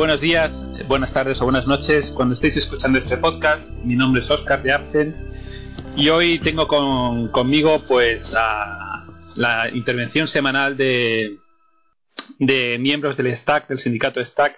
Buenos 0.00 0.22
días, 0.22 0.50
buenas 0.88 1.12
tardes 1.12 1.42
o 1.42 1.44
buenas 1.44 1.66
noches 1.66 2.10
cuando 2.12 2.32
estéis 2.32 2.56
escuchando 2.56 2.98
este 2.98 3.18
podcast. 3.18 3.68
Mi 3.84 3.96
nombre 3.96 4.22
es 4.22 4.30
Oscar 4.30 4.62
de 4.62 4.72
Absen 4.72 5.14
y 5.94 6.08
hoy 6.08 6.38
tengo 6.38 6.66
con, 6.66 7.28
conmigo 7.28 7.84
pues 7.86 8.32
la, 8.32 9.68
intervención 9.74 10.26
semanal 10.26 10.78
de, 10.78 11.36
de 12.38 12.78
miembros 12.80 13.14
del 13.18 13.36
STAC, 13.36 13.68
del 13.68 13.78
sindicato 13.78 14.24
STAC. 14.24 14.56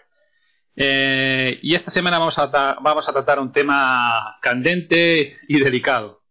Eh, 0.77 1.59
y 1.61 1.75
esta 1.75 1.91
semana 1.91 2.21
vamos 2.21 2.39
a, 2.39 2.47
vamos 2.81 3.09
a 3.09 3.13
tratar 3.13 3.41
un 3.41 3.51
tema 3.51 4.37
candente 4.43 5.39
y 5.49 5.59
delicado. 5.59 6.23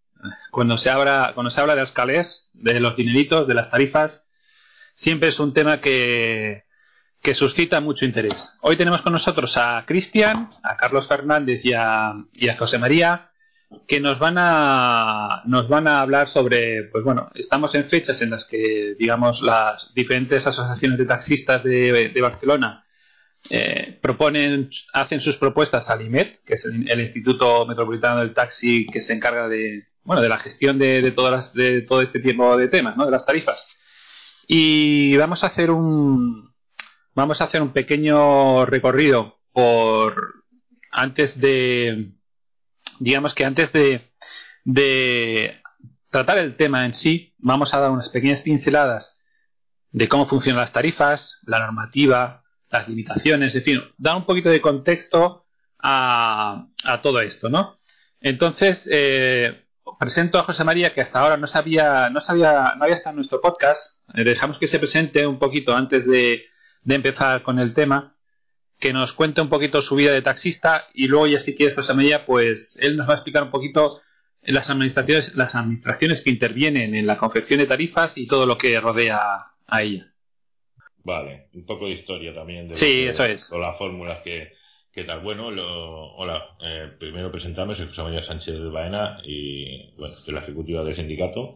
Cuando 0.51 0.77
se 0.77 0.89
habla, 0.89 1.33
cuando 1.35 1.49
se 1.49 1.59
habla 1.59 1.75
de 1.75 1.81
las 1.81 1.91
calés, 1.91 2.49
de 2.53 2.79
los 2.79 2.95
dineritos, 2.95 3.45
de 3.45 3.55
las 3.55 3.69
tarifas, 3.69 4.29
siempre 4.95 5.27
es 5.27 5.39
un 5.41 5.51
tema 5.51 5.81
que, 5.81 6.63
que 7.21 7.35
suscita 7.35 7.79
mucho 7.79 8.05
interés. 8.05 8.53
Hoy 8.61 8.77
tenemos 8.77 9.01
con 9.01 9.13
nosotros 9.13 9.55
a 9.55 9.83
Cristian, 9.85 10.49
a 10.63 10.75
Carlos 10.75 11.07
Fernández 11.07 11.63
y 11.63 11.73
a, 11.73 12.15
José 12.57 12.79
María, 12.79 13.29
que 13.87 13.99
nos 13.99 14.19
van 14.19 14.35
a 14.37 15.43
nos 15.45 15.69
van 15.69 15.87
a 15.87 16.01
hablar 16.01 16.27
sobre, 16.27 16.83
pues 16.91 17.03
bueno, 17.03 17.29
estamos 17.35 17.73
en 17.75 17.85
fechas 17.85 18.21
en 18.21 18.31
las 18.31 18.45
que, 18.45 18.95
digamos, 18.97 19.41
las 19.41 19.93
diferentes 19.93 20.45
asociaciones 20.47 20.97
de 20.97 21.05
taxistas 21.05 21.63
de, 21.63 22.19
Barcelona 22.21 22.85
eh, 23.49 23.97
proponen, 24.01 24.69
hacen 24.93 25.21
sus 25.21 25.37
propuestas 25.37 25.89
al 25.89 26.01
IMET, 26.01 26.43
que 26.43 26.55
es 26.55 26.65
el, 26.65 26.89
el 26.89 26.99
Instituto 27.01 27.65
Metropolitano 27.65 28.19
del 28.19 28.33
Taxi 28.33 28.87
que 28.87 28.99
se 28.99 29.13
encarga 29.13 29.47
de, 29.47 29.87
bueno, 30.03 30.21
de 30.21 30.29
la 30.29 30.37
gestión 30.37 30.79
de, 30.79 31.01
de 31.01 31.11
todas 31.11 31.31
las, 31.31 31.53
de 31.53 31.83
todo 31.83 32.01
este 32.01 32.19
tipo 32.19 32.57
de 32.57 32.67
temas, 32.67 32.97
¿no? 32.97 33.05
De 33.05 33.11
las 33.11 33.25
tarifas. 33.25 33.67
Y 34.47 35.15
vamos 35.17 35.43
a 35.43 35.47
hacer 35.47 35.71
un, 35.71 36.50
vamos 37.13 37.41
a 37.41 37.45
hacer 37.45 37.61
un 37.61 37.73
pequeño 37.73 38.65
recorrido 38.65 39.39
por 39.51 40.43
antes 40.91 41.39
de 41.39 42.11
digamos 42.99 43.33
que 43.33 43.45
antes 43.45 43.71
de, 43.73 44.11
de 44.63 45.61
tratar 46.09 46.37
el 46.37 46.55
tema 46.55 46.85
en 46.85 46.93
sí 46.93 47.33
vamos 47.37 47.73
a 47.73 47.79
dar 47.79 47.91
unas 47.91 48.09
pequeñas 48.09 48.41
pinceladas 48.41 49.19
de 49.91 50.07
cómo 50.07 50.27
funcionan 50.27 50.61
las 50.61 50.73
tarifas 50.73 51.39
la 51.45 51.59
normativa 51.59 52.43
las 52.69 52.87
limitaciones 52.87 53.55
en 53.55 53.63
fin 53.63 53.81
dar 53.97 54.15
un 54.15 54.25
poquito 54.25 54.49
de 54.49 54.61
contexto 54.61 55.45
a, 55.79 56.67
a 56.83 57.01
todo 57.01 57.21
esto 57.21 57.49
no 57.49 57.77
entonces 58.21 58.87
eh, 58.91 59.65
presento 59.99 60.39
a 60.39 60.43
José 60.43 60.63
María 60.63 60.93
que 60.93 61.01
hasta 61.01 61.19
ahora 61.19 61.37
no 61.37 61.47
sabía 61.47 62.09
no 62.09 62.21
sabía 62.21 62.73
no 62.75 62.83
había 62.83 62.95
estado 62.95 63.11
en 63.11 63.17
nuestro 63.17 63.41
podcast. 63.41 63.99
Eh, 64.13 64.23
dejamos 64.23 64.57
que 64.57 64.67
se 64.67 64.79
presente 64.79 65.25
un 65.25 65.39
poquito 65.39 65.75
antes 65.75 66.07
de 66.07 66.45
de 66.83 66.95
empezar 66.95 67.43
con 67.43 67.59
el 67.59 67.73
tema, 67.73 68.15
que 68.79 68.93
nos 68.93 69.13
cuente 69.13 69.41
un 69.41 69.49
poquito 69.49 69.81
su 69.81 69.95
vida 69.95 70.11
de 70.11 70.21
taxista 70.23 70.87
y 70.93 71.07
luego 71.07 71.27
ya 71.27 71.39
si 71.39 71.55
quiere 71.55 71.75
José 71.75 71.93
María, 71.93 72.25
pues 72.25 72.77
él 72.81 72.97
nos 72.97 73.07
va 73.07 73.13
a 73.13 73.15
explicar 73.17 73.43
un 73.43 73.51
poquito 73.51 74.01
las 74.41 74.69
administraciones, 74.71 75.35
las 75.35 75.53
administraciones 75.53 76.21
que 76.23 76.31
intervienen 76.31 76.95
en 76.95 77.05
la 77.05 77.17
confección 77.19 77.59
de 77.59 77.67
tarifas 77.67 78.17
y 78.17 78.25
todo 78.27 78.47
lo 78.47 78.57
que 78.57 78.79
rodea 78.79 79.19
a 79.67 79.81
ella. 79.83 80.07
Vale, 81.03 81.47
un 81.53 81.65
poco 81.65 81.85
de 81.85 81.93
historia 81.93 82.33
también. 82.33 82.67
De 82.67 82.75
Sí, 82.75 82.85
que- 82.85 83.09
eso 83.09 83.23
es. 83.25 83.51
O 83.51 83.59
las 83.59 83.77
fórmulas 83.77 84.21
que, 84.21 84.53
que 84.91 85.03
tal. 85.03 85.21
Bueno, 85.21 85.51
lo- 85.51 86.13
hola, 86.15 86.43
eh, 86.63 86.91
primero 86.99 87.31
presentarme, 87.31 87.75
soy 87.75 87.87
José 87.87 88.01
María 88.01 88.23
Sánchez 88.23 88.53
de 88.55 88.69
Baena 88.69 89.19
y, 89.23 89.91
bueno, 89.97 90.15
soy 90.15 90.33
la 90.33 90.41
ejecutiva 90.41 90.83
del 90.83 90.95
sindicato. 90.95 91.53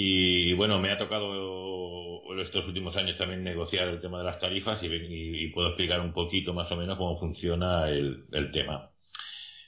Y 0.00 0.52
bueno, 0.52 0.78
me 0.78 0.92
ha 0.92 0.96
tocado 0.98 2.22
estos 2.40 2.64
últimos 2.68 2.96
años 2.96 3.18
también 3.18 3.42
negociar 3.42 3.88
el 3.88 4.00
tema 4.00 4.18
de 4.18 4.24
las 4.26 4.38
tarifas 4.38 4.80
y, 4.80 4.86
y- 4.86 5.44
y 5.44 5.48
puedo 5.48 5.68
explicar 5.70 6.00
un 6.00 6.12
poquito 6.12 6.54
más 6.54 6.70
o 6.70 6.76
menos 6.76 6.96
cómo 6.96 7.18
funciona 7.18 7.88
el, 7.88 8.24
tema. 8.52 8.90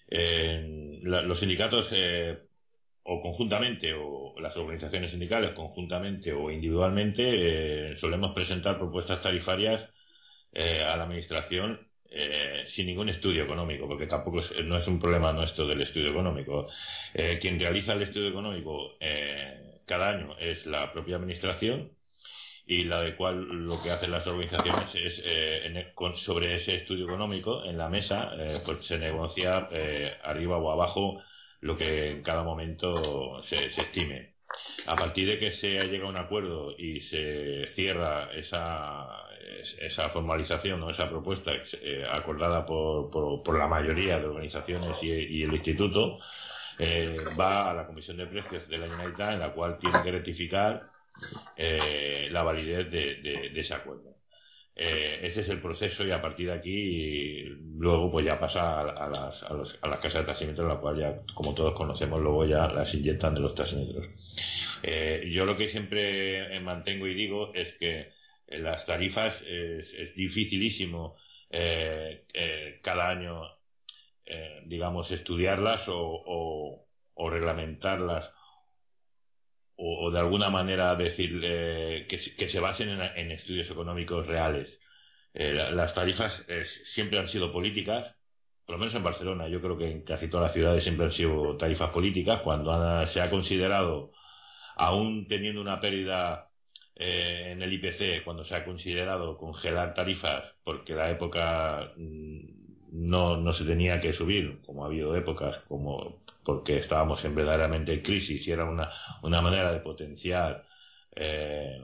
Eh, 0.08 1.00
los 1.02 1.40
sindicatos, 1.40 1.88
eh, 1.92 2.38
o 3.02 3.20
conjuntamente, 3.22 3.92
o 3.94 4.34
las 4.40 4.56
organizaciones 4.56 5.10
sindicales 5.10 5.52
conjuntamente 5.54 6.32
o 6.32 6.48
individualmente, 6.50 7.22
eh, 7.94 7.96
solemos 8.00 8.32
presentar 8.32 8.78
propuestas 8.78 9.22
tarifarias 9.22 9.90
eh, 10.52 10.82
a 10.84 10.96
la 10.96 11.04
administración 11.04 11.88
eh, 12.08 12.66
sin 12.76 12.86
ningún 12.86 13.08
estudio 13.08 13.44
económico, 13.44 13.88
porque 13.88 14.06
tampoco 14.06 14.40
es, 14.40 14.64
no 14.64 14.78
es 14.78 14.86
un 14.86 15.00
problema 15.00 15.32
nuestro 15.32 15.66
del 15.66 15.80
estudio 15.82 16.10
económico. 16.10 16.68
Quien 17.40 17.58
realiza 17.58 17.94
el 17.94 18.02
estudio 18.02 18.28
económico 18.28 18.96
eh, 19.00 19.69
cada 19.90 20.08
año 20.10 20.36
es 20.38 20.64
la 20.66 20.92
propia 20.92 21.16
administración 21.16 21.90
y 22.64 22.84
la 22.84 23.02
de 23.02 23.16
cual 23.16 23.42
lo 23.66 23.82
que 23.82 23.90
hacen 23.90 24.12
las 24.12 24.24
organizaciones 24.24 24.94
es 24.94 25.20
eh, 25.24 25.90
con- 25.96 26.16
sobre 26.18 26.54
ese 26.58 26.76
estudio 26.76 27.06
económico 27.06 27.64
en 27.64 27.76
la 27.76 27.88
mesa 27.88 28.30
eh, 28.38 28.60
pues 28.64 28.86
se 28.86 28.98
negocia 28.98 29.68
eh, 29.72 30.12
arriba 30.22 30.56
o 30.58 30.70
abajo 30.70 31.20
lo 31.62 31.76
que 31.76 32.10
en 32.12 32.22
cada 32.22 32.44
momento 32.44 33.42
se, 33.48 33.66
estime. 33.66 34.34
A 34.86 34.94
partir 34.94 35.26
de 35.26 35.38
que 35.40 35.52
se 35.58 35.80
llega 35.88 36.06
a 36.06 36.10
un 36.10 36.16
acuerdo 36.16 36.72
y 36.78 37.00
se 37.10 37.66
cierra 37.74 38.30
esa, 38.34 39.08
es- 39.60 39.76
esa 39.92 40.10
formalización 40.10 40.80
o 40.84 40.90
esa 40.90 41.10
propuesta 41.10 41.50
acordada 42.12 42.64
por, 42.64 43.10
por, 43.10 43.58
la 43.58 43.66
mayoría 43.66 44.18
de 44.20 44.26
organizaciones 44.26 44.96
y 45.02 45.42
el 45.42 45.52
instituto, 45.52 46.20
eh, 46.82 47.18
va 47.38 47.70
a 47.70 47.74
la 47.74 47.86
Comisión 47.86 48.16
de 48.16 48.26
Precios 48.26 48.66
de 48.68 48.78
la 48.78 48.86
Generalitat 48.88 49.34
en 49.34 49.40
la 49.40 49.52
cual 49.52 49.78
tiene 49.78 50.02
que 50.02 50.12
rectificar 50.12 50.80
eh, 51.56 52.28
la 52.30 52.42
validez 52.42 52.90
de, 52.90 53.52
ese 53.54 53.74
acuerdo. 53.74 54.16
Eh, 54.74 55.20
ese 55.24 55.42
es 55.42 55.48
el 55.50 55.60
proceso 55.60 56.06
y 56.06 56.10
a 56.10 56.22
partir 56.22 56.46
de 56.46 56.54
aquí 56.54 57.42
luego 57.76 58.10
pues 58.10 58.24
ya 58.24 58.40
pasa 58.40 58.80
a, 58.80 58.82
a 58.82 59.10
las, 59.10 59.42
a, 59.42 59.52
los- 59.52 59.78
a 59.82 59.88
las 59.88 59.98
casas 60.00 60.22
de 60.22 60.26
taxímetros, 60.32 60.66
la 60.66 60.80
cual 60.80 60.96
ya 60.98 61.20
como 61.34 61.54
todos 61.54 61.74
conocemos 61.74 62.18
luego 62.18 62.46
ya 62.46 62.66
las 62.68 62.94
inyectan 62.94 63.34
de 63.34 63.40
los 63.40 63.54
taxímetros. 63.54 64.06
Eh, 64.82 65.28
yo 65.34 65.44
lo 65.44 65.58
que 65.58 65.68
siempre 65.70 66.58
mantengo 66.60 67.06
y 67.06 67.14
digo 67.14 67.52
es 67.54 67.74
que 67.74 68.12
las 68.48 68.86
tarifas 68.86 69.34
es, 69.46 70.14
dificilísimo 70.16 71.16
cada 72.82 73.10
año 73.10 73.59
eh, 74.30 74.62
digamos 74.66 75.10
estudiarlas 75.10 75.86
o, 75.88 76.86
o- 77.14 77.30
reglamentarlas 77.30 78.24
o, 79.76 80.10
de 80.10 80.18
alguna 80.18 80.50
manera 80.50 80.94
decir 80.96 81.40
eh, 81.42 82.06
que, 82.08 82.18
que 82.36 82.48
se 82.50 82.60
basen 82.60 82.88
en, 82.90 83.00
en 83.00 83.30
estudios 83.32 83.70
económicos 83.70 84.26
reales. 84.26 84.68
Eh, 85.34 85.52
la- 85.54 85.70
las 85.72 85.94
tarifas 85.94 86.32
siempre 86.94 87.18
han 87.18 87.28
sido 87.28 87.52
políticas, 87.52 88.16
por 88.66 88.74
lo 88.76 88.80
menos 88.80 88.94
en 88.94 89.04
Barcelona, 89.04 89.48
yo 89.48 89.60
creo 89.62 89.78
que 89.78 89.90
en 89.90 90.04
casi 90.04 90.28
todas 90.28 90.46
las 90.48 90.54
ciudades 90.54 90.84
siempre 90.84 91.06
han 91.06 91.12
sido 91.12 91.56
tarifas 91.56 91.90
políticas, 91.90 92.40
cuando 92.42 93.06
se 93.08 93.20
ha 93.20 93.30
considerado, 93.30 94.12
aún 94.76 95.26
teniendo 95.28 95.60
una 95.60 95.80
pérdida 95.80 96.50
en 96.96 97.62
el 97.62 97.72
IPC, 97.74 98.24
cuando 98.24 98.44
se 98.44 98.54
ha 98.54 98.64
considerado 98.64 99.38
congelar 99.38 99.94
tarifas, 99.94 100.44
porque 100.64 100.94
la 100.94 101.10
época 101.10 101.92
mm, 101.96 102.59
no, 102.92 103.36
no 103.36 103.52
se 103.54 103.64
tenía 103.64 104.00
que 104.00 104.12
subir, 104.12 104.60
como 104.66 104.84
ha 104.84 104.88
habido 104.88 105.14
épocas, 105.16 105.58
como 105.68 106.22
porque 106.44 106.78
estábamos 106.78 107.24
en 107.24 107.34
verdaderamente 107.34 108.02
crisis 108.02 108.46
y 108.46 108.50
era 108.50 108.64
una, 108.64 108.90
una 109.22 109.40
manera 109.40 109.72
de 109.72 109.80
potenciar 109.80 110.64
eh, 111.14 111.80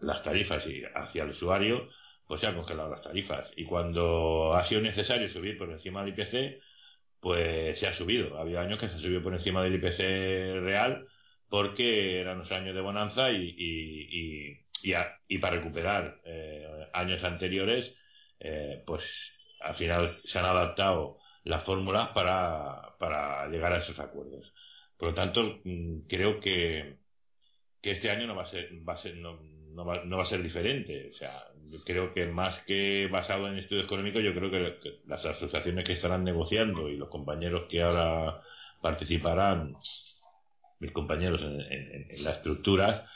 las 0.00 0.22
tarifas 0.22 0.66
y 0.66 0.82
hacia 0.94 1.24
el 1.24 1.30
usuario, 1.30 1.88
pues 2.26 2.40
se 2.40 2.46
han 2.46 2.56
congelado 2.56 2.90
las 2.90 3.02
tarifas. 3.02 3.48
Y 3.56 3.64
cuando 3.64 4.54
ha 4.54 4.66
sido 4.68 4.80
necesario 4.80 5.30
subir 5.30 5.56
por 5.56 5.70
encima 5.70 6.04
del 6.04 6.14
IPC, 6.14 6.60
pues 7.20 7.78
se 7.78 7.86
ha 7.86 7.96
subido. 7.96 8.38
Había 8.38 8.60
años 8.60 8.78
que 8.78 8.88
se 8.88 8.98
subió 8.98 9.22
por 9.22 9.34
encima 9.34 9.62
del 9.62 9.76
IPC 9.76 10.62
real 10.62 11.06
porque 11.48 12.20
eran 12.20 12.38
los 12.38 12.50
años 12.50 12.74
de 12.74 12.80
bonanza 12.80 13.30
y, 13.30 13.54
y, 13.56 14.92
y, 15.28 15.38
para 15.38 15.56
recuperar 15.56 16.20
eh, 16.24 16.88
años 16.92 17.22
anteriores, 17.22 17.92
eh, 18.40 18.82
pues 18.86 19.02
al 19.60 19.76
final 19.76 20.20
se 20.24 20.38
han 20.38 20.44
adaptado 20.44 21.18
las 21.44 21.64
fórmulas 21.64 22.08
para, 22.08 22.96
para 22.98 23.46
llegar 23.48 23.72
a 23.72 23.78
esos 23.78 23.98
acuerdos. 23.98 24.52
Por 24.98 25.10
lo 25.10 25.14
tanto, 25.14 25.60
mm, 25.64 26.00
creo 26.08 26.40
que, 26.40 26.96
que 27.80 27.92
este 27.92 28.10
año 28.10 28.26
no 28.26 28.34
va 28.34 28.44
a 28.44 28.50
ser, 28.50 28.70
va 28.86 28.94
a 28.94 29.02
ser 29.02 29.16
no, 29.16 29.38
no, 29.76 29.84
va, 29.84 30.04
no 30.04 30.16
va 30.16 30.24
a 30.24 30.28
ser 30.28 30.42
diferente. 30.42 31.10
O 31.14 31.18
sea, 31.18 31.44
yo 31.70 31.82
creo 31.84 32.12
que 32.14 32.26
más 32.26 32.60
que 32.64 33.08
basado 33.08 33.46
en 33.48 33.58
estudios 33.58 33.84
económicos, 33.84 34.22
yo 34.22 34.34
creo 34.34 34.50
que, 34.50 35.00
las 35.06 35.24
asociaciones 35.24 35.84
que 35.84 35.92
estarán 35.92 36.24
negociando 36.24 36.88
y 36.88 36.96
los 36.96 37.08
compañeros 37.08 37.66
que 37.68 37.82
ahora 37.82 38.42
participarán, 38.80 39.76
mis 40.80 40.92
compañeros 40.92 41.40
en, 41.42 42.24
las 42.24 42.38
estructuras, 42.38 43.08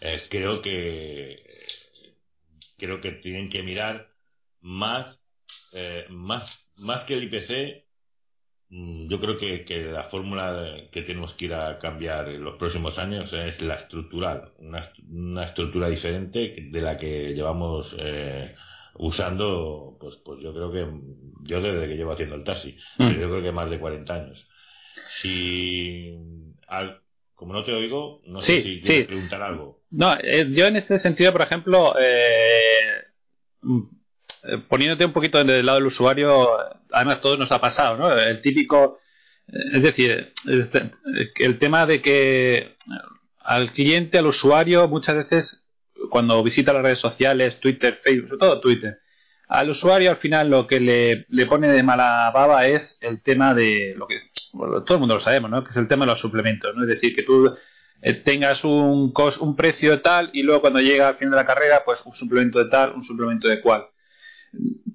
eh, 0.00 0.22
creo 0.30 0.62
que 0.62 1.38
creo 2.76 3.00
que 3.00 3.12
tienen 3.12 3.50
que 3.50 3.62
mirar 3.62 4.08
más 4.60 5.17
eh, 5.72 6.06
más 6.10 6.64
más 6.76 7.04
que 7.04 7.14
el 7.14 7.24
IPC 7.24 7.88
Mm, 8.70 9.08
yo 9.08 9.18
creo 9.18 9.38
que, 9.38 9.64
que 9.64 9.82
la 9.84 10.04
fórmula 10.04 10.76
que 10.92 11.02
tenemos 11.02 11.32
que 11.34 11.46
ir 11.46 11.54
a 11.54 11.78
cambiar 11.78 12.28
en 12.28 12.44
los 12.44 12.56
próximos 12.56 12.98
años 12.98 13.32
es 13.32 13.60
la 13.62 13.76
estructural, 13.76 14.52
una, 14.58 14.92
una 15.10 15.44
estructura 15.44 15.88
diferente 15.88 16.54
de 16.70 16.80
la 16.80 16.98
que 16.98 17.32
llevamos 17.34 17.94
eh, 17.98 18.54
usando, 18.96 19.96
pues, 19.98 20.16
pues 20.16 20.40
yo 20.42 20.52
creo 20.52 20.70
que 20.70 20.86
yo 21.44 21.62
desde 21.62 21.88
que 21.88 21.96
llevo 21.96 22.12
haciendo 22.12 22.34
el 22.34 22.44
taxi, 22.44 22.76
mm. 22.98 23.08
yo 23.08 23.30
creo 23.30 23.42
que 23.42 23.52
más 23.52 23.70
de 23.70 23.78
40 23.78 24.14
años. 24.14 24.46
Si, 25.22 26.14
como 27.34 27.54
no 27.54 27.64
te 27.64 27.72
oigo, 27.72 28.20
no 28.26 28.40
sé 28.40 28.62
si 28.62 28.80
quieres 28.82 29.06
preguntar 29.06 29.40
algo. 29.40 29.80
No, 29.90 30.14
eh, 30.20 30.46
yo 30.50 30.66
en 30.66 30.76
este 30.76 30.98
sentido, 30.98 31.32
por 31.32 31.40
ejemplo, 31.40 31.94
eh, 31.98 33.04
eh, 34.44 34.58
poniéndote 34.68 35.04
un 35.04 35.12
poquito 35.12 35.42
del 35.42 35.66
lado 35.66 35.78
del 35.78 35.86
usuario, 35.86 36.48
además 36.90 37.20
todo 37.20 37.36
nos 37.36 37.52
ha 37.52 37.60
pasado, 37.60 37.96
¿no? 37.96 38.12
El 38.12 38.40
típico, 38.40 38.98
eh, 39.48 39.58
es 39.74 39.82
decir, 39.82 40.32
el 40.44 41.58
tema 41.58 41.86
de 41.86 42.00
que 42.00 42.76
al 43.40 43.72
cliente, 43.72 44.18
al 44.18 44.26
usuario, 44.26 44.88
muchas 44.88 45.16
veces 45.16 45.66
cuando 46.10 46.42
visita 46.42 46.72
las 46.72 46.82
redes 46.82 46.98
sociales, 46.98 47.60
Twitter, 47.60 47.98
Facebook, 48.02 48.28
sobre 48.28 48.40
todo 48.40 48.60
Twitter, 48.60 48.98
al 49.48 49.70
usuario 49.70 50.10
al 50.10 50.18
final 50.18 50.50
lo 50.50 50.66
que 50.66 50.78
le, 50.78 51.26
le 51.30 51.46
pone 51.46 51.68
de 51.68 51.82
mala 51.82 52.30
baba 52.34 52.66
es 52.66 52.98
el 53.00 53.22
tema 53.22 53.54
de 53.54 53.94
lo 53.96 54.06
que 54.06 54.16
todo 54.52 54.94
el 54.94 54.98
mundo 54.98 55.14
lo 55.14 55.20
sabemos, 55.20 55.50
¿no? 55.50 55.64
Que 55.64 55.70
es 55.70 55.76
el 55.76 55.88
tema 55.88 56.04
de 56.04 56.10
los 56.10 56.20
suplementos, 56.20 56.74
¿no? 56.76 56.82
Es 56.82 56.88
decir, 56.88 57.14
que 57.14 57.22
tú 57.22 57.54
eh, 58.02 58.14
tengas 58.14 58.64
un, 58.64 59.14
un 59.40 59.56
precio 59.56 60.02
tal 60.02 60.30
y 60.34 60.42
luego 60.42 60.60
cuando 60.60 60.80
llega 60.80 61.08
al 61.08 61.16
final 61.16 61.32
de 61.32 61.36
la 61.38 61.46
carrera, 61.46 61.82
pues 61.84 62.02
un 62.04 62.14
suplemento 62.14 62.58
de 62.58 62.70
tal, 62.70 62.92
un 62.92 63.02
suplemento 63.02 63.48
de 63.48 63.60
cual 63.60 63.86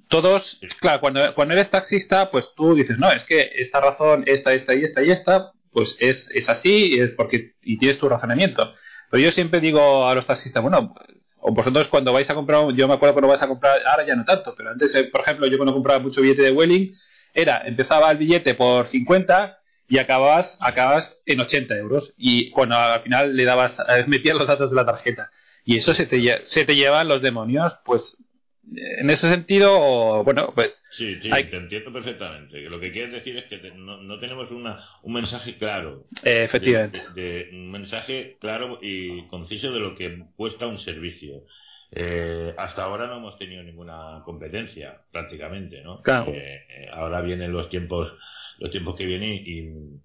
todos, 0.08 0.60
claro, 0.80 1.00
cuando, 1.00 1.34
cuando 1.34 1.54
eres 1.54 1.70
taxista, 1.70 2.30
pues 2.30 2.50
tú 2.56 2.76
dices, 2.76 2.98
no, 2.98 3.12
es 3.12 3.24
que 3.24 3.52
esta 3.56 3.80
razón, 3.80 4.24
esta, 4.28 4.54
esta 4.54 4.76
y 4.76 4.84
esta 4.84 5.04
y 5.04 5.12
esta, 5.12 5.52
pues 5.72 5.98
es, 6.00 6.30
es 6.34 6.50
así 6.50 7.00
es 7.00 7.12
porque, 7.12 7.54
y 7.64 7.78
tienes 7.78 7.98
tu 7.98 8.08
razonamiento. 8.08 8.74
Pero 9.10 9.24
yo 9.24 9.32
siempre 9.32 9.60
digo 9.60 10.08
a 10.08 10.16
los 10.16 10.26
taxistas, 10.26 10.62
bueno, 10.62 10.94
o 11.40 11.52
vosotros 11.52 11.88
cuando 11.88 12.14
vais 12.14 12.30
a 12.30 12.36
comprar, 12.36 12.72
yo 12.74 12.88
me 12.88 12.94
acuerdo 12.94 13.14
cuando 13.14 13.30
vais 13.30 13.42
a 13.42 13.48
comprar, 13.48 13.86
ahora 13.86 14.06
ya 14.06 14.16
no 14.16 14.24
tanto, 14.24 14.54
pero 14.56 14.70
antes, 14.70 14.94
eh, 14.96 15.06
por 15.06 15.22
ejemplo, 15.22 15.48
yo 15.48 15.58
cuando 15.58 15.74
compraba 15.74 16.00
mucho 16.00 16.22
billete 16.22 16.44
de 16.44 16.52
Welling, 16.52 16.96
era, 17.34 17.64
empezaba 17.66 18.12
el 18.12 18.18
billete 18.18 18.54
por 18.54 18.88
50 18.88 19.60
y 19.88 19.98
acababas, 19.98 20.58
acabas 20.62 21.18
en 21.26 21.40
80 21.40 21.76
euros. 21.78 22.14
Y 22.18 22.52
cuando 22.52 22.76
al 22.76 23.02
final 23.02 23.36
le 23.36 23.44
dabas, 23.44 23.80
eh, 23.80 24.06
metías 24.08 24.38
los 24.38 24.48
datos 24.48 24.70
de 24.70 24.76
la 24.76 24.86
tarjeta. 24.86 25.32
Y 25.66 25.78
eso 25.78 25.94
se 25.94 26.06
te, 26.06 26.46
se 26.46 26.66
te 26.66 26.76
llevan 26.76 27.08
los 27.08 27.22
demonios, 27.22 27.74
pues 27.86 28.23
en 28.72 29.10
ese 29.10 29.28
sentido, 29.28 30.24
bueno, 30.24 30.52
pues. 30.56 30.84
Sí, 30.98 31.16
sí, 31.16 31.30
te 31.30 31.58
entiendo 31.58 31.92
perfectamente. 31.92 32.62
Lo 32.62 32.80
que 32.80 32.92
quieres 32.92 33.12
decir 33.12 33.38
es 33.38 33.46
que 33.46 33.72
no, 33.72 34.20
tenemos 34.20 34.50
una, 34.52 34.84
un 35.04 35.14
mensaje 35.14 35.58
claro. 35.58 36.06
efectivamente. 36.24 37.02
De, 37.14 37.50
un 37.52 37.72
mensaje 37.72 38.38
claro 38.40 38.80
y 38.82 39.28
conciso 39.28 39.72
de 39.72 39.80
lo 39.80 39.96
que 39.96 40.24
cuesta 40.36 40.68
un 40.68 40.80
servicio. 40.80 41.44
Eh, 41.92 42.54
hasta 42.58 42.84
ahora 42.84 43.08
no 43.08 43.18
hemos 43.18 43.38
tenido 43.38 43.62
ninguna 43.62 44.22
competencia, 44.26 45.02
prácticamente, 45.12 45.84
¿no? 45.84 46.02
Claro. 46.02 46.32
Eh, 46.34 46.88
ahora 46.92 47.22
vienen 47.22 47.52
los 47.52 47.70
tiempos, 47.70 48.12
los 48.58 48.72
tiempos 48.72 48.96
que 48.96 49.06
vienen 49.06 49.34
y 49.46 50.00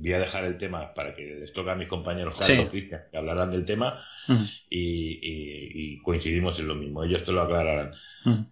voy 0.00 0.12
a 0.12 0.18
dejar 0.18 0.44
el 0.44 0.58
tema 0.58 0.92
para 0.94 1.14
que 1.14 1.24
les 1.24 1.52
toque 1.52 1.70
a 1.70 1.74
mis 1.74 1.88
compañeros 1.88 2.34
Carlos 2.38 2.70
Cristian 2.70 3.02
que 3.10 3.16
hablarán 3.16 3.50
del 3.50 3.64
tema 3.64 4.04
y, 4.70 5.98
coincidimos 6.02 6.58
en 6.58 6.68
lo 6.68 6.74
mismo. 6.74 7.04
Ellos 7.04 7.24
te 7.24 7.32
lo 7.32 7.42
aclararán. 7.42 7.92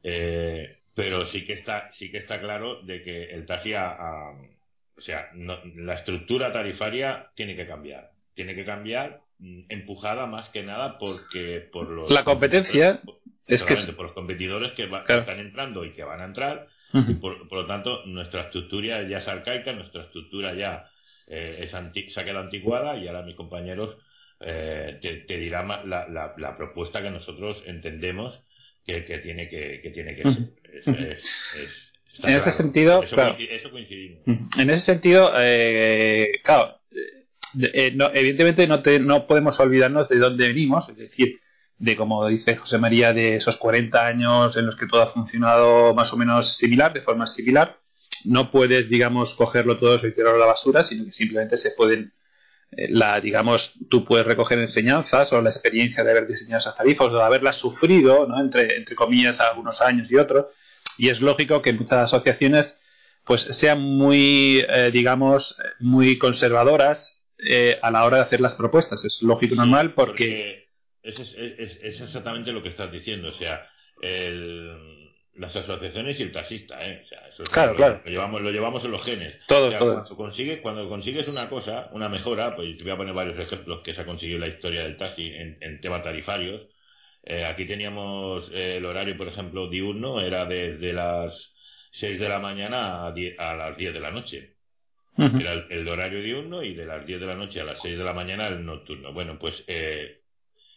Eh, 0.03 0.79
pero 0.95 1.27
sí 1.27 1.45
que 1.45 1.55
está 1.55 1.91
sí 1.99 2.11
que 2.11 2.19
está 2.19 2.41
claro 2.41 2.81
de 2.83 3.03
que 3.03 3.25
el 3.31 3.47
taxi 3.47 3.75
o 3.75 5.01
sea 5.01 5.31
la 5.35 5.95
estructura 5.95 6.53
tarifaria 6.53 7.31
tiene 7.35 7.57
que 7.57 7.67
cambiar. 7.67 8.11
Tiene 8.35 8.55
que 8.55 8.65
cambiar 8.65 9.21
mm, 9.39 9.63
empujada 9.69 10.27
más 10.27 10.49
que 10.51 10.63
nada 10.63 10.99
porque 10.99 11.69
por 11.73 11.89
los 11.89 12.11
la 12.11 12.25
competencia 12.25 13.01
es 13.47 13.63
que 13.63 13.77
por 13.93 14.07
los 14.07 14.15
competidores 14.15 14.73
que, 14.73 14.85
están 14.85 15.39
entrando 15.39 15.85
y 15.85 15.91
que 15.91 16.05
van 16.05 16.21
a 16.21 16.25
entrar 16.25 16.69
y 16.93 17.15
por, 17.15 17.49
por, 17.49 17.63
lo 17.63 17.67
tanto 17.67 18.07
nuestra 18.07 18.43
estructura 18.43 19.03
ya 19.03 19.19
es 19.19 19.27
arcaica 19.27 19.73
nuestra 19.73 20.05
estructura 20.05 20.55
ya 20.55 20.89
eh, 21.27 21.69
se 21.71 22.21
ha 22.21 22.25
quedado 22.25 22.41
anticuada 22.41 22.97
y 22.97 23.07
ahora 23.07 23.23
mis 23.23 23.37
compañeros 23.37 23.97
eh, 24.41 24.99
te, 25.01 25.37
dirán 25.39 25.69
la, 25.69 26.07
la, 26.37 26.57
propuesta 26.57 27.03
que 27.03 27.11
nosotros 27.11 27.63
entendemos 27.67 28.39
que, 28.85 29.01
tiene 29.23 29.49
que, 29.49 29.91
tiene 29.95 30.17
que 30.17 30.23
ser. 30.83 31.19
en 32.23 32.37
ese 32.37 32.51
sentido, 32.51 33.03
eso, 33.03 33.71
coincidimos. 33.71 34.23
En 34.59 34.71
ese 34.71 34.85
sentido, 34.85 35.33
eh, 35.37 36.33
claro, 36.43 36.81
evidentemente 37.55 38.67
no, 38.67 38.83
no 39.01 39.27
podemos 39.27 39.59
olvidarnos 39.61 40.09
de 40.09 40.19
dónde 40.19 40.49
venimos, 40.49 40.89
es 40.91 40.97
decir, 40.97 41.41
de 41.79 41.97
como 41.97 42.27
dice 42.29 42.57
José 42.57 42.79
María, 42.79 43.13
de 43.13 43.37
esos 43.37 43.57
40 43.57 44.07
años 44.07 44.57
en 44.57 44.67
los 44.67 44.77
que 44.77 44.87
todo 44.87 45.03
ha 45.03 45.11
funcionado 45.11 45.95
más 45.95 46.13
o 46.13 46.17
menos 46.17 46.57
similar, 46.57 46.93
de 46.93 47.03
forma 47.03 47.27
similar, 47.27 47.79
no 48.25 48.51
puedes, 48.51 48.89
digamos, 48.89 49.35
cogerlo 49.35 49.79
todo 49.79 49.95
y 49.97 50.13
tirarlo 50.13 50.37
a 50.37 50.39
la 50.39 50.47
basura, 50.47 50.83
sino 50.83 51.05
que 51.05 51.13
simplemente 51.13 51.57
se 51.57 51.71
pueden, 51.73 52.13
eh, 52.73 52.89
la, 52.91 53.21
digamos, 53.21 53.75
tú 53.89 54.05
puedes 54.05 54.27
recoger 54.27 54.59
enseñanzas 54.59 55.33
o 55.33 55.41
la 55.41 55.51
experiencia 55.51 56.05
de 56.05 56.11
haber 56.11 56.27
diseñado 56.27 56.59
esas 56.59 56.77
tarifas 56.77 57.09
o 57.09 57.17
de 57.17 57.23
haberlas 57.23 57.57
sufrido, 57.57 58.27
¿no? 58.27 58.41
entre, 58.41 58.77
entre 58.77 58.95
comillas, 58.95 59.41
algunos 59.41 59.81
años 59.81 60.11
y 60.11 60.17
otros. 60.17 60.47
Y 60.99 61.09
es 61.09 61.21
lógico 61.21 61.63
que 61.63 61.73
muchas 61.73 61.99
asociaciones 62.13 62.81
pues 63.25 63.43
sean 63.43 63.81
muy, 63.81 64.65
eh, 64.69 64.91
digamos, 64.93 65.57
muy 65.81 66.19
conservadoras 66.19 67.23
eh, 67.39 67.79
a 67.83 67.91
la 67.91 68.05
hora 68.05 68.19
de 68.19 68.23
hacer 68.25 68.41
las 68.41 68.55
propuestas. 68.55 69.05
Es 69.05 69.23
lógico 69.23 69.55
y 69.55 69.59
normal 69.59 69.95
porque... 69.95 70.69
es, 71.03 71.19
es, 71.19 71.79
es, 71.83 72.01
exactamente 72.01 72.53
lo 72.53 72.63
que 72.63 72.69
estás 72.69 72.93
diciendo. 72.93 73.29
O 73.29 73.33
sea, 73.33 73.67
el, 74.03 75.04
las 75.37 75.55
asociaciones 75.55 76.19
y 76.19 76.23
el 76.23 76.33
taxista, 76.33 76.79
¿eh? 76.87 77.05
claro, 77.53 77.75
claro. 77.75 78.01
Lo 78.05 78.11
llevamos, 78.11 78.43
lo 78.43 78.51
llevamos 78.51 78.85
en 78.85 78.91
los 78.91 79.05
genes. 79.05 79.35
Todo, 79.49 79.77
Cuando, 79.77 80.17
consigues, 80.17 80.61
cuando 80.61 80.89
consigues 80.89 81.27
una 81.29 81.49
cosa, 81.49 81.89
una 81.93 82.09
mejora, 82.09 82.55
pues 82.55 82.77
te 82.77 82.83
voy 82.83 82.93
a 82.93 82.97
poner 82.97 83.15
varios 83.15 83.39
ejemplos 83.39 83.81
que 83.83 83.95
se 83.95 84.01
ha 84.01 84.07
conseguido 84.07 84.37
en 84.37 84.43
la 84.43 84.55
historia 84.55 84.83
del 84.85 84.97
taxi 84.97 85.27
en, 85.27 85.59
en 85.61 85.81
temas 85.81 86.03
tarifarios. 86.03 86.63
Eh, 87.25 87.45
aquí 87.45 87.67
teníamos 87.67 88.49
eh, 88.53 88.77
el 88.77 88.85
horario, 88.85 89.17
por 89.17 89.29
ejemplo, 89.29 89.69
diurno, 89.69 90.21
era 90.21 90.45
desde 90.45 90.93
las 90.93 91.33
6 91.93 92.21
de 92.21 92.29
la 92.29 92.39
mañana 92.39 93.07
a, 93.07 93.15
a 93.39 93.55
las 93.57 93.77
10 93.77 93.95
de 93.95 94.01
la 94.01 94.11
noche. 94.11 94.55
Era 95.17 95.53
el, 95.71 95.87
horario 95.89 96.21
diurno 96.23 96.63
y 96.65 96.75
de 96.75 96.87
las 96.87 97.07
10 97.07 97.21
de 97.21 97.27
la 97.27 97.37
noche 97.37 97.61
a 97.61 97.65
las 97.65 97.81
6 97.83 97.97
de 97.97 98.05
la 98.05 98.13
mañana 98.13 98.49
el 98.49 98.65
nocturno. 98.67 99.13
Bueno, 99.13 99.39
pues 99.39 99.55
eh, 99.69 100.23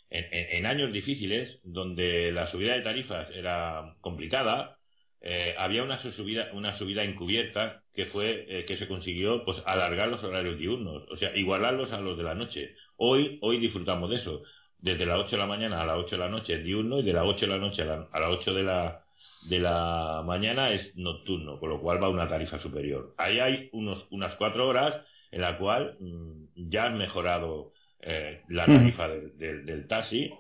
en, 0.10 0.66
años 0.66 0.94
difíciles, 0.94 1.60
donde 1.64 2.32
la 2.32 2.50
subida 2.50 2.74
de 2.74 2.82
tarifas 2.82 3.30
era 3.32 3.96
complicada, 4.02 4.78
eh, 5.22 5.56
había 5.58 5.84
una 5.84 6.02
subida, 6.02 6.50
una 6.54 6.78
subida 6.78 7.04
encubierta 7.04 7.84
que 7.94 8.06
fue 8.06 8.46
eh, 8.48 8.66
que 8.66 8.78
se 8.78 8.88
consiguió 8.88 9.44
pues 9.44 9.58
alargar 9.66 10.08
los 10.10 10.24
horarios 10.24 10.58
diurnos, 10.58 11.04
o 11.10 11.18
sea, 11.18 11.36
igualarlos 11.36 11.92
a 11.92 12.00
los 12.00 12.18
de 12.18 12.24
la 12.24 12.36
noche. 12.36 12.76
Hoy, 12.98 13.40
hoy 13.42 13.60
disfrutamos 13.60 14.10
de 14.10 14.18
eso. 14.18 14.44
Desde 14.80 15.08
las 15.08 15.20
8 15.20 15.32
de 15.32 15.38
la 15.38 15.48
mañana 15.48 15.82
a 15.82 15.86
las 15.86 15.98
8 15.98 16.12
de 16.12 16.18
la 16.18 16.30
noche 16.30 16.54
es 16.54 16.64
diurno 16.64 17.00
y 17.00 17.04
de 17.04 17.14
las 17.14 17.24
8 17.26 17.48
de 17.48 17.48
la 17.48 17.58
noche 17.58 17.82
a, 17.82 18.20
las 18.20 18.30
8 18.30 18.54
de 18.54 18.64
la, 18.64 19.04
de 19.50 19.60
la 19.60 20.22
mañana 20.24 20.70
es 20.72 20.96
nocturno, 20.96 21.60
con 21.60 21.70
lo 21.70 21.82
cual 21.82 22.02
va 22.02 22.08
a 22.08 22.12
una 22.12 22.30
tarifa 22.30 22.60
superior. 22.60 23.16
Ahí 23.18 23.40
hay 23.40 23.70
unos, 23.74 24.06
unas 24.12 24.36
cuatro 24.36 24.68
horas 24.68 24.96
en 25.32 25.42
la 25.42 25.58
cual 25.58 25.98
mm, 26.00 26.70
ya 26.70 26.86
han 26.86 26.98
mejorado 26.98 27.74
eh, 28.00 28.42
la 28.50 28.66
tarifa 28.68 29.08
del, 29.08 29.88
taxi 29.88 30.32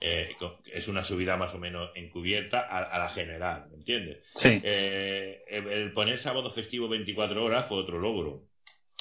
eh, 0.00 0.30
es 0.72 0.86
una 0.86 1.04
subida 1.04 1.36
más 1.36 1.52
o 1.54 1.58
menos 1.58 1.90
encubierta 1.96 2.60
a, 2.60 2.98
la 2.98 3.08
general, 3.10 3.66
¿me 3.70 3.78
entiendes? 3.78 4.18
Sí. 4.34 4.60
Eh, 4.62 5.42
el 5.48 5.92
poner 5.92 6.20
sábado 6.20 6.52
festivo 6.52 6.88
24 6.88 7.44
horas 7.44 7.66
fue 7.68 7.78
otro 7.78 7.98
logro, 7.98 8.44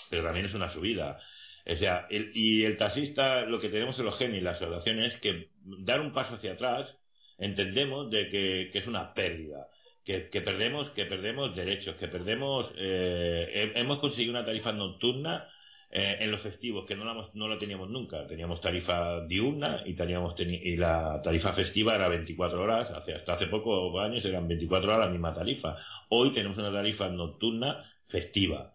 pero 0.09 0.23
también 0.23 0.47
es 0.47 0.55
una 0.55 0.73
subida. 0.73 1.19
O 1.65 1.75
sea, 1.75 2.07
y 2.09 2.63
el 2.63 2.77
taxista, 2.77 3.41
lo 3.41 3.59
que 3.59 3.69
tenemos 3.69 3.97
en 3.99 4.05
los 4.05 4.17
genios 4.17 4.41
y 4.41 4.43
las 4.43 4.55
observaciones 4.55 5.13
es 5.13 5.19
que 5.21 5.49
dar 5.61 6.01
un 6.01 6.11
paso 6.11 6.35
hacia 6.35 6.53
atrás, 6.53 6.89
entendemos 7.37 8.09
de 8.09 8.29
que, 8.29 8.71
es 8.73 8.87
una 8.87 9.13
pérdida. 9.13 9.67
Que, 10.03 10.19
perdemos 10.41 10.89
que 10.91 11.05
perdemos 11.05 11.55
derechos, 11.55 11.95
que 11.97 12.07
perdemos 12.07 12.71
hemos 12.75 13.99
conseguido 13.99 14.31
una 14.31 14.45
tarifa 14.45 14.71
nocturna 14.71 15.47
eh, 15.91 16.17
en 16.19 16.31
los 16.31 16.41
festivos, 16.41 16.85
que 16.85 16.95
no 16.95 17.03
la, 17.03 17.29
no 17.33 17.47
la 17.47 17.57
teníamos 17.57 17.89
nunca. 17.89 18.27
Teníamos 18.27 18.61
tarifa 18.61 19.25
diurna 19.25 19.81
y, 19.85 19.93
teníamos 19.95 20.35
y 20.39 20.75
la 20.77 21.21
tarifa 21.23 21.53
festiva 21.53 21.95
era 21.95 22.07
24 22.07 22.61
horas. 22.61 22.91
Hace, 22.91 23.15
hasta 23.15 23.33
hace 23.33 23.47
pocos 23.47 23.99
años 23.99 24.23
eran 24.25 24.47
24 24.47 24.87
horas 24.87 25.07
la 25.07 25.11
misma 25.11 25.33
tarifa. 25.33 25.77
Hoy 26.09 26.33
tenemos 26.33 26.57
una 26.57 26.71
tarifa 26.71 27.09
nocturna 27.09 27.83
festiva. 28.07 28.73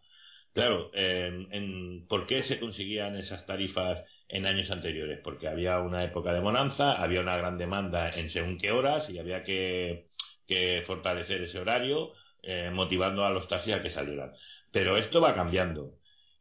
Claro, 0.55 0.91
en, 0.95 2.07
¿por 2.09 2.27
qué 2.27 2.45
se 2.45 2.61
conseguían 2.61 3.17
esas 3.17 3.45
tarifas 3.47 4.05
en 4.29 4.47
años 4.47 4.71
anteriores? 4.71 5.21
Porque 5.23 5.49
había 5.49 5.81
una 5.81 6.05
época 6.05 6.33
de 6.33 6.41
bonanza, 6.41 6.93
había 7.03 7.21
una 7.21 7.37
gran 7.37 7.59
demanda 7.59 8.11
en 8.11 8.31
según 8.31 8.59
qué 8.59 8.71
horas 8.71 9.11
y 9.11 9.19
había 9.19 9.43
que, 9.45 10.07
fortalecer 10.87 11.43
ese 11.43 11.59
horario, 11.59 12.13
eh, 12.43 12.71
motivando 12.73 13.25
a 13.25 13.31
los 13.31 13.49
taxis 13.49 13.75
a 13.75 13.83
que 13.83 13.91
salieran. 13.91 14.33
Pero 14.71 14.97
esto 14.97 15.21
va 15.21 15.35
cambiando. 15.35 15.95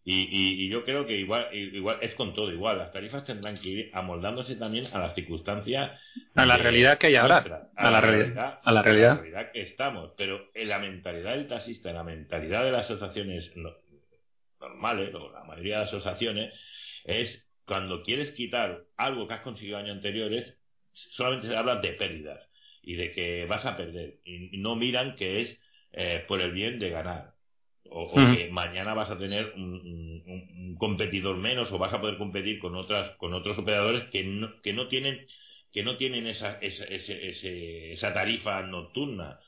Y, 0.06 0.66
y, 0.66 0.68
yo 0.68 0.84
creo 0.84 1.08
que 1.08 1.16
igual, 1.16 1.48
igual 1.54 1.98
es 2.02 2.14
con 2.16 2.34
todo 2.34 2.52
igual. 2.52 2.78
Las 2.78 2.92
tarifas 2.92 3.24
tendrán 3.24 3.58
que 3.58 3.70
ir 3.70 3.92
amoldándose 3.94 4.56
también 4.58 4.86
a 4.92 5.00
las 5.00 5.16
circunstancias. 5.16 5.92
A 6.36 6.46
la 6.46 6.58
realidad 6.58 6.98
que 6.98 7.08
hay 7.08 7.16
ahora. 7.16 7.70
a, 7.78 7.90
la, 7.90 8.02
realidad, 8.02 8.60
a 8.62 8.72
la 8.74 8.82
realidad. 8.82 9.52
que 9.54 9.62
estamos. 9.62 10.12
Pero 10.18 10.50
en 10.54 10.68
la 10.68 10.80
mentalidad 10.80 11.32
del 11.32 11.48
taxista, 11.48 11.90
en 11.90 11.96
la 11.96 12.04
mentalidad 12.04 12.66
de 12.66 12.72
las 12.72 12.86
asociaciones 12.86 13.50
normales, 14.60 15.16
o 15.16 15.32
la 15.32 15.46
mayoría 15.46 15.80
de 15.80 15.86
las 15.86 15.94
asociaciones, 15.94 16.54
es 17.06 17.42
cuando 17.66 18.04
quieres 18.04 18.32
quitar 18.32 18.82
algo 18.98 19.26
que 19.26 19.36
has 19.36 19.42
conseguido 19.42 19.78
años 19.78 19.96
anteriores, 19.96 20.54
solamente 21.12 21.48
se 21.48 21.56
habla 21.56 21.78
de 21.78 21.94
pérdidas 21.94 22.42
y 22.82 22.96
de 22.96 23.14
que 23.14 23.46
vas 23.46 23.66
a 23.66 23.78
perder. 23.78 24.16
Y 24.26 24.58
no 24.58 24.76
miran 24.76 25.16
que 25.16 25.42
es 25.42 25.58
eh, 25.94 26.26
por 26.28 26.42
el 26.42 26.52
bien 26.52 26.78
de 26.80 26.90
ganar 26.90 27.33
o, 27.94 28.36
que 28.36 28.50
mañana 28.52 28.94
vas 28.94 29.10
a 29.10 29.18
tener 29.18 29.54
un, 29.56 30.76
competidor 30.78 31.38
menos 31.38 31.72
o 31.72 31.78
vas 31.78 31.94
a 31.94 32.02
poder 32.02 32.18
competir 32.18 32.60
con 32.60 32.76
otras 32.76 33.16
con 33.18 33.34
otros 33.34 33.58
operadores 33.58 34.10
que 34.12 34.24
no, 34.24 34.62
que 34.62 34.74
no 34.74 34.88
tienen 34.88 35.26
que 35.72 35.84
no 35.84 35.98
tienen 35.98 36.28
esa, 36.28 36.58
esa, 36.62 36.84
esa 36.86 38.14
tarifa 38.14 38.62
nocturna 38.64 39.40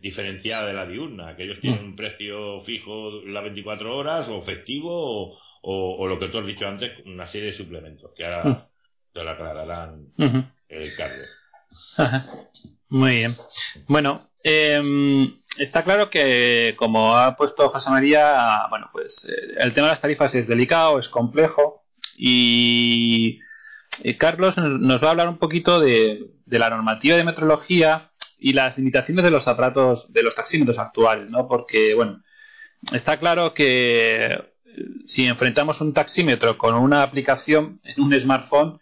diferenciada 0.00 0.66
de 0.66 0.72
la 0.72 0.86
diurna, 0.86 1.36
que 1.36 1.44
ellos 1.44 1.60
tienen 1.60 1.84
un 1.84 1.96
precio 1.96 2.62
fijo 2.64 3.22
las 3.24 3.42
24 3.44 3.96
horas 3.96 4.28
o 4.28 4.42
festivo 4.42 5.38
o, 5.62 6.06
lo 6.06 6.18
que 6.18 6.28
tú 6.28 6.38
has 6.38 6.46
dicho 6.46 6.66
antes, 6.66 6.92
una 7.06 7.30
serie 7.30 7.52
de 7.52 7.56
suplementos 7.56 8.10
que 8.14 8.26
ahora 8.26 8.68
te 9.12 9.24
lo 9.24 9.30
aclararán 9.30 10.08
el 10.68 10.96
Carlos. 10.96 11.28
Muy 12.88 13.16
bien. 13.16 13.36
Bueno, 13.88 14.28
eh, 14.44 15.32
está 15.58 15.82
claro 15.82 16.10
que, 16.10 16.74
como 16.76 17.16
ha 17.16 17.34
puesto 17.34 17.68
José 17.70 17.90
María, 17.90 18.66
bueno, 18.68 18.90
pues 18.92 19.26
eh, 19.28 19.54
el 19.58 19.72
tema 19.72 19.86
de 19.86 19.92
las 19.92 20.02
tarifas 20.02 20.34
es 20.34 20.46
delicado, 20.46 20.98
es 20.98 21.08
complejo 21.08 21.84
y, 22.16 23.40
Carlos 24.18 24.56
nos 24.56 25.02
va 25.02 25.08
a 25.08 25.10
hablar 25.12 25.28
un 25.28 25.38
poquito 25.38 25.80
de, 25.80 26.30
la 26.46 26.68
normativa 26.68 27.16
de 27.16 27.24
metrología 27.24 28.10
y 28.38 28.52
las 28.52 28.76
limitaciones 28.76 29.24
de 29.24 29.30
los 29.30 29.46
aparatos, 29.46 30.12
de 30.12 30.22
los 30.22 30.34
taxímetros 30.34 30.78
actuales, 30.78 31.30
¿no? 31.30 31.46
Porque, 31.48 31.94
bueno, 31.94 32.22
está 32.92 33.18
claro 33.18 33.54
que 33.54 34.26
eh, 34.26 34.42
si 35.06 35.26
enfrentamos 35.26 35.80
un 35.80 35.94
taxímetro 35.94 36.58
con 36.58 36.74
una 36.74 37.02
aplicación 37.02 37.80
en 37.84 38.02
un 38.02 38.20
smartphone, 38.20 38.80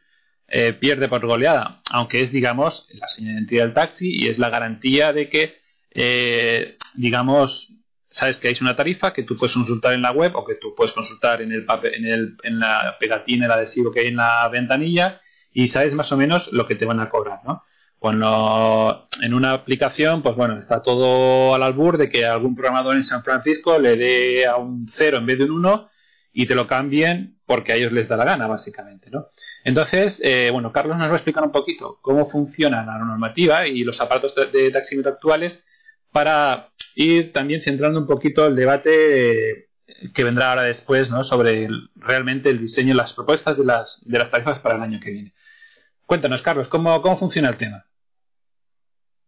eh, 0.53 0.75
pierde 0.75 1.09
por 1.09 1.27
goleada, 1.27 1.81
aunque 1.91 2.23
es, 2.23 2.31
digamos, 2.31 2.87
la 2.93 3.09
señal 3.09 3.35
de 3.35 3.41
identidad 3.41 3.65
del 3.65 3.75
taxi 3.75 4.11
y 4.15 4.29
es 4.29 4.39
la 4.39 4.51
garantía 4.51 5.13
de 5.13 5.29
que 5.29 5.63
eh, 5.95 6.77
digamos, 6.95 7.73
sabes 8.11 8.37
que 8.37 8.49
hay 8.49 8.57
una 8.61 8.77
tarifa 8.77 9.13
que 9.13 9.25
tú 9.25 9.37
puedes 9.37 9.55
consultar 9.55 9.93
en 9.93 10.03
la 10.03 10.13
web 10.13 10.35
o 10.37 10.45
que 10.45 10.55
tú 10.57 10.75
puedes 10.75 10.93
consultar 10.93 11.43
en 11.43 11.53
el 11.53 11.65
papel, 11.65 11.95
en, 11.95 12.07
el, 12.07 12.37
en 12.43 12.59
la 12.61 12.97
pegatina, 12.99 13.47
el 13.47 13.53
adhesivo 13.53 13.93
que 13.93 14.01
hay 14.01 14.09
en 14.09 14.17
la 14.17 14.49
ventanilla 14.49 15.21
y 15.53 15.69
sabes 15.69 15.95
más 15.95 16.11
o 16.13 16.17
menos 16.17 16.53
lo 16.53 16.67
que 16.67 16.77
te 16.77 16.87
van 16.87 17.01
a 17.01 17.11
cobrar, 17.11 17.41
¿no? 17.45 17.65
Cuando 17.99 19.09
en 19.21 19.33
una 19.33 19.53
aplicación, 19.53 20.23
pues 20.23 20.35
bueno, 20.35 20.59
está 20.59 20.83
todo 20.83 21.55
al 21.55 21.63
albur 21.63 21.99
de 21.99 22.09
que 22.09 22.27
algún 22.27 22.57
programador 22.57 22.97
en 22.97 23.05
San 23.05 23.23
Francisco 23.23 23.79
le 23.79 23.97
dé 23.97 24.47
a 24.47 24.57
un 24.57 24.89
0 24.91 25.19
en 25.19 25.27
vez 25.27 25.39
de 25.39 25.45
un 25.45 25.53
1 25.53 25.89
y 26.33 26.47
te 26.47 26.55
lo 26.55 26.67
cambien 26.67 27.39
porque 27.47 27.73
a 27.73 27.77
ellos 27.77 27.93
les 27.93 28.09
da 28.09 28.17
la 28.17 28.25
gana, 28.25 28.47
básicamente, 28.47 29.11
¿no? 29.11 29.27
Entonces, 29.65 30.21
eh, 30.25 30.51
bueno, 30.51 30.73
Carlos 30.73 30.97
nos 30.97 31.09
va 31.09 31.13
a 31.13 31.17
explicar 31.17 31.45
un 31.45 31.53
poquito 31.53 31.99
cómo 32.01 32.31
funciona 32.31 32.85
la 32.85 32.99
normativa 32.99 33.67
y 33.67 33.85
los 33.85 34.01
aparatos 34.01 34.35
de, 34.35 34.71
de 34.71 35.09
actuales 35.09 35.63
para 36.11 36.71
ir 36.95 37.33
también 37.33 37.63
centrando 37.63 38.01
un 38.01 38.07
poquito 38.07 38.47
el 38.47 38.57
debate 38.57 39.51
eh, 39.51 39.69
que 40.15 40.25
vendrá 40.25 40.51
ahora 40.51 40.63
después 40.63 41.11
¿no? 41.11 41.23
sobre 41.25 41.69
realmente 41.97 42.51
el 42.51 42.61
diseño 42.61 42.95
y 42.95 42.97
las 42.97 43.13
propuestas 43.13 43.57
de 43.57 43.65
las, 43.65 44.01
de 44.05 44.19
las 44.19 44.31
tarifas 44.31 44.61
para 44.61 44.77
el 44.77 44.83
año 44.83 45.01
que 45.01 45.11
viene. 45.11 45.35
Cuéntanos, 46.07 46.43
Carlos, 46.43 46.69
¿cómo, 46.69 47.01
cómo 47.03 47.19
funciona 47.19 47.49
el 47.49 47.57
tema? 47.57 47.85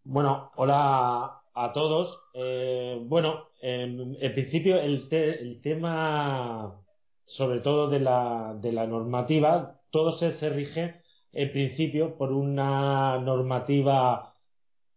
Bueno, 0.02 0.52
hola 0.56 1.40
a 1.54 1.72
todos. 1.72 2.20
Eh, 2.34 2.98
bueno, 3.02 3.48
en, 3.62 4.16
principio 4.34 4.78
el, 4.78 5.08
el, 5.10 5.60
tema, 5.62 6.83
sobre 7.26 7.60
todo 7.60 7.88
de 7.88 8.00
la, 8.00 8.56
de 8.60 8.72
la 8.72 8.86
normativa, 8.86 9.80
todo 9.90 10.12
se, 10.12 10.32
se 10.32 10.50
rige 10.50 11.02
en 11.32 11.52
principio 11.52 12.16
por 12.16 12.32
una 12.32 13.18
normativa 13.18 14.34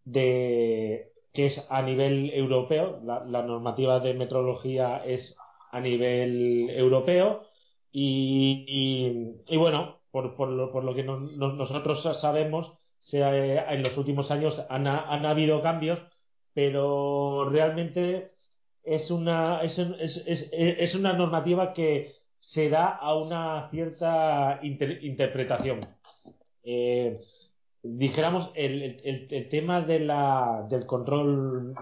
de 0.06 1.12
que 1.38 1.46
es 1.46 1.68
a 1.70 1.84
nivel 1.84 2.32
europeo, 2.34 3.00
la, 3.04 3.44
normativa 3.44 4.00
de 4.00 4.16
metrología 4.16 5.04
es 5.06 5.36
a 5.72 5.80
nivel 5.80 6.70
europeo 6.72 7.44
y, 7.92 9.36
bueno, 9.56 10.00
por, 10.10 10.36
por, 10.36 10.50
lo, 10.50 10.72
por 10.72 10.84
lo 10.84 10.96
que 10.96 11.04
nosotros 11.04 12.02
sabemos, 12.20 12.74
en 13.12 13.84
los 13.84 13.98
últimos 13.98 14.32
años 14.32 14.60
han, 14.68 14.88
han, 14.88 15.28
habido 15.28 15.62
cambios, 15.62 16.00
pero 16.56 17.48
realmente 17.52 18.32
es 18.84 19.12
una, 19.12 19.62
es, 19.62 19.78
es, 19.78 20.50
es, 20.52 20.96
una 20.96 21.14
normativa 21.14 21.74
que 21.74 22.16
se 22.48 22.70
da 22.70 22.88
a 22.88 23.14
una 23.14 23.70
cierta 23.72 24.62
interpretación. 24.64 25.86
Eh, 26.64 27.20
dijéramos, 27.84 28.52
el, 28.56 29.02
el, 29.04 29.50
tema 29.50 29.82
de 29.82 30.00
la, 30.00 30.66
del 30.70 30.86
control 30.86 31.74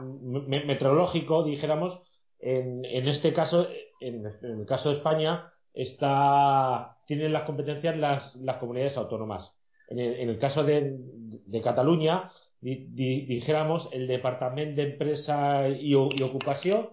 meteorológico, 0.47 1.43
dijéramos, 1.43 1.99
en, 2.39 2.83
en 2.83 3.07
este 3.07 3.31
caso, 3.31 3.67
en, 3.99 4.25
el 4.25 4.65
caso 4.65 4.89
de 4.89 4.95
España, 4.95 5.53
está, 5.71 6.97
tienen 7.05 7.31
las 7.31 7.43
competencias 7.43 7.95
las, 7.95 8.35
las 8.37 8.57
comunidades 8.57 8.97
autónomas. 8.97 9.53
En 9.87 9.99
el, 9.99 10.15
en 10.15 10.29
el 10.29 10.39
caso 10.39 10.63
de, 10.63 10.95
de 10.97 11.61
Cataluña, 11.61 12.31
dijéramos, 12.59 13.87
el 13.91 14.07
Departamento 14.07 14.81
de 14.81 14.93
Empresa 14.93 15.69
y, 15.69 15.91
y 15.91 16.23
Ocupación 16.23 16.89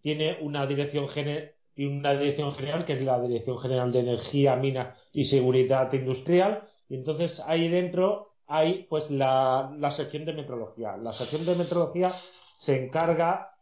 tiene 0.00 0.38
una 0.42 0.64
dirección 0.68 1.08
general 1.08 1.54
una 1.86 2.12
dirección 2.12 2.52
general 2.52 2.84
que 2.84 2.94
es 2.94 3.02
la 3.02 3.20
Dirección 3.20 3.58
General 3.58 3.92
de 3.92 4.00
Energía, 4.00 4.56
Minas 4.56 4.96
y 5.12 5.26
Seguridad 5.26 5.92
Industrial 5.92 6.68
y 6.88 6.96
entonces 6.96 7.40
ahí 7.46 7.68
dentro 7.68 8.30
hay 8.46 8.84
pues 8.90 9.08
la, 9.10 9.70
sección 9.92 10.24
de 10.24 10.32
metrología. 10.32 10.96
La 10.96 11.12
sección 11.12 11.46
de 11.46 11.54
metrología 11.54 12.16
se 12.58 12.84
encarga 12.84 13.54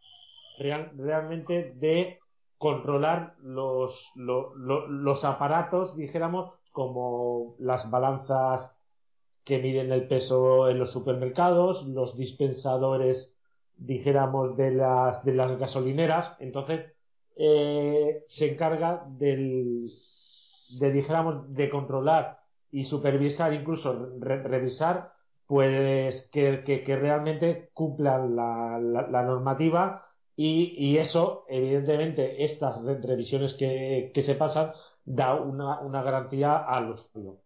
realmente 0.59 1.75
de 1.75 2.19
controlar 2.57 3.35
los, 3.43 3.95
los 4.17 5.25
aparatos, 5.25 5.95
dijéramos, 5.95 6.59
como 6.73 7.55
las 7.59 7.89
balanzas 7.91 8.73
que 9.45 9.59
miden 9.59 9.93
el 9.93 10.09
peso 10.09 10.71
en 10.71 10.79
los 10.79 10.91
supermercados, 10.91 11.87
los 11.87 12.17
dispensadores, 12.17 13.31
dijéramos, 13.77 14.57
de 14.57 14.71
las, 14.73 15.23
de 15.23 15.35
las 15.35 15.59
gasolineras. 15.59 16.35
Entonces, 16.41 16.95
eh, 17.41 18.25
se 18.29 18.53
encarga 18.53 19.05
del, 19.07 19.91
de, 20.81 20.93
dijéramos, 20.93 21.55
de 21.55 21.71
controlar 21.71 22.41
y 22.73 22.85
supervisar, 22.85 23.53
incluso 23.53 24.11
revisar, 24.19 25.13
pues 25.47 26.29
que, 26.33 26.83
realmente 26.87 27.71
cumplan 27.73 28.35
la, 28.35 29.23
normativa 29.23 30.03
y, 30.37 30.97
eso, 30.99 31.45
evidentemente, 31.49 32.45
estas 32.45 32.83
revisiones 32.85 33.55
que, 33.55 34.13
se 34.15 34.35
pasan 34.35 34.73
da 35.05 35.35
una, 35.37 36.03
garantía 36.03 36.59
al 36.59 36.91
usuario. 36.91 37.39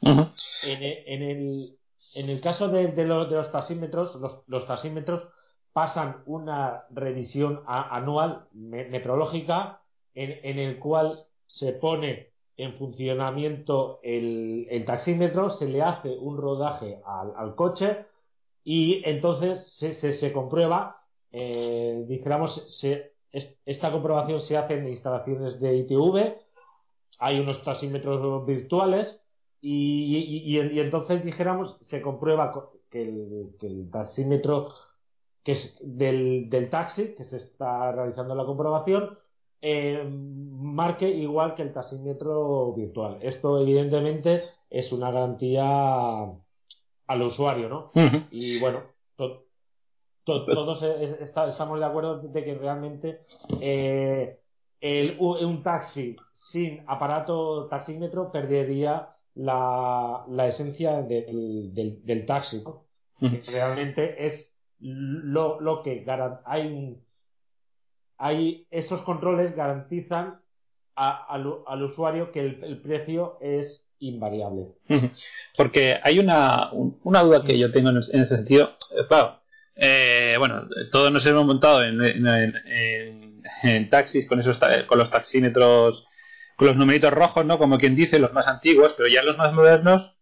en, 0.00 1.76
el, 2.14 2.40
caso 2.40 2.68
de, 2.68 3.04
los, 3.04 3.52
taxímetros, 3.52 4.18
los, 4.46 4.66
taxímetros 4.66 5.22
pasan 5.78 6.24
una 6.26 6.86
revisión 6.90 7.62
anual 7.68 8.48
metrológica 8.52 9.80
en, 10.12 10.58
el 10.58 10.80
cual 10.80 11.24
se 11.46 11.72
pone 11.72 12.30
en 12.56 12.74
funcionamiento 12.74 14.00
el, 14.02 14.82
taxímetro, 14.84 15.50
se 15.50 15.68
le 15.68 15.80
hace 15.82 16.08
un 16.18 16.36
rodaje 16.36 17.00
al, 17.04 17.54
coche 17.54 18.06
y 18.64 19.02
entonces 19.04 19.70
se, 19.76 19.94
se 19.94 20.32
comprueba 20.32 20.98
eh, 21.30 22.04
dijéramos, 22.08 22.66
esta 23.64 23.92
comprobación 23.92 24.40
se 24.40 24.56
hace 24.56 24.74
en 24.74 24.88
instalaciones 24.88 25.60
de 25.60 25.76
ITV, 25.76 26.34
hay 27.20 27.38
unos 27.38 27.62
taxímetros 27.62 28.44
virtuales 28.46 29.20
y, 29.60 30.58
entonces 30.58 31.24
dijéramos, 31.24 31.78
se 31.84 32.02
comprueba 32.02 32.68
que 32.90 33.02
el, 33.02 33.88
taxímetro 33.92 34.70
que 35.48 35.52
es 35.52 35.78
del, 35.80 36.68
taxi, 36.70 37.14
que 37.14 37.24
se 37.24 37.38
está 37.38 37.90
realizando 37.90 38.34
la 38.34 38.44
comprobación, 38.44 39.18
eh, 39.62 40.06
marque 40.06 41.08
igual 41.08 41.54
que 41.54 41.62
el 41.62 41.72
taxímetro 41.72 42.74
virtual. 42.74 43.16
Esto 43.22 43.58
evidentemente 43.58 44.44
es 44.68 44.92
una 44.92 45.10
garantía 45.10 45.64
al 47.06 47.22
usuario, 47.22 47.70
¿no? 47.70 47.92
Y 48.30 48.60
bueno, 48.60 48.82
todos 50.24 50.82
estamos 50.82 51.78
de 51.78 51.86
acuerdo 51.86 52.18
de 52.18 52.44
que 52.44 52.54
realmente 52.54 53.20
eh, 53.58 54.38
un 55.18 55.62
taxi 55.62 56.14
sin 56.30 56.84
aparato 56.86 57.68
taxímetro 57.68 58.30
perdería 58.30 59.16
la, 59.34 60.26
esencia 60.46 61.00
del, 61.00 62.24
taxi. 62.26 62.62
Realmente 63.46 64.26
es 64.26 64.52
lo, 64.80 65.82
que 65.82 66.04
hay, 66.44 66.96
hay 68.16 68.66
esos 68.70 69.02
controles 69.02 69.54
garantizan 69.56 70.40
al, 70.94 71.82
usuario 71.82 72.32
que 72.32 72.40
el, 72.40 72.80
precio 72.82 73.38
es 73.40 73.84
invariable. 74.00 74.68
Porque 75.56 75.98
hay 76.02 76.18
una, 76.18 76.70
una 76.72 77.22
duda 77.22 77.44
que 77.44 77.58
yo 77.58 77.70
tengo 77.72 77.90
en, 77.90 77.98
ese 77.98 78.26
sentido. 78.26 78.76
Eh, 78.96 79.06
claro, 79.08 79.40
eh, 79.76 80.34
bueno, 80.38 80.68
todos 80.90 81.12
nos 81.12 81.24
hemos 81.26 81.46
montado 81.46 81.84
en, 81.84 81.98
taxis 83.90 84.26
con 84.26 84.40
esos 84.40 84.58
con 84.86 84.98
los 84.98 85.10
taxímetros, 85.10 86.06
con 86.56 86.66
los 86.66 86.76
numeritos 86.76 87.12
rojos, 87.12 87.46
¿no? 87.46 87.58
Como 87.58 87.78
quien 87.78 87.94
dice, 87.94 88.18
los 88.18 88.32
más 88.32 88.48
antiguos, 88.48 88.94
pero 88.96 89.08
ya 89.08 89.22
los 89.22 89.38
más 89.38 89.52
modernos, 89.52 90.17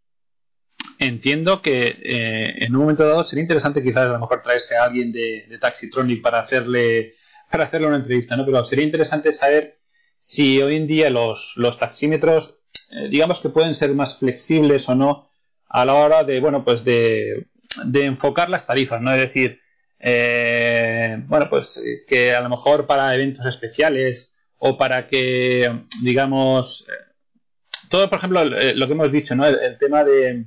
entiendo 0.98 1.62
que 1.62 1.88
eh, 2.02 2.64
en 2.64 2.74
un 2.74 2.82
momento 2.82 3.06
dado 3.06 3.24
sería 3.24 3.42
interesante 3.42 3.82
quizás 3.82 4.08
a 4.08 4.12
lo 4.12 4.20
mejor 4.20 4.42
traerse 4.42 4.76
a 4.76 4.84
alguien 4.84 5.12
de, 5.12 5.46
de 5.48 5.58
Taxitronic 5.58 6.22
para 6.22 6.40
hacerle 6.40 7.14
para 7.50 7.64
hacerle 7.64 7.86
una 7.86 7.96
entrevista, 7.96 8.36
¿no? 8.36 8.44
Pero 8.44 8.64
sería 8.64 8.84
interesante 8.84 9.32
saber 9.32 9.78
si 10.18 10.60
hoy 10.60 10.76
en 10.76 10.86
día 10.88 11.10
los, 11.10 11.52
los 11.56 11.78
taxímetros, 11.78 12.58
eh, 12.90 13.08
digamos 13.08 13.40
que 13.40 13.50
pueden 13.50 13.74
ser 13.74 13.94
más 13.94 14.18
flexibles 14.18 14.88
o 14.88 14.94
no 14.94 15.30
a 15.68 15.84
la 15.84 15.94
hora 15.94 16.24
de, 16.24 16.40
bueno, 16.40 16.64
pues 16.64 16.84
de 16.84 17.46
de 17.84 18.04
enfocar 18.04 18.48
las 18.48 18.66
tarifas, 18.66 19.00
¿no? 19.00 19.12
Es 19.12 19.20
decir, 19.20 19.60
eh, 19.98 21.18
bueno, 21.26 21.48
pues 21.48 21.76
eh, 21.78 22.04
que 22.06 22.34
a 22.34 22.40
lo 22.40 22.48
mejor 22.48 22.86
para 22.86 23.14
eventos 23.14 23.44
especiales 23.46 24.34
o 24.58 24.78
para 24.78 25.06
que, 25.06 25.84
digamos, 26.02 26.86
todo, 27.90 28.08
por 28.08 28.18
ejemplo, 28.18 28.44
lo 28.44 28.86
que 28.86 28.92
hemos 28.92 29.12
dicho, 29.12 29.34
¿no? 29.34 29.46
El, 29.46 29.78
tema 29.78 30.04
de, 30.04 30.46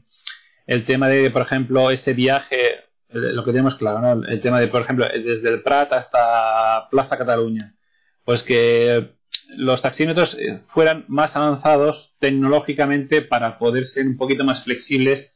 el 0.70 0.86
tema 0.86 1.08
de, 1.08 1.30
por 1.32 1.42
ejemplo, 1.42 1.92
ese 1.92 2.14
viaje, 2.14 2.84
lo 3.10 3.44
que 3.44 3.52
tenemos 3.52 3.76
claro. 3.76 4.24
El 4.26 4.42
tema 4.42 4.60
de, 4.60 4.68
por 4.68 4.82
ejemplo, 4.82 5.06
desde 5.08 5.50
el 5.50 5.62
Prat 5.62 5.92
hasta 5.94 6.88
Plaza 6.90 7.18
Cataluña, 7.18 7.76
pues 8.24 8.44
que 8.44 9.16
los 9.58 9.82
taxímetros 9.82 10.38
fueran 10.68 11.06
más 11.08 11.36
avanzados 11.36 12.16
tecnológicamente 12.20 13.22
para 13.22 13.58
poder 13.58 13.86
ser 13.86 14.06
un 14.08 14.18
poquito 14.18 14.44
más 14.44 14.64
flexibles 14.64 15.36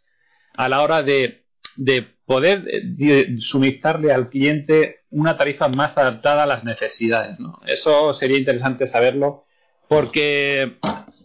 a 0.56 0.70
la 0.70 0.82
hora 0.82 1.04
de 1.04 1.44
de 1.76 2.08
poder 2.26 2.64
eh, 2.68 3.36
suministrarle 3.40 4.12
al 4.12 4.30
cliente 4.30 5.02
una 5.10 5.38
tarifa 5.38 5.68
más 5.68 5.98
adaptada 5.98 6.44
a 6.44 6.48
las 6.48 6.64
necesidades. 6.64 7.40
¿no? 7.40 7.60
Eso 7.66 8.14
sería 8.14 8.38
interesante 8.38 8.88
saberlo 8.88 9.46
porque 9.88 10.78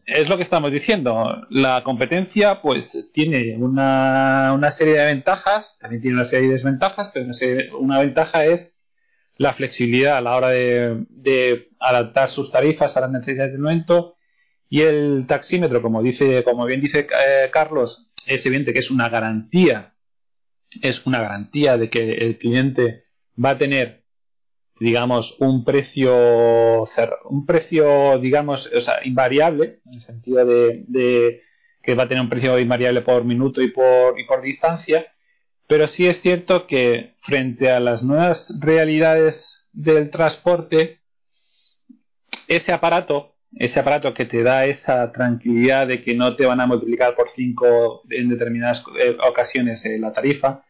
es 0.09 0.29
lo 0.29 0.37
que 0.37 0.43
estamos 0.43 0.73
diciendo. 0.73 1.47
La 1.51 1.83
competencia 1.85 2.61
pues 2.63 2.91
tiene 3.13 3.57
una, 3.57 4.53
una 4.55 4.71
serie 4.71 4.95
de 4.95 5.05
ventajas, 5.05 5.77
también 5.81 6.03
tiene 6.03 6.17
una 6.17 6.25
serie 6.25 6.49
de 6.49 6.55
desventajas, 6.55 7.11
pero 7.15 7.31
una, 7.79 8.01
ventaja 8.01 8.45
es 8.47 8.75
la 9.37 9.55
flexibilidad 9.55 10.17
a 10.17 10.21
la 10.21 10.37
hora 10.37 10.49
de, 10.49 11.69
adaptar 11.79 12.31
sus 12.31 12.51
tarifas 12.51 12.97
a 12.97 13.01
las 13.03 13.11
necesidades 13.13 13.53
del 13.53 13.61
momento 13.61 14.17
y 14.69 14.83
el 14.83 15.27
taxímetro, 15.29 15.81
como 15.81 16.03
dice, 16.03 16.43
como 16.43 16.67
bien 16.67 16.81
dice 16.81 17.01
eh, 17.01 17.49
Carlos, 17.53 18.11
es 18.27 18.45
evidente 18.45 18.73
que 18.73 18.81
es 18.81 18.91
una 18.91 19.09
garantía 19.09 19.95
es 20.83 21.07
una 21.07 21.21
garantía 21.21 21.77
de 21.77 21.91
que 21.91 22.13
el 22.15 22.39
cliente 22.39 23.05
va 23.43 23.51
a 23.51 23.59
tener 23.59 23.98
digamos 24.81 25.37
un 25.41 25.65
precio 25.65 26.85
un 27.25 27.47
precio 27.47 28.19
digamos 28.19 28.71
o 28.73 28.81
sea 28.81 29.05
invariable 29.05 29.81
en 29.87 29.95
el 29.95 30.03
sentido 30.03 30.45
de, 30.45 31.41
que 31.83 31.95
va 31.95 32.05
a 32.05 32.09
tener 32.09 32.23
un 32.23 32.31
precio 32.31 32.59
invariable 32.59 33.03
por 33.03 33.25
minuto 33.25 33.61
y 33.63 33.71
por 33.71 34.19
y 34.19 34.25
por 34.27 34.43
distancia 34.43 35.07
pero 35.67 35.89
sí 35.89 36.07
es 36.07 36.21
cierto 36.21 36.67
que 36.67 37.15
frente 37.23 37.71
a 37.71 37.81
las 37.81 38.03
nuevas 38.03 38.53
realidades 38.61 39.67
del 39.73 40.11
transporte 40.11 41.01
ese 42.47 42.73
aparato 42.73 43.35
ese 43.57 43.81
aparato 43.81 44.13
que 44.13 44.27
te 44.27 44.43
da 44.43 44.67
esa 44.67 45.11
tranquilidad 45.13 45.87
de 45.87 46.03
que 46.03 46.15
no 46.15 46.37
te 46.37 46.47
van 46.47 46.61
a 46.61 46.67
multiplicar 46.67 47.15
por 47.15 47.31
5 47.31 48.03
en 48.11 48.29
determinadas 48.29 48.85
eh, 49.01 49.17
ocasiones 49.27 49.85
eh, 49.85 49.99
la 49.99 50.13
tarifa, 50.13 50.65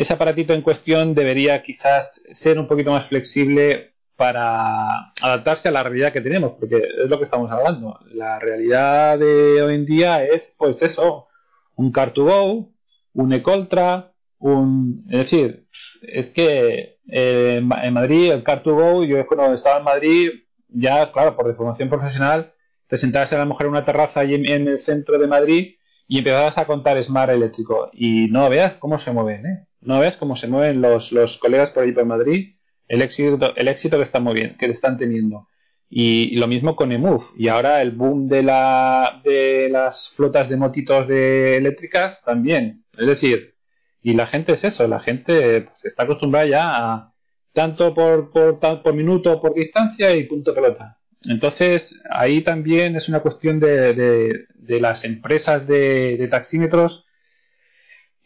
ese 0.00 0.14
aparatito 0.14 0.54
en 0.54 0.62
cuestión 0.62 1.14
debería 1.14 1.62
quizás 1.62 2.22
ser 2.32 2.58
un 2.58 2.66
poquito 2.66 2.90
más 2.90 3.06
flexible 3.08 3.92
para 4.16 5.12
adaptarse 5.20 5.68
a 5.68 5.72
la 5.72 5.82
realidad 5.82 6.10
que 6.10 6.22
tenemos, 6.22 6.52
porque 6.58 6.76
es 6.76 7.10
lo 7.10 7.18
que 7.18 7.24
estamos 7.24 7.50
hablando. 7.50 8.00
La 8.14 8.38
realidad 8.38 9.18
de 9.18 9.60
hoy 9.60 9.74
en 9.74 9.84
día 9.84 10.24
es, 10.24 10.56
pues 10.58 10.80
eso, 10.80 11.28
un 11.74 11.92
Car2Go, 11.92 12.72
un 13.12 13.32
Ecoltra, 13.34 14.12
un... 14.38 15.04
Es 15.10 15.18
decir, 15.18 15.66
es 16.00 16.28
que 16.28 16.96
eh, 17.06 17.56
en 17.58 17.92
Madrid 17.92 18.32
el 18.32 18.42
Car2Go, 18.42 19.04
yo 19.06 19.26
cuando 19.26 19.54
estaba 19.54 19.80
en 19.80 19.84
Madrid, 19.84 20.30
ya, 20.68 21.12
claro, 21.12 21.36
por 21.36 21.54
formación 21.54 21.90
profesional, 21.90 22.54
te 22.88 22.96
sentabas 22.96 23.30
a 23.34 23.38
lo 23.38 23.44
mejor 23.44 23.66
en 23.66 23.72
una 23.72 23.84
terraza 23.84 24.20
allí 24.20 24.34
en, 24.34 24.66
el 24.66 24.80
centro 24.80 25.18
de 25.18 25.26
Madrid 25.26 25.74
y 26.10 26.18
empezabas 26.18 26.58
a 26.58 26.66
contar 26.66 27.02
Smart 27.04 27.30
eléctrico 27.30 27.88
y 27.92 28.26
no 28.30 28.50
veas 28.50 28.74
cómo 28.80 28.98
se 28.98 29.12
mueven, 29.12 29.46
¿eh? 29.46 29.66
No 29.80 30.00
veas 30.00 30.16
cómo 30.16 30.34
se 30.34 30.48
mueven 30.48 30.82
los, 30.82 31.12
los 31.12 31.38
colegas 31.38 31.70
por 31.70 31.84
ahí 31.84 31.92
por 31.92 32.04
Madrid, 32.04 32.56
el 32.88 33.00
éxito, 33.02 33.54
el 33.54 33.68
éxito 33.68 33.96
que 33.96 34.02
están 34.02 34.24
moviendo, 34.24 34.56
que 34.58 34.66
están 34.66 34.98
teniendo. 34.98 35.46
Y, 35.88 36.34
lo 36.36 36.48
mismo 36.48 36.74
con 36.74 36.90
EMUV. 36.90 37.22
Y 37.36 37.46
ahora 37.46 37.80
el 37.80 37.92
boom 37.92 38.26
de, 38.26 38.42
la, 38.42 39.20
de 39.24 39.68
las 39.70 40.10
flotas 40.16 40.48
de 40.48 40.56
motitos 40.56 41.06
de 41.06 41.56
eléctricas 41.58 42.20
también. 42.24 42.84
Es 42.98 43.06
decir, 43.06 43.54
y 44.02 44.14
la 44.14 44.26
gente 44.26 44.52
es 44.54 44.64
eso, 44.64 44.88
la 44.88 44.98
gente 44.98 45.62
pues, 45.62 45.84
está 45.84 46.02
acostumbrada 46.02 46.46
ya 46.46 46.92
a 46.92 47.14
tanto 47.52 47.94
por, 47.94 48.32
por, 48.32 48.58
por 48.58 48.94
minuto 48.94 49.40
por 49.40 49.54
distancia 49.54 50.12
y 50.16 50.24
punto 50.24 50.52
pelota. 50.52 50.98
Entonces, 51.24 52.00
ahí 52.10 52.42
también 52.42 52.96
es 52.96 53.08
una 53.08 53.20
cuestión 53.20 53.60
de, 53.60 53.94
de, 53.94 54.80
las 54.80 55.04
empresas 55.04 55.66
de, 55.66 56.26
taxímetros 56.30 57.04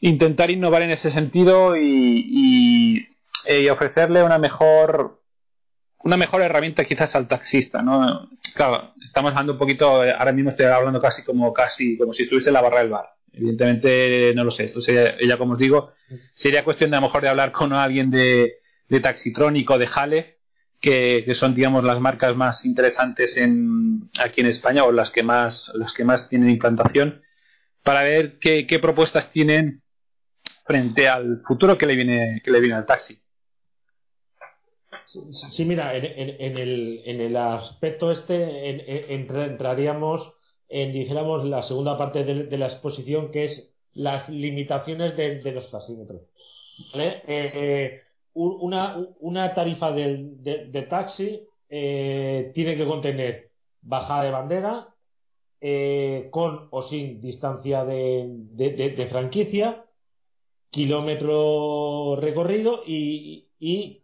intentar 0.01 0.51
innovar 0.51 0.83
en 0.83 0.91
ese 0.91 1.11
sentido 1.11 1.77
y, 1.77 3.09
y, 3.49 3.69
ofrecerle 3.69 4.23
una 4.23 4.39
mejor 4.39 5.21
una 5.99 6.17
mejor 6.19 6.43
herramienta 6.43 6.85
quizás 6.85 7.15
al 7.17 7.29
taxista, 7.29 7.81
¿no? 7.81 8.29
Claro, 8.55 8.93
estamos 9.05 9.31
hablando 9.31 9.55
un 9.55 9.59
poquito, 9.59 10.03
ahora 10.03 10.33
mismo 10.33 10.51
estoy 10.51 10.67
hablando 10.67 11.01
casi 11.01 11.25
como 11.25 11.53
casi 11.53 11.97
como 11.97 12.13
si 12.13 12.25
estuviese 12.25 12.51
en 12.51 12.55
la 12.55 12.61
barra 12.61 12.81
del 12.81 12.91
bar. 12.91 13.15
Evidentemente, 13.33 14.33
no 14.35 14.45
lo 14.45 14.51
sé, 14.51 14.65
esto 14.65 14.81
sería, 14.81 15.17
ya 15.21 15.39
como 15.39 15.55
os 15.55 15.59
digo, 15.59 15.91
sería 16.35 16.63
cuestión 16.63 16.91
de 16.91 16.99
a 16.99 17.01
lo 17.01 17.07
mejor 17.07 17.23
de 17.23 17.29
hablar 17.29 17.53
con 17.53 17.73
alguien 17.73 18.11
de, 18.11 18.59
de 18.89 19.01
Taxitrónico, 19.01 19.79
de 19.79 19.87
Jale, 19.87 20.34
que, 20.85 21.35
son, 21.35 21.55
digamos, 21.55 21.83
las 21.83 21.99
marcas 21.99 22.37
más 22.37 22.67
interesantes 22.67 23.39
en, 23.39 24.11
aquí 24.21 24.43
en 24.43 24.49
España 24.49 24.85
o 24.85 24.93
las 24.93 25.11
que 25.11 25.23
más, 25.23 25.73
las 25.77 25.95
que 25.95 26.05
más 26.05 26.29
tienen 26.29 26.51
implantación, 26.51 27.23
para 27.83 28.03
ver 28.03 28.39
qué, 28.39 28.79
propuestas 28.83 29.33
tienen 29.33 29.83
frente 30.67 31.09
al 31.09 31.41
futuro 31.47 31.79
que 31.79 31.87
le 31.87 31.97
viene, 31.97 32.43
que 32.45 32.51
le 32.51 32.61
viene 32.61 32.77
al 32.77 32.85
taxi. 32.85 33.19
Sí, 35.07 35.65
mira, 35.65 35.97
en, 35.97 36.59
el, 36.59 37.01
en 37.07 37.21
el 37.23 37.37
aspecto 37.37 38.11
este 38.11 39.15
entraríamos 39.15 40.35
en, 40.69 40.93
dijéramos, 40.93 41.47
la 41.47 41.63
segunda 41.63 41.97
parte 41.97 42.25
de, 42.25 42.59
la 42.59 42.67
exposición, 42.67 43.31
que 43.31 43.45
es 43.45 43.71
las 43.95 44.29
limitaciones 44.29 45.17
de, 45.17 45.51
los 45.51 45.71
taxímetros. 45.71 46.21
¿Vale? 46.93 47.23
Eh, 47.27 47.53
eh, 47.55 48.04
una, 48.35 49.55
tarifa 49.55 49.93
de, 49.93 50.87
taxi 50.91 51.41
eh, 51.69 52.53
tiene 52.55 52.77
que 52.77 52.87
contener 52.87 53.51
bajada 53.81 54.25
de 54.25 54.31
bandera, 54.31 54.89
con 56.31 56.69
o 56.71 56.83
sin 56.83 57.23
distancia 57.23 57.85
de, 57.85 59.07
franquicia, 59.11 59.85
kilómetro 60.71 62.17
recorrido 62.17 62.83
y, 62.87 63.49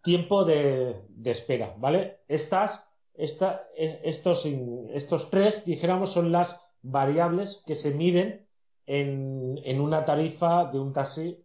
tiempo 0.03 0.45
de, 0.45 1.03
espera, 1.25 1.75
¿vale? 1.77 2.21
Estas, 2.29 2.83
estos, 3.15 4.47
estos 4.95 5.31
tres, 5.31 5.65
dijéramos, 5.67 6.13
son 6.13 6.33
las 6.33 6.57
variables 6.83 7.63
que 7.67 7.75
se 7.75 7.91
miden 7.91 8.47
en, 8.87 9.81
una 9.81 10.05
tarifa 10.05 10.71
de 10.73 10.81
un 10.81 10.93
taxi 10.93 11.39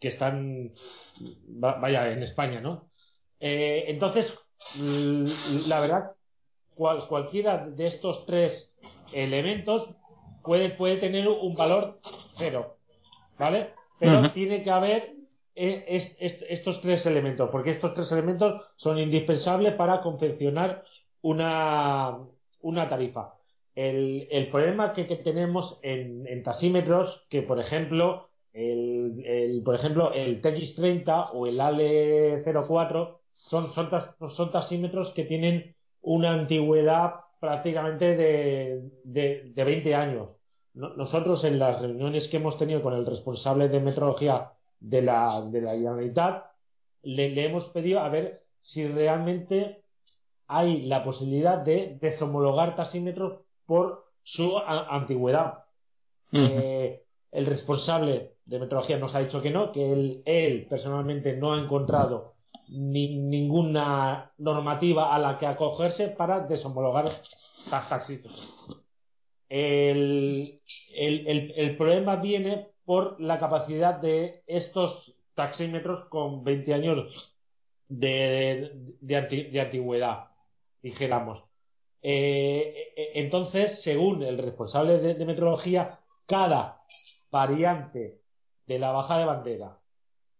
que 0.00 0.08
están, 0.08 0.72
vaya, 1.46 2.10
en 2.10 2.22
España, 2.22 2.60
¿no? 2.60 2.88
Eh, 3.40 3.84
entonces, 3.88 4.32
la 4.74 5.80
verdad, 5.80 6.12
cualquiera 6.74 7.66
de 7.66 7.86
estos 7.86 8.26
tres 8.26 8.72
elementos 9.12 9.88
puede, 10.42 10.70
puede 10.70 10.96
tener 10.96 11.28
un 11.28 11.54
valor 11.54 12.00
cero, 12.36 12.76
¿vale? 13.38 13.70
Pero 13.98 14.32
tiene 14.32 14.62
que 14.62 14.70
haber 14.70 15.14
eh, 15.54 16.14
estos 16.50 16.80
tres 16.80 17.04
elementos, 17.06 17.50
porque 17.50 17.70
estos 17.70 17.94
tres 17.94 18.10
elementos 18.12 18.62
son 18.76 18.98
indispensables 18.98 19.74
para 19.74 20.00
confeccionar 20.02 20.84
una, 21.20 22.16
una 22.60 22.88
tarifa. 22.88 23.34
El, 23.74 24.48
problema 24.50 24.92
que, 24.92 25.04
tenemos 25.04 25.78
en, 25.82 26.26
en, 26.26 26.42
tasímetros, 26.42 27.26
que 27.28 27.42
por 27.42 27.60
ejemplo, 27.60 28.27
el, 28.52 29.62
por 29.64 29.74
ejemplo, 29.74 30.12
el 30.12 30.42
TX30 30.42 31.30
o 31.32 31.46
el 31.46 31.60
ALE04 31.60 33.18
son, 33.32 33.72
son, 33.72 33.90
son 34.30 34.52
tasímetros 34.52 35.10
que 35.10 35.24
tienen 35.24 35.74
una 36.02 36.32
antigüedad 36.32 37.14
prácticamente 37.40 38.16
de, 38.16 38.90
de, 39.04 39.64
20 39.64 39.94
años. 39.94 40.28
Nosotros 40.74 41.44
en 41.44 41.58
las 41.58 41.80
reuniones 41.80 42.28
que 42.28 42.36
hemos 42.36 42.58
tenido 42.58 42.82
con 42.82 42.94
el 42.94 43.06
responsable 43.06 43.68
de 43.68 43.80
metrología 43.80 44.52
de 44.80 45.02
la, 45.02 45.42
de 45.42 45.60
la 45.60 45.74
le, 47.02 47.30
le 47.30 47.46
hemos 47.46 47.64
pedido 47.66 48.00
a 48.00 48.08
ver 48.08 48.42
si 48.60 48.86
realmente 48.86 49.82
hay 50.46 50.82
la 50.82 51.04
posibilidad 51.04 51.58
de 51.58 51.98
deshomologar 52.00 52.76
tasímetros 52.76 53.40
por 53.66 54.04
su 54.22 54.56
antigüedad. 54.58 55.64
Eh, 56.32 57.02
el 57.32 57.46
responsable 57.46 58.34
de 58.48 58.58
metrología 58.58 58.98
nos 58.98 59.14
ha 59.14 59.20
dicho 59.20 59.40
que 59.42 59.50
no, 59.50 59.72
que 59.72 59.92
él, 59.92 60.22
él 60.24 60.66
personalmente 60.68 61.36
no 61.36 61.52
ha 61.52 61.60
encontrado 61.60 62.34
ninguna 62.68 64.32
normativa 64.38 65.14
a 65.14 65.18
la 65.18 65.38
que 65.38 65.46
acogerse 65.46 66.08
para 66.08 66.40
deshomologar 66.40 67.10
taxímetros. 67.70 68.36
El, 69.48 70.60
el, 70.94 71.76
problema 71.76 72.16
viene 72.16 72.68
por 72.84 73.20
la 73.20 73.38
capacidad 73.38 73.94
de 73.94 74.42
estos 74.46 75.14
taxímetros 75.34 76.04
con 76.06 76.44
20 76.44 76.74
años 76.74 77.34
de, 77.88 78.96
de 79.00 79.60
antigüedad, 79.60 80.28
dijéramos. 80.82 81.48
Eh, 82.02 82.92
eh, 82.96 83.10
entonces, 83.14 83.82
según 83.82 84.22
el 84.22 84.38
responsable 84.38 84.98
de, 84.98 85.24
metrología, 85.24 85.98
cada 86.26 86.72
variante 87.30 88.17
de 88.68 88.78
la 88.78 88.92
baja 88.92 89.18
de 89.18 89.24
bandera, 89.24 89.78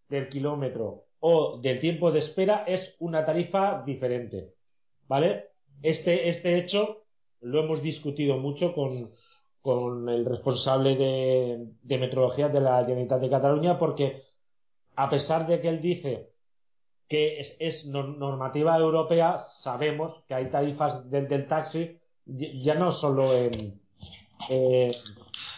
del 0.09 0.29
kilómetro 0.29 1.07
o 1.21 1.59
del 1.59 1.81
tiempo 1.81 2.13
de 2.13 2.21
espera 2.21 2.65
es 2.67 2.95
una 3.01 3.25
tarifa 3.25 3.83
diferente. 3.85 4.55
¿Vale? 5.09 5.49
Este, 5.83 6.29
este 6.29 6.59
hecho 6.59 7.05
lo 7.41 7.65
hemos 7.65 7.83
discutido 7.83 8.37
mucho 8.37 8.75
con, 8.75 9.11
con 9.63 10.09
el 10.09 10.25
responsable 10.25 10.97
de, 10.97 11.69
de 11.83 11.99
metrología 11.99 12.49
de 12.49 12.61
la 12.61 12.85
Generalitat 12.85 13.21
de 13.21 13.31
Cataluña 13.31 13.79
porque 13.79 14.23
a 14.97 15.09
pesar 15.09 15.47
de 15.47 15.61
que 15.61 15.69
él 15.69 15.81
dice 15.81 16.31
que 17.09 17.41
es, 17.41 17.87
normativa 17.87 18.77
europea, 18.77 19.39
sabemos 19.63 20.23
que 20.27 20.35
hay 20.35 20.51
tarifas 20.51 21.11
del, 21.11 21.49
taxi, 21.49 21.99
ya 22.27 22.75
no 22.75 22.93
solo 22.93 23.33
en, 23.35 23.81
eh, 24.49 24.93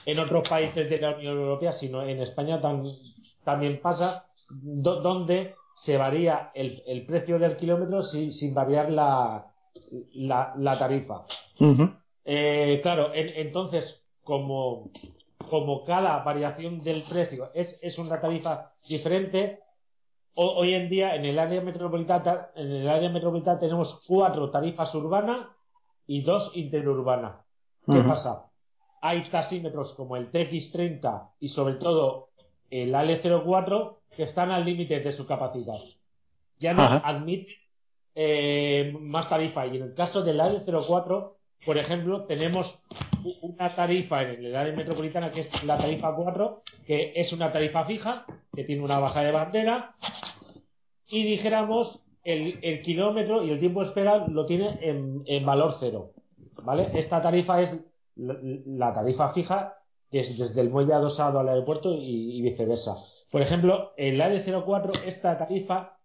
en 0.06 0.18
otros 0.18 0.48
países 0.48 0.88
de 0.88 0.98
la 0.98 1.16
Unión 1.16 1.38
Europea, 1.38 1.72
sino 1.72 2.02
en 2.02 2.20
España 2.20 2.60
también 2.60 3.80
pasa, 3.80 4.26
donde 4.48 5.54
se 5.76 5.96
varía 5.96 6.50
el, 6.54 7.04
precio 7.06 7.38
del 7.38 7.56
kilómetro 7.56 8.02
sin, 8.02 8.54
variar 8.54 8.90
la, 8.90 9.46
la, 10.12 10.78
tarifa. 10.78 11.24
Eh, 12.24 12.80
claro, 12.82 13.10
entonces, 13.14 14.02
como, 14.22 14.90
como 15.48 15.84
cada 15.84 16.22
variación 16.22 16.82
del 16.82 17.02
precio 17.02 17.50
es, 17.54 17.78
es 17.82 17.98
una 17.98 18.20
tarifa 18.20 18.72
diferente, 18.88 19.60
hoy 20.34 20.74
en 20.74 20.88
día 20.88 21.14
en 21.14 21.24
el 21.24 21.38
área 21.38 21.60
metropolitana, 21.60 22.48
en 22.54 22.70
el 22.70 22.88
área 22.88 23.10
metropolitana 23.10 23.58
tenemos 23.58 24.02
cuatro 24.06 24.50
tarifas 24.50 24.94
urbanas 24.94 25.46
y 26.06 26.22
dos 26.22 26.50
interurbanas. 26.54 27.36
¿Qué 27.90 28.00
pasa? 28.02 28.49
Hay 29.00 29.28
tasímetros 29.30 29.94
como 29.94 30.16
el 30.16 30.30
TX30 30.30 31.30
y 31.40 31.48
sobre 31.48 31.74
todo 31.74 32.28
el 32.70 32.94
AL04 32.94 33.96
que 34.16 34.24
están 34.24 34.50
al 34.50 34.64
límite 34.64 35.00
de 35.00 35.12
su 35.12 35.26
capacidad. 35.26 35.78
Ya 36.58 36.74
no 36.74 36.82
admiten 36.82 37.54
eh, 38.14 38.94
más 39.00 39.28
tarifa. 39.28 39.66
Y 39.66 39.76
en 39.76 39.82
el 39.84 39.94
caso 39.94 40.22
del 40.22 40.40
AL04, 40.40 41.32
por 41.64 41.78
ejemplo, 41.78 42.24
tenemos 42.24 42.78
una 43.42 43.74
tarifa 43.74 44.22
en 44.22 44.44
el 44.44 44.56
área 44.56 44.74
metropolitana 44.74 45.30
que 45.30 45.40
es 45.40 45.64
la 45.64 45.78
tarifa 45.78 46.14
4, 46.14 46.62
que 46.86 47.12
es 47.16 47.32
una 47.32 47.52
tarifa 47.52 47.84
fija, 47.84 48.24
que 48.54 48.64
tiene 48.64 48.82
una 48.82 48.98
baja 48.98 49.22
de 49.22 49.32
bandera, 49.32 49.94
y 51.06 51.24
dijéramos 51.24 52.00
el, 52.24 52.82
kilómetro 52.82 53.44
y 53.44 53.50
el 53.50 53.60
tiempo 53.60 53.80
de 53.80 53.88
espera 53.88 54.26
lo 54.28 54.46
tiene 54.46 54.78
en, 54.82 55.44
valor 55.44 55.76
cero. 55.80 56.12
¿Vale? 56.62 56.90
Esta 56.94 57.22
tarifa 57.22 57.62
es 57.62 57.74
la, 58.16 58.94
tarifa 58.94 59.32
fija, 59.32 59.76
es 60.10 60.36
desde 60.38 60.60
el 60.60 60.70
muelle 60.70 60.92
adosado 60.92 61.38
al 61.38 61.48
aeropuerto 61.48 61.94
y, 61.94 62.40
viceversa. 62.42 62.96
Por 63.30 63.42
ejemplo, 63.42 63.92
en 63.96 64.18
la 64.18 64.28
AD04, 64.28 65.04
esta 65.04 65.38
tarifa 65.38 65.98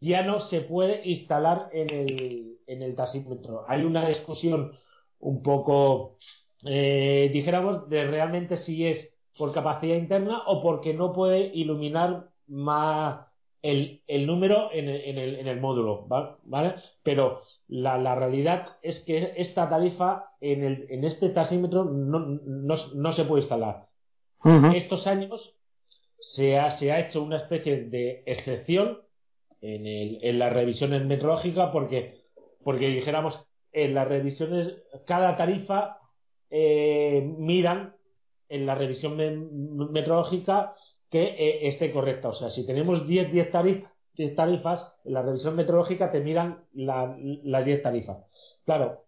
ya 0.00 0.22
no 0.22 0.40
se 0.40 0.60
puede 0.60 1.08
instalar 1.08 1.68
en 1.72 1.90
el, 1.90 2.58
en 2.66 2.82
el 2.82 2.94
tasímetro. 2.94 3.64
Hay 3.68 3.84
una 3.84 4.08
discusión 4.08 4.72
un 5.20 5.42
poco, 5.42 6.18
eh, 6.64 7.30
dijéramos, 7.32 7.88
de 7.88 8.04
realmente 8.06 8.56
si 8.56 8.86
es 8.86 9.14
por 9.36 9.52
capacidad 9.52 9.96
interna 9.96 10.42
o 10.46 10.62
porque 10.62 10.94
no 10.94 11.12
puede 11.12 11.50
iluminar 11.54 12.28
más 12.48 13.28
el, 13.62 14.26
número 14.26 14.70
en 14.72 14.88
el, 14.88 15.36
en, 15.36 15.48
el, 15.48 15.60
módulo, 15.60 16.06
¿vale? 16.44 16.74
Pero 17.02 17.42
la, 17.68 18.14
realidad 18.14 18.76
es 18.82 19.00
que 19.00 19.34
esta 19.36 19.68
tarifa 19.68 20.27
en, 20.40 20.64
el, 20.64 20.86
en 20.90 21.04
este 21.04 21.28
tasímetro 21.30 21.84
no, 21.84 22.20
no, 22.20 23.12
se 23.12 23.24
puede 23.24 23.42
instalar. 23.42 23.86
Estos 24.74 25.06
años 25.06 25.56
se 26.20 26.58
ha, 26.58 26.70
se 26.70 26.92
ha 26.92 27.00
hecho 27.00 27.22
una 27.22 27.38
especie 27.38 27.84
de 27.84 28.22
excepción 28.26 29.00
en, 29.60 29.86
el, 29.86 30.18
en 30.22 30.38
las 30.38 30.52
revisiones 30.52 31.04
metrológicas 31.04 31.70
porque, 31.72 32.24
porque 32.62 32.88
dijéramos 32.88 33.44
en 33.72 33.94
las 33.94 34.08
revisiones 34.08 34.74
cada 35.06 35.36
tarifa 35.36 35.98
eh, 36.50 37.22
miran 37.38 37.94
en 38.48 38.66
la 38.66 38.74
revisión 38.74 39.16
metrológica 39.92 40.74
que 41.10 41.22
eh, 41.22 41.68
esté 41.68 41.92
correcta. 41.92 42.28
O 42.28 42.34
sea, 42.34 42.50
si 42.50 42.64
tenemos 42.66 43.06
10, 43.06 43.32
10 43.32 43.50
tarifas, 43.50 43.92
tarifas, 44.34 44.92
en 45.04 45.12
la 45.12 45.22
revisión 45.22 45.54
metrológica 45.54 46.10
te 46.10 46.20
miran 46.20 46.64
las 46.72 47.64
10 47.64 47.82
tarifas. 47.82 48.18
Claro, 48.64 49.04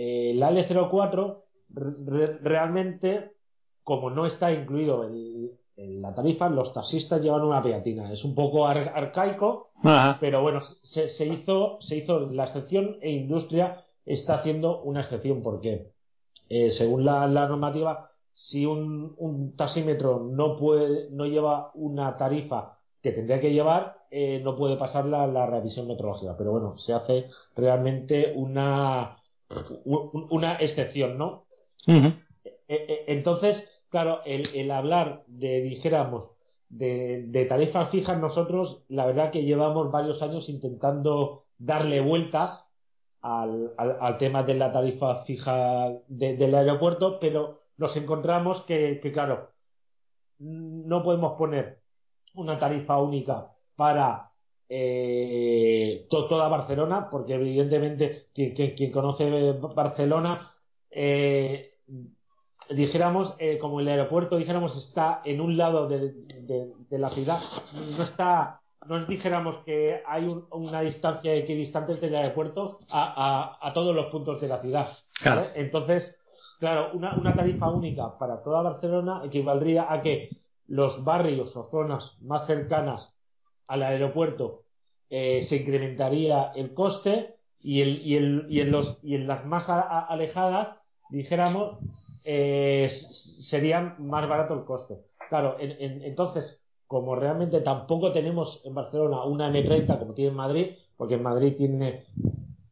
eh, 0.00 0.32
la 0.36 0.52
L04 0.52 1.42
realmente, 1.74 3.32
como 3.82 4.10
no 4.10 4.26
está 4.26 4.52
incluido 4.52 5.04
en, 5.04 5.58
la 6.00 6.14
tarifa, 6.14 6.48
los 6.48 6.72
taxistas 6.72 7.20
llevan 7.20 7.42
una 7.42 7.62
pegatina. 7.62 8.12
Es 8.12 8.24
un 8.24 8.36
poco 8.36 8.66
arcaico, 8.66 9.70
pero 10.20 10.40
bueno, 10.40 10.60
se, 10.60 11.26
hizo, 11.26 11.78
se 11.80 11.96
hizo 11.96 12.30
la 12.30 12.44
excepción 12.44 12.98
e 13.00 13.10
industria 13.10 13.84
está 14.04 14.34
haciendo 14.36 14.82
una 14.82 15.00
excepción. 15.00 15.42
porque 15.42 15.90
eh, 16.48 16.70
según 16.70 17.04
la, 17.04 17.26
normativa, 17.28 18.12
si 18.32 18.66
un, 18.66 19.54
taxímetro 19.56 20.20
no 20.20 20.56
puede, 20.56 21.10
no 21.10 21.26
lleva 21.26 21.72
una 21.74 22.16
tarifa 22.16 22.78
que 23.02 23.10
tendría 23.10 23.40
que 23.40 23.52
llevar 23.52 23.98
eh, 24.10 24.40
no 24.42 24.56
puede 24.56 24.76
pasar 24.76 25.04
la, 25.06 25.26
la, 25.26 25.46
revisión 25.46 25.88
metrológica. 25.88 26.36
Pero 26.36 26.52
bueno, 26.52 26.78
se 26.78 26.92
hace 26.92 27.26
realmente 27.54 28.32
una, 28.34 29.18
una 29.84 30.56
excepción, 30.56 31.18
¿no? 31.18 31.46
E, 31.86 32.22
e, 32.68 33.04
entonces, 33.08 33.66
claro, 33.88 34.20
el, 34.24 34.70
hablar 34.70 35.24
de, 35.26 35.62
dijéramos, 35.62 36.32
de, 36.68 37.24
de 37.28 37.44
tarifas 37.46 37.90
fijas, 37.90 38.18
nosotros 38.18 38.82
la 38.88 39.06
verdad 39.06 39.30
que 39.30 39.44
llevamos 39.44 39.90
varios 39.90 40.20
años 40.22 40.48
intentando 40.48 41.44
darle 41.58 42.00
vueltas 42.00 42.66
al, 43.22 43.72
al, 43.78 44.18
tema 44.18 44.42
de 44.42 44.54
la 44.54 44.72
tarifa 44.72 45.24
fija 45.24 45.92
del 46.08 46.54
aeropuerto, 46.54 47.18
pero 47.18 47.58
nos 47.76 47.96
encontramos 47.96 48.62
que, 48.62 49.00
que, 49.02 49.12
claro, 49.12 49.50
no 50.38 51.02
podemos 51.02 51.36
poner 51.36 51.80
una 52.34 52.58
tarifa 52.58 52.98
única 52.98 53.50
para 53.76 54.27
eh, 54.68 56.06
toda 56.10 56.48
Barcelona, 56.48 57.08
porque 57.10 57.34
evidentemente 57.34 58.26
quien, 58.34 58.54
quien, 58.54 58.92
conoce 58.92 59.52
Barcelona, 59.74 60.52
eh, 60.90 61.74
dijéramos, 62.70 63.34
eh, 63.38 63.58
como 63.58 63.80
el 63.80 63.88
aeropuerto, 63.88 64.36
dijéramos, 64.36 64.76
está 64.76 65.22
en 65.24 65.40
un 65.40 65.56
lado 65.56 65.88
de, 65.88 66.12
de, 66.12 66.98
la 66.98 67.10
ciudad, 67.10 67.40
no 67.96 68.02
está, 68.02 68.60
no 68.86 69.04
dijéramos 69.06 69.64
que 69.64 70.02
hay 70.06 70.26
una 70.50 70.82
distancia 70.82 71.34
equidistante 71.34 71.92
entre 71.92 72.08
el 72.08 72.16
aeropuerto 72.16 72.80
a, 72.90 73.58
a, 73.60 73.68
a, 73.68 73.72
todos 73.72 73.94
los 73.94 74.06
puntos 74.06 74.40
de 74.40 74.48
la 74.48 74.60
ciudad. 74.60 74.88
Entonces, 75.54 76.14
claro, 76.58 76.90
una, 76.92 77.14
una 77.14 77.34
tarifa 77.34 77.70
única 77.70 78.18
para 78.18 78.42
toda 78.42 78.62
Barcelona 78.62 79.22
equivaldría 79.24 79.90
a 79.90 80.02
que 80.02 80.28
los 80.66 81.02
barrios 81.04 81.56
o 81.56 81.64
zonas 81.70 82.16
más 82.20 82.46
cercanas 82.46 83.14
al 83.68 83.82
aeropuerto 83.82 84.64
eh, 85.10 85.42
se 85.48 85.56
incrementaría 85.56 86.52
el 86.54 86.74
coste 86.74 87.36
y, 87.60 87.80
el, 87.80 88.06
y, 88.06 88.16
el, 88.16 88.46
y, 88.48 88.60
en 88.60 88.70
los, 88.70 88.98
y 89.02 89.14
en 89.14 89.26
las 89.26 89.44
más 89.46 89.68
alejadas, 89.68 90.76
dijéramos, 91.10 91.78
eh, 92.24 92.90
serían 92.90 93.96
más 93.98 94.28
barato 94.28 94.54
el 94.54 94.64
coste. 94.64 94.96
Claro, 95.28 95.56
entonces, 95.58 96.60
como 96.86 97.14
realmente 97.14 97.60
tampoco 97.60 98.12
tenemos 98.12 98.62
en 98.64 98.74
Barcelona 98.74 99.24
una 99.24 99.50
M30 99.50 99.98
como 99.98 100.14
tiene 100.14 100.30
en 100.30 100.36
Madrid, 100.36 100.66
porque 100.96 101.14
en 101.14 101.22
Madrid 101.22 101.54
tiene 101.56 102.04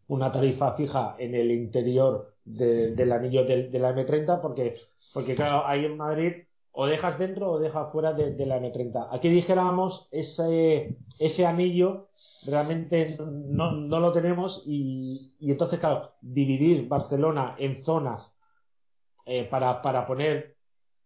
una 0.09 0.33
tarifa 0.33 0.73
fija 0.73 1.17
en 1.19 1.35
el 1.35 1.51
interior 1.51 2.35
del 2.45 3.13
anillo 3.13 3.45
de, 3.45 3.69
de, 3.69 3.79
la 3.79 3.95
M30, 3.95 4.41
porque, 4.41 4.77
porque 5.13 5.35
claro, 5.35 5.67
ahí 5.67 5.85
en 5.85 5.97
Madrid 5.97 6.33
o 6.79 6.87
dejas 6.87 7.19
dentro 7.19 7.53
o 7.53 7.59
dejas 7.59 7.91
fuera 7.91 8.13
de, 8.13 8.47
la 8.47 8.61
M30. 8.61 9.09
Aquí 9.11 9.31
dijéramos, 9.31 10.09
ese, 10.11 10.95
ese 11.19 11.47
anillo 11.47 12.09
realmente 12.45 13.17
no, 13.19 13.73
no 13.73 13.99
lo 13.99 14.13
tenemos 14.13 14.63
y, 14.67 15.33
y, 15.41 15.51
entonces, 15.51 15.81
claro, 15.81 16.13
dividir 16.21 16.87
Barcelona 16.87 17.57
en 17.59 17.83
zonas 17.83 18.31
eh, 19.25 19.45
para, 19.45 19.81
para, 19.81 20.07
poner 20.07 20.57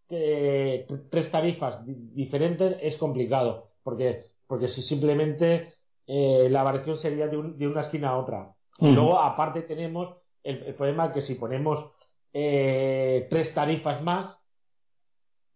eh, 0.08 0.88
tres 1.08 1.30
tarifas 1.30 1.78
diferentes 1.86 2.76
es 2.82 2.96
complicado, 2.96 3.70
porque, 3.84 4.24
porque 4.48 4.66
si 4.66 4.82
simplemente 4.82 5.74
eh, 6.08 6.48
la 6.50 6.64
variación 6.64 6.96
sería 6.96 7.28
de, 7.28 7.40
de, 7.54 7.68
una 7.68 7.82
esquina 7.82 8.08
a 8.08 8.18
otra. 8.18 8.52
Y 8.80 8.88
luego, 8.88 9.20
aparte, 9.20 9.62
tenemos 9.62 10.16
el, 10.42 10.64
el 10.64 10.74
problema 10.74 11.12
que 11.12 11.20
si 11.20 11.36
ponemos 11.36 11.92
tres 12.32 13.54
tarifas 13.54 14.02
más, 14.02 14.39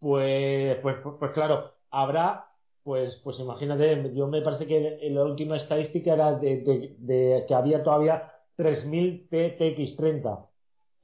pues, 0.04 0.76
pues, 0.82 0.96
pues, 1.18 1.30
claro, 1.30 1.72
habrá, 1.90 2.48
pues, 2.82 3.18
pues 3.24 3.38
imagínate, 3.40 4.12
yo 4.14 4.26
me 4.26 4.42
parece 4.42 4.66
que 4.66 4.98
la 5.10 5.24
última 5.24 5.56
estadística 5.56 6.12
era 6.12 6.34
de, 6.34 7.42
que 7.48 7.54
había 7.54 7.82
todavía 7.82 8.30
3.000 8.58 9.30
PTX30, 9.30 10.46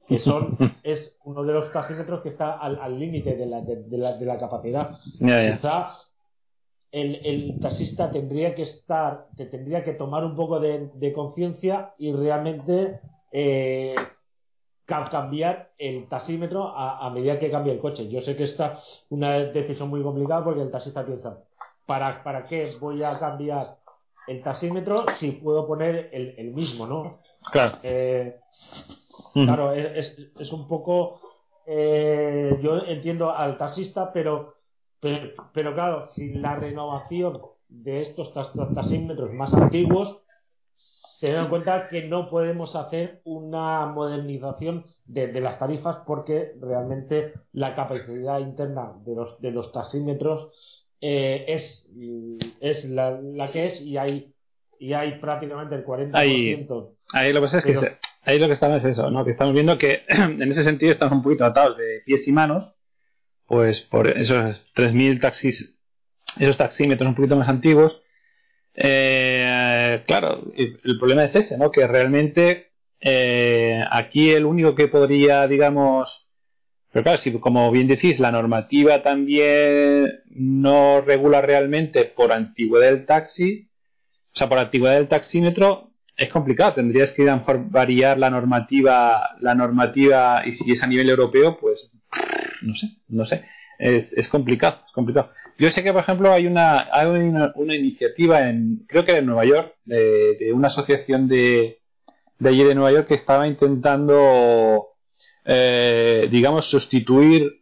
que 0.07 0.19
son, 0.19 0.55
es 0.83 1.17
uno 1.23 1.43
de 1.43 1.51
los 1.51 1.73
taxímetros 1.73 2.21
que 2.21 2.29
está 2.29 2.59
al 2.59 2.99
límite 2.99 3.35
de 3.35 3.47
la, 3.47 3.61
de, 3.61 3.97
la, 3.97 4.17
de 4.19 4.25
la 4.27 4.37
capacidad. 4.37 4.99
Quizá 5.17 5.93
el, 6.91 7.25
el, 7.25 7.59
taxista 7.59 8.11
tendría 8.11 8.53
que 8.53 8.61
estar, 8.61 9.29
te 9.35 9.47
tendría 9.47 9.83
que 9.83 9.93
tomar 9.93 10.23
un 10.23 10.35
poco 10.35 10.59
de, 10.59 11.11
conciencia 11.15 11.95
y 11.97 12.13
realmente 12.13 12.99
eh, 13.31 13.95
cambiar 15.09 15.69
el 15.77 16.07
taxímetro 16.07 16.73
a, 16.75 17.09
medida 17.11 17.39
que 17.39 17.49
cambia 17.49 17.73
el 17.73 17.79
coche. 17.79 18.09
Yo 18.09 18.21
sé 18.21 18.35
que 18.35 18.43
esta 18.43 18.73
es 18.73 19.05
una 19.09 19.31
decisión 19.39 19.89
muy 19.89 20.03
complicada 20.03 20.43
porque 20.43 20.61
el 20.61 20.71
taxista 20.71 21.05
piensa, 21.05 21.37
¿para, 21.85 22.23
¿para 22.23 22.45
qué 22.45 22.73
voy 22.79 23.03
a 23.03 23.17
cambiar 23.17 23.77
el 24.27 24.43
taxímetro 24.43 25.05
si 25.19 25.31
puedo 25.31 25.65
poner 25.65 26.09
el, 26.11 26.51
mismo, 26.53 26.85
no? 26.85 27.19
Claro. 27.51 27.77
Eh, 27.83 28.37
claro, 29.33 29.73
es, 29.73 30.17
es, 30.39 30.51
un 30.51 30.67
poco... 30.67 31.19
Eh, 31.65 32.59
yo 32.61 32.79
entiendo 32.85 33.31
al 33.31 33.57
taxista, 33.57 34.11
pero, 34.11 34.55
pero, 34.99 35.73
claro, 35.73 36.07
sin 36.09 36.41
la 36.41 36.55
renovación 36.55 37.41
de 37.69 38.01
estos 38.01 38.33
taxímetros 38.33 39.31
más 39.31 39.53
antiguos, 39.53 40.19
teniendo 41.21 41.43
en 41.43 41.49
cuenta 41.49 41.87
que 41.87 42.01
no 42.01 42.31
podemos 42.31 42.75
hacer 42.75 43.21
una 43.25 43.85
modernización 43.85 44.87
de, 45.05 45.39
las 45.39 45.59
tarifas 45.59 45.97
porque 46.07 46.53
realmente 46.59 47.33
la 47.53 47.75
capacidad 47.75 48.39
interna 48.39 48.93
de 49.05 49.15
los, 49.15 49.39
de 49.39 49.51
los 49.51 49.71
taxímetros 49.71 50.49
eh, 50.99 51.45
es, 51.47 51.87
es 52.59 52.85
la, 52.85 53.19
que 53.53 53.67
es 53.67 53.81
y 53.81 53.97
hay, 53.97 54.33
y 54.79 54.93
hay 54.93 55.19
prácticamente 55.19 55.75
el 55.75 55.85
40%. 55.85 56.09
Ahí, 56.15 56.67
ahí 57.13 57.33
lo 57.33 57.39
que 57.39 57.45
pasa 57.45 57.57
es 57.59 57.65
que 57.65 57.97
ahí 58.23 58.39
lo 58.39 58.47
que 58.47 58.53
estamos 58.53 58.83
es 58.83 58.85
eso, 58.85 59.11
¿no? 59.11 59.23
que 59.23 59.31
estamos 59.31 59.53
viendo 59.53 59.77
que 59.77 60.01
en 60.07 60.41
ese 60.51 60.63
sentido 60.63 60.91
estamos 60.91 61.13
un 61.13 61.23
poquito 61.23 61.45
atados 61.45 61.77
de 61.77 62.01
pies 62.03 62.27
y 62.27 62.31
manos, 62.31 62.73
pues 63.45 63.81
por 63.81 64.07
esos 64.07 64.59
3.000 64.73 65.21
taxis, 65.21 65.77
esos 66.39 66.57
taxímetros 66.57 67.07
un 67.07 67.15
poquito 67.15 67.35
más 67.35 67.47
antiguos, 67.47 68.01
eh, 68.73 69.40
claro, 70.05 70.51
el 70.55 70.97
problema 70.99 71.23
es 71.25 71.35
ese, 71.35 71.57
¿no? 71.57 71.71
Que 71.71 71.87
realmente 71.87 72.71
eh, 73.01 73.83
aquí 73.89 74.29
el 74.29 74.45
único 74.45 74.75
que 74.75 74.87
podría, 74.87 75.47
digamos, 75.47 76.27
pero 76.91 77.03
claro, 77.03 77.17
si 77.17 77.31
como 77.39 77.71
bien 77.71 77.87
decís, 77.87 78.19
la 78.19 78.31
normativa 78.31 79.01
también 79.01 80.21
no 80.29 81.01
regula 81.01 81.41
realmente 81.41 82.05
por 82.05 82.31
antigüedad 82.31 82.91
del 82.91 83.05
taxi, 83.05 83.69
o 84.33 84.37
sea, 84.37 84.47
por 84.47 84.59
antigüedad 84.59 84.95
del 84.95 85.07
taxímetro, 85.07 85.91
es 86.17 86.29
complicado. 86.29 86.75
Tendrías 86.75 87.11
que 87.11 87.27
a 87.29 87.41
variar 87.69 88.19
la 88.19 88.29
normativa, 88.29 89.35
la 89.39 89.55
normativa, 89.55 90.43
y 90.45 90.53
si 90.53 90.71
es 90.71 90.83
a 90.83 90.87
nivel 90.87 91.09
europeo, 91.09 91.57
pues 91.59 91.91
no 92.61 92.75
sé, 92.75 92.87
no 93.07 93.25
sé. 93.25 93.45
Es, 93.79 94.13
es 94.13 94.27
complicado, 94.27 94.81
es 94.85 94.91
complicado. 94.91 95.31
Yo 95.61 95.69
sé 95.69 95.83
que, 95.83 95.93
por 95.93 96.01
ejemplo, 96.01 96.33
hay 96.33 96.47
una, 96.47 96.87
hay 96.91 97.05
una, 97.05 97.75
iniciativa 97.75 98.49
en, 98.49 98.83
creo 98.87 99.05
que 99.05 99.15
en 99.15 99.27
Nueva 99.27 99.45
York, 99.45 99.75
de, 99.85 100.51
una 100.55 100.69
asociación 100.69 101.27
de, 101.27 101.77
de 102.39 102.49
allí 102.49 102.63
de 102.63 102.73
Nueva 102.73 102.91
York 102.91 103.07
que 103.07 103.13
estaba 103.13 103.47
intentando, 103.47 104.87
eh, 105.45 106.27
digamos, 106.31 106.65
sustituir 106.65 107.61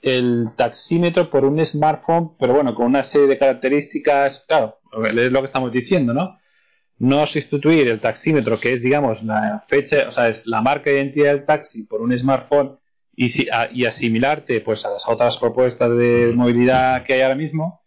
el 0.00 0.50
taxímetro 0.56 1.28
por 1.28 1.44
un 1.44 1.66
smartphone, 1.66 2.36
pero 2.38 2.54
bueno, 2.54 2.72
con 2.72 2.86
una 2.86 3.02
serie 3.02 3.26
de 3.26 3.38
características, 3.38 4.44
claro, 4.46 4.78
es 5.04 5.32
lo 5.32 5.40
que 5.40 5.46
estamos 5.46 5.72
diciendo, 5.72 6.14
¿no? 6.14 6.38
No 7.00 7.26
sustituir 7.26 7.88
el 7.88 7.98
taxímetro, 7.98 8.60
que 8.60 8.74
es, 8.74 8.80
digamos, 8.80 9.24
la 9.24 9.64
fecha, 9.66 10.06
o 10.06 10.12
sea, 10.12 10.28
es 10.28 10.46
la 10.46 10.62
marca 10.62 10.88
de 10.88 10.98
identidad 10.98 11.32
del 11.32 11.46
taxi 11.46 11.82
por 11.82 12.00
un 12.00 12.16
smartphone 12.16 12.78
y, 13.16 13.30
si, 13.30 13.48
y 13.72 13.84
asimilarte 13.86 14.60
pues 14.60 14.84
a 14.84 14.90
las 14.90 15.06
otras 15.08 15.36
propuestas 15.38 15.90
de 15.96 16.32
movilidad 16.34 17.04
que 17.04 17.14
hay 17.14 17.20
ahora 17.22 17.34
mismo, 17.34 17.82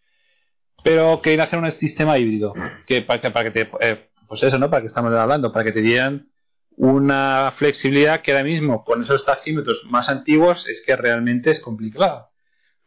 pero 0.84 1.22
que 1.22 1.40
hacer 1.42 1.60
un 1.60 1.70
sistema 1.72 2.18
híbrido, 2.18 2.54
que 2.86 3.02
para 3.02 3.22
que, 3.22 3.32
para 3.32 3.52
que 3.52 3.66
te, 3.66 3.70
eh, 3.82 4.10
pues 4.28 4.44
eso, 4.44 4.58
¿no? 4.58 4.70
Para 4.70 4.82
que 4.82 4.88
estamos 4.88 5.14
hablando, 5.14 5.52
para 5.52 5.66
que 5.66 5.72
te 5.72 5.82
dieran 5.82 6.30
una 6.78 7.52
flexibilidad 7.56 8.22
que 8.22 8.32
ahora 8.32 8.44
mismo 8.44 8.84
con 8.86 9.02
esos 9.02 9.26
taxímetros 9.26 9.84
más 9.90 10.10
antiguos 10.10 10.68
es 10.70 10.82
que 10.86 10.96
realmente 10.96 11.50
es 11.52 11.60
complicado. 11.60 12.30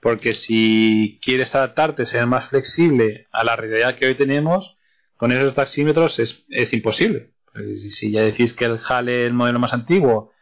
Porque 0.00 0.32
si 0.32 1.18
quieres 1.22 1.54
adaptarte, 1.54 2.06
ser 2.06 2.26
más 2.26 2.48
flexible 2.48 3.26
a 3.32 3.44
la 3.44 3.56
realidad 3.56 3.96
que 3.96 4.06
hoy 4.06 4.14
tenemos, 4.14 4.78
con 5.16 5.32
esos 5.32 5.54
taxímetros 5.54 6.18
es, 6.18 6.46
es 6.48 6.72
imposible. 6.72 7.32
Si, 7.54 7.90
si 7.90 8.10
ya 8.12 8.22
decís 8.22 8.54
que 8.54 8.64
el 8.64 8.78
Jale, 8.78 9.26
el 9.26 9.34
modelo 9.34 9.58
más 9.58 9.74
antiguo, 9.74 10.32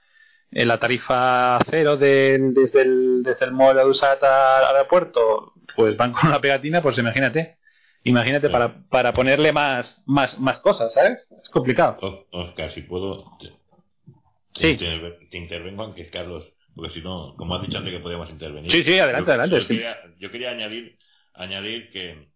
en 0.50 0.68
la 0.68 0.78
tarifa 0.78 1.58
cero 1.68 1.96
desde, 1.96 2.82
el, 2.82 3.22
desde 3.22 3.46
el 3.46 3.52
móvil 3.52 3.76
de 3.76 3.84
USAT 3.84 4.22
al 4.22 4.76
aeropuerto, 4.76 5.52
pues 5.76 5.96
van 5.96 6.12
con 6.12 6.28
una 6.28 6.40
pegatina, 6.40 6.82
pues 6.82 6.98
imagínate. 6.98 7.58
Imagínate 8.04 8.48
para, 8.48 8.84
para 8.88 9.12
ponerle 9.12 9.52
más, 9.52 10.02
más, 10.06 10.38
más 10.38 10.58
cosas, 10.60 10.94
¿sabes? 10.94 11.26
Es 11.42 11.50
complicado. 11.50 12.26
Oscar, 12.30 12.72
si 12.72 12.82
puedo. 12.82 13.24
Te, 13.38 13.48
sí. 14.54 14.76
Te, 14.76 15.36
intervengo, 15.36 15.82
aunque 15.82 16.08
Carlos, 16.08 16.44
porque 16.74 16.94
si 16.94 17.00
no, 17.00 17.34
como 17.36 17.56
has 17.56 17.62
dicho 17.62 17.76
antes 17.76 17.92
que 17.92 18.00
podíamos 18.00 18.30
intervenir. 18.30 18.70
Sí, 18.70 18.84
sí, 18.84 18.98
adelante, 18.98 19.32
adelante. 19.32 19.60
Yo, 19.60 19.66
Quería, 19.66 19.96
yo 20.18 20.30
quería 20.30 20.50
añadir, 20.50 20.96
añadir 21.34 21.90
que 21.90 22.28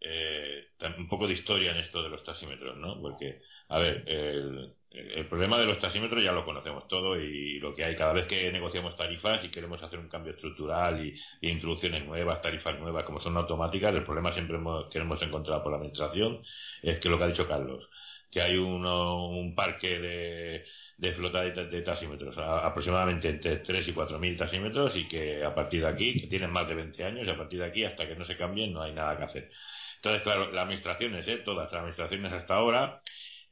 eh, 0.00 0.68
un 0.98 1.08
poco 1.08 1.26
de 1.26 1.34
historia 1.34 1.72
en 1.72 1.78
esto 1.78 2.02
de 2.02 2.08
los 2.08 2.24
taxímetros, 2.24 2.76
¿no? 2.76 3.00
Porque, 3.00 3.40
a 3.68 3.78
ver, 3.78 4.04
el, 4.06 5.26
problema 5.28 5.58
de 5.58 5.66
los 5.66 5.80
taxímetros 5.80 6.22
ya 6.22 6.32
lo 6.32 6.44
conocemos 6.44 6.86
todo 6.86 7.18
y 7.20 7.58
lo 7.58 7.74
que 7.74 7.84
hay 7.84 7.96
cada 7.96 8.12
vez 8.12 8.26
que 8.26 8.52
negociamos 8.52 8.96
tarifas 8.96 9.44
y 9.44 9.50
queremos 9.50 9.82
hacer 9.82 9.98
un 9.98 10.08
cambio 10.08 10.32
estructural 10.32 11.04
y, 11.04 11.18
introducciones 11.48 12.04
nuevas, 12.04 12.40
tarifas 12.42 12.78
nuevas, 12.78 13.04
como 13.04 13.20
son 13.20 13.36
automáticas, 13.36 13.94
el 13.94 14.04
problema 14.04 14.32
siempre 14.32 14.56
hemos, 14.56 14.88
que 14.90 14.98
hemos 14.98 15.20
encontrado 15.22 15.62
por 15.62 15.72
la 15.72 15.78
administración 15.78 16.42
es 16.82 16.98
que 17.00 17.08
lo 17.08 17.18
que 17.18 17.24
ha 17.24 17.28
dicho 17.28 17.48
Carlos, 17.48 17.88
que 18.30 18.40
hay 18.40 18.56
un 18.56 19.54
parque 19.56 19.98
de, 19.98 20.64
de 20.96 21.12
flota 21.12 21.42
de, 21.42 21.66
de 21.66 21.82
taxímetros, 21.82 22.36
aproximadamente 22.38 23.28
entre 23.28 23.56
3 23.58 23.88
y 23.88 23.92
4 23.92 24.18
mil 24.18 24.36
taxímetros 24.36 24.94
y 24.96 25.08
que 25.08 25.44
a 25.44 25.54
partir 25.54 25.82
de 25.82 25.88
aquí, 25.88 26.20
que 26.20 26.26
tienen 26.28 26.50
más 26.50 26.68
de 26.68 26.74
20 26.74 27.04
años 27.04 27.26
y 27.26 27.30
a 27.30 27.36
partir 27.36 27.58
de 27.60 27.66
aquí 27.66 27.84
hasta 27.84 28.06
que 28.06 28.16
no 28.16 28.24
se 28.24 28.36
cambien 28.36 28.72
no 28.72 28.82
hay 28.82 28.92
nada 28.92 29.16
que 29.16 29.24
hacer. 29.24 29.50
Entonces, 29.96 30.22
claro, 30.22 30.52
las 30.52 30.64
administraciones, 30.64 31.26
¿eh? 31.28 31.38
todas 31.44 31.72
las 31.72 31.80
administraciones 31.80 32.32
hasta 32.32 32.54
ahora, 32.54 33.02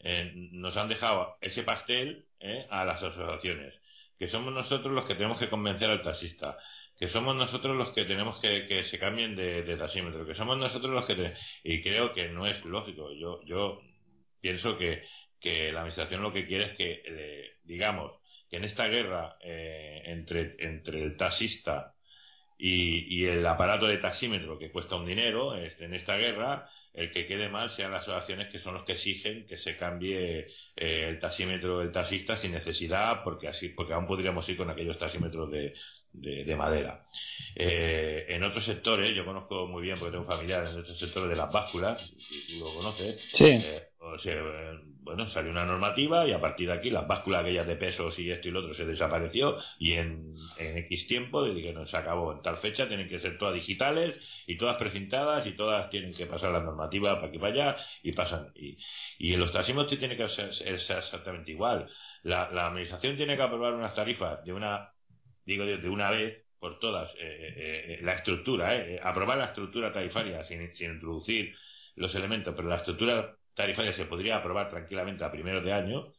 eh, 0.03 0.33
nos 0.53 0.77
han 0.77 0.89
dejado 0.89 1.37
ese 1.41 1.63
pastel 1.63 2.25
eh, 2.41 2.67
a 2.71 2.85
las 2.85 3.03
asociaciones, 3.03 3.75
que 4.19 4.29
somos 4.29 4.53
nosotros 4.53 4.93
los 4.93 5.07
que 5.07 5.15
tenemos 5.15 5.39
que 5.39 5.49
convencer 5.49 5.91
al 5.91 6.03
taxista, 6.03 6.59
que 6.99 7.09
somos 7.09 7.37
nosotros 7.37 7.77
los 7.77 7.91
que 7.91 8.05
tenemos 8.05 8.41
que 8.41 8.67
que 8.67 8.85
se 8.85 8.99
cambien 8.99 9.37
de, 9.37 9.63
de 9.63 9.77
taxímetro, 9.77 10.27
que 10.27 10.35
somos 10.35 10.59
nosotros 10.59 10.93
los 10.93 11.05
que... 11.07 11.35
y 11.65 11.83
creo 11.83 12.13
que 12.15 12.29
no 12.29 12.47
es 12.47 12.65
lógico. 12.65 13.13
Yo, 13.13 13.43
yo 13.45 13.81
pienso 14.41 14.77
que, 14.77 15.05
que 15.41 15.73
la 15.73 15.81
administración 15.81 16.23
lo 16.23 16.33
que 16.33 16.47
quiere 16.47 16.65
es 16.65 16.77
que, 16.77 17.03
eh, 17.05 17.51
digamos, 17.65 18.13
que 18.51 18.59
en 18.59 18.65
esta 18.65 18.87
guerra 18.87 19.37
entre, 19.41 20.57
entre 20.59 21.03
el 21.03 21.17
taxista 21.17 21.95
y, 22.59 23.23
y, 23.23 23.25
el 23.25 23.45
aparato 23.47 23.87
de 23.87 23.97
taxímetro 23.97 24.59
que 24.59 24.71
cuesta 24.71 24.97
un 24.97 25.07
dinero, 25.07 25.57
en 25.57 25.95
esta 25.95 26.17
guerra, 26.17 26.69
el 26.95 27.11
que 27.11 27.27
quede 27.27 27.49
mal 27.49 27.75
sean 27.77 27.93
las 27.93 28.03
asociaciones 28.03 28.49
que 28.49 28.61
son 28.61 28.75
los 28.75 28.85
que 28.85 28.93
exigen 28.93 29.47
que 29.47 29.59
se 29.59 29.77
cambie 29.77 30.49
eh, 30.77 31.07
el 31.09 31.21
taxímetro 31.21 31.79
del 31.79 31.93
taxista 31.93 32.37
sin 32.39 32.53
necesidad, 32.53 33.23
porque 33.25 33.49
así, 33.49 33.71
porque 33.71 33.95
aún 33.95 34.07
podríamos 34.07 34.49
ir 34.49 34.57
con 34.57 34.71
aquellos 34.71 34.99
taxímetros 34.99 35.51
de, 35.51 35.75
de, 36.13 36.57
madera. 36.57 37.07
Eh, 37.55 38.27
en 38.29 38.43
otros 38.43 38.65
sectores, 38.65 39.15
yo 39.15 39.25
conozco 39.25 39.67
muy 39.67 39.83
bien, 39.83 39.99
porque 39.99 40.13
tengo 40.13 40.27
familiares 40.27 40.71
en 40.71 40.81
otros 40.81 40.99
sectores 40.99 41.31
de 41.31 41.37
las 41.37 41.51
básculas, 41.51 42.01
si 42.29 42.59
tú 42.59 42.65
lo 42.65 42.75
conoces, 42.75 43.21
sí. 43.33 43.47
Eh, 43.47 43.92
bueno, 45.03 45.29
salió 45.31 45.51
una 45.51 45.65
normativa 45.65 46.27
y 46.27 46.33
a 46.33 46.41
partir 46.41 46.67
de 46.69 46.75
aquí 46.75 46.91
las 46.91 47.07
básculas 47.07 47.43
aquellas 47.43 47.67
de 47.67 47.77
pesos 47.77 48.19
y 48.19 48.31
esto 48.31 48.49
y 48.49 48.51
lo 48.51 48.61
otro 48.61 48.75
se 48.75 48.85
desapareció 48.85 49.59
y 49.79 49.93
en, 49.93 50.35
en 50.59 50.79
X 50.79 51.07
tiempo, 51.07 51.45
que 51.45 51.73
no 51.73 51.87
se 51.87 51.97
acabó 51.97 52.33
en 52.33 52.43
tal 52.43 52.59
fecha, 52.59 52.89
tienen 52.89 53.09
que 53.09 53.21
ser 53.21 53.39
todas 53.39 53.55
digitales 53.55 54.17
y 54.47 54.57
todas 54.57 54.77
precintadas 54.77 55.47
y 55.47 55.53
todas 55.53 55.89
tienen 55.91 56.15
que 56.15 56.27
pasar 56.27 56.51
la 56.51 56.61
normativa 56.61 57.21
para 57.21 57.33
para 57.33 57.53
allá 57.53 57.77
y 58.03 58.13
pasan. 58.13 58.53
Y, 58.57 58.77
y 59.19 59.35
en 59.35 59.41
los 59.41 59.53
taxímetros 59.53 59.99
tiene 59.99 60.17
que 60.17 60.29
ser, 60.31 60.51
exactamente 60.67 61.53
igual. 61.53 61.89
La, 62.25 62.51
la 62.51 62.67
administración 62.69 63.17
tiene 63.17 63.37
que 63.37 63.43
aprobar 63.43 63.75
unas 63.75 63.95
tarifas 63.95 64.45
de 64.45 64.53
una, 64.53 64.93
digo, 65.45 65.65
de 65.65 65.89
una 65.89 66.11
vez 66.11 66.45
por 66.59 66.79
todas, 66.79 67.11
eh, 67.15 67.19
eh, 67.21 67.85
eh 67.95 67.99
la 68.03 68.15
estructura, 68.15 68.77
eh, 68.77 69.01
aprobar 69.03 69.39
la 69.39 69.47
estructura 69.47 69.93
tarifaria 69.93 70.45
sin, 70.47 70.75
sin 70.77 70.93
introducir 70.93 71.55
los 71.97 72.15
elementos, 72.15 72.55
pero 72.57 72.69
la 72.69 72.77
estructura 72.77 73.37
tarifaria 73.55 73.95
se 73.95 74.07
podría 74.07 74.37
aprobar 74.37 74.71
tranquilamente 74.71 75.25
a 75.25 75.33
primeros 75.33 75.65
de 75.65 75.73
año 75.73 76.13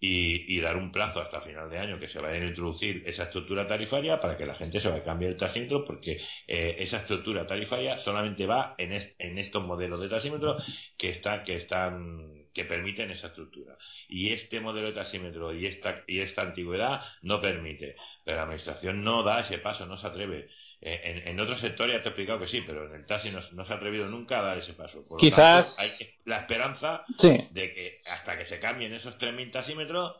y, 0.00 0.60
dar 0.60 0.76
un 0.76 0.92
plazo 0.92 1.20
hasta 1.20 1.40
final 1.40 1.70
de 1.70 1.78
año 1.78 1.98
que 1.98 2.08
se 2.08 2.18
vaya 2.18 2.42
a 2.42 2.46
introducir 2.46 3.02
esa 3.06 3.24
estructura 3.24 3.66
tarifaria 3.66 4.20
para 4.20 4.36
que 4.36 4.44
la 4.44 4.54
gente 4.54 4.80
se 4.80 4.88
vaya 4.88 5.00
a 5.02 5.04
cambiar 5.04 5.32
el 5.32 5.38
taxímetro 5.38 5.84
porque 5.84 6.20
eh, 6.46 6.76
esa 6.80 6.98
estructura 6.98 7.46
tarifaria 7.46 8.00
solamente 8.00 8.46
va 8.46 8.74
en, 8.76 8.92
en 8.92 9.38
estos 9.38 9.64
modelos 9.64 10.00
de 10.00 10.08
taxímetro 10.08 10.58
que 10.98 11.10
está, 11.10 11.42
que 11.44 11.56
están 11.56 12.44
que 12.52 12.64
permiten 12.64 13.10
esa 13.10 13.28
estructura. 13.28 13.76
Y 14.08 14.32
este 14.32 14.60
modelo 14.60 14.88
de 14.88 14.92
taxímetro 14.92 15.52
y 15.52 15.66
esta 15.66 16.04
y 16.06 16.20
esta 16.20 16.42
antigüedad 16.42 17.02
no 17.22 17.40
permite 17.40 17.96
pero 18.24 18.36
la 18.36 18.44
administración 18.44 19.02
no 19.02 19.22
da 19.22 19.40
ese 19.40 19.58
paso 19.58 19.86
no 19.86 19.98
se 19.98 20.06
atreve 20.06 20.48
en, 20.84 21.28
en, 21.28 21.40
otros 21.40 21.60
sectores 21.60 21.96
ya 21.96 22.02
te 22.02 22.08
he 22.08 22.10
explicado 22.10 22.40
que 22.40 22.48
sí, 22.48 22.62
pero 22.66 22.86
en 22.86 22.94
el 22.94 23.06
taxi 23.06 23.30
no, 23.30 23.40
se 23.42 23.72
ha 23.72 23.76
atrevido 23.76 24.06
nunca 24.06 24.40
a 24.40 24.42
dar 24.42 24.58
ese 24.58 24.74
paso. 24.74 25.02
Por 25.08 25.18
Quizás. 25.18 25.78
hay 25.78 25.90
la 26.26 26.40
esperanza 26.40 27.04
de 27.18 27.74
que 27.74 28.00
hasta 28.10 28.36
que 28.36 28.46
se 28.46 28.60
cambien 28.60 28.92
esos 28.92 29.16
3.000 29.18 29.50
taxímetros, 29.50 30.16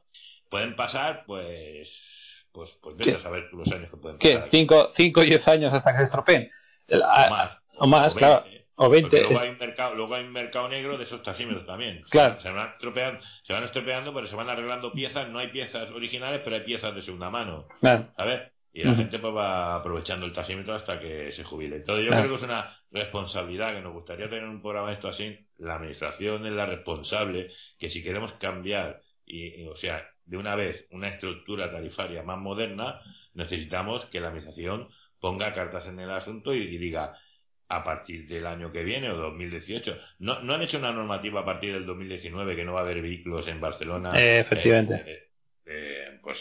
pueden 0.48 0.74
pasar, 0.74 1.24
pues. 1.27 1.90
Pues, 2.53 2.70
pues 2.81 2.96
vete 2.96 3.16
a 3.16 3.20
saber 3.20 3.48
los 3.53 3.66
años 3.72 3.90
que 3.90 3.96
pueden 4.00 4.18
pasar. 4.18 4.48
¿Qué? 4.48 4.66
¿5 4.66 5.12
o 5.16 5.20
10 5.22 5.48
años 5.48 5.72
hasta 5.72 5.92
que 5.92 5.98
se 5.98 6.05
estropeen? 6.05 6.50
O 6.88 7.31
más. 7.31 7.59
O 7.79 7.87
más, 7.87 8.14
claro. 8.14 8.44
O 8.77 8.88
20. 8.88 9.20
Luego 9.20 9.40
hay, 9.40 9.50
un 9.50 9.59
mercado, 9.59 9.94
luego 9.94 10.14
hay 10.14 10.24
un 10.24 10.33
mercado 10.33 10.68
negro 10.68 10.96
de 10.96 11.05
esos 11.05 11.22
taxímetros 11.22 11.66
también. 11.66 12.05
Claro. 12.11 12.40
Se 12.40 12.50
van, 12.50 12.70
estropeando, 12.70 13.20
se 13.44 13.53
van 13.53 13.64
estropeando, 13.64 14.14
pero 14.14 14.29
se 14.29 14.35
van 14.35 14.48
arreglando 14.48 14.92
piezas. 14.92 15.29
No 15.29 15.38
hay 15.40 15.48
piezas 15.48 15.90
originales, 15.90 16.40
pero 16.42 16.57
hay 16.57 16.62
piezas 16.62 16.94
de 16.94 17.03
segunda 17.03 17.29
mano. 17.29 17.66
Claro. 17.81 18.09
¿Sabes? 18.16 18.53
Y 18.76 18.82
la 18.82 18.96
gente 18.96 19.20
pues 19.20 19.32
va 19.32 19.76
aprovechando 19.76 20.26
el 20.26 20.32
taxímetro 20.32 20.74
hasta 20.74 20.98
que 20.98 21.30
se 21.30 21.44
jubile. 21.44 21.76
Entonces 21.76 22.06
yo 22.06 22.10
creo 22.10 22.28
que 22.28 22.34
es 22.34 22.42
una 22.42 22.76
responsabilidad 22.90 23.72
que 23.72 23.80
nos 23.80 23.92
gustaría 23.92 24.28
tener 24.28 24.46
un 24.46 24.60
programa 24.60 24.88
de 24.88 24.94
esto 24.94 25.06
así. 25.06 25.38
La 25.58 25.76
administración 25.76 26.44
es 26.44 26.52
la 26.52 26.66
responsable 26.66 27.52
que 27.78 27.88
si 27.90 28.02
queremos 28.02 28.32
cambiar 28.34 29.00
y, 29.24 29.64
o 29.68 29.76
sea, 29.76 30.04
de 30.26 30.37
una 30.37 30.56
vez 30.56 30.87
una 30.90 31.08
estructura 31.08 31.70
tarifaria 31.70 32.24
más 32.24 32.38
moderna, 32.38 33.00
necesitamos 33.34 34.06
que 34.06 34.18
la 34.18 34.28
administración 34.28 34.88
ponga 35.20 35.54
cartas 35.54 35.87
en 35.87 36.00
el 36.00 36.10
asunto 36.10 36.52
y, 36.52 36.76
diga 36.76 37.16
a 37.68 37.84
partir 37.84 38.26
del 38.26 38.44
año 38.44 38.72
que 38.72 38.82
viene 38.82 39.08
o 39.08 39.16
2018. 39.16 39.96
No, 40.18 40.40
no 40.40 40.54
han 40.54 40.62
hecho 40.62 40.78
una 40.78 40.92
normativa 40.92 41.42
a 41.42 41.44
partir 41.44 41.72
del 41.72 41.87
2019 41.87 42.56
que 42.56 42.64
no 42.64 42.72
va 42.72 42.80
a 42.80 42.82
haber 42.82 43.00
vehículos 43.00 43.46
en 43.46 43.60
Barcelona. 43.60 44.20
Eh, 44.20 44.40
efectivamente. 44.40 44.94
Eh, 45.06 45.28
eh, 45.66 46.18
pues 46.20 46.38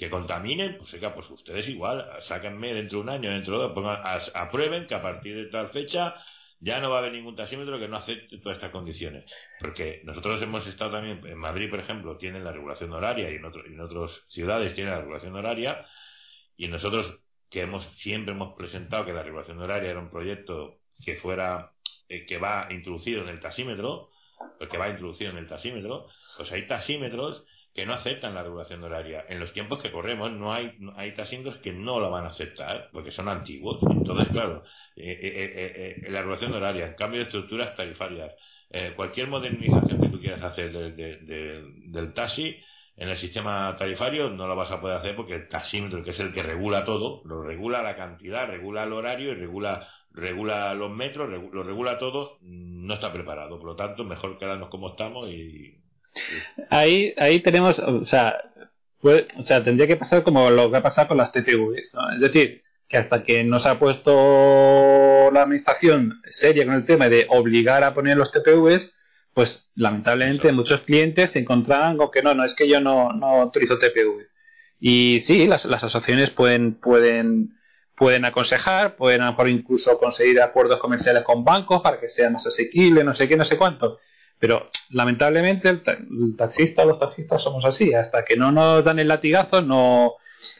que 0.00 0.08
contaminen, 0.08 0.78
pues 0.78 0.94
oiga, 0.94 1.14
pues 1.14 1.28
ustedes 1.28 1.68
igual, 1.68 2.08
sáquenme 2.26 2.72
dentro 2.72 2.96
de 2.98 3.02
un 3.02 3.10
año, 3.10 3.30
dentro 3.30 3.58
de 3.58 3.64
dos, 3.64 3.72
pongan, 3.74 3.98
aprueben 4.32 4.86
que 4.86 4.94
a 4.94 5.02
partir 5.02 5.36
de 5.36 5.50
tal 5.50 5.68
fecha 5.72 6.14
ya 6.58 6.80
no 6.80 6.88
va 6.88 6.96
a 6.96 6.98
haber 7.00 7.12
ningún 7.12 7.36
taxímetro 7.36 7.78
que 7.78 7.86
no 7.86 7.98
acepte 7.98 8.38
todas 8.38 8.56
estas 8.56 8.70
condiciones. 8.70 9.30
Porque 9.58 10.00
nosotros 10.04 10.40
hemos 10.40 10.66
estado 10.66 10.92
también, 10.92 11.20
en 11.26 11.36
Madrid, 11.36 11.68
por 11.68 11.80
ejemplo, 11.80 12.16
tienen 12.16 12.44
la 12.44 12.52
regulación 12.52 12.90
horaria 12.94 13.30
y 13.30 13.34
en, 13.34 13.44
otro, 13.44 13.66
en 13.66 13.78
otras 13.78 14.10
ciudades 14.28 14.74
tienen 14.74 14.94
la 14.94 15.00
regulación 15.00 15.36
horaria 15.36 15.86
y 16.56 16.68
nosotros 16.68 17.18
que 17.50 17.60
hemos 17.60 17.86
siempre 17.98 18.32
hemos 18.32 18.54
presentado 18.56 19.04
que 19.04 19.12
la 19.12 19.22
regulación 19.22 19.58
horaria 19.58 19.90
era 19.90 20.00
un 20.00 20.08
proyecto 20.08 20.78
que 21.04 21.16
fuera 21.16 21.72
eh, 22.08 22.24
que 22.24 22.38
va 22.38 22.68
introducido 22.70 23.20
en 23.20 23.28
el 23.28 23.40
taxímetro, 23.40 24.08
porque 24.58 24.78
va 24.78 24.88
introducido 24.88 25.30
en 25.30 25.36
el 25.36 25.48
taxímetro, 25.48 26.06
pues 26.38 26.50
hay 26.52 26.66
taxímetros 26.66 27.44
que 27.80 27.86
no 27.86 27.94
aceptan 27.94 28.34
la 28.34 28.42
regulación 28.42 28.84
horaria. 28.84 29.24
En 29.26 29.40
los 29.40 29.54
tiempos 29.54 29.80
que 29.80 29.90
corremos 29.90 30.30
no 30.32 30.52
hay, 30.52 30.76
hay 30.96 31.14
que 31.62 31.72
no 31.72 31.98
lo 31.98 32.10
van 32.10 32.26
a 32.26 32.28
aceptar 32.28 32.90
porque 32.92 33.10
son 33.10 33.26
antiguos. 33.26 33.78
Entonces, 33.90 34.28
claro, 34.28 34.64
eh, 34.96 35.18
eh, 35.22 35.96
eh, 36.04 36.10
la 36.10 36.18
regulación 36.18 36.52
horaria, 36.52 36.94
cambio 36.94 37.20
de 37.20 37.24
estructuras 37.24 37.74
tarifarias, 37.74 38.34
cualquier 38.96 39.28
modernización 39.28 39.98
que 39.98 40.08
tú 40.10 40.20
quieras 40.20 40.42
hacer 40.42 40.72
del 40.72 42.12
taxi 42.12 42.54
en 42.98 43.08
el 43.08 43.16
sistema 43.16 43.74
tarifario 43.78 44.28
no 44.28 44.46
lo 44.46 44.54
vas 44.54 44.70
a 44.70 44.80
poder 44.80 44.98
hacer 44.98 45.16
porque 45.16 45.34
el 45.34 45.48
taxímetro, 45.48 46.04
que 46.04 46.10
es 46.10 46.20
el 46.20 46.34
que 46.34 46.42
regula 46.42 46.84
todo, 46.84 47.22
lo 47.24 47.42
regula 47.42 47.82
la 47.82 47.96
cantidad, 47.96 48.46
regula 48.46 48.84
el 48.84 48.92
horario 48.92 49.32
y 49.32 49.36
regula 49.36 49.88
regula 50.12 50.74
los 50.74 50.90
metros, 50.90 51.30
lo 51.30 51.62
regula 51.62 51.98
todo, 51.98 52.36
no 52.42 52.94
está 52.94 53.10
preparado. 53.10 53.58
Por 53.58 53.68
lo 53.68 53.76
tanto, 53.76 54.04
mejor 54.04 54.38
quedarnos 54.38 54.68
como 54.68 54.90
estamos 54.90 55.30
y 55.30 55.79
Ahí, 56.68 57.14
ahí 57.16 57.40
tenemos, 57.40 57.78
o 57.78 58.04
sea, 58.04 58.42
o 59.02 59.42
sea, 59.42 59.64
tendría 59.64 59.86
que 59.86 59.96
pasar 59.96 60.22
como 60.22 60.50
lo 60.50 60.70
que 60.70 60.76
ha 60.76 60.82
pasado 60.82 61.08
con 61.08 61.16
las 61.16 61.32
TPVs, 61.32 61.94
¿no? 61.94 62.12
Es 62.12 62.20
decir, 62.20 62.62
que 62.88 62.96
hasta 62.96 63.22
que 63.22 63.44
no 63.44 63.60
se 63.60 63.68
ha 63.68 63.78
puesto 63.78 65.30
la 65.32 65.42
administración 65.42 66.20
seria 66.30 66.66
con 66.66 66.74
el 66.74 66.84
tema 66.84 67.08
de 67.08 67.26
obligar 67.28 67.84
a 67.84 67.94
poner 67.94 68.16
los 68.16 68.32
TPVs, 68.32 68.92
pues 69.32 69.70
lamentablemente 69.76 70.50
muchos 70.52 70.80
clientes 70.82 71.30
se 71.30 71.38
encontraban 71.38 71.96
con 71.96 72.10
que 72.10 72.22
no, 72.22 72.34
no, 72.34 72.44
es 72.44 72.54
que 72.54 72.68
yo 72.68 72.80
no, 72.80 73.12
no 73.12 73.44
utilizo 73.44 73.78
TPV. 73.78 74.26
Y 74.80 75.20
sí, 75.20 75.46
las, 75.46 75.64
las 75.66 75.84
asociaciones 75.84 76.30
pueden, 76.30 76.74
pueden, 76.74 77.54
pueden 77.96 78.24
aconsejar, 78.24 78.96
pueden 78.96 79.20
a 79.22 79.26
lo 79.26 79.30
mejor 79.32 79.48
incluso 79.48 79.98
conseguir 79.98 80.40
acuerdos 80.40 80.80
comerciales 80.80 81.22
con 81.22 81.44
bancos 81.44 81.82
para 81.82 82.00
que 82.00 82.08
sea 82.08 82.28
más 82.30 82.46
asequible, 82.46 83.04
no 83.04 83.14
sé 83.14 83.28
qué, 83.28 83.36
no 83.36 83.44
sé 83.44 83.56
cuánto. 83.56 83.98
Pero 84.40 84.70
lamentablemente 84.88 85.68
el, 85.68 85.82
taxista 86.36 86.82
o 86.82 86.86
los 86.86 86.98
taxistas 86.98 87.42
somos 87.42 87.64
así. 87.66 87.94
Hasta 87.94 88.24
que 88.24 88.36
no 88.36 88.50
nos 88.50 88.82
dan 88.82 88.98
el 88.98 89.06
latigazo 89.06 89.60
no, 89.60 90.14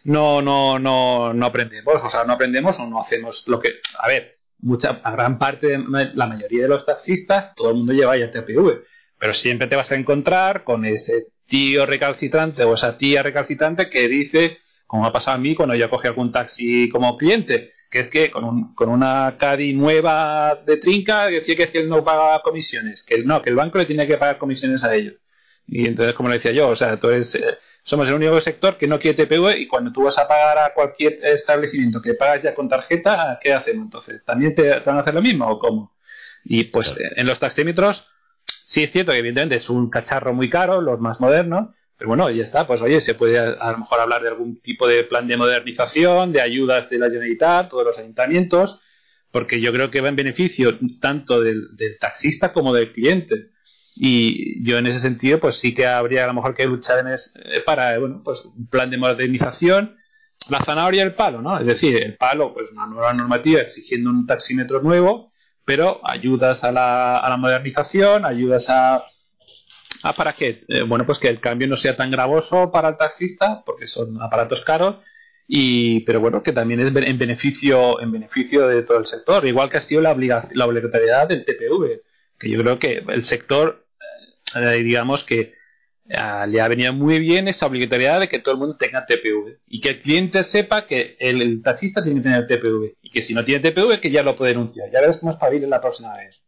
no, 0.04 0.42
no, 0.42 0.78
no, 0.78 1.32
no 1.32 1.46
aprendemos. 1.46 1.94
O 2.04 2.10
sea, 2.10 2.24
no 2.24 2.34
aprendemos 2.34 2.78
o 2.78 2.86
no 2.86 3.00
hacemos 3.00 3.42
lo 3.46 3.58
que... 3.58 3.70
A 3.98 4.06
ver, 4.06 4.36
mucha, 4.58 5.00
gran 5.10 5.38
parte, 5.38 5.78
la 6.14 6.26
mayoría 6.26 6.62
de 6.62 6.68
los 6.68 6.84
taxistas, 6.84 7.54
todo 7.54 7.70
el 7.70 7.76
mundo 7.76 7.94
lleva 7.94 8.18
ya 8.18 8.30
TPV. 8.30 8.84
Pero 9.18 9.32
siempre 9.32 9.66
te 9.66 9.76
vas 9.76 9.90
a 9.90 9.96
encontrar 9.96 10.62
con 10.62 10.84
ese 10.84 11.28
tío 11.46 11.86
recalcitrante 11.86 12.64
o 12.64 12.74
esa 12.74 12.98
tía 12.98 13.22
recalcitrante 13.22 13.88
que 13.88 14.08
dice, 14.08 14.58
como 14.86 15.06
ha 15.06 15.12
pasado 15.12 15.36
a 15.36 15.40
mí 15.40 15.54
cuando 15.54 15.74
yo 15.74 15.88
cogí 15.88 16.06
algún 16.06 16.32
taxi 16.32 16.90
como 16.90 17.16
cliente, 17.16 17.72
que 17.90 18.00
es 18.00 18.08
que 18.08 18.30
con, 18.30 18.44
un, 18.44 18.74
con 18.74 18.88
una 18.88 19.36
CADI 19.36 19.74
nueva 19.74 20.54
de 20.64 20.76
trinca 20.76 21.26
decía 21.26 21.56
que, 21.56 21.64
es 21.64 21.70
que 21.70 21.80
él 21.80 21.88
no 21.88 22.04
pagaba 22.04 22.40
comisiones, 22.42 23.02
que 23.02 23.18
no, 23.24 23.42
que 23.42 23.50
el 23.50 23.56
banco 23.56 23.78
le 23.78 23.86
tiene 23.86 24.06
que 24.06 24.16
pagar 24.16 24.38
comisiones 24.38 24.84
a 24.84 24.94
ellos. 24.94 25.14
Y 25.66 25.86
entonces, 25.86 26.14
como 26.14 26.28
le 26.28 26.36
decía 26.36 26.52
yo, 26.52 26.68
o 26.68 26.76
sea, 26.76 26.98
tú 26.98 27.08
eres, 27.08 27.34
eh, 27.34 27.58
somos 27.82 28.06
el 28.06 28.14
único 28.14 28.40
sector 28.40 28.78
que 28.78 28.86
no 28.86 29.00
quiere 29.00 29.26
TPV 29.26 29.58
y 29.58 29.66
cuando 29.66 29.92
tú 29.92 30.04
vas 30.04 30.18
a 30.18 30.28
pagar 30.28 30.58
a 30.58 30.72
cualquier 30.72 31.18
establecimiento 31.24 32.00
que 32.00 32.14
pagas 32.14 32.42
ya 32.44 32.54
con 32.54 32.68
tarjeta, 32.68 33.38
¿qué 33.42 33.52
hacemos 33.52 33.84
entonces? 33.84 34.24
¿También 34.24 34.54
te, 34.54 34.78
van 34.80 34.96
a 34.96 35.00
hacer 35.00 35.14
lo 35.14 35.22
mismo 35.22 35.48
o 35.48 35.58
cómo? 35.58 35.96
Y 36.44 36.64
pues 36.64 36.94
en 37.16 37.26
los 37.26 37.38
taxímetros, 37.38 38.08
sí 38.44 38.84
es 38.84 38.92
cierto 38.92 39.12
que 39.12 39.18
evidentemente 39.18 39.56
es 39.56 39.68
un 39.68 39.90
cacharro 39.90 40.32
muy 40.32 40.48
caro, 40.48 40.80
los 40.80 41.00
más 41.00 41.20
modernos, 41.20 41.70
pero 42.00 42.08
bueno, 42.08 42.30
ya 42.30 42.44
está, 42.44 42.66
pues 42.66 42.80
oye, 42.80 42.98
se 43.02 43.12
puede 43.12 43.38
a, 43.38 43.72
lo 43.72 43.78
mejor 43.80 44.00
hablar 44.00 44.22
de 44.22 44.28
algún 44.28 44.58
tipo 44.62 44.88
de 44.88 45.04
plan 45.04 45.28
de 45.28 45.36
modernización, 45.36 46.32
de 46.32 46.40
ayudas 46.40 46.88
de 46.88 46.96
la 46.96 47.10
Generalitat, 47.10 47.68
todos 47.68 47.84
los 47.84 47.98
ayuntamientos, 47.98 48.80
porque 49.30 49.60
yo 49.60 49.70
creo 49.70 49.90
que 49.90 50.00
va 50.00 50.08
en 50.08 50.16
beneficio 50.16 50.78
tanto 50.98 51.42
del, 51.42 51.76
del 51.76 51.98
taxista 51.98 52.54
como 52.54 52.72
del 52.72 52.94
cliente. 52.94 53.50
Y 53.94 54.66
yo 54.66 54.78
en 54.78 54.86
ese 54.86 54.98
sentido, 54.98 55.40
pues 55.40 55.56
sí 55.56 55.74
que 55.74 55.86
habría 55.86 56.24
a 56.24 56.28
lo 56.28 56.32
mejor 56.32 56.54
que 56.54 56.64
luchar 56.64 57.00
en 57.00 57.08
eh, 57.08 57.60
para, 57.66 57.98
bueno, 57.98 58.22
pues 58.24 58.46
un 58.46 58.66
plan 58.68 58.88
de 58.88 58.96
modernización, 58.96 59.98
la 60.48 60.64
zanahoria 60.64 61.02
y 61.02 61.06
el 61.06 61.14
palo, 61.14 61.42
¿no? 61.42 61.60
Es 61.60 61.66
decir, 61.66 62.02
el 62.02 62.16
palo, 62.16 62.54
pues 62.54 62.72
una 62.72 62.86
nueva 62.86 63.12
normativa 63.12 63.60
exigiendo 63.60 64.08
un 64.08 64.26
taxímetro 64.26 64.80
nuevo, 64.80 65.32
pero 65.66 66.00
ayudas 66.02 66.64
a 66.64 66.72
la, 66.72 67.18
a 67.18 67.28
la 67.28 67.36
modernización, 67.36 68.24
ayudas 68.24 68.70
a, 68.70 69.04
a 70.02 70.14
para 70.14 70.34
que, 70.34 70.64
eh, 70.68 70.82
bueno, 70.82 71.06
pues 71.06 71.18
que 71.18 71.28
el 71.28 71.40
cambio 71.40 71.68
no 71.68 71.76
sea 71.76 71.96
tan 71.96 72.10
gravoso 72.10 72.70
para 72.70 72.88
el 72.88 72.96
taxista, 72.96 73.62
porque 73.64 73.86
son 73.86 74.20
aparatos 74.22 74.62
caros, 74.62 74.96
y, 75.46 76.00
pero 76.00 76.20
bueno, 76.20 76.42
que 76.42 76.52
también 76.52 76.80
es 76.80 76.94
en 76.94 77.18
beneficio, 77.18 78.00
en 78.00 78.12
beneficio 78.12 78.68
de 78.68 78.82
todo 78.82 78.98
el 78.98 79.06
sector, 79.06 79.46
igual 79.46 79.68
que 79.68 79.78
ha 79.78 79.80
sido 79.80 80.00
la, 80.00 80.14
la 80.52 80.66
obligatoriedad 80.66 81.28
del 81.28 81.44
TPV, 81.44 82.02
que 82.38 82.50
yo 82.50 82.60
creo 82.60 82.78
que 82.78 83.04
el 83.08 83.24
sector 83.24 83.86
eh, 84.54 84.82
digamos 84.82 85.24
que 85.24 85.54
ah, 86.12 86.46
le 86.46 86.60
ha 86.60 86.68
venido 86.68 86.92
muy 86.92 87.18
bien 87.18 87.48
esa 87.48 87.66
obligatoriedad 87.66 88.20
de 88.20 88.28
que 88.28 88.40
todo 88.40 88.54
el 88.54 88.60
mundo 88.60 88.76
tenga 88.76 89.06
TPV 89.06 89.58
y 89.66 89.80
que 89.80 89.90
el 89.90 90.00
cliente 90.00 90.42
sepa 90.44 90.86
que 90.86 91.16
el, 91.20 91.62
taxista 91.62 92.02
tiene 92.02 92.20
que 92.20 92.24
tener 92.28 92.46
TPV 92.46 92.96
y 93.02 93.10
que 93.10 93.22
si 93.22 93.34
no 93.34 93.44
tiene 93.44 93.70
TPV 93.70 94.00
que 94.00 94.10
ya 94.10 94.22
lo 94.22 94.36
puede 94.36 94.52
denunciar. 94.52 94.90
Ya 94.90 95.00
verás 95.00 95.18
cómo 95.18 95.32
es 95.32 95.60
la 95.62 95.80
próxima 95.80 96.16
vez. 96.16 96.42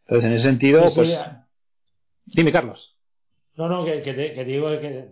Entonces, 0.00 0.28
en 0.28 0.34
ese 0.34 0.44
sentido, 0.44 0.92
pues... 0.94 1.18
Dime, 2.26 2.52
Carlos. 2.52 2.96
No, 3.56 3.68
no, 3.68 3.84
que, 3.84 4.00
te, 4.00 4.44
digo 4.44 4.68
que 4.80 5.10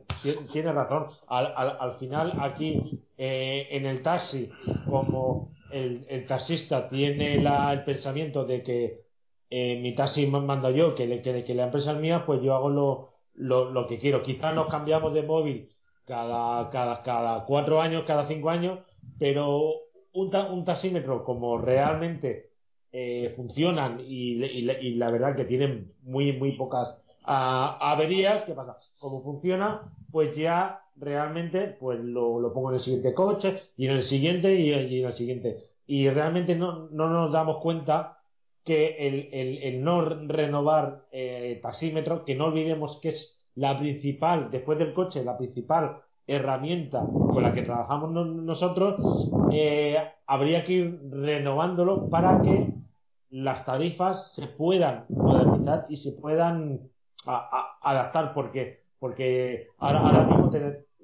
tienes 0.52 0.74
razón. 0.74 1.08
Al, 1.28 1.96
final, 1.98 2.32
aquí 2.40 3.02
eh, 3.18 3.68
en 3.70 3.84
el 3.84 4.02
taxi, 4.02 4.50
como 4.88 5.52
el, 5.70 6.26
taxista 6.26 6.88
tiene 6.88 7.34
el 7.36 7.84
pensamiento 7.84 8.44
de 8.44 8.62
que 8.62 9.00
eh, 9.50 9.78
mi 9.80 9.94
taxi 9.94 10.26
mando 10.26 10.70
yo, 10.70 10.94
que, 10.94 11.20
que, 11.20 11.54
la 11.54 11.64
empresa 11.64 11.92
es 11.92 11.98
mía, 11.98 12.24
pues 12.24 12.40
yo 12.42 12.54
hago 12.54 12.70
lo, 12.70 13.70
lo, 13.70 13.86
que 13.86 13.98
quiero. 13.98 14.22
Quizás 14.22 14.54
nos 14.54 14.68
cambiamos 14.68 15.12
de 15.12 15.22
móvil 15.22 15.68
cada, 16.06 16.70
cada, 16.70 17.02
cada 17.02 17.44
cuatro 17.44 17.82
años, 17.82 18.04
cada 18.06 18.26
cinco 18.26 18.48
años, 18.48 18.78
pero 19.18 19.74
un, 20.12 20.34
un 20.34 20.64
taxímetro 20.64 21.24
como 21.24 21.58
realmente 21.58 22.50
eh, 22.92 23.32
funcionan 23.36 24.00
y, 24.00 24.42
y, 24.44 24.94
la 24.96 25.11
verdad 25.11 25.36
que 25.36 25.44
tienen 25.44 25.92
muy, 26.02 26.32
muy 26.32 26.52
pocas 26.52 26.99
averías, 27.24 28.44
¿qué 28.44 28.52
pasa? 28.52 28.76
Como 28.98 29.22
funciona, 29.22 29.92
pues 30.10 30.36
ya 30.36 30.82
realmente 30.96 31.76
pues 31.80 32.00
lo, 32.00 32.52
pongo 32.52 32.70
en 32.70 32.76
el 32.76 32.80
siguiente 32.80 33.14
coche 33.14 33.62
y 33.76 33.86
en 33.86 33.92
el 33.92 34.02
siguiente 34.02 34.54
y, 34.54 34.72
en 34.72 35.06
el 35.06 35.12
siguiente. 35.12 35.70
Y 35.86 36.08
realmente 36.08 36.54
no, 36.54 36.88
no 36.90 37.08
nos 37.08 37.32
damos 37.32 37.58
cuenta 37.58 38.18
que 38.64 39.32
el, 39.62 39.82
no 39.82 40.04
renovar 40.04 41.06
eh, 41.12 41.58
taxímetro, 41.62 42.24
que 42.24 42.34
no 42.34 42.46
olvidemos 42.46 42.98
que 43.00 43.10
es 43.10 43.36
la 43.54 43.78
principal, 43.78 44.50
después 44.50 44.78
del 44.78 44.94
coche, 44.94 45.24
la 45.24 45.36
principal 45.36 46.02
herramienta 46.26 47.00
con 47.00 47.42
la 47.42 47.52
que 47.52 47.62
trabajamos 47.62 48.12
nosotros, 48.12 49.30
eh, 49.52 49.96
habría 50.26 50.64
que 50.64 50.72
ir 50.72 51.00
renovándolo 51.10 52.08
para 52.08 52.40
que 52.42 52.72
las 53.30 53.64
tarifas 53.64 54.34
se 54.34 54.46
puedan 54.46 55.06
modernizar 55.08 55.86
y 55.88 55.96
se 55.96 56.12
puedan 56.12 56.80
adaptar, 57.26 58.32
porque, 58.34 58.80
porque 58.98 59.68
ahora, 59.78 60.00
ahora 60.00 60.24
mismo 60.24 60.50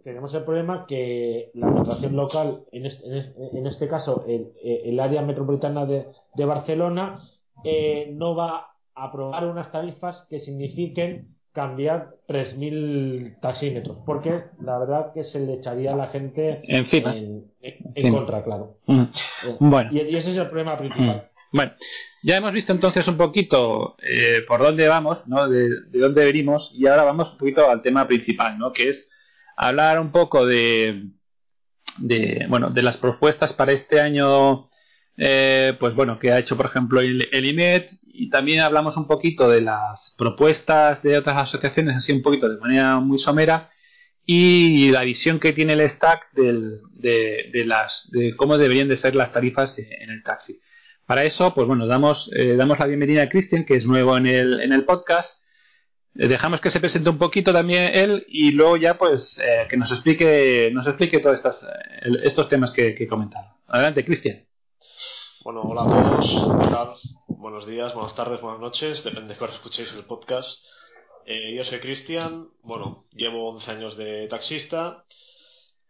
tenemos 0.02 0.34
el 0.34 0.44
problema 0.44 0.86
que 0.86 1.50
la 1.54 1.66
administración 1.66 2.16
local, 2.16 2.64
en 2.72 2.86
este, 2.86 3.32
en 3.52 3.66
este, 3.66 3.88
caso 3.88 4.24
el, 4.28 4.52
el, 4.62 5.00
área 5.00 5.22
metropolitana 5.22 5.84
de, 5.84 6.06
de 6.34 6.44
Barcelona, 6.44 7.20
eh, 7.64 8.10
no 8.12 8.34
va 8.34 8.68
a 8.94 9.04
aprobar 9.04 9.46
unas 9.46 9.70
tarifas 9.72 10.26
que 10.30 10.40
signifiquen 10.40 11.36
cambiar 11.56 12.10
3.000 12.28 13.40
taxímetros, 13.40 13.96
porque 14.04 14.42
la 14.60 14.78
verdad 14.78 15.14
que 15.14 15.24
se 15.24 15.40
le 15.40 15.54
echaría 15.54 15.94
a 15.94 15.96
la 15.96 16.08
gente 16.08 16.60
Encima. 16.64 17.16
en, 17.16 18.12
contra, 18.12 18.44
claro. 18.44 18.76
Mm. 18.86 19.00
Eh, 19.00 19.56
bueno. 19.58 19.90
Y, 19.90 20.16
ese 20.16 20.32
es 20.32 20.36
el 20.36 20.48
problema 20.48 20.76
principal. 20.76 21.16
Mm. 21.16 21.35
Bueno, 21.52 21.72
ya 22.22 22.36
hemos 22.36 22.52
visto 22.52 22.72
entonces 22.72 23.06
un 23.08 23.16
poquito 23.16 23.96
eh, 24.02 24.42
por 24.46 24.60
dónde 24.60 24.88
vamos, 24.88 25.18
¿no? 25.26 25.48
De, 25.48 25.68
dónde 25.92 26.24
venimos, 26.24 26.72
y 26.74 26.86
ahora 26.86 27.04
vamos 27.04 27.32
un 27.32 27.38
poquito 27.38 27.70
al 27.70 27.82
tema 27.82 28.06
principal, 28.06 28.58
¿no? 28.58 28.72
Que 28.72 28.88
es 28.88 29.08
hablar 29.56 30.00
un 30.00 30.12
poco 30.12 30.44
de, 30.44 31.04
bueno, 32.48 32.70
de 32.70 32.82
las 32.82 32.96
propuestas 32.96 33.52
para 33.52 33.72
este 33.72 34.00
año 34.00 34.70
eh, 35.16 35.74
pues 35.80 35.94
bueno, 35.94 36.18
que 36.18 36.30
ha 36.30 36.38
hecho 36.38 36.56
por 36.56 36.66
ejemplo 36.66 37.00
el, 37.00 37.28
el, 37.32 37.44
INET 37.46 37.90
y 38.06 38.28
también 38.28 38.60
hablamos 38.60 38.96
un 38.98 39.06
poquito 39.06 39.48
de 39.48 39.62
las 39.62 40.14
propuestas 40.18 41.02
de 41.02 41.16
otras 41.16 41.38
asociaciones, 41.38 41.96
así 41.96 42.12
un 42.12 42.22
poquito 42.22 42.48
de 42.48 42.58
manera 42.60 43.00
muy 43.00 43.18
somera 43.18 43.70
y 44.26 44.90
la 44.90 45.04
visión 45.04 45.40
que 45.40 45.52
tiene 45.52 45.74
el 45.74 45.88
stack 45.88 46.32
del, 46.32 46.80
de, 46.92 47.48
de, 47.52 47.64
las, 47.64 48.10
de 48.10 48.36
cómo 48.36 48.58
deberían 48.58 48.88
de 48.88 48.96
ser 48.96 49.14
las 49.14 49.32
tarifas 49.32 49.78
en 49.78 50.10
el 50.10 50.22
taxi. 50.22 50.60
Para 51.06 51.24
eso, 51.24 51.54
pues 51.54 51.66
bueno, 51.66 51.86
damos, 51.86 52.30
eh, 52.34 52.56
damos 52.56 52.78
la 52.78 52.86
bienvenida 52.86 53.22
a 53.22 53.28
Cristian, 53.28 53.64
que 53.64 53.76
es 53.76 53.86
nuevo 53.86 54.16
en 54.16 54.26
el, 54.26 54.60
en 54.60 54.72
el 54.72 54.84
podcast. 54.84 55.40
Eh, 56.16 56.28
dejamos 56.28 56.60
que 56.60 56.70
se 56.70 56.80
presente 56.80 57.10
un 57.10 57.18
poquito 57.18 57.52
también 57.52 57.94
él 57.94 58.26
y 58.28 58.50
luego 58.50 58.76
ya 58.76 58.98
pues 58.98 59.40
que 59.68 59.76
nos 59.76 59.90
explique, 59.92 60.70
nos 60.72 60.86
explique 60.86 61.20
todos 61.20 61.36
estas, 61.36 61.66
estos 62.24 62.48
temas 62.48 62.72
que, 62.72 62.94
que 62.94 63.04
he 63.04 63.08
comentado. 63.08 63.56
Adelante, 63.68 64.04
Cristian. 64.04 64.46
Bueno, 65.44 65.62
hola 65.62 65.82
a 65.82 65.84
todos. 65.84 67.16
Buenos 67.28 67.66
días, 67.66 67.94
buenas 67.94 68.16
tardes, 68.16 68.40
buenas 68.40 68.58
noches. 68.60 69.04
Depende 69.04 69.34
de 69.34 69.38
cuándo 69.38 69.54
escuchéis 69.54 69.92
el 69.92 70.04
podcast. 70.04 70.58
Eh, 71.24 71.54
yo 71.54 71.62
soy 71.62 71.78
Cristian. 71.78 72.48
Bueno, 72.62 73.06
llevo 73.12 73.50
11 73.50 73.70
años 73.70 73.96
de 73.96 74.26
taxista 74.26 75.04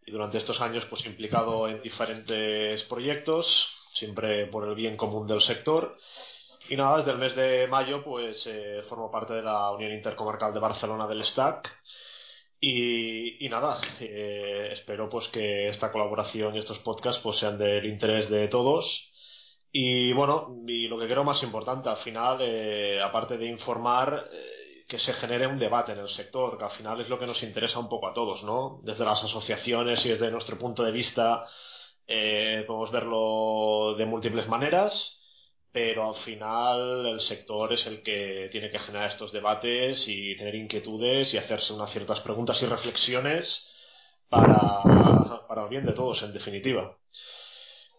y 0.05 0.11
durante 0.11 0.39
estos 0.39 0.61
años 0.61 0.85
pues 0.87 1.07
implicado 1.07 1.69
en 1.69 1.81
diferentes 1.83 2.85
proyectos, 2.85 3.69
siempre 3.97 4.47
por 4.47 4.69
el 4.69 4.75
bien 4.75 4.97
común 4.97 5.27
del 5.27 5.41
sector. 5.41 5.97
Y 6.69 6.77
nada, 6.77 6.99
desde 6.99 7.13
el 7.13 7.19
mes 7.19 7.37
de 7.37 7.67
mayo 7.69 8.03
pues 8.05 8.47
eh, 8.47 8.83
formo 8.89 9.11
parte 9.11 9.35
de 9.35 9.43
la 9.43 9.71
Unión 9.73 9.93
Intercomarcal 9.93 10.53
de 10.53 10.61
Barcelona 10.61 11.07
del 11.07 11.25
STAC. 11.25 11.71
Y, 12.61 13.47
nada, 13.51 13.81
eh, 14.01 14.71
espero 14.73 15.09
pues 15.09 15.29
que 15.29 15.69
esta 15.69 15.93
colaboración 15.93 16.57
y 16.57 16.59
estos 16.59 16.79
podcasts 16.81 17.21
pues 17.23 17.39
sean 17.39 17.59
del 17.59 17.87
interés 17.87 18.29
de 18.31 18.49
todos 18.49 19.13
y 19.79 20.15
bueno, 20.15 20.57
y 20.67 20.89
lo 20.89 20.99
que 20.99 21.07
creo 21.07 21.23
más 21.23 21.43
importante, 21.43 21.91
al 21.91 21.99
final, 21.99 22.39
eh, 22.41 22.99
aparte 23.03 23.37
de 23.37 23.45
informar, 23.45 24.31
eh, 24.33 24.85
que 24.89 24.99
se 24.99 25.13
genere 25.13 25.47
un 25.47 25.59
debate 25.59 25.93
en 25.93 25.99
el 25.99 26.09
sector, 26.09 26.57
que 26.57 26.65
al 26.65 26.71
final 26.71 26.99
es 27.03 27.11
lo 27.11 27.19
que 27.19 27.27
nos 27.27 27.43
interesa 27.43 27.79
un 27.79 27.89
poco 27.91 28.09
a 28.09 28.15
todos, 28.15 28.43
¿no? 28.43 28.81
Desde 28.83 29.05
las 29.05 29.23
asociaciones 29.23 30.07
y 30.07 30.09
desde 30.09 30.31
nuestro 30.31 30.57
punto 30.59 30.83
de 30.83 30.93
vista, 30.93 31.45
eh, 32.07 32.65
podemos 32.67 32.91
verlo 32.91 33.95
de 33.97 34.07
múltiples 34.07 34.49
maneras, 34.49 35.21
pero 35.73 36.09
al 36.09 36.15
final 36.17 37.07
el 37.07 37.21
sector 37.21 37.73
es 37.73 37.87
el 37.87 38.03
que 38.03 38.49
tiene 38.51 38.71
que 38.71 38.79
generar 38.79 39.09
estos 39.11 39.33
debates 39.33 40.09
y 40.09 40.37
tener 40.37 40.55
inquietudes 40.55 41.35
y 41.35 41.39
hacerse 41.39 41.73
unas 41.73 41.91
ciertas 41.91 42.21
preguntas 42.21 42.63
y 42.63 42.67
reflexiones 42.67 43.67
para, 44.29 44.83
para 45.49 45.65
el 45.65 45.69
bien 45.69 45.87
de 45.87 45.93
todos, 45.93 46.23
en 46.23 46.33
definitiva. 46.33 46.97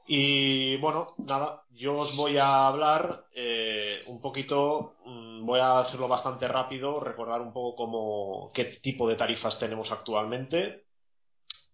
Y 0.08 0.78
bueno, 0.78 1.08
nada, 1.18 1.64
yo 1.72 1.98
os 1.98 2.16
voy 2.16 2.38
a 2.38 2.68
hablar 2.68 3.26
eh, 3.36 4.02
un 4.08 4.22
poquito, 4.22 4.96
mm, 5.06 5.46
voy 5.46 5.60
a 5.60 5.80
hacerlo 5.80 6.08
bastante 6.08 6.48
rápido, 6.48 7.00
recordar 7.02 7.42
un 7.42 7.52
poco 7.52 7.76
cómo, 7.76 8.50
qué 8.54 8.66
tipo 8.66 9.08
de 9.10 9.16
tarifas 9.16 9.60
tenemos 9.60 9.92
actualmente, 9.92 10.87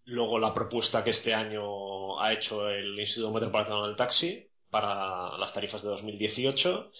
luego 0.06 0.38
la 0.38 0.52
propuesta 0.52 1.02
que 1.02 1.10
este 1.10 1.34
año 1.34 2.20
ha 2.20 2.32
hecho 2.32 2.68
el 2.68 2.98
Instituto 2.98 3.32
Metropolitano 3.32 3.86
del 3.86 3.96
Taxi 3.96 4.46
para 4.70 5.36
las 5.38 5.52
tarifas 5.52 5.82
de 5.82 5.88
2018. 5.88 6.90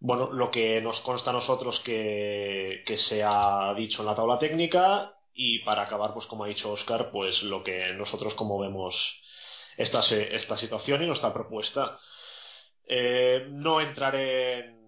Bueno, 0.00 0.32
lo 0.32 0.50
que 0.50 0.80
nos 0.80 1.00
consta 1.00 1.30
a 1.30 1.34
nosotros 1.34 1.80
que, 1.80 2.82
se 2.96 3.22
ha 3.24 3.72
dicho 3.74 4.02
en 4.02 4.06
la 4.06 4.14
tabla 4.14 4.38
técnica 4.38 5.16
y 5.34 5.60
para 5.60 5.82
acabar, 5.82 6.12
pues 6.12 6.26
como 6.26 6.44
ha 6.44 6.48
dicho 6.48 6.72
Oscar, 6.72 7.10
pues 7.10 7.42
lo 7.42 7.62
que 7.62 7.92
nosotros 7.94 8.34
como 8.34 8.58
vemos 8.58 9.20
esta, 9.76 10.00
esta 10.00 10.56
situación 10.56 11.02
y 11.02 11.06
nuestra 11.06 11.32
propuesta. 11.32 11.98
Eh, 12.86 13.46
no 13.50 13.80
entraré 13.80 14.58
en, 14.58 14.81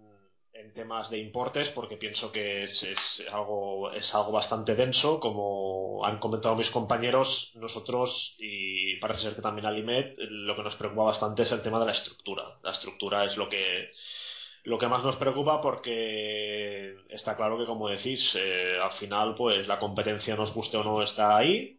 temas 0.74 1.08
de 1.08 1.18
importes 1.18 1.68
porque 1.70 1.96
pienso 1.96 2.30
que 2.32 2.64
es, 2.64 3.22
algo, 3.32 3.90
es 3.92 4.14
algo 4.14 4.32
bastante 4.32 4.74
denso. 4.74 5.20
Como 5.20 6.04
han 6.04 6.18
comentado 6.18 6.56
mis 6.56 6.70
compañeros, 6.70 7.52
nosotros, 7.54 8.34
y 8.38 8.96
parece 8.96 9.22
ser 9.22 9.36
que 9.36 9.42
también 9.42 9.66
Alimet, 9.66 10.16
lo 10.18 10.56
que 10.56 10.62
nos 10.62 10.76
preocupa 10.76 11.04
bastante 11.04 11.42
es 11.42 11.52
el 11.52 11.62
tema 11.62 11.78
de 11.78 11.86
la 11.86 11.92
estructura. 11.92 12.58
La 12.62 12.72
estructura 12.72 13.24
es 13.24 13.36
lo 13.36 13.48
que, 13.48 13.92
lo 14.64 14.78
que 14.78 14.88
más 14.88 15.04
nos 15.04 15.16
preocupa 15.16 15.60
porque 15.60 16.96
está 17.08 17.36
claro 17.36 17.56
que, 17.56 17.66
como 17.66 17.88
decís, 17.88 18.36
eh, 18.36 18.78
al 18.82 18.92
final, 18.92 19.34
pues 19.34 19.66
la 19.66 19.78
competencia, 19.78 20.36
nos 20.36 20.52
guste 20.52 20.76
o 20.76 20.84
no, 20.84 21.02
está 21.02 21.36
ahí 21.36 21.78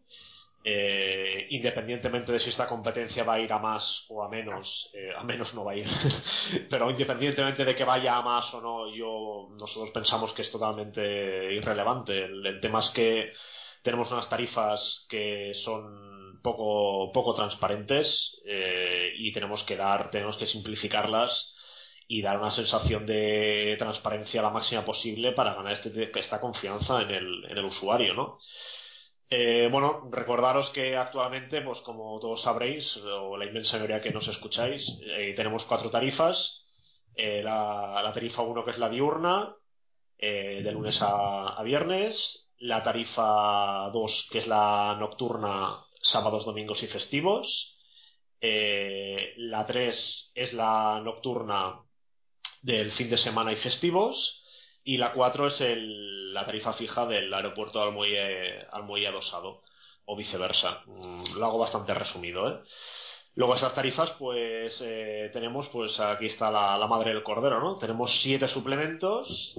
eh, 0.68 1.46
independientemente 1.50 2.32
de 2.32 2.40
si 2.40 2.50
esta 2.50 2.66
competencia 2.66 3.22
va 3.22 3.34
a 3.34 3.38
ir 3.38 3.52
a 3.52 3.60
más 3.60 4.04
o 4.08 4.24
a 4.24 4.28
menos, 4.28 4.90
eh, 4.94 5.12
a 5.16 5.22
menos 5.22 5.54
no 5.54 5.64
va 5.64 5.72
a 5.72 5.76
ir, 5.76 5.86
pero 6.68 6.90
independientemente 6.90 7.64
de 7.64 7.76
que 7.76 7.84
vaya 7.84 8.16
a 8.16 8.22
más 8.22 8.52
o 8.52 8.60
no, 8.60 8.92
yo 8.92 9.48
nosotros 9.60 9.92
pensamos 9.92 10.32
que 10.32 10.42
es 10.42 10.50
totalmente 10.50 11.54
irrelevante. 11.54 12.24
El, 12.24 12.58
tema 12.60 12.80
es 12.80 12.90
que 12.90 13.32
tenemos 13.80 14.10
unas 14.10 14.28
tarifas 14.28 15.06
que 15.08 15.54
son 15.54 16.40
poco, 16.42 17.12
poco 17.12 17.32
transparentes 17.34 18.42
eh, 18.44 19.12
y 19.18 19.32
tenemos 19.32 19.62
que 19.62 19.76
dar, 19.76 20.10
tenemos 20.10 20.36
que 20.36 20.46
simplificarlas 20.46 21.54
y 22.08 22.22
dar 22.22 22.38
una 22.38 22.50
sensación 22.50 23.06
de 23.06 23.76
transparencia 23.78 24.42
la 24.42 24.50
máxima 24.50 24.84
posible 24.84 25.30
para 25.30 25.54
ganar 25.54 25.74
este, 25.74 26.10
esta 26.18 26.40
confianza 26.40 27.02
en 27.02 27.10
el, 27.12 27.44
en 27.44 27.56
el 27.56 27.64
usuario, 27.64 28.14
¿no? 28.14 28.38
Eh, 29.28 29.68
bueno, 29.72 30.08
recordaros 30.12 30.70
que 30.70 30.96
actualmente, 30.96 31.60
pues 31.62 31.80
como 31.80 32.18
todos 32.20 32.42
sabréis, 32.42 32.96
o 32.98 33.36
la 33.36 33.46
inmensa 33.46 33.76
mayoría 33.76 34.00
que 34.00 34.12
nos 34.12 34.28
escucháis, 34.28 34.98
eh, 35.02 35.34
tenemos 35.36 35.64
cuatro 35.64 35.90
tarifas. 35.90 36.64
Eh, 37.16 37.42
la, 37.42 38.10
tarifa 38.14 38.42
1 38.42 38.64
que 38.64 38.70
es 38.72 38.78
la 38.78 38.88
diurna, 38.88 39.56
de 40.18 40.70
lunes 40.72 40.98
a, 41.02 41.60
viernes. 41.64 42.50
La 42.58 42.82
tarifa 42.82 43.90
2 43.92 44.28
que 44.30 44.38
es 44.38 44.46
la 44.46 44.96
nocturna, 44.98 45.84
sábados, 46.00 46.44
domingos 46.44 46.82
y 46.82 46.86
festivos. 46.86 47.76
la 48.40 49.66
3 49.66 50.32
es 50.34 50.52
la 50.52 51.00
nocturna 51.02 51.82
del 52.62 52.92
fin 52.92 53.10
de 53.10 53.18
semana 53.18 53.52
y 53.52 53.56
festivos. 53.56 54.42
Y 54.84 54.98
la 54.98 55.12
4 55.12 55.48
es 55.48 55.60
el, 55.60 56.15
la 56.36 56.44
tarifa 56.44 56.72
fija 56.74 57.06
del 57.06 57.32
aeropuerto 57.32 57.82
al 57.82 57.92
muelle, 57.92 58.66
al 58.70 59.06
adosado, 59.06 59.62
o 60.04 60.14
viceversa. 60.14 60.82
Mm, 60.86 61.38
lo 61.38 61.46
hago 61.46 61.58
bastante 61.58 61.94
resumido, 61.94 62.48
¿eh? 62.48 62.60
Luego 63.34 63.54
esas 63.54 63.74
tarifas, 63.74 64.12
pues 64.12 64.80
eh, 64.82 65.30
tenemos, 65.32 65.68
pues 65.68 66.00
aquí 66.00 66.26
está 66.26 66.50
la, 66.50 66.86
madre 66.86 67.12
del 67.12 67.22
cordero, 67.22 67.60
¿no? 67.60 67.76
Tenemos 67.76 68.20
siete 68.22 68.48
suplementos, 68.48 69.54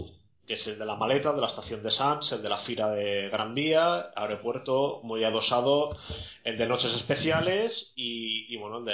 que 0.48 0.54
es 0.56 0.68
el 0.68 0.80
de 0.80 0.86
la 0.86 0.96
maleta, 0.96 1.32
de 1.32 1.42
la 1.42 1.48
estación 1.48 1.84
de 1.84 1.92
Sans, 1.92 2.32
el 2.32 2.42
de 2.42 2.50
la 2.50 2.58
fila 2.58 2.90
de 2.90 3.30
Gran 3.30 3.54
Vía, 3.54 4.12
aeropuerto, 4.16 5.02
muy 5.04 5.24
adosado, 5.24 5.96
el 6.44 6.58
de 6.58 6.66
noches 6.66 6.94
especiales 6.94 7.94
y, 7.96 8.56
bueno, 8.58 8.80
el 8.80 8.86
de, 8.86 8.94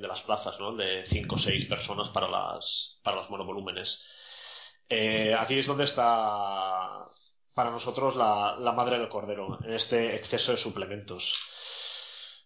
de 0.00 0.08
las 0.08 0.22
plazas, 0.22 0.58
¿no? 0.58 0.70
El 0.70 0.78
de 0.78 1.04
cinco 1.06 1.36
o 1.36 1.38
seis 1.38 1.66
personas 1.66 2.08
para 2.10 2.28
las, 2.28 2.98
para 3.04 3.18
los 3.18 3.30
monovolúmenes. 3.30 4.00
Eh, 4.88 5.34
aquí 5.38 5.58
es 5.58 5.66
donde 5.66 5.84
está 5.84 7.08
para 7.54 7.70
nosotros 7.70 8.16
la, 8.16 8.72
madre 8.72 8.98
del 8.98 9.08
cordero, 9.08 9.58
en 9.64 9.72
este 9.72 10.16
exceso 10.16 10.52
de 10.52 10.58
suplementos. 10.58 11.32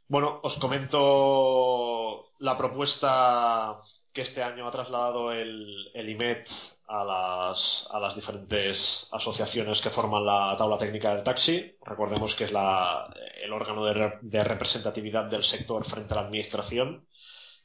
Bueno, 0.07 0.41
os 0.43 0.55
comento 0.57 2.31
la 2.39 2.57
propuesta 2.57 3.81
que 4.13 4.23
este 4.23 4.43
año 4.43 4.67
ha 4.67 4.71
trasladado 4.71 5.33
el, 5.33 5.91
IMET 5.95 6.49
a 6.87 7.05
las, 7.05 7.87
a 7.91 8.01
las, 8.01 8.15
diferentes 8.15 9.09
asociaciones 9.13 9.81
que 9.81 9.91
forman 9.91 10.25
la 10.25 10.55
tabla 10.57 10.79
técnica 10.79 11.15
del 11.15 11.25
taxi. 11.25 11.77
Recordemos 11.83 12.35
que 12.35 12.45
es 12.45 12.53
la, 12.53 13.15
el 13.43 13.53
órgano 13.53 13.85
de, 13.85 14.13
de, 14.23 14.45
representatividad 14.45 15.25
del 15.25 15.45
sector 15.45 15.85
frente 15.85 16.15
a 16.15 16.17
la 16.17 16.23
administración. 16.23 17.07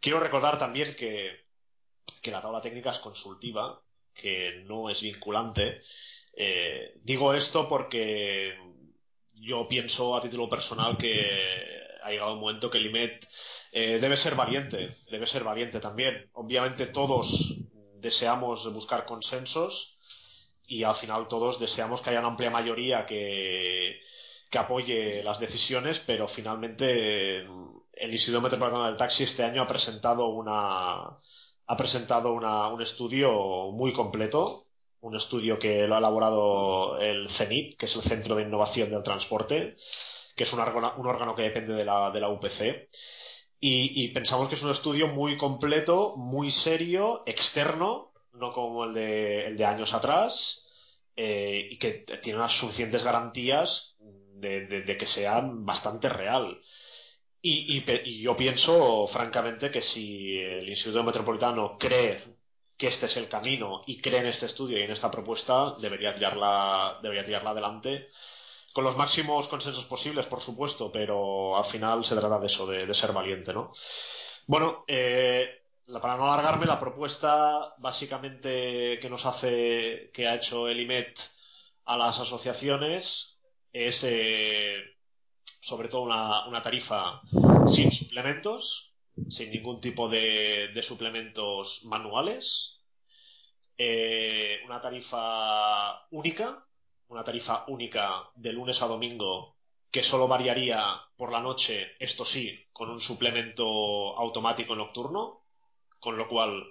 Quiero 0.01 0.19
recordar 0.19 0.59
también 0.59 0.95
que, 0.95 1.45
que 2.21 2.31
la 2.31 2.41
tabla 2.41 2.61
técnica 2.61 2.91
es 2.91 2.99
consultiva 2.99 3.81
que 4.13 4.63
no 4.65 4.89
es 4.89 5.01
vinculante. 5.01 5.81
Eh, 6.35 6.95
digo 7.03 7.33
esto 7.33 7.67
porque 7.67 8.57
yo 9.33 9.67
pienso 9.67 10.15
a 10.15 10.21
título 10.21 10.49
personal 10.49 10.97
que 10.97 11.83
ha 12.03 12.09
llegado 12.09 12.33
un 12.33 12.39
momento 12.39 12.69
que 12.69 12.79
el 12.79 12.87
IMET 12.87 13.27
eh, 13.71 13.99
debe 13.99 14.17
ser 14.17 14.35
valiente, 14.35 14.97
debe 15.09 15.25
ser 15.25 15.43
valiente 15.43 15.79
también. 15.79 16.29
Obviamente 16.33 16.87
todos 16.87 17.55
deseamos 17.99 18.71
buscar 18.73 19.05
consensos 19.05 19.97
y 20.67 20.83
al 20.83 20.95
final 20.95 21.27
todos 21.27 21.59
deseamos 21.59 22.01
que 22.01 22.09
haya 22.09 22.19
una 22.19 22.29
amplia 22.29 22.49
mayoría 22.49 23.05
que, 23.05 23.99
que 24.49 24.57
apoye 24.57 25.23
las 25.23 25.39
decisiones, 25.39 25.99
pero 26.05 26.27
finalmente 26.27 27.39
el 27.39 28.11
Instituto 28.11 28.41
Metropolitano 28.41 28.85
del 28.85 28.97
Taxi 28.97 29.23
este 29.23 29.43
año 29.43 29.61
ha 29.61 29.67
presentado 29.67 30.27
una, 30.27 31.19
ha 31.67 31.77
presentado 31.77 32.33
un 32.33 32.81
estudio 32.81 33.71
muy 33.71 33.93
completo, 33.93 34.62
un 35.03 35.15
estudio 35.15 35.59
que 35.59 35.87
lo 35.87 35.95
ha 35.95 35.99
elaborado 35.99 36.99
el 36.99 37.29
CENIT, 37.29 37.77
que 37.77 37.85
es 37.87 37.95
el 37.95 38.03
Centro 38.03 38.35
de 38.35 38.43
Innovación 38.43 38.89
del 38.89 39.03
Transporte, 39.03 39.75
que 40.35 40.43
es 40.43 40.53
un 40.53 40.59
órgano, 40.59 41.35
que 41.35 41.43
depende 41.43 41.73
de 41.73 41.85
la, 41.85 42.29
UPC. 42.29 42.89
Y, 43.59 44.07
pensamos 44.09 44.49
que 44.49 44.55
es 44.55 44.63
un 44.63 44.71
estudio 44.71 45.07
muy 45.07 45.37
completo, 45.37 46.15
muy 46.17 46.51
serio, 46.51 47.23
externo, 47.25 48.13
no 48.33 48.51
como 48.51 48.85
el 48.85 48.93
de, 48.93 49.47
el 49.47 49.57
de 49.57 49.65
años 49.65 49.93
atrás, 49.93 50.65
eh, 51.15 51.67
y 51.71 51.77
que 51.77 52.05
tiene 52.21 52.39
unas 52.39 52.53
suficientes 52.53 53.03
garantías 53.03 53.95
de 53.99 54.97
que 54.97 55.05
sea 55.05 55.41
bastante 55.43 56.09
real. 56.09 56.59
Y, 57.45 58.21
yo 58.21 58.37
pienso, 58.37 59.05
francamente, 59.07 59.69
que 59.69 59.81
si 59.81 60.39
el 60.39 60.69
Instituto 60.69 61.03
Metropolitano 61.03 61.77
cree 61.77 62.23
que 62.77 62.87
este 62.87 63.05
es 63.05 63.17
el 63.17 63.29
camino 63.29 63.83
y 63.85 64.01
cree 64.01 64.19
en 64.19 64.27
este 64.27 64.47
estudio 64.47 64.77
y 64.77 64.81
en 64.83 64.91
esta 64.91 65.11
propuesta, 65.11 65.75
debería 65.79 66.13
tirarla, 66.13 66.99
debería 67.01 67.25
tirarla 67.25 67.51
adelante 67.51 68.07
con 68.73 68.83
los 68.83 68.97
máximos 68.97 69.47
consensos 69.47 69.85
posibles, 69.85 70.25
por 70.25 70.41
supuesto, 70.41 70.91
pero 70.91 71.55
al 71.55 71.65
final 71.65 72.03
se 72.03 72.15
trata 72.15 72.39
de 72.39 72.47
eso, 72.47 72.65
de, 72.65 72.91
ser 72.95 73.13
valiente, 73.13 73.53
¿no? 73.53 73.71
Bueno, 74.47 74.83
eh, 74.87 75.61
para 76.01 76.17
no 76.17 76.25
alargarme, 76.25 76.65
la 76.65 76.79
propuesta 76.79 77.75
básicamente 77.77 78.99
que 78.99 79.09
nos 79.09 79.25
hace, 79.25 80.09
que 80.11 80.27
ha 80.27 80.35
hecho 80.35 80.67
el 80.67 80.79
IMET 80.79 81.19
a 81.85 81.97
las 81.97 82.19
asociaciones 82.19 83.37
es 83.71 84.03
eh, 84.03 84.81
sobre 85.61 85.89
todo 85.89 86.01
una, 86.01 86.61
tarifa 86.61 87.21
sin 87.67 87.91
suplementos, 87.91 88.92
sin 89.29 89.51
ningún 89.51 89.81
tipo 89.81 90.09
de, 90.09 90.79
suplementos 90.83 91.81
manuales, 91.85 92.81
eh, 93.77 94.59
una 94.65 94.81
tarifa 94.81 96.07
única, 96.11 96.65
una 97.07 97.23
tarifa 97.23 97.65
única 97.67 98.29
de 98.35 98.53
lunes 98.53 98.81
a 98.81 98.87
domingo 98.87 99.57
que 99.91 100.03
solo 100.03 100.27
variaría 100.27 100.83
por 101.15 101.31
la 101.31 101.39
noche, 101.39 101.91
esto 101.99 102.25
sí, 102.25 102.65
con 102.73 102.89
un 102.89 102.99
suplemento 102.99 104.17
automático 104.17 104.75
nocturno, 104.75 105.43
con 105.99 106.17
lo 106.17 106.27
cual 106.27 106.65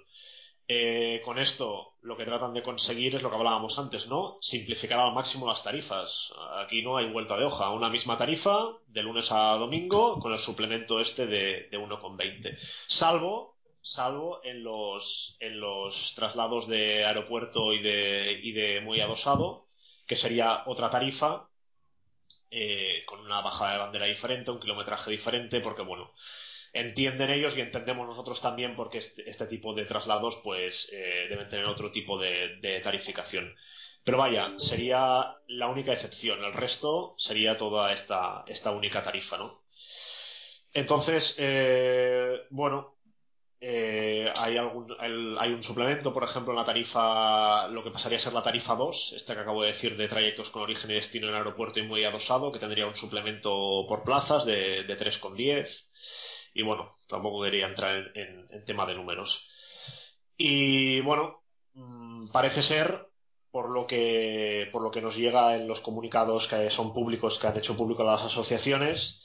eh, 0.67 1.21
con 1.25 1.39
esto 1.39 1.93
lo 2.01 2.17
que 2.17 2.25
tratan 2.25 2.53
de 2.53 2.63
conseguir 2.63 3.15
es 3.15 3.21
lo 3.21 3.29
que 3.29 3.35
hablábamos 3.35 3.77
antes, 3.77 4.07
¿no? 4.07 4.37
Simplificar 4.41 4.99
al 4.99 5.13
máximo 5.13 5.47
las 5.47 5.63
tarifas. 5.63 6.33
Aquí 6.57 6.81
no 6.81 6.97
hay 6.97 7.11
vuelta 7.11 7.37
de 7.37 7.45
hoja. 7.45 7.69
Una 7.69 7.89
misma 7.89 8.17
tarifa 8.17 8.69
de 8.87 9.03
lunes 9.03 9.31
a 9.31 9.55
domingo 9.55 10.19
con 10.19 10.33
el 10.33 10.39
suplemento 10.39 10.99
este 10.99 11.27
de, 11.27 11.67
de 11.69 11.77
1,20. 11.79 12.57
Salvo, 12.87 13.57
salvo 13.81 14.41
en 14.43 14.63
los, 14.63 15.35
en 15.39 15.59
los 15.59 16.13
traslados 16.15 16.67
de 16.67 17.05
aeropuerto 17.05 17.73
y 17.73 17.81
de, 17.81 18.39
y 18.41 18.51
de 18.53 18.81
muy 18.81 18.99
adosado, 19.01 19.67
que 20.07 20.15
sería 20.15 20.63
otra 20.65 20.89
tarifa 20.89 21.49
eh, 22.49 23.03
con 23.05 23.19
una 23.19 23.41
bajada 23.41 23.73
de 23.73 23.79
bandera 23.79 24.05
diferente, 24.05 24.51
un 24.51 24.59
kilometraje 24.59 25.09
diferente, 25.09 25.59
porque 25.59 25.81
bueno, 25.81 26.13
entienden 26.73 27.29
ellos 27.29 27.55
y 27.55 27.61
entendemos 27.61 28.07
nosotros 28.07 28.41
también 28.41 28.75
porque 28.75 28.97
este, 28.97 29.29
este 29.29 29.45
tipo 29.45 29.73
de 29.73 29.85
traslados 29.85 30.39
pues 30.43 30.89
eh, 30.91 31.27
deben 31.29 31.47
tener 31.47 31.65
otro 31.65 31.91
tipo 31.91 32.19
de, 32.19 32.81
tarificación. 32.83 33.55
Pero 34.03 34.17
vaya, 34.17 34.53
sería 34.57 35.37
la 35.47 35.67
única 35.67 35.93
excepción. 35.93 36.43
El 36.43 36.53
resto 36.53 37.15
sería 37.17 37.55
toda 37.55 37.93
esta, 37.93 38.43
esta 38.47 38.71
única 38.71 39.03
tarifa, 39.03 39.37
¿no? 39.37 39.63
Entonces, 40.73 41.35
eh, 41.37 42.41
bueno, 42.49 42.95
eh, 43.61 44.29
hay, 44.35 44.57
algún, 44.57 44.93
hay 44.99 45.53
un 45.53 45.63
suplemento, 45.63 46.11
por 46.11 46.23
ejemplo, 46.23 46.51
en 46.51 46.57
la 46.57 46.65
tarifa, 46.65 47.67
lo 47.69 47.83
que 47.83 47.91
pasaría 47.91 48.17
a 48.17 48.21
ser 48.21 48.33
la 48.33 48.43
tarifa 48.43 48.75
2, 48.75 49.13
esta 49.15 49.35
que 49.35 49.41
acabo 49.41 49.61
de 49.61 49.71
decir 49.71 49.95
de 49.95 50.09
trayectos 50.09 50.49
con 50.49 50.63
origen 50.63 50.91
y 50.91 50.95
destino 50.95 51.29
en 51.29 51.35
aeropuerto 51.35 51.79
y 51.79 51.83
muy 51.83 52.03
adosado, 52.03 52.51
que 52.51 52.59
tendría 52.59 52.87
un 52.87 52.95
suplemento 52.95 53.85
por 53.87 54.03
plazas 54.03 54.43
de, 54.45 54.83
de 54.83 54.97
3,10. 54.97 55.67
Y 56.53 56.61
bueno, 56.61 56.97
tampoco 57.07 57.43
quería 57.43 57.67
entrar 57.67 58.11
en, 58.15 58.65
tema 58.65 58.85
de 58.85 58.95
números. 58.95 59.45
Y 60.37 61.01
bueno, 61.01 61.41
mm, 61.73 62.31
parece 62.31 62.61
ser, 62.63 63.07
por 63.53 63.69
lo 63.71 63.85
que 63.85 64.67
por 64.71 64.81
lo 64.81 64.91
que 64.91 65.01
nos 65.01 65.15
llega 65.15 65.55
en 65.55 65.67
los 65.67 65.81
comunicados 65.81 66.47
que 66.47 66.69
son 66.71 66.91
públicos 66.91 67.37
que 67.37 67.47
han 67.47 67.57
hecho 67.57 67.77
público 67.77 68.03
las 68.03 68.23
asociaciones 68.23 69.21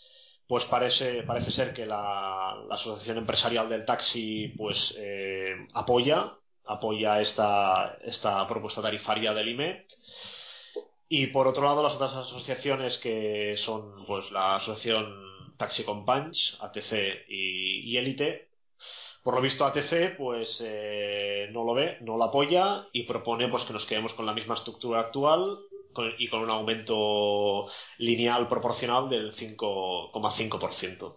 pues 0.47 0.67
parece 0.67 1.23
parece 1.23 1.51
ser 1.51 1.73
que 1.73 1.87
la, 1.87 2.51
asociación 2.71 3.17
empresarial 3.19 3.71
del 3.71 3.87
taxi 3.87 4.49
pues 4.49 4.95
eh, 4.99 5.55
apoya 5.73 6.35
apoya 6.67 7.21
esta 7.23 7.97
esta 8.03 8.47
propuesta 8.47 8.83
tarifaria 8.83 9.33
del 9.33 9.49
IME 9.49 9.87
y 11.09 11.29
por 11.29 11.47
otro 11.47 11.65
lado 11.65 11.83
las 11.83 11.95
otras 11.95 12.13
asociaciones 12.15 12.99
que 12.99 13.57
son 13.57 14.05
pues 14.07 14.31
la 14.31 14.57
asociación 14.57 15.28
Taxi 15.59 15.85
Companies 15.85 16.57
ATC 16.61 17.27
y, 17.29 17.91
y 17.91 17.97
Elite 17.99 18.49
por 19.23 19.35
lo 19.35 19.43
visto 19.43 19.67
ATC 19.67 20.17
pues 20.17 20.63
eh, 20.65 21.51
no 21.53 21.63
lo 21.65 21.75
ve, 21.75 21.99
no 22.01 22.17
lo 22.17 22.25
apoya 22.25 22.87
y 22.93 23.03
propone 23.03 23.49
pues 23.49 23.65
que 23.65 23.75
nos 23.75 23.85
quedemos 23.85 24.15
con 24.15 24.25
la 24.25 24.33
misma 24.33 24.55
estructura 24.55 25.01
actual 25.01 25.59
y 26.17 26.29
con 26.29 26.43
un 26.43 26.51
aumento 26.51 27.67
lineal 27.99 28.49
proporcional 28.49 29.09
del 29.09 29.35
5,5%. 29.35 31.17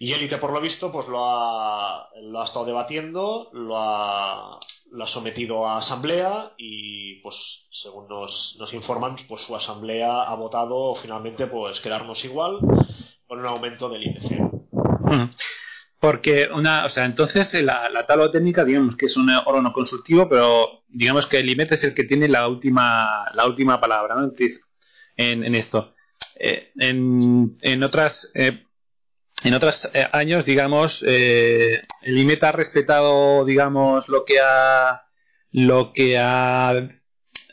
Y 0.00 0.12
Elite, 0.12 0.38
por 0.38 0.52
lo 0.52 0.60
visto, 0.60 0.90
pues 0.90 1.06
lo 1.06 1.24
ha, 1.24 2.10
lo 2.20 2.40
ha 2.40 2.44
estado 2.44 2.64
debatiendo, 2.64 3.48
lo 3.52 3.78
ha, 3.78 4.58
lo 4.90 5.04
ha, 5.04 5.06
sometido 5.06 5.66
a 5.66 5.78
asamblea 5.78 6.52
y, 6.58 7.20
pues, 7.22 7.68
según 7.70 8.08
nos, 8.08 8.56
nos, 8.58 8.74
informan, 8.74 9.16
pues 9.28 9.44
su 9.44 9.54
asamblea 9.54 10.24
ha 10.24 10.34
votado 10.34 10.94
finalmente 10.96 11.46
pues 11.46 11.80
quedarnos 11.80 12.24
igual 12.24 12.58
con 13.26 13.40
un 13.40 13.46
aumento 13.46 13.88
del 13.88 14.02
IPC. 14.04 14.54
Porque 15.98 16.48
una, 16.52 16.84
o 16.84 16.90
sea, 16.90 17.06
entonces 17.06 17.54
eh, 17.54 17.62
la, 17.62 17.88
la 17.88 18.06
tabla 18.06 18.30
técnica, 18.30 18.64
digamos 18.64 18.94
que 18.96 19.06
es 19.06 19.16
un 19.16 19.30
órgano 19.30 19.72
consultivo, 19.72 20.28
pero 20.28 20.82
digamos 20.88 21.26
que 21.26 21.38
el 21.38 21.48
IMET 21.48 21.72
es 21.72 21.84
el 21.84 21.94
que 21.94 22.04
tiene 22.04 22.28
la 22.28 22.46
última, 22.46 23.24
la 23.32 23.46
última 23.46 23.80
palabra, 23.80 24.14
¿no? 24.14 24.30
En, 25.16 25.44
en 25.44 25.54
esto. 25.54 25.94
Eh, 26.38 26.72
en, 26.76 27.56
en 27.62 27.82
otras, 27.82 28.30
eh, 28.34 28.64
en 29.44 29.54
otros 29.54 29.88
años, 30.12 30.44
digamos, 30.44 31.02
el 31.02 31.82
IMET 32.04 32.42
ha 32.44 32.52
respetado, 32.52 33.44
digamos, 33.46 34.08
lo 34.08 34.26
que 34.26 34.40
ha, 34.40 35.04
lo 35.52 35.92
que 35.94 36.18
ha, 36.18 36.72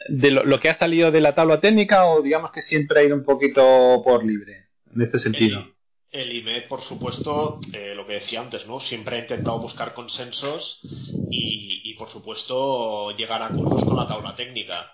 de 0.10 0.32
lo, 0.32 0.60
que 0.60 0.70
ha 0.70 0.76
salido 0.76 1.12
de 1.12 1.22
la 1.22 1.36
tabla 1.36 1.62
técnica 1.62 2.06
o 2.06 2.22
digamos 2.22 2.52
que 2.52 2.62
siempre 2.62 3.00
ha 3.00 3.04
ido 3.04 3.16
un 3.16 3.24
poquito 3.24 4.02
por 4.04 4.26
libre 4.26 4.71
en 4.94 5.02
este 5.02 5.20
sentido. 5.20 5.66
El 6.12 6.34
IMED, 6.34 6.68
por 6.68 6.82
supuesto, 6.82 7.60
eh, 7.72 7.94
lo 7.96 8.06
que 8.06 8.14
decía 8.14 8.42
antes, 8.42 8.68
¿no? 8.68 8.82
Siempre 8.82 9.16
ha 9.16 9.20
intentado 9.20 9.60
buscar 9.60 9.94
consensos 9.94 10.82
y, 11.30 11.94
por 11.94 12.10
supuesto, 12.10 13.16
llegar 13.16 13.42
a 13.42 13.48
acuerdos 13.48 13.86
con 13.86 13.96
la 13.96 14.08
tabla 14.08 14.36
técnica. 14.36 14.92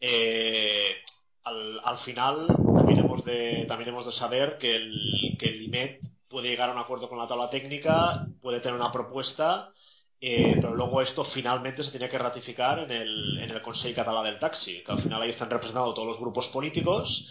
Eh, 0.00 0.96
al, 1.42 1.98
final, 1.98 2.46
también 2.74 3.00
hemos 3.00 3.24
de, 3.24 3.66
también 3.68 3.90
hemos 3.90 4.06
de 4.06 4.12
saber 4.12 4.56
que 4.56 4.76
el, 4.76 5.36
que 5.38 5.46
el 5.46 5.62
IMED 5.64 5.98
puede 6.28 6.48
llegar 6.48 6.70
a 6.70 6.72
un 6.72 6.78
acuerdo 6.78 7.10
con 7.10 7.18
la 7.18 7.26
tabla 7.26 7.50
técnica, 7.50 8.26
puede 8.40 8.60
tener 8.60 8.80
una 8.80 8.90
propuesta, 8.90 9.70
eh, 10.18 10.52
pero 10.54 10.74
luego 10.74 11.02
esto 11.02 11.24
finalmente 11.24 11.82
se 11.82 11.90
tiene 11.90 12.08
que 12.08 12.18
ratificar 12.18 12.78
en 12.78 12.90
el, 12.90 13.38
en 13.38 13.50
el 13.50 13.60
Consejo 13.60 13.94
Catalán 13.94 14.24
del 14.24 14.38
Taxi, 14.38 14.82
que 14.82 14.92
al 14.92 15.00
final 15.00 15.20
ahí 15.20 15.30
están 15.30 15.50
representados 15.50 15.94
todos 15.94 16.08
los 16.08 16.18
grupos 16.18 16.48
políticos 16.48 17.28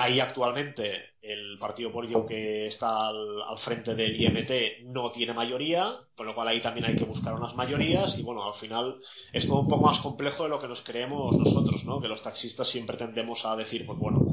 Ahí 0.00 0.20
actualmente 0.20 1.14
el 1.20 1.58
partido 1.58 1.90
político 1.90 2.24
que 2.24 2.68
está 2.68 3.08
al, 3.08 3.58
frente 3.58 3.96
del 3.96 4.14
IMT 4.14 4.84
no 4.84 5.10
tiene 5.10 5.32
mayoría, 5.32 5.96
con 6.14 6.24
lo 6.24 6.36
cual 6.36 6.46
ahí 6.46 6.60
también 6.60 6.86
hay 6.86 6.94
que 6.94 7.02
buscar 7.02 7.34
unas 7.34 7.56
mayorías 7.56 8.16
y 8.16 8.22
bueno, 8.22 8.46
al 8.46 8.54
final 8.54 9.00
es 9.32 9.48
todo 9.48 9.58
un 9.58 9.66
poco 9.66 9.86
más 9.86 9.98
complejo 9.98 10.44
de 10.44 10.50
lo 10.50 10.60
que 10.60 10.68
nos 10.68 10.82
creemos 10.82 11.36
nosotros, 11.36 11.82
¿no? 11.84 12.00
Que 12.00 12.06
los 12.06 12.22
taxistas 12.22 12.68
siempre 12.68 12.96
tendemos 12.96 13.44
a 13.44 13.56
decir, 13.56 13.84
pues 13.86 13.98
bueno, 13.98 14.24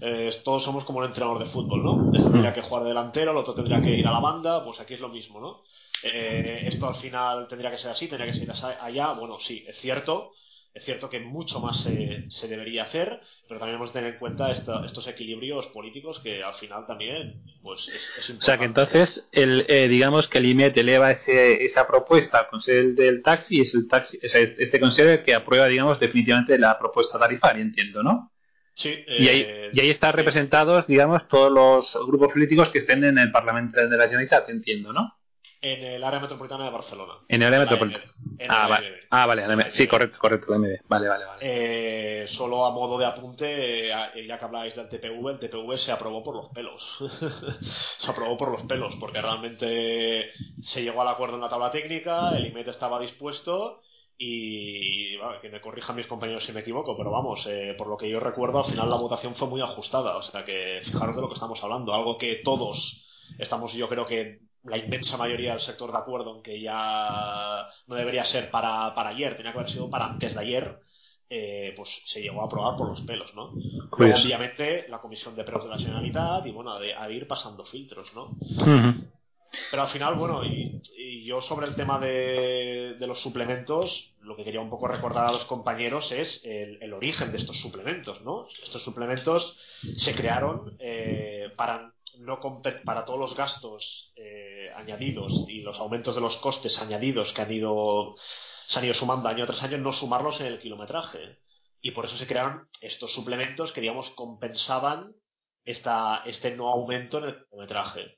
eh, 0.00 0.30
todos 0.42 0.62
somos 0.62 0.84
como 0.84 1.00
un 1.00 1.04
entrenador 1.04 1.38
de 1.38 1.50
fútbol, 1.50 1.84
¿no? 1.84 2.12
Este 2.14 2.30
tendría 2.30 2.54
que 2.54 2.62
jugar 2.62 2.84
delantero, 2.84 3.32
el 3.32 3.36
otro 3.36 3.52
tendría 3.52 3.82
que 3.82 3.90
ir 3.90 4.06
a 4.06 4.12
la 4.12 4.20
banda, 4.20 4.64
pues 4.64 4.80
aquí 4.80 4.94
es 4.94 5.00
lo 5.00 5.10
mismo, 5.10 5.38
¿no? 5.38 5.64
Eh, 6.02 6.62
esto 6.64 6.88
al 6.88 6.94
final 6.94 7.46
tendría 7.46 7.70
que 7.70 7.76
ser 7.76 7.90
así, 7.90 8.08
tendría 8.08 8.32
que 8.32 8.38
ser 8.38 8.50
allá, 8.80 9.12
bueno, 9.12 9.38
sí, 9.38 9.66
es 9.68 9.76
cierto, 9.76 10.32
es 10.72 10.84
cierto 10.84 11.10
que 11.10 11.18
mucho 11.18 11.58
más 11.58 11.82
se, 11.82 12.48
debería 12.48 12.84
hacer, 12.84 13.20
pero 13.48 13.58
también 13.58 13.76
hemos 13.76 13.92
de 13.92 14.00
tener 14.00 14.14
en 14.14 14.18
cuenta 14.20 14.50
estos 14.50 15.06
equilibrios 15.08 15.66
políticos 15.68 16.20
que 16.20 16.44
al 16.44 16.54
final 16.54 16.86
también 16.86 17.42
pues, 17.62 17.88
es, 17.88 18.30
importante. 18.30 18.38
O 18.38 18.42
sea 18.42 18.58
que 18.58 18.64
entonces, 18.64 19.28
el, 19.32 19.66
eh, 19.68 19.88
digamos 19.88 20.28
que 20.28 20.38
el 20.38 20.46
IMET 20.46 20.76
eleva 20.76 21.10
ese, 21.10 21.64
esa 21.64 21.86
propuesta 21.88 22.38
al 22.38 22.48
Consejo 22.48 22.94
del 22.94 23.22
Taxi 23.22 23.58
y 23.58 23.60
es 23.62 23.74
el 23.74 23.88
taxi, 23.88 24.18
este 24.22 24.78
Consejo 24.78 25.10
el 25.10 25.22
que 25.24 25.34
aprueba, 25.34 25.66
digamos, 25.66 25.98
definitivamente 25.98 26.56
la 26.56 26.78
propuesta 26.78 27.18
tarifaria, 27.18 27.62
entiendo, 27.62 28.02
¿no? 28.04 28.32
Sí, 28.74 29.04
y, 29.08 29.28
ahí, 29.28 29.44
eh, 29.46 29.70
y 29.72 29.80
ahí 29.80 29.90
están 29.90 30.12
representados, 30.12 30.86
digamos, 30.86 31.28
todos 31.28 31.50
los 31.50 32.06
grupos 32.06 32.32
políticos 32.32 32.68
que 32.68 32.78
estén 32.78 33.02
en 33.02 33.18
el 33.18 33.32
Parlamento 33.32 33.80
de 33.80 33.88
la 33.96 34.04
Generalitat, 34.04 34.48
entiendo, 34.48 34.92
¿no? 34.92 35.19
En 35.62 35.82
el 35.84 36.02
área 36.02 36.20
metropolitana 36.20 36.64
de 36.64 36.70
Barcelona. 36.70 37.14
En 37.28 37.42
el 37.42 37.48
área 37.48 37.60
metropolitana. 37.60 38.04
Ah, 38.48 38.66
vale. 38.66 39.00
ah, 39.10 39.26
vale. 39.26 39.70
Sí, 39.70 39.86
correcto, 39.86 40.18
correcto, 40.18 40.50
la 40.50 40.58
MB. 40.58 40.88
Vale, 40.88 41.08
vale, 41.08 41.24
vale. 41.26 41.40
Eh, 41.42 42.28
solo 42.28 42.64
a 42.64 42.70
modo 42.70 42.98
de 42.98 43.04
apunte, 43.04 43.90
eh, 43.90 44.26
ya 44.26 44.38
que 44.38 44.44
habláis 44.44 44.74
del 44.74 44.88
TPV, 44.88 45.32
el 45.32 45.38
TPV 45.38 45.76
se 45.76 45.92
aprobó 45.92 46.22
por 46.22 46.36
los 46.36 46.48
pelos. 46.48 46.98
se 47.98 48.10
aprobó 48.10 48.38
por 48.38 48.50
los 48.50 48.62
pelos, 48.62 48.96
porque 48.98 49.20
realmente 49.20 50.30
se 50.62 50.82
llegó 50.82 51.02
al 51.02 51.08
acuerdo 51.08 51.34
en 51.34 51.42
la 51.42 51.50
tabla 51.50 51.70
técnica, 51.70 52.30
el 52.36 52.46
IMET 52.46 52.68
estaba 52.68 52.98
dispuesto 52.98 53.82
y 54.16 55.16
que 55.40 55.48
me 55.48 55.62
corrijan 55.62 55.96
mis 55.96 56.06
compañeros 56.06 56.44
si 56.44 56.52
me 56.52 56.60
equivoco, 56.60 56.94
pero 56.94 57.10
vamos, 57.10 57.46
eh, 57.46 57.74
por 57.76 57.86
lo 57.86 57.96
que 57.96 58.08
yo 58.08 58.20
recuerdo, 58.20 58.58
al 58.58 58.70
final 58.70 58.90
la 58.90 58.96
votación 58.96 59.34
fue 59.34 59.48
muy 59.48 59.62
ajustada. 59.62 60.16
O 60.16 60.22
sea 60.22 60.44
que 60.44 60.82
fijaros 60.84 61.16
de 61.16 61.22
lo 61.22 61.28
que 61.28 61.34
estamos 61.34 61.62
hablando, 61.62 61.94
algo 61.94 62.18
que 62.18 62.36
todos 62.44 63.06
estamos, 63.38 63.72
yo 63.72 63.88
creo 63.88 64.04
que 64.04 64.49
la 64.64 64.76
inmensa 64.76 65.16
mayoría 65.16 65.52
del 65.52 65.60
sector 65.60 65.90
de 65.90 65.98
acuerdo 65.98 66.36
en 66.36 66.42
que 66.42 66.60
ya 66.60 67.68
no 67.86 67.94
debería 67.94 68.24
ser 68.24 68.50
para, 68.50 68.92
ayer, 69.08 69.36
tenía 69.36 69.52
que 69.52 69.58
haber 69.58 69.70
sido 69.70 69.88
para 69.88 70.06
antes 70.06 70.34
de 70.34 70.40
ayer, 70.40 70.78
eh, 71.28 71.72
pues 71.76 72.02
se 72.04 72.20
llegó 72.20 72.42
a 72.42 72.46
aprobar 72.46 72.76
por 72.76 72.88
los 72.88 73.00
pelos, 73.02 73.34
¿no? 73.34 73.52
Pues- 73.90 74.24
obviamente, 74.24 74.86
la 74.88 75.00
Comisión 75.00 75.34
de 75.36 75.44
Preos 75.44 75.64
de 75.64 75.70
la 75.70 75.78
Generalitat 75.78 76.46
y, 76.46 76.50
bueno, 76.50 76.72
a, 76.72 77.10
ir 77.10 77.26
pasando 77.26 77.64
filtros, 77.64 78.12
¿no? 78.14 78.36
Pero 79.70 79.82
al 79.82 79.88
final, 79.88 80.14
bueno, 80.14 80.44
y, 80.44 80.80
yo 81.24 81.40
sobre 81.40 81.66
el 81.66 81.76
tema 81.76 81.98
de, 82.00 82.96
los 83.00 83.20
suplementos, 83.20 84.12
lo 84.20 84.34
que 84.36 84.42
quería 84.42 84.60
un 84.60 84.70
poco 84.70 84.88
recordar 84.88 85.26
a 85.26 85.32
los 85.32 85.44
compañeros 85.44 86.10
es 86.10 86.40
el, 86.44 86.92
origen 86.92 87.30
de 87.30 87.38
estos 87.38 87.60
suplementos, 87.60 88.20
¿no? 88.22 88.48
Estos 88.64 88.82
suplementos 88.82 89.56
se 89.96 90.14
crearon 90.14 90.76
eh, 90.80 91.52
para 91.56 91.92
no 92.18 92.40
para 92.84 93.04
todos 93.04 93.18
los 93.18 93.36
gastos 93.36 94.12
eh, 94.16 94.70
añadidos 94.74 95.44
y 95.48 95.62
los 95.62 95.78
aumentos 95.78 96.14
de 96.14 96.20
los 96.20 96.36
costes 96.38 96.80
añadidos 96.80 97.32
que 97.32 97.42
han 97.42 97.52
ido 97.52 98.14
se 98.70 98.78
han 98.78 98.84
ido 98.84 98.94
sumando 98.94 99.28
año 99.28 99.46
tras 99.46 99.64
año, 99.64 99.78
no 99.78 99.92
sumarlos 99.92 100.40
en 100.40 100.46
el 100.46 100.60
kilometraje. 100.60 101.38
Y 101.80 101.90
por 101.90 102.04
eso 102.04 102.16
se 102.16 102.28
crearon 102.28 102.68
estos 102.80 103.12
suplementos 103.12 103.72
que, 103.72 103.80
digamos, 103.80 104.10
compensaban 104.10 105.12
esta, 105.64 106.22
este 106.24 106.52
no 106.52 106.68
aumento 106.68 107.18
en 107.18 107.24
el 107.24 107.44
kilometraje. 107.44 108.14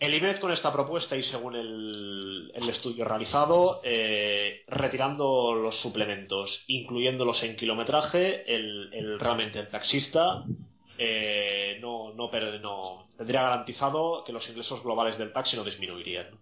El 0.00 0.14
IMED 0.14 0.40
con 0.40 0.50
esta 0.50 0.72
propuesta 0.72 1.16
y 1.16 1.22
según 1.22 1.54
el, 1.54 2.68
estudio 2.68 3.04
realizado, 3.04 3.80
eh, 3.84 4.64
retirando 4.66 5.54
los 5.54 5.76
suplementos, 5.76 6.64
incluyéndolos 6.66 7.42
en 7.44 7.54
kilometraje, 7.54 8.52
el, 8.52 8.92
el 8.92 9.20
realmente 9.20 9.60
el 9.60 9.68
taxista 9.68 10.44
eh, 11.02 11.78
no, 11.80 12.12
no, 12.12 12.30
no, 12.60 13.08
tendría 13.16 13.40
garantizado 13.40 14.22
que 14.22 14.34
los 14.34 14.46
ingresos 14.50 14.82
globales 14.82 15.16
del 15.16 15.32
taxi 15.32 15.56
no 15.56 15.64
disminuirían, 15.64 16.38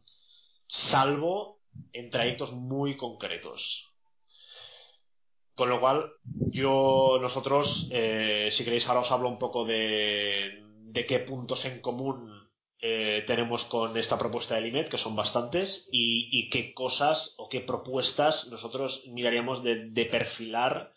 salvo 0.66 1.60
en 1.92 2.10
trayectos 2.10 2.50
muy 2.50 2.96
concretos. 2.96 3.86
Con 5.54 5.68
lo 5.68 5.78
cual, 5.78 6.10
yo, 6.50 7.18
nosotros, 7.20 7.86
eh, 7.92 8.48
si 8.50 8.64
queréis, 8.64 8.88
ahora 8.88 9.02
os 9.02 9.12
hablo 9.12 9.28
un 9.28 9.38
poco 9.38 9.64
de, 9.64 10.64
de 10.86 11.06
qué 11.06 11.20
puntos 11.20 11.64
en 11.64 11.80
común 11.80 12.50
eh, 12.80 13.22
tenemos 13.28 13.64
con 13.64 13.96
esta 13.96 14.18
propuesta 14.18 14.56
del 14.56 14.66
IMED, 14.66 14.88
que 14.88 14.98
son 14.98 15.14
bastantes, 15.14 15.88
y, 15.92 16.50
qué 16.50 16.74
cosas 16.74 17.34
o 17.38 17.48
qué 17.48 17.60
propuestas 17.60 18.48
nosotros 18.50 19.04
miraríamos 19.06 19.62
de, 19.62 19.90
de 19.90 20.04
perfilar 20.06 20.90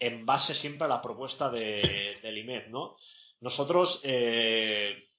en 0.00 0.24
base 0.26 0.54
siempre 0.54 0.86
a 0.86 0.88
la 0.88 1.02
propuesta 1.02 1.50
de, 1.50 2.18
del 2.22 2.38
IMED, 2.38 2.68
¿no? 2.68 2.96
Nosotros, 3.40 4.00
eh, 4.02 5.10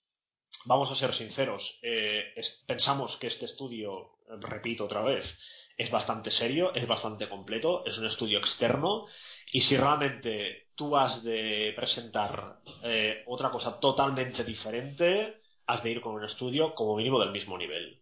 vamos 0.66 0.92
a 0.92 0.96
ser 0.96 1.14
sinceros, 1.14 1.80
eh, 1.84 2.34
pensamos 2.66 3.16
que 3.18 3.28
este 3.28 3.46
estudio, 3.46 4.18
repito 4.40 4.86
otra 4.86 5.02
vez, 5.02 5.38
es 5.78 5.90
bastante 5.90 6.32
serio, 6.32 6.74
es 6.74 6.88
bastante 6.88 7.30
completo, 7.30 7.84
es 7.86 7.98
un 7.98 8.06
estudio 8.06 8.40
externo, 8.40 9.06
y 9.52 9.62
si 9.62 9.78
realmente 9.78 10.70
tú 10.76 10.98
has 10.98 11.24
de 11.24 11.74
presentar 11.76 12.60
eh, 12.84 13.24
otra 13.28 13.52
cosa 13.52 13.80
totalmente 13.80 14.44
diferente, 14.44 15.42
has 15.68 15.84
de 15.84 15.92
ir 15.92 16.02
con 16.02 16.16
un 16.16 16.26
estudio 16.26 16.74
como 16.74 16.96
mínimo 16.96 17.20
del 17.20 17.32
mismo 17.32 17.58
nivel. 17.58 18.02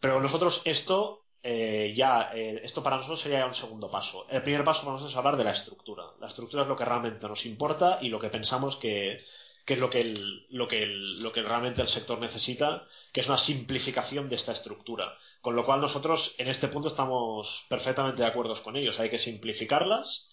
Pero 0.00 0.20
nosotros 0.20 0.62
esto 0.64 1.27
eh, 1.42 1.92
ya, 1.96 2.30
eh, 2.34 2.60
esto 2.64 2.82
para 2.82 2.96
nosotros 2.96 3.20
sería 3.20 3.46
un 3.46 3.54
segundo 3.54 3.90
paso. 3.90 4.26
El 4.28 4.42
primer 4.42 4.64
paso 4.64 4.80
para 4.80 4.92
nosotros 4.92 5.12
es 5.12 5.16
hablar 5.16 5.36
de 5.36 5.44
la 5.44 5.52
estructura. 5.52 6.04
La 6.20 6.26
estructura 6.26 6.62
es 6.62 6.68
lo 6.68 6.76
que 6.76 6.84
realmente 6.84 7.28
nos 7.28 7.46
importa 7.46 7.98
y 8.02 8.08
lo 8.08 8.18
que 8.18 8.28
pensamos 8.28 8.76
que, 8.76 9.18
que 9.64 9.74
es 9.74 9.80
lo 9.80 9.88
que, 9.90 10.02
lo, 10.50 10.66
que 10.66 10.86
lo 10.86 11.32
que 11.32 11.42
realmente 11.42 11.82
el 11.82 11.88
sector 11.88 12.18
necesita, 12.18 12.86
que 13.12 13.20
es 13.20 13.28
una 13.28 13.36
simplificación 13.36 14.28
de 14.28 14.36
esta 14.36 14.52
estructura. 14.52 15.16
Con 15.40 15.54
lo 15.54 15.64
cual 15.64 15.80
nosotros 15.80 16.34
en 16.38 16.48
este 16.48 16.68
punto 16.68 16.88
estamos 16.88 17.66
perfectamente 17.68 18.22
de 18.22 18.28
acuerdo 18.28 18.60
con 18.62 18.76
ellos. 18.76 18.98
Hay 18.98 19.10
que 19.10 19.18
simplificarlas 19.18 20.28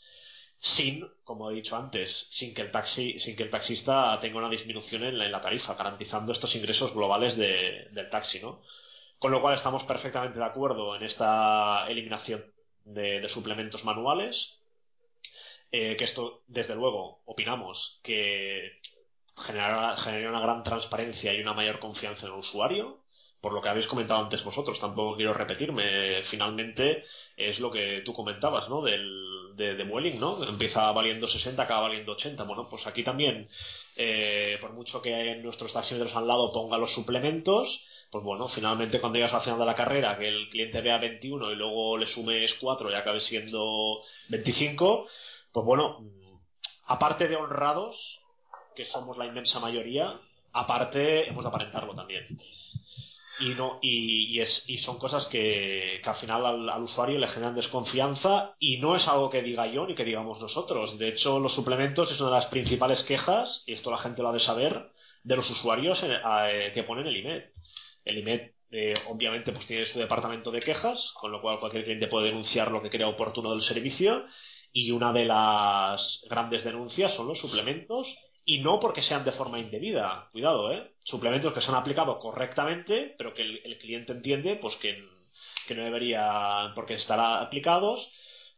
sin, 0.58 1.08
como 1.24 1.52
he 1.52 1.56
dicho 1.56 1.76
antes, 1.76 2.28
sin 2.32 2.54
que 2.54 2.64
el 2.64 2.72
taxi, 2.72 3.20
sin 3.20 3.36
que 3.36 3.44
el 3.44 3.50
taxista 3.50 4.18
tenga 4.20 4.40
una 4.40 4.50
disminución 4.50 5.04
en 5.04 5.32
la, 5.32 5.42
tarifa, 5.42 5.76
garantizando 5.76 6.32
estos 6.32 6.56
ingresos 6.56 6.94
globales 6.94 7.36
del 7.38 8.10
taxi, 8.10 8.40
¿no? 8.40 8.62
Con 9.20 9.32
lo 9.32 9.42
cual 9.42 9.56
estamos 9.56 9.84
perfectamente 9.84 10.40
de 10.40 10.46
acuerdo 10.46 10.96
en 10.96 11.04
esta 11.04 11.88
eliminación 11.88 12.46
de, 12.84 13.28
suplementos 13.30 13.84
manuales. 13.84 14.60
Eh, 15.72 15.96
que 15.98 16.04
esto, 16.04 16.44
desde 16.48 16.76
luego, 16.76 17.22
opinamos 17.26 18.00
que 18.04 18.80
generará, 19.36 19.98
generaría 19.98 20.30
una 20.30 20.40
gran 20.40 20.64
transparencia 20.64 21.34
y 21.34 21.42
una 21.42 21.54
mayor 21.54 21.80
confianza 21.80 22.28
en 22.28 22.34
el 22.34 22.40
usuario 22.40 23.06
por 23.46 23.54
lo 23.54 23.62
que 23.62 23.70
habéis 23.70 23.86
comentado 23.86 24.24
antes 24.24 24.44
vosotros, 24.44 24.80
tampoco 24.80 25.16
quiero 25.18 25.32
repetirme. 25.32 26.24
Finalmente 26.24 27.04
es 27.38 27.60
lo 27.60 27.70
que 27.70 28.02
tú 28.04 28.12
comentabas, 28.12 28.70
¿no? 28.70 28.82
Del, 28.82 29.35
de, 29.56 29.76
de 29.76 30.14
¿no? 30.14 30.44
Empieza 30.44 30.92
valiendo 30.92 31.28
60, 31.28 31.62
acaba 31.62 31.82
valiendo 31.82 32.14
80. 32.14 32.44
Bueno, 32.44 32.68
pues 32.70 32.86
aquí 32.88 33.04
también, 33.04 33.48
eh, 33.96 34.58
por 34.62 34.74
mucho 34.74 35.02
que 35.02 35.32
en 35.32 35.44
nuestros 35.44 35.74
taxímetros 35.74 36.16
al 36.16 36.28
lado 36.28 36.52
ponga 36.52 36.78
los 36.78 36.94
suplementos, 36.94 37.82
pues 38.12 38.24
bueno, 38.24 38.48
finalmente 38.48 39.00
cuando 39.00 39.18
llegas 39.18 39.34
al 39.34 39.42
final 39.42 39.60
de 39.60 39.66
la 39.66 39.76
carrera, 39.76 40.18
que 40.18 40.28
el 40.28 40.50
cliente 40.50 40.82
vea 40.82 40.98
21 40.98 41.52
y 41.52 41.56
luego 41.56 41.98
le 41.98 42.08
sumes 42.08 42.54
4 42.56 42.92
y 42.92 42.94
acabe 42.94 43.20
siendo 43.20 44.02
25, 44.30 45.06
pues 45.52 45.66
bueno, 45.66 46.06
aparte 46.86 47.28
de 47.28 47.36
honrados, 47.36 48.22
que 48.76 48.86
somos 48.86 49.18
la 49.18 49.26
inmensa 49.26 49.60
mayoría, 49.60 50.20
aparte 50.52 51.28
hemos 51.30 51.44
de 51.44 51.50
aparentarlo 51.50 51.94
también 51.94 52.26
y 53.40 53.50
no 53.50 53.80
y, 53.82 54.40
es, 54.40 54.64
y 54.68 54.78
son 54.78 54.98
cosas 54.98 55.28
que, 55.28 56.02
al 56.04 56.16
final 56.16 56.46
al, 56.70 56.84
usuario 56.84 57.20
le 57.20 57.28
generan 57.28 57.56
desconfianza 57.56 58.56
y 58.60 58.78
no 58.78 58.96
es 58.96 59.08
algo 59.08 59.30
que 59.30 59.42
diga 59.42 59.68
yo 59.68 59.86
ni 59.86 59.96
que 59.96 60.06
digamos 60.06 60.40
nosotros. 60.40 60.98
De 60.98 61.10
hecho 61.10 61.40
los 61.40 61.54
suplementos 61.54 62.12
es 62.12 62.20
una 62.20 62.30
de 62.30 62.36
las 62.36 62.46
principales 62.48 63.04
quejas 63.04 63.64
y 63.66 63.74
esto 63.74 63.92
la 63.92 63.98
gente 63.98 64.22
lo 64.22 64.30
ha 64.30 64.34
de 64.34 64.40
saber 64.40 64.92
de 65.24 65.36
los 65.36 65.50
usuarios 65.50 66.04
eh, 66.04 66.18
eh, 66.50 66.72
que 66.74 66.84
ponen 66.84 67.08
el 67.08 67.18
IMED 67.18 67.44
el 68.06 68.20
IMED 68.20 68.52
eh, 68.72 68.94
obviamente 69.08 69.52
pues 69.52 69.66
tiene 69.66 69.86
su 69.86 70.00
departamento 70.00 70.52
de 70.52 70.60
quejas 70.60 71.12
con 71.14 71.32
lo 71.32 71.42
cual 71.42 71.60
cualquier 71.60 71.84
cliente 71.84 72.08
puede 72.08 72.28
denunciar 72.28 72.72
lo 72.72 72.82
que 72.82 72.90
crea 72.90 73.08
oportuno 73.08 73.52
del 73.52 73.62
servicio 73.62 74.26
y 74.72 74.92
una 74.92 75.12
de 75.12 75.26
las 75.26 76.24
grandes 76.30 76.64
denuncias 76.64 77.14
son 77.14 77.28
los 77.28 77.40
suplementos 77.40 78.16
y 78.46 78.60
no 78.60 78.80
porque 78.80 79.02
sean 79.02 79.26
de 79.26 79.32
forma 79.32 79.60
indebida. 79.60 80.30
Cuidado, 80.32 80.72
¿eh? 80.72 80.92
Suplementos 81.04 81.52
que 81.52 81.62
se 81.62 81.72
han 81.72 81.78
aplicado 81.78 82.20
correctamente, 82.20 83.16
pero 83.18 83.34
que 83.34 83.42
el, 83.42 83.78
cliente 83.80 84.14
entiende 84.14 84.56
pues 84.56 84.76
que, 84.76 85.04
no 85.76 85.84
debería 85.84 86.72
porque 86.76 86.94
estar 86.94 87.20
aplicados. 87.20 88.10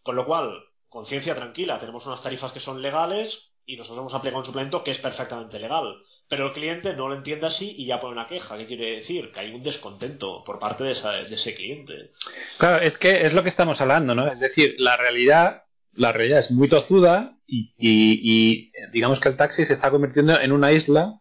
Con 0.04 0.18
lo 0.18 0.26
cual, 0.26 0.66
conciencia 0.90 1.36
tranquila, 1.36 1.80
tenemos 1.80 2.06
unas 2.06 2.22
tarifas 2.22 2.52
que 2.52 2.60
son 2.60 2.82
legales 2.82 3.52
y 3.66 3.78
nosotros 3.78 4.00
hemos 4.00 4.14
aplicado 4.14 4.40
un 4.40 4.46
suplemento 4.46 4.84
que 4.84 4.92
es 4.92 5.00
perfectamente 5.00 5.58
legal. 5.58 5.96
Pero 6.30 6.48
el 6.48 6.54
cliente 6.54 6.94
no 6.94 7.08
lo 7.08 7.16
entiende 7.16 7.48
así 7.48 7.74
y 7.78 7.86
ya 7.86 8.02
pone 8.02 8.14
una 8.14 8.28
queja. 8.28 8.58
¿Qué 8.58 8.68
quiere 8.68 8.98
decir? 8.98 9.32
Que 9.32 9.40
hay 9.40 9.54
un 9.54 9.64
descontento 9.64 10.44
por 10.44 10.60
parte 10.60 10.84
de, 10.84 10.94
de 10.94 11.36
ese 11.36 11.56
cliente. 11.56 12.12
Claro, 12.58 12.84
es 12.84 12.98
que 12.98 13.22
es 13.26 13.32
lo 13.32 13.44
que 13.44 13.50
estamos 13.50 13.80
hablando, 13.80 14.14
¿no? 14.14 14.28
Es 14.28 14.42
decir, 14.42 14.76
la 14.78 14.98
realidad 14.98 15.64
la 15.98 16.12
realidad 16.12 16.40
es 16.40 16.52
muy 16.52 16.70
tozuda 16.70 17.36
y, 17.48 18.72
digamos 18.92 19.20
que 19.20 19.30
el 19.30 19.38
taxi 19.38 19.66
se 19.66 19.74
está 19.74 19.90
convirtiendo 19.90 20.40
en 20.40 20.52
una 20.52 20.72
isla 20.72 21.20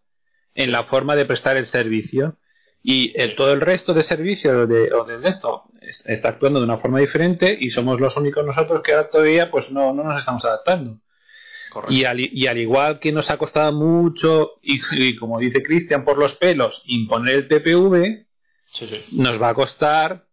en 0.53 0.71
la 0.71 0.83
forma 0.83 1.15
de 1.15 1.25
prestar 1.25 1.57
el 1.57 1.65
servicio. 1.65 2.37
Y 2.83 3.19
el, 3.19 3.35
todo 3.35 3.51
el 3.51 3.61
resto 3.61 3.93
de 3.93 4.03
servicios 4.03 4.69
de, 4.69 4.93
o 4.93 5.03
de 5.03 5.27
esto 5.27 5.63
está 6.05 6.29
actuando 6.29 6.59
de 6.59 6.65
una 6.65 6.77
forma 6.77 6.99
diferente 6.99 7.57
y 7.59 7.71
somos 7.71 7.99
los 7.99 8.15
únicos 8.15 8.45
nosotros 8.45 8.81
que 8.81 8.93
ahora 8.93 9.09
todavía 9.09 9.51
pues 9.51 9.71
no, 9.71 9.93
no 9.93 10.03
nos 10.03 10.19
estamos 10.19 10.45
adaptando. 10.45 10.99
Y 11.89 12.05
al, 12.05 12.19
y 12.19 12.47
al, 12.47 12.57
igual 12.57 12.99
que 12.99 13.11
nos 13.11 13.29
ha 13.29 13.37
costado 13.37 13.73
mucho, 13.73 14.53
y, 14.61 15.15
como 15.17 15.39
dice 15.39 15.61
Cristian, 15.61 16.05
por 16.05 16.17
los 16.17 16.33
pelos, 16.35 16.81
imponer 16.85 17.35
el 17.35 17.47
TPV, 17.47 18.25
nos 19.11 19.41
va 19.41 19.49
a 19.49 19.53
costar 19.53 20.25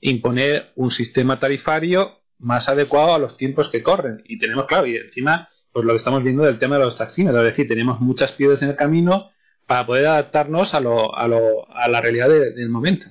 imponer 0.00 0.72
un 0.76 0.90
sistema 0.90 1.38
tarifario 1.38 2.19
más 2.40 2.68
adecuado 2.68 3.14
a 3.14 3.18
los 3.18 3.36
tiempos 3.36 3.68
que 3.68 3.82
corren. 3.82 4.22
Y 4.26 4.38
tenemos, 4.38 4.66
claro, 4.66 4.86
y 4.86 4.96
encima, 4.96 5.48
pues 5.72 5.84
lo 5.84 5.92
que 5.92 5.98
estamos 5.98 6.22
viendo 6.22 6.42
del 6.42 6.58
tema 6.58 6.78
de 6.78 6.84
los 6.84 6.96
taxímetros, 6.96 7.40
es 7.44 7.50
decir, 7.50 7.68
tenemos 7.68 8.00
muchas 8.00 8.32
piedras 8.32 8.62
en 8.62 8.70
el 8.70 8.76
camino 8.76 9.30
para 9.66 9.86
poder 9.86 10.06
adaptarnos 10.06 10.74
a, 10.74 10.80
lo, 10.80 11.16
a, 11.16 11.28
lo, 11.28 11.70
a 11.70 11.88
la 11.88 12.00
realidad 12.00 12.28
del 12.28 12.68
momento. 12.70 13.06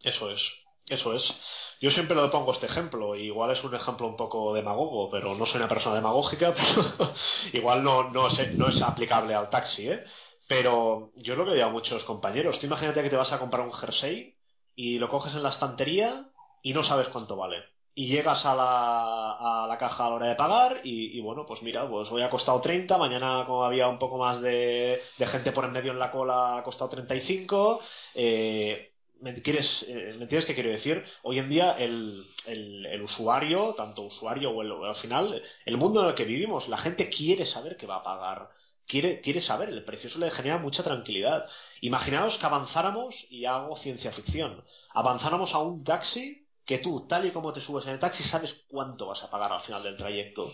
Eso 0.00 0.30
es, 0.30 0.52
eso 0.88 1.14
es. 1.14 1.34
Yo 1.80 1.90
siempre 1.90 2.16
lo 2.16 2.30
pongo 2.30 2.52
este 2.52 2.66
ejemplo, 2.66 3.14
igual 3.14 3.50
es 3.50 3.62
un 3.62 3.74
ejemplo 3.74 4.06
un 4.06 4.16
poco 4.16 4.54
demagogo, 4.54 5.10
pero 5.10 5.34
no 5.34 5.46
soy 5.46 5.60
una 5.60 5.68
persona 5.68 5.96
demagógica, 5.96 6.54
pero 6.96 7.12
igual 7.52 7.84
no, 7.84 8.10
no, 8.10 8.28
es, 8.28 8.54
no 8.54 8.68
es 8.68 8.82
aplicable 8.82 9.34
al 9.34 9.50
taxi, 9.50 9.88
¿eh? 9.88 10.04
Pero 10.48 11.12
yo 11.16 11.36
lo 11.36 11.46
que 11.46 11.54
digo 11.54 11.66
a 11.66 11.70
muchos 11.70 12.04
compañeros, 12.04 12.58
tú 12.58 12.66
imagínate 12.66 13.02
que 13.02 13.10
te 13.10 13.16
vas 13.16 13.32
a 13.32 13.38
comprar 13.38 13.64
un 13.64 13.72
jersey 13.72 14.36
y 14.74 14.98
lo 14.98 15.08
coges 15.08 15.34
en 15.34 15.42
la 15.42 15.50
estantería 15.50 16.30
y 16.62 16.72
no 16.72 16.82
sabes 16.82 17.08
cuánto 17.08 17.36
vale 17.36 17.71
y 17.94 18.06
llegas 18.06 18.46
a 18.46 18.54
la, 18.54 19.64
a 19.64 19.66
la 19.66 19.78
caja 19.78 20.06
a 20.06 20.08
la 20.08 20.14
hora 20.16 20.26
de 20.28 20.34
pagar 20.34 20.80
y, 20.84 21.20
bueno, 21.20 21.44
pues 21.46 21.62
mira, 21.62 21.88
pues 21.88 22.10
hoy 22.10 22.22
ha 22.22 22.30
costado 22.30 22.60
30, 22.60 22.96
mañana 22.96 23.44
como 23.46 23.64
había 23.64 23.88
un 23.88 23.98
poco 23.98 24.18
más 24.18 24.40
de, 24.40 25.02
gente 25.18 25.52
por 25.52 25.64
en 25.64 25.72
medio 25.72 25.92
en 25.92 25.98
la 25.98 26.10
cola 26.10 26.58
ha 26.58 26.62
costado 26.62 26.90
35. 26.90 27.80
Eh, 28.14 28.92
¿me, 29.20 29.34
quieres, 29.42 29.84
eh, 29.88 30.14
¿Me 30.16 30.22
entiendes 30.22 30.46
qué 30.46 30.54
quiero 30.54 30.70
decir? 30.70 31.04
Hoy 31.22 31.38
en 31.38 31.50
día 31.50 31.72
el, 31.78 32.26
el, 32.46 33.02
usuario, 33.02 33.74
tanto 33.74 34.02
usuario 34.02 34.50
o, 34.50 34.62
el, 34.62 34.72
al 34.72 34.96
final, 34.96 35.42
el 35.66 35.76
mundo 35.76 36.02
en 36.02 36.08
el 36.08 36.14
que 36.14 36.24
vivimos, 36.24 36.68
la 36.68 36.78
gente 36.78 37.10
quiere 37.10 37.44
saber 37.44 37.76
qué 37.76 37.86
va 37.86 37.96
a 37.96 38.02
pagar. 38.04 38.50
Quiere, 38.86 39.20
quiere 39.20 39.40
saber, 39.40 39.68
el 39.68 39.84
precio 39.84 40.08
eso 40.08 40.18
le 40.18 40.30
genera 40.30 40.58
mucha 40.58 40.82
tranquilidad. 40.82 41.46
Imaginaos 41.82 42.36
que 42.38 42.46
avanzáramos, 42.46 43.14
y 43.30 43.44
hago 43.44 43.76
ciencia 43.76 44.12
ficción, 44.12 44.64
avanzáramos 44.92 45.54
a 45.54 45.60
un 45.60 45.84
taxi 45.84 46.41
que 46.64 46.78
tú, 46.78 47.06
tal 47.08 47.26
y 47.26 47.30
como 47.30 47.52
te 47.52 47.60
subes 47.60 47.86
en 47.86 47.92
el 47.92 47.98
taxi, 47.98 48.22
sabes 48.22 48.62
cuánto 48.68 49.06
vas 49.06 49.22
a 49.22 49.30
pagar 49.30 49.52
al 49.52 49.60
final 49.60 49.82
del 49.82 49.96
trayecto. 49.96 50.52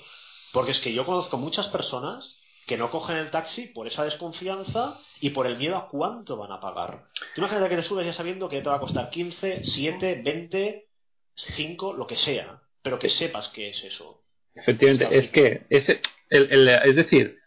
Porque 0.53 0.71
es 0.71 0.81
que 0.81 0.93
yo 0.93 1.05
conozco 1.05 1.37
muchas 1.37 1.69
personas 1.69 2.39
que 2.67 2.77
no 2.77 2.91
cogen 2.91 3.17
el 3.17 3.31
taxi 3.31 3.69
por 3.69 3.87
esa 3.87 4.05
desconfianza 4.05 5.01
y 5.21 5.31
por 5.31 5.47
el 5.47 5.57
miedo 5.57 5.77
a 5.77 5.89
cuánto 5.89 6.37
van 6.37 6.53
a 6.53 6.61
pagar. 6.61 7.07
Tú 7.35 7.41
imagínate 7.41 7.71
que 7.71 7.77
te 7.77 7.83
subes 7.83 8.07
ya 8.07 8.13
sabiendo 8.13 8.49
que 8.49 8.61
te 8.61 8.69
va 8.69 8.77
a 8.77 8.81
costar 8.81 9.11
15, 9.11 9.65
7, 9.65 10.21
20, 10.23 10.89
5, 11.35 11.93
lo 11.95 12.07
que 12.07 12.17
sea, 12.17 12.61
pero 12.83 12.99
que 12.99 13.09
sepas 13.09 13.49
qué 13.49 13.71
es 13.71 13.85
eso. 13.85 14.23
Efectivamente, 14.55 15.17
es 15.17 15.31
que 15.31 15.67
es, 15.71 15.89
el, 16.31 16.69
es 16.69 16.97
decir, 16.97 17.39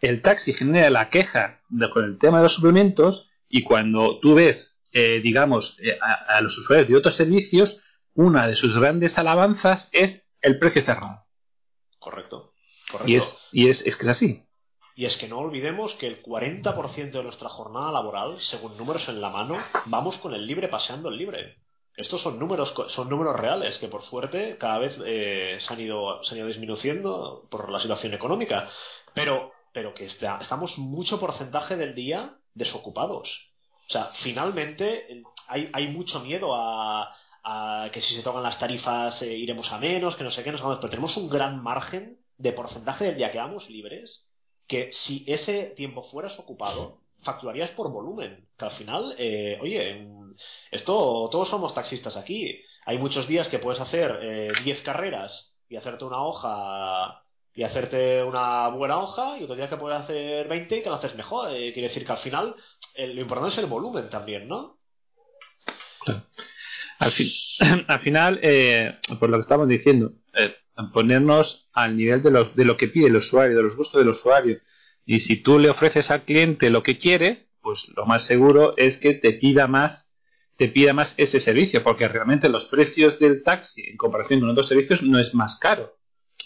el 0.00 0.22
taxi 0.22 0.52
genera 0.52 0.90
la 0.90 1.08
queja 1.10 1.60
con 1.92 2.04
el 2.04 2.18
tema 2.18 2.38
de 2.38 2.44
los 2.44 2.54
suplementos 2.54 3.28
y 3.48 3.62
cuando 3.62 4.18
tú 4.20 4.34
ves, 4.34 4.76
eh, 4.92 5.20
digamos, 5.22 5.76
eh, 5.80 5.98
a, 6.00 6.40
los 6.40 6.56
usuarios 6.58 6.88
de 6.88 6.96
otros 6.96 7.14
servicios, 7.14 7.82
una 8.16 8.48
de 8.48 8.56
sus 8.56 8.74
grandes 8.74 9.18
alabanzas 9.18 9.88
es 9.92 10.26
el 10.40 10.58
precio 10.58 10.82
cerrado. 10.82 11.24
Correcto. 11.98 12.54
Y, 13.04 13.16
es, 13.16 13.36
y 13.52 13.68
es, 13.68 13.82
que 13.82 14.02
es 14.02 14.08
así. 14.08 14.44
Y 14.94 15.04
es 15.04 15.16
que 15.18 15.28
no 15.28 15.38
olvidemos 15.38 15.94
que 15.94 16.06
el 16.06 16.22
40% 16.22 17.10
de 17.10 17.22
nuestra 17.22 17.48
jornada 17.48 17.92
laboral, 17.92 18.40
según 18.40 18.76
números 18.78 19.08
en 19.08 19.20
la 19.20 19.28
mano, 19.28 19.62
vamos 19.86 20.16
con 20.18 20.32
el 20.32 20.46
libre 20.46 20.68
paseando 20.68 21.10
el 21.10 21.18
libre. 21.18 21.58
Estos 21.94 22.22
son 22.22 22.38
números, 22.38 22.74
son 22.88 23.08
números 23.08 23.36
reales 23.36 23.78
que 23.78 23.88
por 23.88 24.02
suerte 24.02 24.56
cada 24.58 24.78
vez 24.78 24.98
eh, 25.04 25.56
se, 25.58 25.74
han 25.74 25.80
ido, 25.80 26.22
se 26.22 26.34
han 26.34 26.38
ido 26.38 26.48
disminuyendo 26.48 27.46
por 27.50 27.70
la 27.70 27.80
situación 27.80 28.14
económica. 28.14 28.68
Pero, 29.12 29.52
pero 29.72 29.92
que 29.92 30.04
estamos 30.04 30.78
mucho 30.78 31.20
porcentaje 31.20 31.76
del 31.76 31.94
día 31.94 32.38
desocupados. 32.54 33.50
O 33.88 33.92
sea, 33.92 34.10
finalmente 34.14 35.22
hay, 35.48 35.70
hay 35.72 35.88
mucho 35.88 36.20
miedo 36.20 36.54
a, 36.54 37.14
que 37.92 38.00
si 38.00 38.14
se 38.14 38.22
tocan 38.22 38.42
las 38.42 38.58
tarifas 38.58 39.22
eh, 39.22 39.36
iremos 39.36 39.70
a 39.72 39.78
menos, 39.78 40.16
que 40.16 40.24
no 40.24 40.30
sé 40.30 40.42
qué, 40.42 40.50
nos 40.50 40.62
vamos, 40.62 40.78
pero 40.78 40.90
tenemos 40.90 41.16
un 41.16 41.28
gran 41.28 41.62
margen 41.62 42.18
de 42.38 42.52
porcentaje 42.52 43.04
del 43.04 43.16
día 43.16 43.30
que 43.30 43.38
vamos 43.38 43.70
libres, 43.70 44.26
que 44.66 44.92
si 44.92 45.24
ese 45.28 45.70
tiempo 45.76 46.02
fueras 46.02 46.38
ocupado, 46.38 47.00
facturarías 47.22 47.70
por 47.70 47.90
volumen, 47.90 48.48
que 48.58 48.64
al 48.64 48.72
final, 48.72 49.14
eh, 49.18 49.58
oye, 49.60 50.08
esto 50.70 51.28
todos 51.30 51.48
somos 51.48 51.74
taxistas 51.74 52.16
aquí, 52.16 52.60
hay 52.84 52.98
muchos 52.98 53.28
días 53.28 53.48
que 53.48 53.58
puedes 53.58 53.80
hacer 53.80 54.18
10 54.62 54.78
eh, 54.78 54.82
carreras 54.82 55.54
y 55.68 55.76
hacerte 55.76 56.04
una 56.04 56.22
hoja 56.22 57.22
y 57.54 57.62
hacerte 57.62 58.22
una 58.22 58.68
buena 58.68 58.98
hoja 58.98 59.38
y 59.38 59.44
otro 59.44 59.56
día 59.56 59.68
que 59.68 59.76
puedes 59.76 59.98
hacer 59.98 60.46
20 60.46 60.76
y 60.76 60.82
que 60.82 60.88
lo 60.90 60.96
haces 60.96 61.14
mejor. 61.14 61.50
Eh, 61.52 61.72
quiere 61.72 61.88
decir 61.88 62.04
que 62.04 62.12
al 62.12 62.18
final 62.18 62.54
lo 62.98 63.20
importante 63.20 63.54
es 63.54 63.58
el 63.58 63.66
volumen 63.66 64.10
también, 64.10 64.46
¿no? 64.46 64.76
Al, 66.98 67.12
al 67.88 68.00
final, 68.00 68.40
eh, 68.42 68.96
por 69.18 69.30
lo 69.30 69.36
que 69.36 69.42
estamos 69.42 69.68
diciendo, 69.68 70.12
eh, 70.34 70.54
ponernos 70.92 71.68
al 71.72 71.96
nivel 71.96 72.22
de, 72.22 72.30
los, 72.30 72.54
de 72.54 72.64
lo 72.64 72.76
que 72.76 72.88
pide 72.88 73.06
el 73.06 73.16
usuario, 73.16 73.56
de 73.56 73.62
los 73.62 73.76
gustos 73.76 74.00
del 74.00 74.10
usuario. 74.10 74.60
Y 75.04 75.20
si 75.20 75.36
tú 75.36 75.58
le 75.58 75.70
ofreces 75.70 76.10
al 76.10 76.24
cliente 76.24 76.70
lo 76.70 76.82
que 76.82 76.98
quiere, 76.98 77.46
pues 77.60 77.92
lo 77.96 78.06
más 78.06 78.24
seguro 78.24 78.74
es 78.76 78.98
que 78.98 79.14
te 79.14 79.32
pida 79.32 79.66
más 79.66 80.06
te 80.56 80.68
pida 80.68 80.92
más 80.92 81.14
ese 81.18 81.38
servicio, 81.38 81.82
porque 81.82 82.08
realmente 82.08 82.48
los 82.48 82.64
precios 82.64 83.18
del 83.18 83.42
taxi 83.42 83.82
en 83.82 83.96
comparación 83.96 84.40
con 84.40 84.48
otros 84.48 84.68
servicios 84.68 85.02
no 85.02 85.18
es 85.18 85.34
más 85.34 85.58
caro. 85.58 85.98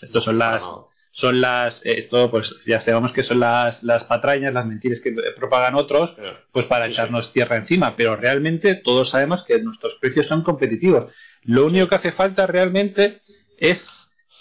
Estos 0.03 0.25
son 0.25 0.39
las, 0.39 0.65
son 1.13 1.41
las, 1.41 1.85
eh, 1.85 1.99
esto 1.99 2.31
pues 2.31 2.57
ya 2.67 2.81
sabemos 2.81 3.13
que 3.13 3.23
son 3.23 3.41
las, 3.41 3.83
las 3.83 4.05
patrañas, 4.05 4.55
las 4.55 4.67
mentiras 4.67 5.01
que 5.01 5.15
propagan 5.37 5.75
otros, 5.75 6.17
pues 6.53 6.67
para 6.67 6.87
echarnos 6.87 7.33
tierra 7.33 7.57
encima, 7.57 7.97
pero 7.97 8.17
realmente 8.17 8.75
todos 8.77 9.11
sabemos 9.11 9.45
que 9.45 9.61
nuestros 9.61 9.97
precios 9.97 10.27
son 10.27 10.43
competitivos. 10.43 11.13
Lo 11.43 11.67
único 11.67 11.89
que 11.89 11.97
hace 11.97 12.13
falta 12.13 12.47
realmente 12.47 13.21
es, 13.59 13.87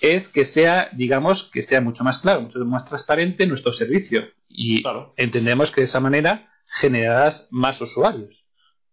es 0.02 0.28
que 0.30 0.46
sea, 0.46 0.90
digamos, 0.94 1.44
que 1.52 1.62
sea 1.62 1.82
mucho 1.82 2.04
más 2.04 2.20
claro, 2.20 2.42
mucho 2.42 2.60
más 2.66 2.86
transparente 2.86 3.48
nuestro 3.48 3.74
servicio. 3.74 4.28
Y 4.48 4.84
entendemos 5.16 5.72
que 5.72 5.82
de 5.82 5.86
esa 5.86 6.00
manera 6.00 6.52
generarás 6.66 7.48
más 7.52 7.80
usuarios 7.82 8.40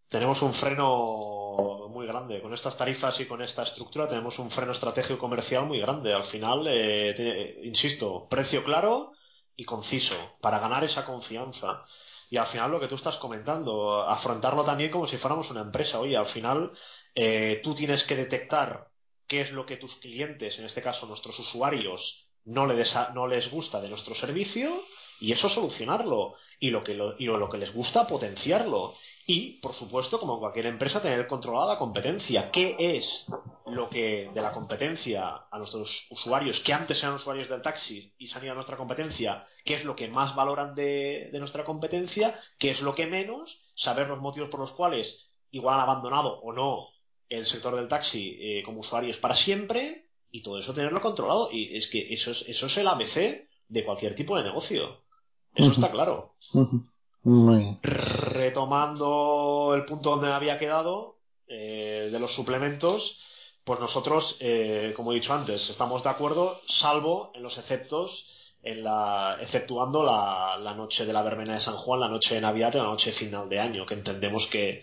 tenemos 0.08 0.40
un 0.42 0.54
freno 0.54 1.45
grande. 2.06 2.40
Con 2.40 2.54
estas 2.54 2.76
tarifas 2.76 3.18
y 3.20 3.26
con 3.26 3.42
esta 3.42 3.62
estructura 3.62 4.08
tenemos 4.08 4.38
un 4.38 4.50
freno 4.50 4.72
estratégico 4.72 5.18
comercial 5.18 5.66
muy 5.66 5.80
grande. 5.80 6.14
Al 6.14 6.24
final, 6.24 6.66
eh, 6.68 7.60
insisto, 7.64 8.28
precio 8.28 8.64
claro 8.64 9.12
y 9.56 9.64
conciso 9.64 10.14
para 10.40 10.58
ganar 10.58 10.84
esa 10.84 11.04
confianza. 11.04 11.84
Y 12.30 12.36
al 12.36 12.46
final 12.46 12.70
lo 12.70 12.80
que 12.80 12.88
tú 12.88 12.96
estás 12.96 13.16
comentando, 13.16 14.02
afrontarlo 14.02 14.64
también 14.64 14.90
como 14.90 15.06
si 15.06 15.16
fuéramos 15.16 15.50
una 15.50 15.60
empresa. 15.60 16.00
Oye, 16.00 16.16
al 16.16 16.26
final 16.26 16.72
eh, 17.14 17.60
tú 17.62 17.74
tienes 17.74 18.04
que 18.04 18.16
detectar 18.16 18.88
qué 19.26 19.42
es 19.42 19.52
lo 19.52 19.66
que 19.66 19.76
tus 19.76 19.96
clientes, 19.96 20.58
en 20.58 20.64
este 20.66 20.82
caso 20.82 21.06
nuestros 21.06 21.38
usuarios, 21.38 22.28
no, 22.44 22.66
no 22.66 23.26
les 23.26 23.50
gusta 23.50 23.80
de 23.80 23.88
nuestro 23.88 24.14
servicio 24.14 24.84
y 25.20 25.32
eso 25.32 25.48
solucionarlo 25.48 26.34
y 26.58 26.70
lo 26.70 26.82
que, 26.82 26.94
lo, 26.94 27.16
y 27.18 27.26
lo 27.26 27.50
que 27.50 27.58
les 27.58 27.72
gusta 27.72 28.06
potenciarlo. 28.06 28.94
Y 29.26 29.60
por 29.60 29.72
supuesto 29.72 30.18
como 30.18 30.38
cualquier 30.38 30.66
empresa 30.66 31.02
tener 31.02 31.26
controlada 31.26 31.74
la 31.74 31.78
competencia. 31.78 32.50
Qué 32.50 32.76
es 32.78 33.26
lo 33.66 33.90
que 33.90 34.30
de 34.32 34.40
la 34.40 34.52
competencia 34.52 35.46
a 35.50 35.58
nuestros 35.58 36.06
usuarios 36.10 36.60
que 36.60 36.72
antes 36.72 37.02
eran 37.02 37.14
usuarios 37.14 37.48
del 37.48 37.62
taxi 37.62 38.14
y 38.18 38.26
se 38.26 38.38
han 38.38 38.44
ido 38.44 38.52
a 38.52 38.56
nuestra 38.56 38.76
competencia 38.76 39.46
qué 39.64 39.74
es 39.74 39.84
lo 39.84 39.96
que 39.96 40.08
más 40.08 40.36
valoran 40.36 40.74
de, 40.74 41.30
nuestra 41.34 41.64
competencia 41.64 42.38
qué 42.58 42.70
es 42.70 42.80
lo 42.80 42.94
que 42.94 43.06
menos 43.06 43.60
saber 43.74 44.06
los 44.08 44.20
motivos 44.20 44.48
por 44.48 44.60
los 44.60 44.72
cuales 44.72 45.28
igual 45.50 45.74
han 45.74 45.80
abandonado 45.80 46.40
o 46.40 46.52
no 46.52 46.88
el 47.28 47.44
sector 47.46 47.74
del 47.74 47.88
taxi 47.88 48.38
eh, 48.40 48.62
como 48.64 48.80
usuarios 48.80 49.18
para 49.18 49.34
siempre 49.34 50.06
y 50.30 50.42
todo 50.42 50.58
eso 50.58 50.74
tenerlo 50.74 51.00
controlado. 51.00 51.50
Y 51.50 51.76
es 51.76 51.88
que 51.88 52.12
eso 52.12 52.30
es, 52.30 52.44
eso 52.46 52.66
es 52.66 52.76
el 52.76 52.86
ABC 52.86 53.48
de 53.68 53.84
cualquier 53.84 54.14
tipo 54.14 54.36
de 54.36 54.44
negocio 54.44 55.05
eso 55.56 55.72
está 55.72 55.90
claro. 55.90 56.34
Retomando 57.82 59.72
el 59.74 59.84
punto 59.84 60.10
donde 60.10 60.32
había 60.32 60.58
quedado, 60.58 61.16
eh, 61.48 62.08
de 62.10 62.18
los 62.18 62.34
suplementos, 62.34 63.18
pues 63.64 63.80
nosotros, 63.80 64.36
eh, 64.40 64.92
como 64.96 65.12
he 65.12 65.16
dicho 65.16 65.32
antes, 65.32 65.68
estamos 65.70 66.02
de 66.02 66.10
acuerdo, 66.10 66.60
salvo 66.66 67.32
en 67.34 67.42
los 67.42 67.56
exceptos, 67.58 68.26
en 68.62 68.84
la, 68.84 69.38
exceptuando 69.40 70.02
la, 70.02 70.74
noche 70.76 71.06
de 71.06 71.12
la 71.12 71.22
verbena 71.22 71.54
de 71.54 71.60
San 71.60 71.76
Juan, 71.76 72.00
la 72.00 72.08
noche 72.08 72.34
de 72.34 72.40
Navidad 72.40 72.74
y 72.74 72.78
la 72.78 72.84
noche 72.84 73.12
final 73.12 73.48
de 73.48 73.60
año, 73.60 73.86
que 73.86 73.94
entendemos 73.94 74.46
que, 74.48 74.82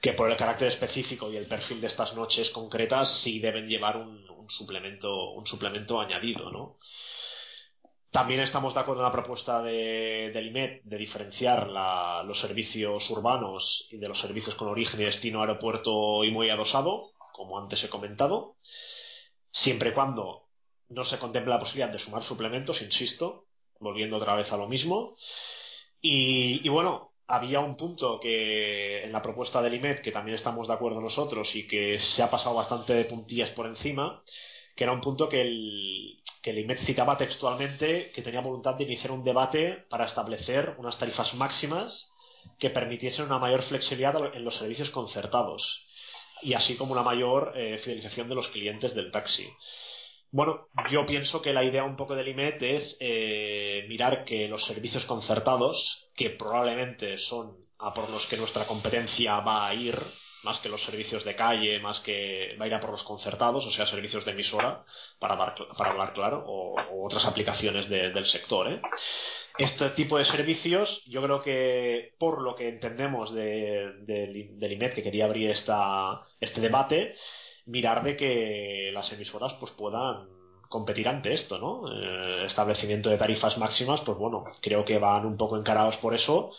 que 0.00 0.14
por 0.14 0.30
el 0.30 0.36
carácter 0.36 0.68
específico 0.68 1.30
y 1.30 1.36
el 1.36 1.46
perfil 1.46 1.80
de 1.80 1.88
estas 1.88 2.14
noches 2.14 2.50
concretas 2.50 3.20
sí 3.20 3.38
deben 3.38 3.68
llevar 3.68 3.96
un, 3.96 4.28
un 4.30 4.48
suplemento, 4.48 5.32
un 5.32 5.46
suplemento 5.46 6.00
añadido, 6.00 6.50
¿no? 6.50 6.76
También 8.10 8.40
estamos 8.40 8.72
de 8.74 8.80
acuerdo 8.80 9.02
en 9.02 9.06
la 9.06 9.12
propuesta 9.12 9.62
de, 9.62 10.30
del 10.32 10.46
IMED 10.46 10.80
de 10.84 10.96
diferenciar 10.96 11.68
los 12.24 12.38
servicios 12.40 13.10
urbanos 13.10 13.86
y 13.90 13.98
de 13.98 14.08
los 14.08 14.18
servicios 14.18 14.54
con 14.54 14.68
origen 14.68 15.00
y 15.00 15.04
destino 15.04 15.42
aeropuerto 15.42 16.24
y 16.24 16.30
muy 16.30 16.48
adosado, 16.48 17.12
como 17.32 17.58
antes 17.58 17.84
he 17.84 17.88
comentado, 17.90 18.56
siempre 19.50 19.90
y 19.90 19.92
cuando 19.92 20.48
no 20.88 21.04
se 21.04 21.18
contemple 21.18 21.52
la 21.52 21.60
posibilidad 21.60 21.92
de 21.92 21.98
sumar 21.98 22.22
suplementos, 22.22 22.80
insisto, 22.80 23.46
volviendo 23.78 24.16
otra 24.16 24.34
vez 24.34 24.50
a 24.52 24.56
lo 24.56 24.68
mismo. 24.68 25.14
Y, 26.00 26.66
bueno, 26.68 27.12
había 27.26 27.60
un 27.60 27.76
punto 27.76 28.18
que 28.20 29.04
en 29.04 29.12
la 29.12 29.20
propuesta 29.20 29.60
del 29.60 29.74
IMED 29.74 30.00
que 30.00 30.12
también 30.12 30.34
estamos 30.34 30.68
de 30.68 30.74
acuerdo 30.74 31.00
nosotros 31.00 31.54
y 31.56 31.66
que 31.66 31.98
se 31.98 32.22
ha 32.22 32.30
pasado 32.30 32.54
bastante 32.56 32.94
de 32.94 33.04
puntillas 33.04 33.50
por 33.50 33.66
encima, 33.66 34.22
que 34.78 34.84
era 34.84 34.92
un 34.92 35.00
punto 35.00 35.28
que 35.28 35.40
el, 35.40 36.22
que 36.40 36.50
el 36.50 36.78
citaba 36.78 37.18
textualmente 37.18 38.12
que 38.12 38.22
tenía 38.22 38.40
voluntad 38.40 38.74
de 38.74 38.84
iniciar 38.84 39.10
un 39.10 39.24
debate 39.24 39.84
para 39.90 40.04
establecer 40.04 40.76
unas 40.78 40.96
tarifas 40.96 41.34
máximas 41.34 42.12
que 42.60 42.70
permitiesen 42.70 43.26
una 43.26 43.40
mayor 43.40 43.62
flexibilidad 43.62 44.14
en 44.32 44.44
los 44.44 44.54
servicios 44.54 44.90
concertados 44.90 45.84
y 46.42 46.54
así 46.54 46.76
como 46.76 46.92
una 46.92 47.02
mayor 47.02 47.54
eh, 47.56 47.78
fidelización 47.78 48.28
de 48.28 48.36
los 48.36 48.46
clientes 48.50 48.94
del 48.94 49.10
taxi. 49.10 49.52
Bueno, 50.30 50.68
yo 50.92 51.04
pienso 51.06 51.42
que 51.42 51.52
la 51.52 51.64
idea 51.64 51.82
un 51.82 51.96
poco 51.96 52.14
del 52.14 52.28
IMED 52.28 52.62
es 52.62 52.96
eh, 53.00 53.84
mirar 53.88 54.24
que 54.24 54.46
los 54.46 54.62
servicios 54.62 55.06
concertados, 55.06 56.08
que 56.14 56.30
probablemente 56.30 57.18
son 57.18 57.56
a 57.80 57.92
por 57.92 58.10
los 58.10 58.28
que 58.28 58.36
nuestra 58.36 58.64
competencia 58.68 59.40
va 59.40 59.66
a 59.66 59.74
ir, 59.74 59.98
más 60.44 60.60
que 60.60 60.68
los 60.68 60.82
servicios 60.82 61.24
de 61.24 61.34
calle, 61.34 61.80
más 61.80 62.00
que 62.00 62.56
va 62.60 62.64
a 62.64 62.68
ir 62.68 62.74
a 62.74 62.80
por 62.80 62.90
los 62.90 63.02
concertados, 63.02 63.66
o 63.66 63.70
sea, 63.70 63.86
servicios 63.86 64.24
de 64.24 64.32
emisora, 64.32 64.84
para, 65.18 65.36
para 65.36 65.90
hablar 65.90 66.12
claro, 66.12 66.44
o, 66.46 66.76
otras 67.04 67.24
aplicaciones 67.26 67.88
del 67.88 68.26
sector. 68.26 68.72
¿eh? 68.72 68.80
Este 69.58 69.90
tipo 69.90 70.18
de 70.18 70.24
servicios, 70.24 71.02
yo 71.06 71.22
creo 71.22 71.42
que 71.42 72.14
por 72.18 72.42
lo 72.42 72.54
que 72.54 72.68
entendemos 72.68 73.34
de, 73.34 73.92
del 74.06 74.72
IMED, 74.72 74.94
que 74.94 75.02
quería 75.02 75.24
abrir 75.24 75.50
esta, 75.50 76.22
este 76.40 76.60
debate, 76.60 77.14
mirar 77.66 78.02
de 78.02 78.16
que 78.16 78.90
las 78.94 79.12
emisoras 79.12 79.54
pues 79.54 79.72
puedan 79.72 80.28
competir 80.68 81.08
ante 81.08 81.32
esto, 81.32 81.58
¿no? 81.58 81.90
Eh, 81.92 82.44
establecimiento 82.44 83.08
de 83.10 83.18
tarifas 83.18 83.58
máximas, 83.58 84.02
pues 84.02 84.18
bueno, 84.18 84.44
creo 84.60 84.84
que 84.84 84.98
van 84.98 85.26
un 85.26 85.36
poco 85.36 85.56
encarados 85.56 85.96
por 85.96 86.14
eso 86.14 86.50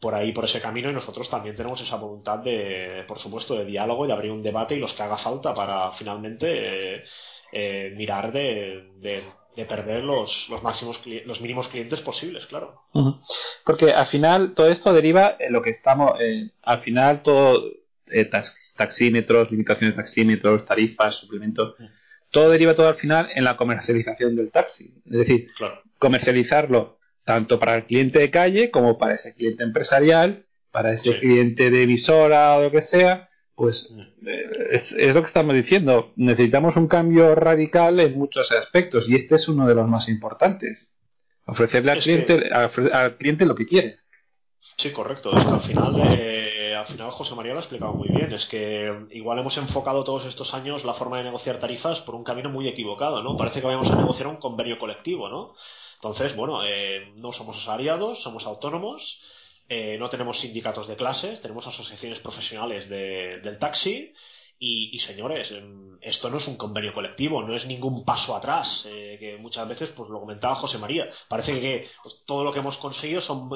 por 0.00 0.14
ahí, 0.14 0.32
por 0.32 0.44
ese 0.44 0.60
camino, 0.60 0.90
y 0.90 0.92
nosotros 0.92 1.30
también 1.30 1.56
tenemos 1.56 1.80
esa 1.80 1.96
voluntad 1.96 2.38
de, 2.38 3.04
por 3.08 3.18
supuesto, 3.18 3.54
de 3.54 3.64
diálogo, 3.64 4.06
de 4.06 4.12
abrir 4.12 4.32
un 4.32 4.42
debate 4.42 4.74
y 4.74 4.78
los 4.78 4.92
que 4.92 5.02
haga 5.02 5.16
falta 5.16 5.54
para 5.54 5.90
finalmente 5.92 6.96
eh, 6.96 7.02
eh, 7.52 7.94
mirar 7.96 8.32
de, 8.32 8.90
de, 8.96 9.22
perder 9.66 10.02
los, 10.02 10.48
los 10.50 10.62
máximos 10.62 11.00
los 11.24 11.40
mínimos 11.40 11.68
clientes 11.68 12.00
posibles, 12.00 12.44
claro. 12.46 12.82
Porque 13.64 13.92
al 13.92 14.06
final 14.06 14.52
todo 14.54 14.68
esto 14.68 14.92
deriva 14.92 15.36
en 15.38 15.52
lo 15.52 15.62
que 15.62 15.70
estamos, 15.70 16.20
eh, 16.20 16.50
al 16.62 16.82
final 16.82 17.22
todo 17.22 17.62
taxímetros, 18.76 19.50
limitaciones 19.50 19.96
de 19.96 20.02
taxímetros, 20.02 20.66
tarifas, 20.66 21.16
suplementos, 21.16 21.76
todo 22.30 22.50
deriva 22.50 22.74
todo 22.74 22.88
al 22.88 22.96
final 22.96 23.30
en 23.34 23.44
la 23.44 23.56
comercialización 23.56 24.36
del 24.36 24.50
taxi. 24.50 24.92
Es 25.06 25.18
decir, 25.18 25.48
comercializarlo 25.98 26.98
tanto 27.24 27.58
para 27.58 27.76
el 27.76 27.84
cliente 27.84 28.18
de 28.18 28.30
calle 28.30 28.70
como 28.70 28.98
para 28.98 29.14
ese 29.14 29.34
cliente 29.34 29.64
empresarial, 29.64 30.46
para 30.70 30.92
ese 30.92 31.18
cliente 31.18 31.70
de 31.70 31.82
emisora 31.82 32.56
o 32.56 32.62
lo 32.62 32.70
que 32.70 32.82
sea, 32.82 33.30
pues 33.54 33.90
mm. 33.90 34.28
eh, 34.28 34.50
es, 34.72 35.14
lo 35.14 35.22
que 35.22 35.28
estamos 35.28 35.54
diciendo. 35.54 36.12
Necesitamos 36.16 36.76
un 36.76 36.88
cambio 36.88 37.34
radical 37.34 38.00
en 38.00 38.18
muchos 38.18 38.50
aspectos 38.52 39.08
y 39.08 39.14
este 39.14 39.36
es 39.36 39.48
uno 39.48 39.66
de 39.66 39.74
los 39.74 39.88
más 39.88 40.08
importantes. 40.08 40.98
Ofrecerle 41.46 41.92
al, 41.92 42.00
cliente, 42.00 42.50
al 42.52 43.16
cliente 43.16 43.44
lo 43.44 43.54
que 43.54 43.66
quiere. 43.66 43.98
Sí, 44.78 44.90
correcto. 44.92 45.36
Es 45.36 45.44
que 45.44 45.50
al 45.50 45.60
final, 45.60 45.94
eh, 46.18 46.74
al 46.74 46.86
final 46.86 47.10
José 47.10 47.34
María 47.34 47.52
lo 47.52 47.58
ha 47.58 47.62
explicado 47.62 47.92
muy 47.92 48.08
bien. 48.08 48.32
Es 48.32 48.46
que 48.46 49.06
igual 49.10 49.38
hemos 49.38 49.56
enfocado 49.58 50.04
todos 50.04 50.24
estos 50.24 50.54
años 50.54 50.84
la 50.84 50.94
forma 50.94 51.18
de 51.18 51.24
negociar 51.24 51.58
tarifas 51.58 52.00
por 52.00 52.14
un 52.14 52.24
camino 52.24 52.50
muy 52.50 52.66
equivocado, 52.66 53.22
¿no? 53.22 53.36
Parece 53.36 53.60
que 53.60 53.66
vamos 53.66 53.90
a 53.90 53.96
negociar 53.96 54.28
un 54.28 54.36
convenio 54.36 54.78
colectivo, 54.78 55.28
¿no? 55.28 55.54
Entonces, 56.04 56.36
bueno, 56.36 56.62
eh, 56.62 57.14
no 57.16 57.32
somos 57.32 57.56
asalariados, 57.56 58.22
somos 58.22 58.44
autónomos, 58.44 59.18
eh, 59.70 59.96
no 59.98 60.10
tenemos 60.10 60.38
sindicatos 60.38 60.86
de 60.86 60.96
clases, 60.96 61.40
tenemos 61.40 61.66
asociaciones 61.66 62.18
profesionales 62.18 62.90
del 62.90 63.58
taxi. 63.58 64.12
Y, 64.58 64.98
señores, 64.98 65.50
em, 65.50 65.98
esto 66.00 66.30
no 66.30 66.36
es 66.36 66.46
un 66.48 66.56
convenio 66.56 66.94
colectivo, 66.94 67.42
no 67.42 67.54
es 67.54 67.66
ningún 67.66 68.04
paso 68.04 68.36
atrás, 68.36 68.86
eh, 68.88 69.16
que 69.18 69.36
muchas 69.38 69.66
veces, 69.66 69.90
pues 69.90 70.08
lo 70.10 70.20
comentaba 70.20 70.54
José 70.54 70.78
María, 70.78 71.08
parece 71.28 71.60
que 71.60 71.88
pues, 72.02 72.22
todo 72.26 72.44
lo 72.44 72.52
que 72.52 72.60
hemos 72.60 72.76
conseguido 72.78 73.20
son, 73.20 73.50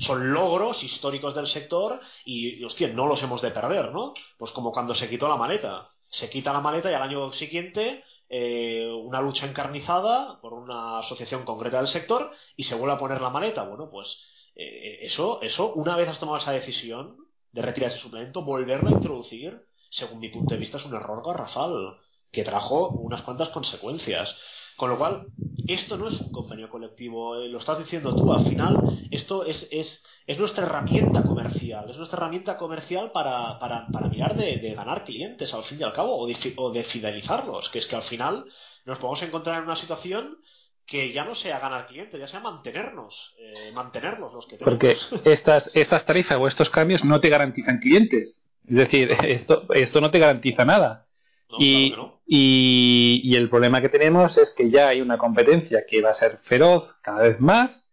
son 0.00 0.32
logros 0.32 0.82
históricos 0.84 1.34
del 1.34 1.46
sector 1.48 2.00
y, 2.24 2.60
y, 2.60 2.64
hostia, 2.64 2.88
no 2.88 3.06
los 3.06 3.22
hemos 3.22 3.42
de 3.42 3.50
perder, 3.50 3.92
¿no? 3.92 4.14
Pues 4.38 4.52
como 4.52 4.72
cuando 4.72 4.94
se 4.94 5.08
quitó 5.08 5.28
la 5.28 5.36
maleta, 5.36 5.88
se 6.08 6.30
quita 6.30 6.52
la 6.52 6.60
maleta 6.60 6.90
y 6.90 6.94
al 6.94 7.02
año 7.02 7.32
siguiente 7.32 8.04
eh, 8.34 8.90
una 8.90 9.20
lucha 9.20 9.46
encarnizada 9.46 10.40
por 10.40 10.54
una 10.54 11.00
asociación 11.00 11.44
concreta 11.44 11.76
del 11.76 11.86
sector 11.86 12.30
y 12.56 12.62
se 12.62 12.74
vuelve 12.74 12.94
a 12.94 12.98
poner 12.98 13.20
la 13.20 13.28
maleta. 13.28 13.62
Bueno, 13.64 13.90
pues 13.90 14.18
eh, 14.54 15.00
eso, 15.02 15.42
eso, 15.42 15.74
una 15.74 15.96
vez 15.96 16.08
has 16.08 16.18
tomado 16.18 16.38
esa 16.38 16.52
decisión 16.52 17.18
de 17.52 17.60
retirar 17.60 17.90
ese 17.90 17.98
suplemento, 17.98 18.42
volverlo 18.42 18.88
a 18.88 18.92
introducir, 18.92 19.66
según 19.90 20.18
mi 20.18 20.30
punto 20.30 20.54
de 20.54 20.60
vista, 20.60 20.78
es 20.78 20.86
un 20.86 20.94
error 20.94 21.22
garrafal 21.22 21.98
que 22.30 22.42
trajo 22.42 22.88
unas 22.88 23.20
cuantas 23.20 23.50
consecuencias. 23.50 24.34
Con 24.82 24.90
lo 24.90 24.98
cual, 24.98 25.26
esto 25.68 25.96
no 25.96 26.08
es 26.08 26.20
un 26.20 26.32
convenio 26.32 26.68
colectivo, 26.68 27.36
eh, 27.36 27.48
lo 27.48 27.58
estás 27.58 27.78
diciendo 27.78 28.16
tú, 28.16 28.32
al 28.32 28.44
final 28.44 28.76
esto 29.12 29.44
es, 29.44 29.68
es, 29.70 30.04
es 30.26 30.38
nuestra 30.40 30.66
herramienta 30.66 31.22
comercial, 31.22 31.88
es 31.88 31.96
nuestra 31.96 32.16
herramienta 32.16 32.56
comercial 32.56 33.12
para, 33.12 33.60
para, 33.60 33.86
para 33.92 34.08
mirar 34.08 34.36
de, 34.36 34.56
de, 34.56 34.74
ganar 34.74 35.04
clientes 35.04 35.54
al 35.54 35.62
fin 35.62 35.78
y 35.78 35.84
al 35.84 35.92
cabo 35.92 36.18
o 36.18 36.26
de, 36.26 36.36
o 36.56 36.72
de 36.72 36.82
fidelizarlos, 36.82 37.70
que 37.70 37.78
es 37.78 37.86
que 37.86 37.94
al 37.94 38.02
final 38.02 38.44
nos 38.84 38.98
podemos 38.98 39.22
encontrar 39.22 39.58
en 39.58 39.66
una 39.66 39.76
situación 39.76 40.38
que 40.84 41.12
ya 41.12 41.24
no 41.24 41.36
sea 41.36 41.60
ganar 41.60 41.86
clientes, 41.86 42.18
ya 42.18 42.26
sea 42.26 42.40
mantenernos, 42.40 43.36
eh, 43.38 43.70
mantenerlos 43.70 44.32
los 44.32 44.48
que 44.48 44.56
tenemos. 44.56 44.80
Porque 44.80 44.96
estas, 45.30 45.76
estas 45.76 46.04
tarifas 46.04 46.38
o 46.40 46.48
estos 46.48 46.70
cambios 46.70 47.04
no 47.04 47.20
te 47.20 47.28
garantizan 47.28 47.78
clientes. 47.78 48.50
Es 48.66 48.74
decir, 48.74 49.12
esto, 49.22 49.64
esto 49.74 50.00
no 50.00 50.10
te 50.10 50.18
garantiza 50.18 50.64
nada. 50.64 51.06
No, 51.52 51.58
y, 51.60 51.90
claro 51.90 52.04
que 52.04 52.12
no. 52.14 52.20
y, 52.26 53.20
y 53.24 53.36
el 53.36 53.48
problema 53.48 53.80
que 53.80 53.88
tenemos 53.88 54.36
es 54.38 54.50
que 54.50 54.70
ya 54.70 54.88
hay 54.88 55.00
una 55.00 55.18
competencia 55.18 55.84
que 55.86 56.00
va 56.02 56.10
a 56.10 56.14
ser 56.14 56.38
feroz 56.42 56.94
cada 57.02 57.22
vez 57.22 57.38
más. 57.40 57.88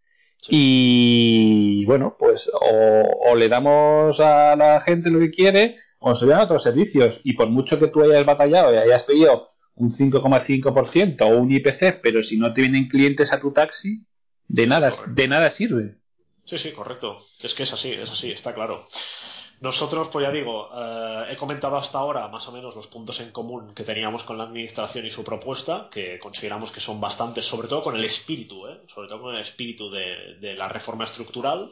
Y 0.47 1.85
bueno, 1.85 2.15
pues 2.17 2.49
o, 2.53 3.29
o 3.31 3.35
le 3.35 3.49
damos 3.49 4.19
a 4.19 4.55
la 4.55 4.79
gente 4.81 5.09
lo 5.09 5.19
que 5.19 5.31
quiere 5.31 5.77
o 5.99 6.15
se 6.15 6.25
dan 6.25 6.39
otros 6.41 6.63
servicios. 6.63 7.19
Y 7.23 7.33
por 7.33 7.49
mucho 7.49 7.77
que 7.77 7.87
tú 7.87 8.01
hayas 8.01 8.25
batallado 8.25 8.73
y 8.73 8.77
hayas 8.77 9.03
pedido 9.03 9.49
un 9.75 9.91
5,5% 9.91 11.21
o 11.21 11.37
un 11.37 11.51
IPC, 11.51 12.01
pero 12.01 12.23
si 12.23 12.37
no 12.37 12.53
te 12.53 12.61
vienen 12.61 12.87
clientes 12.87 13.31
a 13.33 13.39
tu 13.39 13.51
taxi, 13.51 14.05
de 14.47 14.65
nada, 14.67 14.91
Correcto. 14.91 15.11
de 15.13 15.27
nada 15.27 15.51
sirve. 15.51 15.95
Sí, 16.45 16.57
sí, 16.57 16.71
correcto. 16.71 17.19
Es 17.41 17.53
que 17.53 17.63
es 17.63 17.73
así, 17.73 17.91
es 17.91 18.09
así, 18.09 18.31
está 18.31 18.53
claro. 18.53 18.87
Nosotros, 19.61 20.07
pues 20.09 20.25
ya 20.25 20.31
digo, 20.31 20.69
eh, 20.73 21.25
he 21.31 21.35
comentado 21.35 21.75
hasta 21.75 21.97
ahora 21.97 22.29
más 22.29 22.47
o 22.47 22.51
menos 22.53 22.75
los 22.75 22.87
puntos 22.87 23.19
en 23.19 23.31
común 23.31 23.73
que 23.75 23.83
teníamos 23.83 24.23
con 24.23 24.37
la 24.37 24.45
administración 24.45 25.05
y 25.05 25.11
su 25.11 25.23
propuesta, 25.23 25.89
que 25.91 26.17
consideramos 26.17 26.71
que 26.71 26.79
son 26.79 27.01
bastantes, 27.01 27.45
sobre 27.45 27.67
todo 27.67 27.83
con 27.83 27.95
el 27.95 28.05
espíritu, 28.05 28.67
¿eh? 28.67 28.79
sobre 28.87 29.09
todo 29.09 29.21
con 29.23 29.35
el 29.35 29.41
espíritu 29.41 29.89
de, 29.89 30.55
la 30.55 30.69
reforma 30.69 31.03
estructural. 31.03 31.71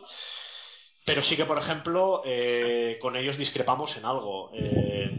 Pero 1.05 1.21
sí 1.21 1.37
que, 1.37 1.45
por 1.45 1.57
ejemplo, 1.57 2.21
eh, 2.25 2.97
con 3.01 3.15
ellos 3.15 3.37
discrepamos 3.37 3.95
en 3.95 4.03
algo. 4.03 4.51
Eh, 4.53 5.09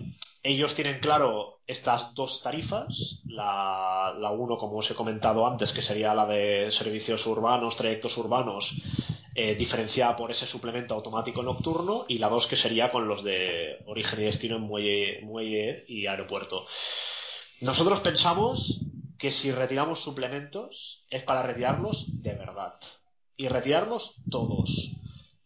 ellos 0.43 0.75
tienen 0.75 1.01
claro 1.01 1.61
estas 1.67 2.13
dos 2.13 2.43
tarifas, 2.43 3.23
la, 3.25 4.15
la 4.19 4.31
uno, 4.31 4.59
como 4.59 4.77
os 4.77 4.91
he 4.91 4.95
comentado 4.95 5.47
antes, 5.47 5.73
que 5.73 5.81
sería 5.81 6.13
la 6.13 6.27
de 6.27 6.71
servicios 6.71 7.27
urbanos, 7.27 7.77
trayectos 7.77 8.19
urbanos, 8.19 8.75
eh, 9.41 9.55
diferenciada 9.55 10.17
por 10.17 10.33
ese 10.33 10.49
suplemento 10.49 10.95
automático 10.95 11.45
nocturno, 11.45 12.07
y 12.09 12.19
la 12.19 12.29
dos 12.29 12.49
que 12.49 12.57
sería 12.57 12.91
con 12.91 13.07
los 13.07 13.23
de 13.23 13.79
origen 13.87 14.21
y 14.21 14.25
destino 14.25 14.57
en 14.57 14.63
muelle, 14.63 15.21
muelle 15.23 15.85
y 15.87 16.09
aeropuerto. 16.09 16.67
Nosotros 17.61 18.01
pensamos 18.01 18.81
que 19.17 19.31
si 19.31 19.53
retiramos 19.53 20.01
suplementos 20.01 21.05
es 21.09 21.23
para 21.23 21.45
retirarlos 21.45 22.05
de 22.21 22.35
verdad. 22.35 22.81
Y 23.37 23.47
retirarlos 23.47 24.17
todos. 24.29 24.71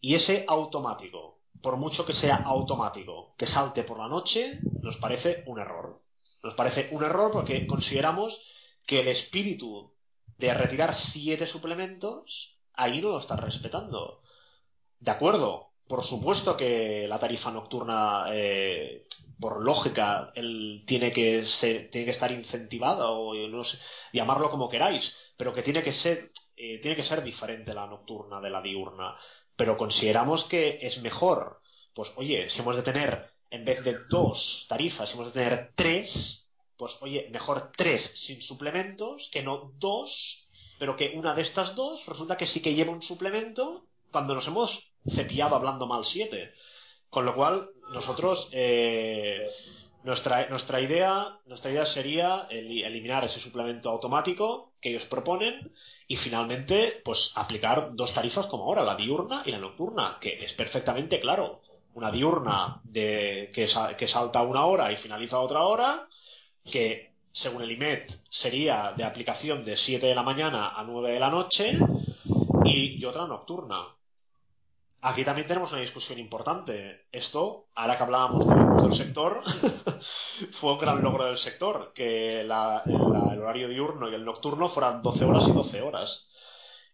Y 0.01 0.15
ese 0.15 0.43
automático, 0.47 1.41
por 1.61 1.77
mucho 1.77 2.03
que 2.03 2.13
sea 2.13 2.37
automático, 2.37 3.35
que 3.37 3.45
salte 3.45 3.83
por 3.83 3.99
la 3.99 4.07
noche, 4.07 4.57
nos 4.81 4.97
parece 4.97 5.43
un 5.45 5.59
error. 5.59 6.01
Nos 6.41 6.55
parece 6.55 6.89
un 6.93 7.03
error 7.03 7.29
porque 7.31 7.67
consideramos 7.67 8.41
que 8.87 9.01
el 9.01 9.09
espíritu 9.09 9.93
de 10.39 10.51
retirar 10.51 10.95
siete 10.95 11.45
suplementos, 11.45 12.57
ahí 12.75 13.01
no 13.01 13.09
lo 13.09 13.19
están 13.19 13.39
respetando. 13.39 14.21
De 14.99 15.11
acuerdo, 15.11 15.73
por 15.87 16.03
supuesto 16.03 16.55
que 16.55 17.07
la 17.07 17.19
tarifa 17.19 17.51
nocturna, 17.51 18.25
eh, 18.31 19.05
por 19.39 19.61
lógica, 19.61 20.31
el, 20.35 20.83
tiene, 20.87 21.11
que 21.11 21.45
ser, 21.45 21.89
tiene 21.91 22.05
que 22.05 22.11
estar 22.11 22.31
incentivada 22.31 23.09
o 23.09 23.33
no 23.47 23.63
sé, 23.63 23.77
llamarlo 24.13 24.49
como 24.49 24.69
queráis, 24.69 25.15
pero 25.37 25.53
que 25.53 25.61
tiene 25.61 25.83
que 25.83 25.91
ser, 25.91 26.31
eh, 26.55 26.79
tiene 26.79 26.95
que 26.95 27.03
ser 27.03 27.23
diferente 27.23 27.73
la 27.73 27.87
nocturna 27.87 28.39
de 28.39 28.49
la 28.49 28.61
diurna. 28.61 29.17
Pero 29.55 29.77
consideramos 29.77 30.45
que 30.45 30.79
es 30.81 31.01
mejor, 31.01 31.59
pues 31.93 32.11
oye, 32.15 32.49
si 32.49 32.61
hemos 32.61 32.75
de 32.75 32.83
tener, 32.83 33.27
en 33.49 33.65
vez 33.65 33.83
de 33.83 33.97
dos 34.09 34.65
tarifas, 34.69 35.09
si 35.09 35.15
hemos 35.15 35.33
de 35.33 35.43
tener 35.43 35.73
tres, 35.75 36.47
pues 36.77 36.97
oye, 37.01 37.29
mejor 37.31 37.71
tres 37.75 38.11
sin 38.15 38.41
suplementos 38.41 39.29
que 39.31 39.43
no 39.43 39.73
dos, 39.75 40.42
pero 40.83 40.97
que 40.97 41.13
una 41.15 41.33
de 41.33 41.43
estas 41.43 41.75
dos 41.75 42.05
resulta 42.07 42.35
que 42.35 42.45
sí 42.45 42.61
que 42.61 42.73
lleva 42.73 42.91
un 42.91 43.01
suplemento 43.01 43.85
cuando 44.11 44.35
nos 44.35 44.45
hemos 44.47 44.91
cepillado 45.07 45.55
hablando 45.55 45.87
mal 45.87 46.03
siete. 46.03 46.51
Con 47.09 47.25
lo 47.25 47.33
cual, 47.35 47.69
nosotros, 47.93 48.49
eh, 48.51 49.47
nuestra, 50.03 50.49
nuestra, 50.49 50.81
idea, 50.81 51.39
nuestra 51.45 51.71
idea 51.71 51.85
sería 51.85 52.47
el, 52.49 52.83
eliminar 52.83 53.23
ese 53.23 53.39
suplemento 53.39 53.89
automático 53.91 54.73
que 54.81 54.89
ellos 54.89 55.05
proponen 55.05 55.71
y 56.05 56.17
finalmente, 56.17 57.01
pues 57.05 57.31
aplicar 57.35 57.95
dos 57.95 58.13
tarifas 58.13 58.47
como 58.47 58.65
ahora, 58.65 58.83
la 58.83 58.97
diurna 58.97 59.41
y 59.45 59.51
la 59.51 59.59
nocturna, 59.59 60.17
que 60.19 60.43
es 60.43 60.51
perfectamente 60.51 61.21
claro. 61.21 61.61
Una 61.93 62.11
diurna 62.11 62.81
de, 62.83 63.51
que, 63.53 63.69
que 63.97 64.07
salta 64.07 64.41
una 64.41 64.65
hora 64.65 64.91
y 64.91 64.97
finaliza 64.97 65.39
otra 65.39 65.63
hora, 65.63 66.09
que 66.69 67.12
según 67.33 67.63
el 67.63 67.71
IMED 67.71 68.11
sería 68.29 68.93
de 68.95 69.03
aplicación 69.03 69.65
de 69.65 69.75
7 69.75 70.05
de 70.05 70.15
la 70.15 70.21
mañana 70.21 70.69
a 70.69 70.83
9 70.83 71.13
de 71.13 71.19
la 71.19 71.31
noche 71.31 71.77
y, 72.63 73.03
otra 73.03 73.25
nocturna. 73.25 73.87
Aquí 75.01 75.25
también 75.25 75.47
tenemos 75.47 75.71
una 75.71 75.81
discusión 75.81 76.19
importante. 76.19 77.07
Esto, 77.11 77.65
ahora 77.73 77.97
que 77.97 78.03
hablábamos 78.03 78.83
del 78.83 78.93
sector, 78.93 79.41
fue 80.61 80.73
un 80.73 80.79
gran 80.79 81.01
logro 81.01 81.25
del 81.25 81.37
sector, 81.39 81.91
que 81.93 82.43
la, 82.45 82.83
el 82.85 83.41
horario 83.41 83.67
diurno 83.67 84.09
y 84.09 84.13
el 84.13 84.23
nocturno 84.23 84.69
fueran 84.69 85.01
12 85.01 85.25
horas 85.25 85.47
y 85.47 85.51
12 85.51 85.81
horas. 85.81 86.27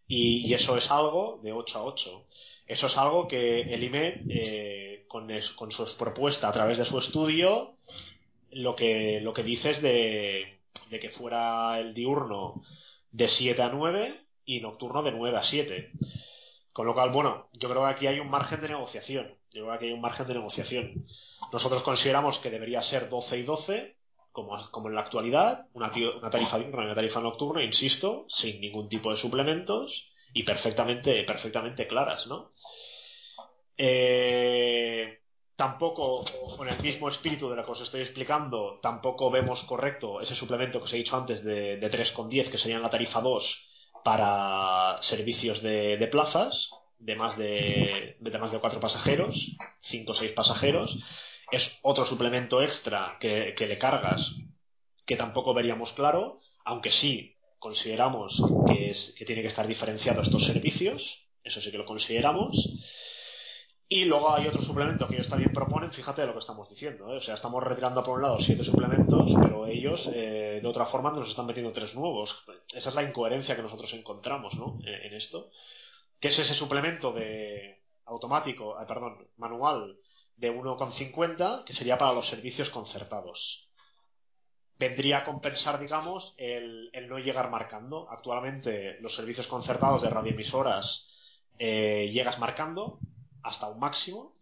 Y, 0.07 0.47
y 0.47 0.53
eso 0.53 0.77
es 0.77 0.89
algo 0.89 1.39
de 1.43 1.51
8 1.51 1.77
a 1.77 1.83
8. 1.83 2.25
Eso 2.65 2.87
es 2.87 2.97
algo 2.97 3.27
que 3.27 3.61
el 3.61 3.83
IME, 3.83 4.23
eh, 4.29 5.05
con, 5.07 5.29
es, 5.29 5.49
con 5.49 5.69
su 5.71 5.85
propuesta 5.97 6.47
a 6.47 6.53
través 6.53 6.77
de 6.77 6.85
su 6.85 6.97
estudio, 6.97 7.73
lo 8.51 8.75
que, 8.75 9.19
lo 9.21 9.33
que 9.33 9.43
dice 9.43 9.71
es 9.71 9.81
de, 9.81 10.59
que 10.89 11.09
fuera 11.09 11.79
el 11.79 11.93
diurno 11.93 12.63
de 13.11 13.27
7 13.27 13.61
a 13.61 13.69
9 13.69 14.25
y 14.45 14.61
nocturno 14.61 15.03
de 15.03 15.11
9 15.11 15.37
a 15.37 15.43
7. 15.43 15.91
Con 16.71 16.85
lo 16.85 16.93
cual, 16.93 17.11
bueno, 17.11 17.49
yo 17.53 17.69
creo 17.69 17.81
que 17.83 17.89
aquí 17.89 18.07
hay 18.07 18.19
un 18.19 18.29
margen 18.29 18.61
de 18.61 18.69
negociación. 18.69 19.35
Yo 19.51 19.63
creo 19.63 19.67
que 19.67 19.75
aquí 19.75 19.85
hay 19.85 19.93
un 19.93 20.01
margen 20.01 20.27
de 20.27 20.33
negociación. 20.35 21.05
Nosotros 21.51 21.83
consideramos 21.83 22.39
que 22.39 22.51
debería 22.51 22.81
ser 22.81 23.09
12 23.09 23.37
y 23.37 23.43
12, 23.43 23.97
como, 24.31 24.57
como 24.71 24.89
en 24.89 24.95
la 24.95 25.01
actualidad, 25.01 25.67
una, 25.73 25.91
una 25.91 26.29
tarifa 26.29 26.59
diurna 26.59 26.83
y 26.83 26.85
una 26.85 26.95
tarifa 26.95 27.19
nocturna, 27.19 27.63
insisto, 27.63 28.25
sin 28.29 28.61
ningún 28.61 28.87
tipo 28.87 29.11
de 29.11 29.17
suplementos 29.17 30.11
y 30.33 30.43
perfectamente, 30.43 31.23
perfectamente 31.23 31.87
claras, 31.87 32.27
¿no? 32.27 32.51
Eh, 33.75 35.18
tampoco, 35.59 36.23
con 36.55 36.69
el 36.69 36.81
mismo 36.81 37.09
espíritu 37.09 37.49
de 37.49 37.57
lo 37.57 37.65
que 37.65 37.71
os 37.71 37.81
estoy 37.81 37.99
explicando, 37.99 38.79
tampoco 38.81 39.29
vemos 39.29 39.65
correcto 39.65 40.21
ese 40.21 40.33
suplemento 40.33 40.79
que 40.79 40.85
os 40.85 40.93
he 40.93 41.03
dicho 41.03 41.17
antes 41.17 41.43
de, 41.43 41.75
de 41.75 41.91
3,10, 41.91 42.49
que 42.49 42.57
sería 42.57 42.77
en 42.77 42.81
la 42.81 42.89
tarifa 42.89 43.19
2, 43.19 44.01
para 44.05 44.95
servicios 45.01 45.61
de, 45.61 45.97
de 45.97 46.07
plazas 46.07 46.69
de 46.97 47.15
más 47.17 47.37
de, 47.37 48.15
de 48.21 48.39
más 48.39 48.53
de 48.53 48.59
cuatro 48.59 48.79
pasajeros, 48.79 49.35
cinco 49.81 50.13
o 50.13 50.15
seis 50.15 50.31
pasajeros. 50.31 50.95
Es 51.51 51.77
otro 51.81 52.05
suplemento 52.05 52.61
extra 52.61 53.17
que, 53.19 53.53
que, 53.57 53.67
le 53.67 53.77
cargas 53.77 54.33
que 55.05 55.17
tampoco 55.17 55.53
veríamos 55.53 55.91
claro, 55.91 56.37
aunque 56.63 56.91
sí 56.91 57.35
consideramos 57.57 58.41
que, 58.65 58.95
que 59.17 59.25
tiene 59.25 59.41
que 59.41 59.49
estar 59.49 59.67
diferenciado 59.67 60.21
estos 60.21 60.45
servicios, 60.45 61.27
eso 61.43 61.59
sí 61.59 61.69
que 61.69 61.77
lo 61.77 61.85
consideramos. 61.85 62.55
Y 63.91 64.05
luego 64.05 64.31
hay 64.31 64.47
otro 64.47 64.61
suplemento 64.61 65.07
que 65.07 65.15
ellos 65.15 65.29
también 65.29 65.51
proponen, 65.51 65.91
fíjate 65.91 66.21
de 66.21 66.27
lo 66.27 66.33
que 66.33 66.39
estamos 66.39 66.69
diciendo, 66.69 67.11
¿eh? 67.11 67.17
o 67.17 67.21
sea, 67.21 67.33
estamos 67.33 67.63
retirando 67.63 68.03
por 68.03 68.17
un 68.17 68.21
lado 68.21 68.39
siete 68.39 68.63
suplementos, 68.63 69.31
pero 69.41 69.65
ellos 69.65 70.07
eh, 70.13 70.59
de 70.61 70.67
otra 70.67 70.85
forma 70.85 71.09
nos 71.09 71.27
están 71.27 71.47
metiendo 71.47 71.73
tres 71.73 71.95
nuevos. 71.95 72.45
Esa 72.71 72.89
es 72.89 72.95
la 72.95 73.01
incoherencia 73.01 73.55
que 73.55 73.63
nosotros 73.63 73.91
encontramos 73.93 74.53
¿no? 74.53 74.77
en, 74.85 74.93
en 75.07 75.13
esto. 75.15 75.49
Que 76.19 76.27
es 76.27 76.37
ese 76.37 76.53
suplemento 76.53 77.11
de 77.13 77.81
automático, 78.05 78.79
eh, 78.79 78.85
perdón, 78.87 79.27
manual 79.37 79.97
de 80.35 80.53
1,50 80.53 81.63
que 81.63 81.73
sería 81.73 81.97
para 81.97 82.13
los 82.13 82.27
servicios 82.27 82.69
concertados. 82.69 83.71
Vendría 84.77 85.17
a 85.17 85.23
compensar, 85.23 85.79
digamos, 85.79 86.35
el, 86.37 86.91
el 86.93 87.09
no 87.09 87.17
llegar 87.17 87.49
marcando. 87.49 88.07
Actualmente 88.11 88.99
los 89.01 89.15
servicios 89.15 89.47
concertados 89.47 90.03
de 90.03 90.11
radioemisoras 90.11 91.07
eh, 91.57 92.11
llegas 92.13 92.37
marcando 92.37 92.99
hasta 93.43 93.67
un 93.67 93.79
máximo. 93.79 94.33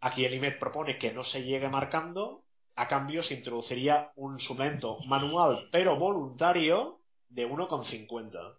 Aquí 0.00 0.24
el 0.24 0.34
IMED 0.34 0.58
propone 0.58 0.98
que 0.98 1.12
no 1.12 1.24
se 1.24 1.44
llegue 1.44 1.68
marcando, 1.68 2.42
a 2.74 2.88
cambio 2.88 3.22
se 3.22 3.34
introduciría 3.34 4.12
un 4.16 4.40
suplemento 4.40 4.98
manual 5.06 5.68
pero 5.70 5.96
voluntario 5.96 7.00
de 7.28 7.48
1,50. 7.48 8.56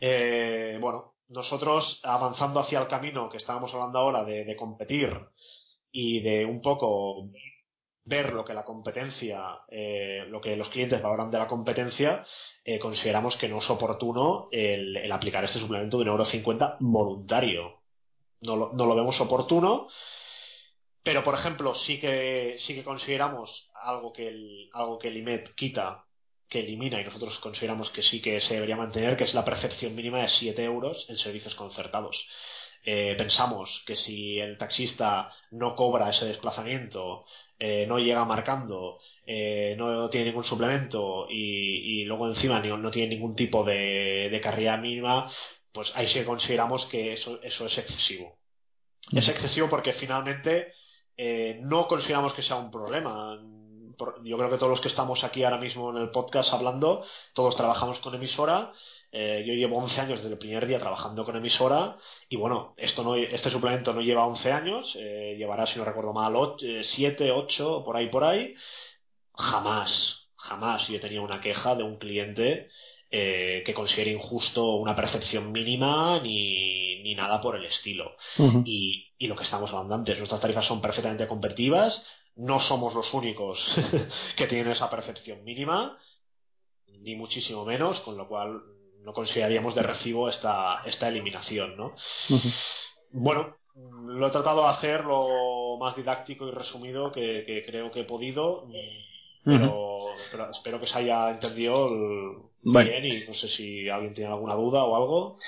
Eh, 0.00 0.78
bueno, 0.80 1.14
nosotros 1.28 2.00
avanzando 2.02 2.60
hacia 2.60 2.80
el 2.80 2.88
camino 2.88 3.28
que 3.28 3.38
estábamos 3.38 3.72
hablando 3.74 3.98
ahora 3.98 4.24
de, 4.24 4.56
competir 4.56 5.10
y 5.90 6.20
de 6.20 6.44
un 6.44 6.60
poco 6.60 7.30
ver 8.04 8.32
lo 8.32 8.44
que 8.44 8.52
la 8.52 8.64
competencia, 8.64 9.60
eh, 9.68 10.26
lo 10.28 10.40
que 10.40 10.56
los 10.56 10.68
clientes 10.68 11.00
valoran 11.00 11.30
de 11.30 11.38
la 11.38 11.48
competencia, 11.48 12.24
eh, 12.64 12.78
consideramos 12.78 13.36
que 13.36 13.48
no 13.48 13.58
es 13.58 13.70
oportuno 13.70 14.48
el, 14.52 15.10
aplicar 15.10 15.44
este 15.44 15.58
suplemento 15.58 15.98
de 15.98 16.10
1,50€ 16.10 16.76
voluntario. 16.80 17.83
No 18.44 18.56
lo, 18.56 18.72
no 18.72 18.86
lo 18.86 18.94
vemos 18.94 19.20
oportuno 19.20 19.88
pero, 21.04 21.22
por 21.22 21.34
ejemplo, 21.34 21.74
sí 21.74 22.00
que, 22.00 22.56
sí 22.58 22.74
que 22.74 22.82
consideramos 22.82 23.70
algo 23.74 24.12
que 24.12 24.28
el, 24.28 24.70
algo 24.72 24.98
que 24.98 25.08
el 25.08 25.18
IMED 25.18 25.50
quita, 25.54 26.06
que 26.48 26.60
elimina, 26.60 27.00
y 27.00 27.04
nosotros 27.04 27.38
consideramos 27.38 27.90
que 27.90 28.02
sí 28.02 28.22
que 28.22 28.40
se 28.40 28.54
debería 28.54 28.76
mantener, 28.76 29.16
que 29.16 29.24
es 29.24 29.34
la 29.34 29.44
percepción 29.44 29.94
mínima 29.94 30.20
de 30.22 30.28
7 30.28 30.64
euros 30.64 31.06
en 31.10 31.18
servicios 31.18 31.54
concertados. 31.54 32.26
Eh, 32.86 33.14
pensamos 33.18 33.82
que 33.86 33.96
si 33.96 34.38
el 34.38 34.56
taxista 34.58 35.30
no 35.50 35.74
cobra 35.76 36.10
ese 36.10 36.26
desplazamiento, 36.26 37.26
eh, 37.58 37.86
no 37.86 37.98
llega 37.98 38.24
marcando, 38.24 38.98
eh, 39.26 39.74
no 39.78 40.08
tiene 40.10 40.26
ningún 40.26 40.44
suplemento 40.44 41.26
y, 41.30 42.04
luego 42.04 42.28
encima 42.28 42.60
no, 42.60 42.90
tiene 42.90 43.14
ningún 43.14 43.34
tipo 43.36 43.64
de, 43.64 44.28
de, 44.30 44.40
carrera 44.40 44.76
mínima, 44.76 45.30
pues 45.74 45.92
ahí 45.96 46.06
sí 46.06 46.20
que 46.20 46.24
consideramos 46.24 46.86
que 46.86 47.12
eso, 47.14 47.40
eso 47.42 47.66
es 47.66 47.78
excesivo. 47.78 48.38
Es 49.12 49.28
excesivo 49.28 49.68
porque 49.68 49.92
finalmente 49.92 50.72
eh, 51.16 51.58
no 51.62 51.88
consideramos 51.88 52.32
que 52.32 52.42
sea 52.42 52.56
un 52.56 52.70
problema. 52.70 53.36
Yo 54.22 54.38
creo 54.38 54.50
que 54.50 54.56
todos 54.56 54.70
los 54.70 54.80
que 54.80 54.86
estamos 54.88 55.24
aquí 55.24 55.42
ahora 55.42 55.58
mismo 55.58 55.90
en 55.90 55.96
el 55.96 56.10
podcast 56.10 56.52
hablando, 56.52 57.04
todos 57.32 57.56
trabajamos 57.56 57.98
con 57.98 58.14
emisora. 58.14 58.72
Eh, 59.10 59.42
yo 59.44 59.52
llevo 59.54 59.78
11 59.78 60.00
años 60.00 60.22
desde 60.22 60.34
el 60.34 60.38
primer 60.38 60.64
día 60.66 60.78
trabajando 60.78 61.24
con 61.24 61.36
emisora 61.36 61.98
y 62.28 62.36
bueno, 62.36 62.74
esto 62.76 63.02
no, 63.02 63.16
este 63.16 63.50
suplemento 63.50 63.92
no 63.92 64.00
lleva 64.00 64.26
11 64.26 64.52
años, 64.52 64.96
eh, 64.96 65.34
llevará, 65.36 65.66
si 65.66 65.78
no 65.78 65.84
recuerdo 65.84 66.12
mal, 66.12 66.34
7, 66.82 67.32
8, 67.32 67.82
por 67.84 67.96
ahí, 67.96 68.08
por 68.08 68.22
ahí. 68.22 68.54
Jamás, 69.36 70.28
jamás 70.36 70.86
yo 70.86 71.00
tenía 71.00 71.20
una 71.20 71.40
queja 71.40 71.74
de 71.74 71.82
un 71.82 71.98
cliente 71.98 72.68
que 73.64 73.74
considere 73.74 74.12
injusto 74.12 74.76
una 74.76 74.96
percepción 74.96 75.52
mínima 75.52 76.20
ni, 76.20 77.14
nada 77.14 77.40
por 77.40 77.54
el 77.54 77.64
estilo. 77.64 78.16
Y 78.64 79.04
y 79.24 79.26
lo 79.26 79.36
que 79.36 79.44
estamos 79.44 79.70
hablando 79.70 79.94
antes, 79.94 80.18
nuestras 80.18 80.40
tarifas 80.42 80.66
son 80.66 80.82
perfectamente 80.82 81.26
competitivas, 81.26 82.04
no 82.36 82.60
somos 82.60 82.94
los 82.94 83.14
únicos 83.14 83.74
que 84.36 84.46
tienen 84.46 84.72
esa 84.72 84.90
percepción 84.90 85.42
mínima, 85.44 85.98
ni 86.86 87.14
muchísimo 87.14 87.64
menos, 87.64 88.00
con 88.00 88.18
lo 88.18 88.28
cual 88.28 88.60
no 89.00 89.12
consideraríamos 89.14 89.74
de 89.74 89.82
recibo 89.82 90.28
esta, 90.28 90.82
esta 90.84 91.08
eliminación, 91.08 91.76
¿no? 91.76 91.94
Bueno, 93.12 93.56
lo 93.74 94.26
he 94.26 94.30
tratado 94.30 94.62
de 94.62 94.68
hacer 94.68 95.04
lo 95.04 95.78
más 95.78 95.96
didáctico 95.96 96.48
y 96.48 96.50
resumido 96.50 97.10
que, 97.10 97.62
creo 97.66 97.90
que 97.92 98.00
he 98.00 98.04
podido, 98.04 98.66
pero, 99.44 100.50
espero 100.50 100.80
que 100.80 100.86
se 100.86 100.98
haya 100.98 101.30
entendido 101.30 102.50
bien 102.62 103.04
y 103.04 103.24
no 103.26 103.34
sé 103.34 103.48
si 103.48 103.88
alguien 103.88 104.14
tiene 104.14 104.30
alguna 104.30 104.54
duda 104.54 104.84
o 104.84 104.96
algo. 104.96 105.38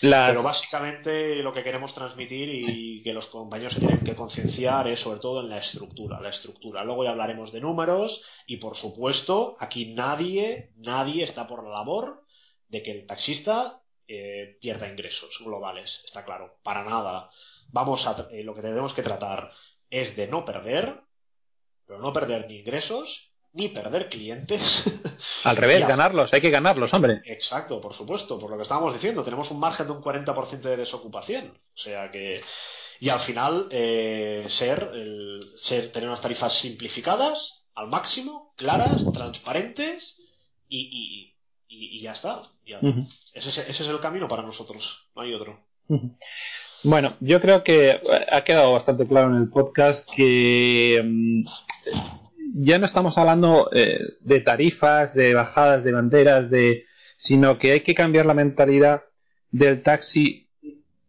Pero 0.00 0.42
básicamente 0.44 1.42
lo 1.42 1.52
que 1.52 1.64
queremos 1.64 1.92
transmitir 1.92 2.48
y 2.50 3.02
que 3.02 3.12
los 3.12 3.26
compañeros 3.26 3.74
se 3.74 3.80
tienen 3.80 4.04
que 4.04 4.14
concienciar 4.14 4.86
es 4.86 5.00
sobre 5.00 5.18
todo 5.18 5.40
en 5.40 5.48
la 5.48 5.58
estructura, 5.58 6.20
la 6.20 6.28
estructura. 6.28 6.84
Luego 6.84 7.02
ya 7.02 7.10
hablaremos 7.10 7.50
de 7.52 7.60
números 7.60 8.22
y 8.46 8.58
por 8.58 8.76
supuesto 8.76 9.56
aquí 9.58 9.94
nadie, 9.94 10.70
nadie 10.76 11.24
está 11.24 11.48
por 11.48 11.64
la 11.64 11.70
labor 11.70 12.22
de 12.68 12.82
que 12.82 12.92
el 12.92 13.06
taxista 13.06 13.82
eh, 14.06 14.56
pierda 14.60 14.88
ingresos 14.88 15.36
globales, 15.44 16.02
está 16.04 16.24
claro, 16.24 16.58
para 16.62 16.84
nada. 16.84 17.30
Vamos 17.70 18.06
a 18.06 18.28
eh, 18.30 18.44
lo 18.44 18.54
que 18.54 18.62
tenemos 18.62 18.94
que 18.94 19.02
tratar 19.02 19.50
es 19.90 20.14
de 20.16 20.28
no 20.28 20.44
perder, 20.44 21.00
pero 21.86 21.98
no 21.98 22.12
perder 22.12 22.46
ni 22.46 22.58
ingresos 22.58 23.27
ni 23.52 23.68
perder 23.68 24.08
clientes. 24.08 24.84
Al 25.44 25.56
revés, 25.56 25.86
ganarlos, 25.86 26.32
hay 26.32 26.40
que 26.40 26.50
ganarlos, 26.50 26.92
hombre. 26.94 27.22
Exacto, 27.24 27.80
por 27.80 27.94
supuesto, 27.94 28.38
por 28.38 28.50
lo 28.50 28.56
que 28.56 28.62
estábamos 28.62 28.94
diciendo, 28.94 29.24
tenemos 29.24 29.50
un 29.50 29.60
margen 29.60 29.86
de 29.86 29.92
un 29.92 30.02
40% 30.02 30.60
de 30.60 30.76
desocupación. 30.76 31.52
O 31.74 31.78
sea 31.78 32.10
que. 32.10 32.42
Y 33.00 33.10
al 33.10 33.20
final, 33.20 33.68
eh, 33.70 34.44
ser, 34.48 34.90
ser, 35.54 35.92
tener 35.92 36.08
unas 36.08 36.20
tarifas 36.20 36.52
simplificadas, 36.54 37.66
al 37.74 37.88
máximo, 37.88 38.52
claras, 38.56 39.04
transparentes 39.12 40.20
y, 40.68 41.34
y, 41.68 42.00
ya 42.02 42.12
está. 42.12 42.42
ese, 43.34 43.70
es 43.70 43.80
el 43.80 44.00
camino 44.00 44.26
para 44.26 44.42
nosotros, 44.42 45.08
no 45.14 45.22
hay 45.22 45.32
otro. 45.32 45.60
Bueno, 46.82 47.16
yo 47.20 47.40
creo 47.40 47.62
que 47.62 48.00
ha 48.30 48.44
quedado 48.44 48.72
bastante 48.72 49.06
claro 49.06 49.28
en 49.28 49.42
el 49.42 49.48
podcast 49.48 50.08
que 50.14 51.00
mm, 51.04 51.46
ya 52.54 52.78
no 52.78 52.86
estamos 52.86 53.16
hablando 53.18 53.70
eh, 53.72 54.00
de 54.20 54.40
tarifas, 54.40 55.14
de 55.14 55.34
bajadas 55.34 55.84
de 55.84 55.92
banderas, 55.92 56.50
de, 56.50 56.86
sino 57.16 57.58
que 57.58 57.72
hay 57.72 57.80
que 57.80 57.94
cambiar 57.94 58.26
la 58.26 58.34
mentalidad 58.34 59.02
del 59.50 59.82
taxi 59.82 60.48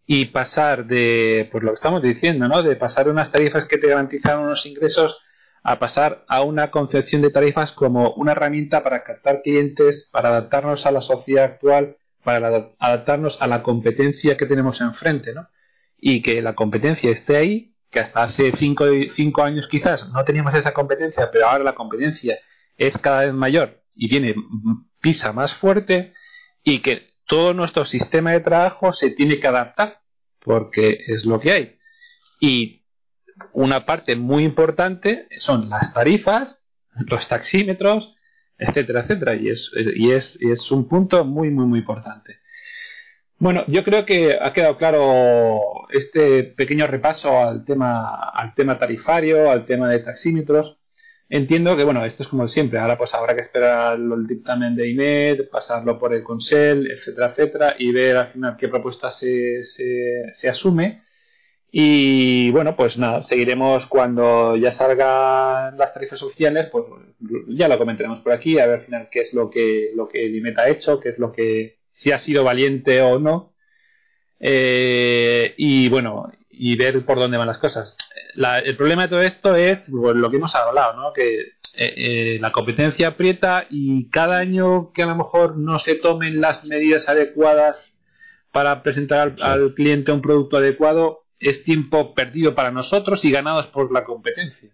y 0.05 0.25
pasar 0.25 0.85
de, 0.85 1.47
pues 1.51 1.63
lo 1.63 1.71
que 1.71 1.75
estamos 1.75 2.01
diciendo, 2.01 2.47
¿no? 2.47 2.63
De 2.63 2.75
pasar 2.75 3.09
unas 3.09 3.31
tarifas 3.31 3.65
que 3.65 3.77
te 3.77 3.87
garantizan 3.87 4.39
unos 4.39 4.65
ingresos 4.65 5.19
a 5.61 5.77
pasar 5.77 6.25
a 6.27 6.41
una 6.41 6.71
concepción 6.71 7.21
de 7.21 7.31
tarifas 7.31 7.71
como 7.71 8.13
una 8.13 8.31
herramienta 8.31 8.83
para 8.83 9.03
captar 9.03 9.41
clientes, 9.41 10.09
para 10.11 10.29
adaptarnos 10.29 10.85
a 10.85 10.91
la 10.91 11.01
sociedad 11.01 11.45
actual, 11.45 11.97
para 12.23 12.71
adaptarnos 12.79 13.39
a 13.41 13.47
la 13.47 13.61
competencia 13.61 14.35
que 14.37 14.45
tenemos 14.45 14.81
enfrente, 14.81 15.33
¿no? 15.33 15.47
Y 15.99 16.21
que 16.21 16.41
la 16.41 16.55
competencia 16.55 17.11
esté 17.11 17.37
ahí 17.37 17.73
que 17.89 17.99
hasta 17.99 18.23
hace 18.23 18.51
cinco, 18.55 18.85
cinco 19.15 19.43
años 19.43 19.67
quizás 19.67 20.09
no 20.09 20.23
teníamos 20.23 20.53
esa 20.53 20.73
competencia, 20.73 21.29
pero 21.31 21.47
ahora 21.47 21.63
la 21.63 21.75
competencia 21.75 22.37
es 22.77 22.97
cada 22.97 23.21
vez 23.21 23.33
mayor 23.33 23.81
y 23.95 24.07
viene 24.07 24.35
pisa 25.01 25.33
más 25.33 25.53
fuerte 25.53 26.13
y 26.63 26.79
que 26.79 27.07
todo 27.25 27.53
nuestro 27.53 27.85
sistema 27.85 28.31
de 28.31 28.41
trabajo 28.41 28.93
se 28.93 29.11
tiene 29.11 29.39
que 29.39 29.47
adaptar 29.47 30.01
porque 30.39 30.97
es 31.07 31.25
lo 31.25 31.39
que 31.39 31.51
hay. 31.51 31.77
Y 32.39 32.85
una 33.53 33.85
parte 33.85 34.15
muy 34.15 34.43
importante 34.43 35.27
son 35.37 35.69
las 35.69 35.93
tarifas, 35.93 36.63
los 37.07 37.27
taxímetros, 37.27 38.15
etcétera, 38.57 39.01
etcétera. 39.01 39.35
Y 39.35 39.49
es, 39.49 39.71
y 39.95 40.11
es, 40.11 40.41
y 40.41 40.51
es 40.51 40.71
un 40.71 40.87
punto 40.87 41.23
muy, 41.25 41.49
muy, 41.49 41.65
muy 41.65 41.79
importante. 41.79 42.38
Bueno, 43.39 43.63
yo 43.67 43.85
creo 43.85 44.05
que 44.05 44.37
ha 44.39 44.51
quedado 44.51 44.77
claro 44.77 45.87
este 45.91 46.43
pequeño 46.43 46.87
repaso 46.87 47.39
al 47.39 47.63
tema, 47.63 48.29
al 48.31 48.53
tema 48.53 48.77
tarifario, 48.77 49.49
al 49.49 49.65
tema 49.65 49.89
de 49.89 49.99
taxímetros. 49.99 50.77
Entiendo 51.29 51.77
que, 51.77 51.85
bueno, 51.85 52.03
esto 52.05 52.23
es 52.23 52.29
como 52.29 52.49
siempre. 52.49 52.79
Ahora 52.79 52.97
pues 52.97 53.13
habrá 53.13 53.35
que 53.35 53.41
esperar 53.41 53.97
el 53.97 54.27
dictamen 54.27 54.75
de 54.75 54.89
IMED, 54.89 55.49
pasarlo 55.49 55.97
por 55.97 56.13
el 56.13 56.23
Consell, 56.23 56.91
etcétera, 56.91 57.27
etcétera, 57.27 57.75
y 57.79 57.91
ver 57.93 58.17
al 58.17 58.33
final 58.33 58.57
qué 58.57 58.67
propuesta 58.67 59.09
se, 59.09 59.63
se, 59.63 60.23
se 60.33 60.49
asume. 60.49 61.03
Y 61.71 62.51
bueno, 62.51 62.75
pues 62.75 62.97
nada, 62.97 63.21
seguiremos 63.21 63.85
cuando 63.87 64.57
ya 64.57 64.71
salgan 64.71 65.77
las 65.77 65.93
tarifas 65.93 66.21
oficiales, 66.23 66.67
pues 66.71 66.85
ya 67.49 67.67
lo 67.67 67.77
comentaremos 67.77 68.19
por 68.21 68.33
aquí, 68.33 68.59
a 68.59 68.65
ver 68.65 68.79
al 68.79 68.85
final 68.85 69.09
qué 69.11 69.21
es 69.21 69.33
lo 69.33 69.49
que, 69.49 69.91
lo 69.95 70.07
que 70.09 70.25
el 70.25 70.59
ha 70.59 70.69
hecho, 70.69 70.99
qué 70.99 71.09
es 71.09 71.19
lo 71.19 71.31
que 71.31 71.78
si 71.99 72.13
ha 72.13 72.17
sido 72.17 72.45
valiente 72.45 73.01
o 73.01 73.19
no. 73.19 73.53
Eh, 74.39 75.53
y 75.57 75.89
bueno, 75.89 76.31
y 76.49 76.75
ver 76.77 77.05
por 77.05 77.19
dónde 77.19 77.37
van 77.37 77.47
las 77.47 77.57
cosas. 77.57 77.95
el 78.63 78.77
problema 78.77 79.03
de 79.03 79.07
todo 79.09 79.21
esto 79.21 79.55
es 79.55 79.89
pues, 79.91 80.15
lo 80.15 80.29
que 80.29 80.37
hemos 80.37 80.55
hablado, 80.55 80.93
¿no? 80.95 81.13
que 81.13 81.39
eh, 81.41 81.53
eh, 81.75 82.37
la 82.39 82.53
competencia 82.53 83.09
aprieta 83.09 83.67
y 83.69 84.09
cada 84.09 84.37
año 84.37 84.93
que 84.93 85.03
a 85.03 85.07
lo 85.07 85.15
mejor 85.15 85.57
no 85.57 85.77
se 85.77 85.95
tomen 85.95 86.39
las 86.39 86.63
medidas 86.63 87.09
adecuadas 87.09 87.97
para 88.53 88.81
presentar 88.81 89.35
al, 89.41 89.73
cliente 89.73 90.13
un 90.13 90.21
producto 90.21 90.57
adecuado 90.57 91.25
es 91.37 91.63
tiempo 91.63 92.13
perdido 92.13 92.55
para 92.55 92.71
nosotros 92.71 93.23
y 93.25 93.31
ganados 93.31 93.67
por 93.67 93.91
la 93.91 94.05
competencia. 94.05 94.69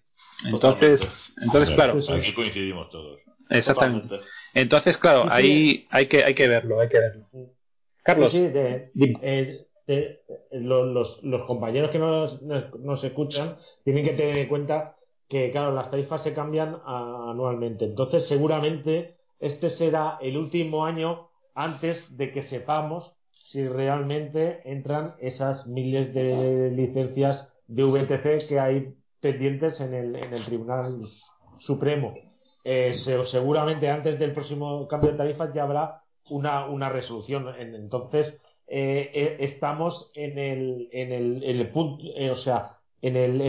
Entonces, 0.45 1.02
entonces 1.41 1.73
claro. 1.73 1.99
Aquí 2.14 2.34
coincidimos 2.34 2.89
todos. 2.91 3.24
Exactamente. 3.49 4.19
Entonces, 4.53 4.97
claro, 4.97 5.26
ahí 5.30 5.88
hay 5.89 6.07
que, 6.07 6.23
hay 6.23 6.34
que 6.34 6.47
verlo, 6.47 6.80
hay 6.80 6.89
que 6.89 6.99
verlo. 6.99 7.27
Carlos. 8.03 8.31
Sí, 8.31 8.49
eh, 9.88 10.22
los, 10.51 11.23
los, 11.23 11.43
compañeros 11.43 11.91
que 11.91 11.99
nos, 11.99 12.41
nos, 12.41 13.03
escuchan 13.03 13.57
tienen 13.84 14.03
que 14.03 14.13
tener 14.13 14.38
en 14.38 14.47
cuenta 14.47 14.95
que, 15.30 15.51
claro, 15.51 15.73
las 15.73 15.91
tarifas 15.91 16.23
se 16.23 16.34
cambian 16.34 16.77
anualmente. 16.85 17.85
Entonces, 17.85 18.27
seguramente 18.27 19.15
este 19.39 19.69
será 19.69 20.17
el 20.22 20.38
último 20.38 20.85
año 20.85 21.30
antes 21.53 22.17
de 22.17 22.31
que 22.31 22.43
sepamos 22.43 23.15
si 23.31 23.67
realmente 23.67 24.61
entran 24.65 25.15
esas 25.19 25.67
miles 25.67 26.13
de 26.13 26.72
licencias 26.72 27.47
de 27.67 27.84
VTC 27.84 28.47
que 28.47 28.59
hay 28.59 28.93
pendientes 29.19 29.80
en 29.81 29.93
el, 29.93 30.15
en 30.15 30.34
el 30.34 30.45
Tribunal 30.45 31.01
Supremo. 31.59 32.15
Eh, 32.68 32.96
seguramente 33.26 33.88
antes 33.92 34.18
del 34.18 34.34
próximo 34.34 34.88
cambio 34.88 35.12
de 35.12 35.18
tarifas 35.18 35.54
ya 35.54 35.64
habrá 35.64 36.02
una, 36.32 36.66
una 36.66 36.90
resolución. 36.90 37.54
Entonces, 37.60 38.34
eh, 38.68 39.12
eh, 39.14 39.38
estamos 39.42 40.10
en 40.16 40.40
el, 40.40 40.90
en 40.92 41.12
el, 41.12 41.44
en 41.44 41.58
el 41.60 41.70
punto, 41.70 42.04
o 42.32 42.36
sea, 42.36 42.80
en 43.04 43.16
el, 43.18 43.40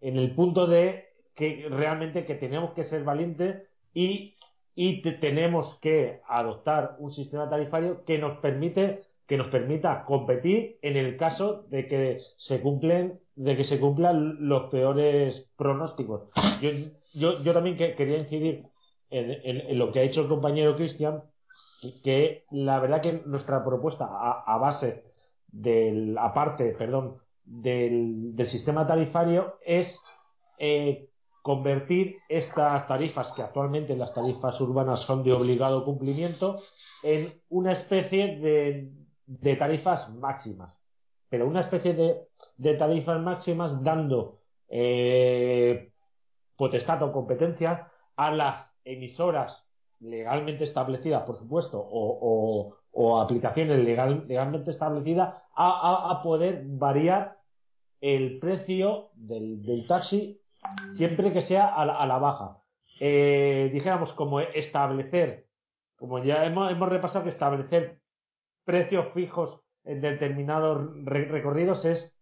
en 0.00 0.18
el, 0.18 0.34
punto 0.34 0.66
de 0.66 1.10
que 1.36 1.68
realmente 1.70 2.24
que 2.24 2.34
tenemos 2.34 2.72
que 2.72 2.82
ser 2.82 3.04
valientes 3.04 3.68
y, 3.94 4.34
y 4.74 5.00
tenemos 5.20 5.78
que 5.80 6.20
adoptar 6.26 6.96
un 6.98 7.12
sistema 7.12 7.48
tarifario 7.48 8.04
que 8.04 8.18
nos 8.18 8.38
permite 8.38 9.02
que 9.26 9.36
nos 9.36 9.48
permita 9.48 10.04
competir 10.04 10.78
en 10.82 10.96
el 10.96 11.16
caso 11.16 11.64
de 11.70 11.88
que 11.88 12.18
se 12.36 12.60
cumplen 12.60 13.20
de 13.36 13.56
que 13.56 13.64
se 13.64 13.80
cumplan 13.80 14.48
los 14.48 14.70
peores 14.70 15.48
pronósticos. 15.56 16.28
Yo, 16.60 16.70
yo, 17.14 17.42
yo 17.42 17.52
también 17.52 17.76
quería 17.76 18.18
incidir 18.18 18.66
en, 19.10 19.78
lo 19.78 19.92
que 19.92 20.00
ha 20.00 20.02
dicho 20.02 20.22
el 20.22 20.28
compañero 20.28 20.76
Cristian, 20.76 21.22
que 22.02 22.44
la 22.50 22.80
verdad 22.80 23.02
que 23.02 23.22
nuestra 23.26 23.64
propuesta 23.64 24.06
a, 24.08 24.58
base 24.58 25.04
del, 25.48 26.16
aparte, 26.18 26.74
perdón, 26.78 27.16
del, 27.44 28.34
del 28.34 28.46
sistema 28.46 28.86
tarifario 28.86 29.56
es 29.64 30.00
eh, 30.58 31.08
convertir 31.42 32.16
estas 32.28 32.88
tarifas, 32.88 33.32
que 33.32 33.42
actualmente 33.42 33.96
las 33.96 34.14
tarifas 34.14 34.58
urbanas 34.60 35.00
son 35.00 35.22
de 35.24 35.32
obligado 35.32 35.84
cumplimiento, 35.84 36.60
en 37.02 37.34
una 37.50 37.72
especie 37.72 38.38
de, 38.38 38.90
de 39.26 39.56
tarifas 39.56 40.08
máximas. 40.10 40.74
Pero 41.28 41.46
una 41.46 41.60
especie 41.60 41.94
de, 41.94 42.28
de 42.56 42.74
tarifas 42.74 43.20
máximas 43.20 43.82
dando 43.82 44.40
eh, 44.68 45.90
potestad 46.56 47.02
o 47.02 47.12
competencia 47.12 47.88
a 48.16 48.30
las 48.30 48.66
emisoras 48.84 49.64
legalmente 50.00 50.64
establecidas, 50.64 51.22
por 51.22 51.36
supuesto, 51.36 51.78
o, 51.78 52.76
o, 52.92 53.20
aplicaciones 53.20 53.82
legal, 53.82 54.24
legalmente 54.28 54.70
establecidas 54.70 55.34
a, 55.54 56.10
a, 56.10 56.22
poder 56.22 56.62
variar 56.66 57.38
el 58.00 58.38
precio 58.38 59.10
del, 59.14 59.62
del 59.64 59.86
taxi 59.86 60.40
siempre 60.94 61.32
que 61.32 61.42
sea 61.42 61.74
a 61.74 61.86
la, 61.86 61.96
a 61.96 62.06
la 62.06 62.18
baja. 62.18 62.58
Eh, 63.00 63.70
dijéramos 63.72 64.12
como 64.12 64.40
establecer, 64.40 65.46
como 65.96 66.22
ya 66.22 66.44
hemos, 66.44 66.70
hemos 66.70 66.88
repasado 66.88 67.24
que 67.24 67.30
establecer 67.30 67.98
precios 68.64 69.12
fijos 69.14 69.60
en 69.84 70.00
determinados 70.00 70.90
recorridos 71.04 71.84
es 71.84 72.14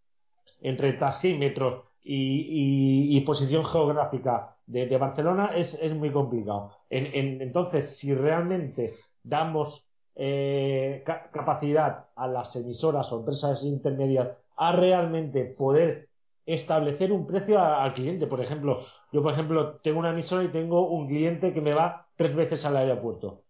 entre 0.61 0.93
taxímetros 0.93 1.83
y, 2.03 3.19
posición 3.21 3.65
geográfica 3.65 4.57
de, 4.65 4.97
Barcelona 4.97 5.51
es, 5.55 5.77
es, 5.81 5.93
muy 5.93 6.11
complicado. 6.11 6.71
En, 6.89 7.41
entonces, 7.41 7.97
si 7.97 8.13
realmente 8.13 8.95
damos 9.23 9.85
eh, 10.15 11.03
capacidad 11.05 12.05
a 12.15 12.27
las 12.27 12.55
emisoras 12.55 13.11
o 13.11 13.19
empresas 13.19 13.63
intermedias 13.63 14.29
a 14.57 14.71
realmente 14.73 15.45
poder 15.45 16.09
establecer 16.45 17.11
un 17.11 17.25
precio 17.25 17.59
al 17.59 17.93
cliente. 17.93 18.27
Por 18.27 18.41
ejemplo, 18.41 18.85
yo 19.11 19.23
por 19.23 19.33
ejemplo 19.33 19.77
tengo 19.77 19.99
una 19.99 20.11
emisora 20.11 20.43
y 20.43 20.49
tengo 20.49 20.89
un 20.89 21.07
cliente 21.07 21.53
que 21.53 21.61
me 21.61 21.73
va 21.73 22.07
tres 22.15 22.35
veces 22.35 22.63
al 22.65 22.77
aeropuerto. 22.77 23.41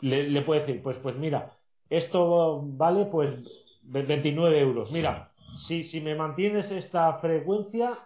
Le, 0.00 0.28
le 0.28 0.42
puedo 0.42 0.60
decir, 0.60 0.82
pues, 0.82 0.98
pues 0.98 1.16
mira, 1.16 1.55
esto 1.90 2.62
vale 2.64 3.06
pues 3.06 3.34
29 3.82 4.60
euros. 4.60 4.90
Mira, 4.90 5.30
si, 5.66 5.84
si 5.84 6.00
me 6.00 6.14
mantienes 6.14 6.70
esta 6.70 7.14
frecuencia, 7.18 7.98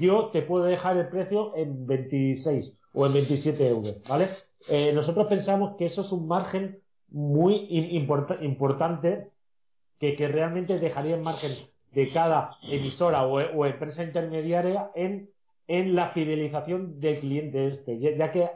yo 0.00 0.26
te 0.26 0.42
puedo 0.42 0.64
dejar 0.64 0.96
el 0.96 1.08
precio 1.08 1.54
en 1.56 1.86
26 1.86 2.72
o 2.92 3.06
en 3.06 3.12
27 3.12 3.68
euros, 3.68 3.96
¿vale? 4.08 4.30
Eh, 4.68 4.92
nosotros 4.92 5.26
pensamos 5.28 5.76
que 5.76 5.86
eso 5.86 6.00
es 6.00 6.10
un 6.10 6.26
margen 6.26 6.80
muy 7.08 7.68
importante 8.40 9.28
que, 10.00 10.16
que, 10.16 10.28
realmente 10.28 10.78
dejaría 10.78 11.14
en 11.14 11.22
margen 11.22 11.52
de 11.92 12.10
cada 12.12 12.56
emisora 12.62 13.24
o, 13.24 13.64
empresa 13.64 14.02
intermediaria 14.02 14.90
en, 14.94 15.30
en, 15.68 15.94
la 15.94 16.10
fidelización 16.10 17.00
del 17.00 17.20
cliente 17.20 17.68
este, 17.68 17.98
ya, 17.98 18.32
que 18.32 18.50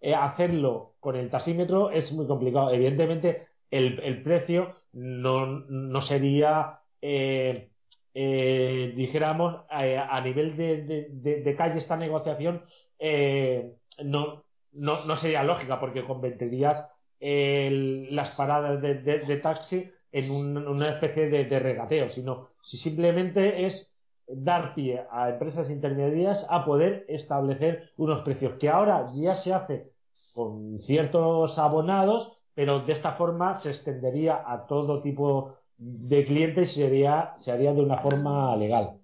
eh, 0.00 0.14
hacerlo 0.14 0.92
con 1.00 1.16
el 1.16 1.30
tasímetro 1.30 1.90
es 1.90 2.12
muy 2.12 2.26
complicado. 2.26 2.70
Evidentemente, 2.70 3.47
el, 3.70 4.00
el 4.00 4.22
precio 4.22 4.72
no, 4.92 5.46
no 5.46 6.00
sería, 6.02 6.80
eh, 7.00 7.70
eh, 8.14 8.92
dijéramos, 8.96 9.64
a 9.68 10.20
nivel 10.22 10.56
de, 10.56 11.08
de, 11.10 11.56
calle 11.56 11.78
esta 11.78 11.96
negociación, 11.96 12.62
eh, 12.98 13.72
no, 14.02 14.44
no, 14.72 15.04
no, 15.04 15.16
sería 15.16 15.42
lógica 15.42 15.80
porque 15.80 16.04
convertirías 16.04 16.86
las 17.20 18.34
paradas 18.36 18.80
de, 18.80 19.40
taxi 19.42 19.90
en 20.12 20.30
una 20.30 20.90
especie 20.90 21.28
de, 21.28 21.58
regateo, 21.58 22.08
sino 22.08 22.48
si 22.62 22.78
simplemente 22.78 23.66
es 23.66 23.92
dar 24.26 24.74
pie 24.74 25.04
a 25.10 25.30
empresas 25.30 25.70
intermedias 25.70 26.46
a 26.50 26.64
poder 26.64 27.04
establecer 27.08 27.90
unos 27.96 28.22
precios 28.22 28.54
que 28.58 28.68
ahora 28.68 29.08
ya 29.14 29.34
se 29.34 29.52
hace 29.52 29.90
con 30.32 30.80
ciertos 30.80 31.58
abonados 31.58 32.37
pero 32.58 32.80
de 32.80 32.92
esta 32.92 33.12
forma 33.12 33.60
se 33.60 33.70
extendería 33.70 34.42
a 34.44 34.66
todo 34.66 35.00
tipo 35.00 35.58
de 35.76 36.26
clientes 36.26 36.72
y 36.72 36.80
sería, 36.80 37.34
se 37.38 37.52
haría 37.52 37.72
de 37.72 37.82
una 37.82 37.98
forma 37.98 38.56
legal. 38.56 38.98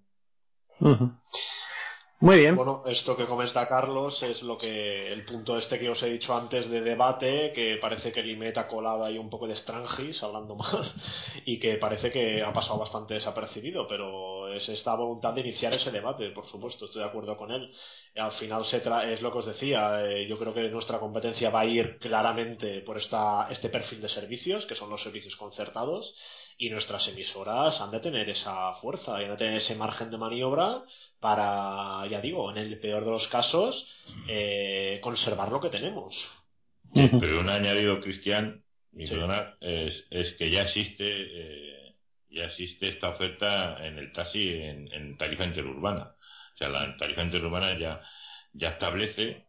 Muy 2.18 2.38
bien. 2.38 2.56
Bueno, 2.56 2.82
esto 2.86 3.16
que 3.16 3.28
comenta 3.28 3.68
Carlos 3.68 4.20
es 4.24 4.42
lo 4.42 4.56
que 4.56 5.12
el 5.12 5.24
punto 5.24 5.56
este 5.56 5.78
que 5.78 5.88
os 5.88 6.02
he 6.02 6.10
dicho 6.10 6.34
antes 6.34 6.68
de 6.68 6.80
debate, 6.80 7.52
que 7.52 7.76
parece 7.80 8.10
que 8.10 8.24
Limet 8.24 8.58
ha 8.58 8.66
colado 8.66 9.04
ahí 9.04 9.18
un 9.18 9.30
poco 9.30 9.46
de 9.46 9.54
strangis, 9.54 10.20
hablando 10.24 10.56
mal, 10.56 10.92
y 11.44 11.60
que 11.60 11.76
parece 11.76 12.10
que 12.10 12.42
ha 12.42 12.52
pasado 12.52 12.80
bastante 12.80 13.14
desapercibido, 13.14 13.86
pero 13.86 14.43
es 14.54 14.68
esta 14.68 14.94
voluntad 14.94 15.32
de 15.32 15.40
iniciar 15.42 15.74
ese 15.74 15.90
debate, 15.90 16.30
por 16.30 16.46
supuesto, 16.46 16.84
estoy 16.84 17.02
de 17.02 17.08
acuerdo 17.08 17.36
con 17.36 17.50
él. 17.50 17.72
Al 18.16 18.32
final 18.32 18.64
se 18.64 18.78
es 18.78 19.22
lo 19.22 19.32
que 19.32 19.38
os 19.38 19.46
decía, 19.46 20.04
eh, 20.04 20.26
yo 20.28 20.38
creo 20.38 20.54
que 20.54 20.68
nuestra 20.68 20.98
competencia 20.98 21.50
va 21.50 21.60
a 21.60 21.66
ir 21.66 21.98
claramente 21.98 22.80
por 22.80 22.98
esta, 22.98 23.48
este 23.50 23.68
perfil 23.68 24.00
de 24.00 24.08
servicios, 24.08 24.66
que 24.66 24.74
son 24.74 24.90
los 24.90 25.02
servicios 25.02 25.36
concertados, 25.36 26.14
y 26.56 26.70
nuestras 26.70 27.08
emisoras 27.08 27.80
han 27.80 27.90
de 27.90 28.00
tener 28.00 28.28
esa 28.28 28.74
fuerza 28.74 29.20
y 29.20 29.24
han 29.24 29.30
de 29.30 29.36
tener 29.36 29.54
ese 29.54 29.74
margen 29.74 30.10
de 30.10 30.18
maniobra 30.18 30.82
para, 31.18 32.06
ya 32.08 32.20
digo, 32.20 32.50
en 32.50 32.58
el 32.58 32.78
peor 32.78 33.04
de 33.04 33.10
los 33.10 33.28
casos, 33.28 33.86
eh, 34.28 35.00
conservar 35.02 35.50
lo 35.50 35.60
que 35.60 35.70
tenemos. 35.70 36.28
pero 36.92 37.40
un 37.40 37.48
añadido, 37.48 38.00
Cristian, 38.00 38.62
mi 38.92 39.04
es, 39.04 40.04
es, 40.10 40.34
que 40.34 40.50
ya 40.50 40.62
existe, 40.62 41.04
eh, 41.04 41.73
ya 42.34 42.44
existe 42.46 42.88
esta 42.88 43.10
oferta 43.10 43.78
en 43.86 43.98
el 43.98 44.12
taxi 44.12 44.60
en, 44.62 45.16
tarifa 45.16 45.44
interurbana. 45.44 46.14
O 46.54 46.56
sea, 46.56 46.68
la 46.68 46.96
tarifa 46.96 47.22
interurbana 47.22 47.78
ya, 47.78 48.02
ya 48.52 48.70
establece 48.70 49.46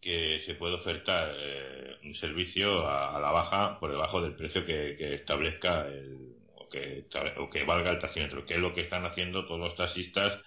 que 0.00 0.42
se 0.46 0.54
puede 0.54 0.76
ofertar 0.76 1.34
eh, 1.36 1.98
un 2.04 2.14
servicio 2.16 2.88
a, 2.88 3.20
la 3.20 3.30
baja 3.30 3.78
por 3.78 3.90
debajo 3.90 4.22
del 4.22 4.34
precio 4.34 4.64
que, 4.64 5.14
establezca 5.14 5.86
el, 5.86 6.36
o, 6.54 6.68
que, 6.68 7.06
o 7.36 7.50
que 7.50 7.64
valga 7.64 7.90
el 7.90 7.98
taxímetro, 7.98 8.46
que 8.46 8.54
es 8.54 8.60
lo 8.60 8.74
que 8.74 8.82
están 8.82 9.04
haciendo 9.04 9.46
todos 9.46 9.60
los 9.60 9.76
taxistas 9.76 10.40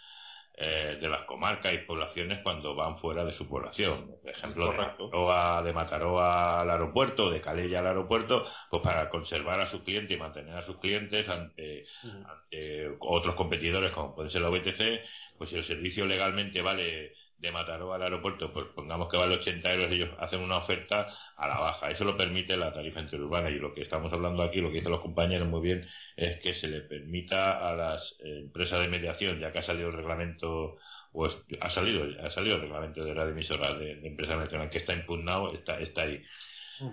eh, 0.54 0.98
de 1.00 1.08
las 1.08 1.26
comarcas 1.26 1.74
y 1.74 1.80
poblaciones 1.80 2.40
cuando 2.44 2.76
van 2.76 3.00
fuera 3.00 3.24
de 3.24 3.34
su 3.38 3.48
población. 3.48 4.12
Por 4.22 4.30
ejemplo, 4.30 4.74
de 5.64 5.74
Mataró, 5.74 6.20
al 6.20 6.70
aeropuerto, 6.70 7.30
de 7.30 7.42
Calella 7.42 7.80
al 7.80 7.88
aeropuerto, 7.88 8.46
pues 8.70 8.84
para 8.84 9.10
conservar 9.10 9.62
a 9.62 9.72
sus 9.72 9.82
clientes 9.84 10.16
y 10.16 10.20
mantener 10.20 10.56
a 10.56 10.66
sus 10.66 10.78
clientes 10.78 11.28
ante, 11.30 11.86
ante 12.04 12.92
otros 13.00 13.36
competidores 13.36 13.94
como 13.94 14.14
puede 14.14 14.30
ser 14.30 14.42
la 14.42 14.50
VTC, 14.50 15.02
pues 15.38 15.50
si 15.50 15.56
el 15.56 15.66
servicio 15.66 16.06
legalmente 16.06 16.62
vale 16.62 17.14
de 17.42 17.52
Mataró 17.52 17.94
al 17.94 18.04
aeropuerto, 18.04 18.54
pues 18.54 18.68
pongamos 18.76 19.10
que 19.10 19.18
vale 19.18 19.36
80 19.36 19.74
euros, 19.74 19.92
ellos 19.92 20.10
hacen 20.20 20.42
una 20.42 20.58
oferta 20.58 21.08
a 21.36 21.48
la 21.48 21.60
baja. 21.60 21.90
Eso 21.90 22.04
lo 22.04 22.16
permite 22.16 22.56
la 22.56 22.72
tarifa 22.72 23.00
interurbana 23.00 23.50
y 23.50 23.58
lo 23.58 23.74
que 23.74 23.82
estamos 23.82 24.14
hablando 24.14 24.44
aquí, 24.44 24.62
lo 24.62 24.70
que 24.70 24.76
dicen 24.76 24.92
los 24.92 25.02
compañeros 25.02 25.48
muy 25.48 25.62
bien, 25.62 25.88
es 26.16 26.40
que 26.42 26.54
se 26.56 26.68
le 26.68 26.82
permita 26.82 27.68
a 27.68 27.76
las 27.76 28.16
empresas 28.20 28.80
de 28.80 28.88
mediación, 28.88 29.40
ya 29.40 29.52
que 29.52 29.60
ha 29.60 29.64
salido 29.64 29.90
el 29.90 29.96
reglamento 29.96 30.78
o 31.14 31.26
ha 31.26 31.70
salido 31.72 32.06
ha 32.24 32.32
salido 32.32 32.56
el 32.56 32.62
reglamento 32.62 33.04
de 33.04 33.16
la 33.16 33.28
emisora 33.28 33.74
de, 33.74 33.96
de 33.96 34.08
empresa 34.08 34.36
nacional 34.38 34.70
que 34.70 34.78
está 34.78 34.94
impugnado, 34.94 35.54
está, 35.54 35.80
está 35.80 36.04
ahí, 36.04 36.24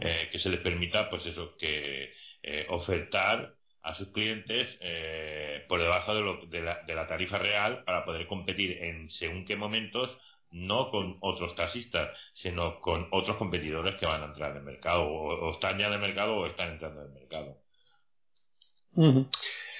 eh, 0.00 0.28
que 0.32 0.38
se 0.38 0.48
les 0.48 0.60
permita, 0.60 1.10
pues 1.10 1.24
eso, 1.26 1.56
que 1.58 2.12
eh, 2.42 2.66
ofertar 2.70 3.54
a 3.82 3.94
sus 3.96 4.08
clientes 4.08 4.68
eh, 4.80 5.64
por 5.68 5.80
debajo 5.80 6.14
de, 6.14 6.20
lo, 6.20 6.46
de, 6.46 6.60
la, 6.62 6.82
de 6.82 6.94
la 6.94 7.06
tarifa 7.06 7.38
real 7.38 7.84
para 7.84 8.04
poder 8.04 8.26
competir 8.26 8.82
en 8.82 9.10
según 9.12 9.44
qué 9.44 9.56
momentos 9.56 10.10
no 10.50 10.90
con 10.90 11.18
otros 11.20 11.54
taxistas, 11.54 12.16
sino 12.34 12.80
con 12.80 13.08
otros 13.10 13.36
competidores 13.36 13.96
que 13.96 14.06
van 14.06 14.22
a 14.22 14.26
entrar 14.26 14.52
en 14.52 14.58
el 14.58 14.62
mercado, 14.62 15.02
o, 15.04 15.52
están 15.52 15.78
ya 15.78 15.86
en 15.86 15.94
el 15.94 16.00
mercado 16.00 16.36
o 16.36 16.46
están 16.46 16.72
entrando 16.72 17.02
en 17.02 17.08
el 17.08 17.14
mercado. 17.14 17.56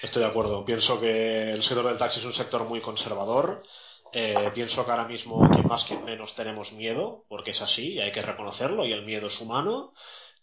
Estoy 0.02 0.22
de 0.22 0.28
acuerdo. 0.28 0.64
Pienso 0.64 1.00
que 1.00 1.50
el 1.50 1.62
sector 1.62 1.86
del 1.86 1.98
taxi 1.98 2.20
es 2.20 2.26
un 2.26 2.32
sector 2.32 2.64
muy 2.64 2.80
conservador 2.80 3.62
Eh, 4.12 4.50
pienso 4.54 4.84
que 4.84 4.90
ahora 4.90 5.06
mismo, 5.06 5.46
quien 5.50 5.66
más, 5.66 5.84
quien 5.84 6.04
menos, 6.04 6.34
tenemos 6.34 6.72
miedo, 6.72 7.24
porque 7.28 7.50
es 7.50 7.60
así, 7.60 7.94
y 7.94 8.00
hay 8.00 8.10
que 8.10 8.22
reconocerlo, 8.22 8.86
y 8.86 8.92
el 8.92 9.04
miedo 9.04 9.26
es 9.26 9.38
humano 9.40 9.92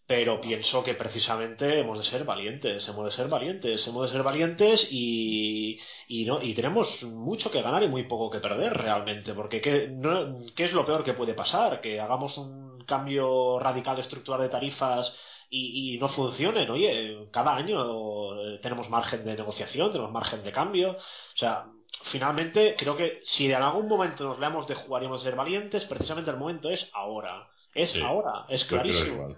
pero 0.08 0.40
pienso 0.40 0.84
que 0.84 0.94
precisamente 0.94 1.80
hemos 1.80 1.98
de 1.98 2.04
ser 2.04 2.26
valientes, 2.26 2.88
hemos 2.88 3.06
de 3.06 3.12
ser 3.12 3.28
valientes, 3.28 3.88
hemos 3.88 4.04
de 4.04 4.16
ser 4.16 4.24
valientes 4.24 4.88
y, 4.92 5.80
y, 6.08 6.26
no, 6.26 6.42
y 6.42 6.54
tenemos 6.54 7.04
mucho 7.04 7.50
que 7.50 7.64
ganar 7.64 7.82
y 7.82 7.88
muy 7.88 8.04
poco 8.04 8.30
que 8.30 8.40
perder 8.40 8.74
realmente, 8.74 9.34
porque 9.34 9.62
¿qué, 9.62 9.88
no, 9.88 10.46
¿qué 10.56 10.66
es 10.66 10.74
lo 10.74 10.86
peor 10.86 11.04
que 11.04 11.14
puede 11.14 11.34
pasar? 11.34 11.82
Que 11.82 12.00
hagamos 12.00 12.38
un 12.38 12.84
cambio 12.86 13.58
radical 13.60 13.98
estructural 13.98 14.42
de 14.42 14.50
tarifas 14.50 15.18
y, 15.50 15.96
y, 15.96 15.98
no 15.98 16.08
funcionen. 16.10 16.70
Oye, 16.70 17.28
cada 17.32 17.56
año 17.56 18.60
tenemos 18.62 18.90
margen 18.90 19.26
de 19.26 19.36
negociación, 19.36 19.92
tenemos 19.92 20.12
margen 20.12 20.44
de 20.44 20.52
cambio. 20.52 20.92
O 20.92 21.38
sea, 21.38 21.66
finalmente 22.04 22.76
creo 22.78 22.96
que 22.96 23.22
si 23.24 23.52
en 23.52 23.62
algún 23.62 23.88
momento 23.88 24.24
nos 24.24 24.38
veamos 24.38 24.68
de 24.68 24.76
jugar 24.76 25.02
y 25.02 25.06
hemos 25.08 25.24
de 25.24 25.30
ser 25.30 25.38
valientes, 25.38 25.86
precisamente 25.86 26.30
el 26.30 26.38
momento 26.38 26.70
es 26.70 26.90
ahora. 26.94 27.50
Es 27.74 27.96
ahora, 27.98 28.46
es 28.48 28.64
clarísimo. 28.66 29.36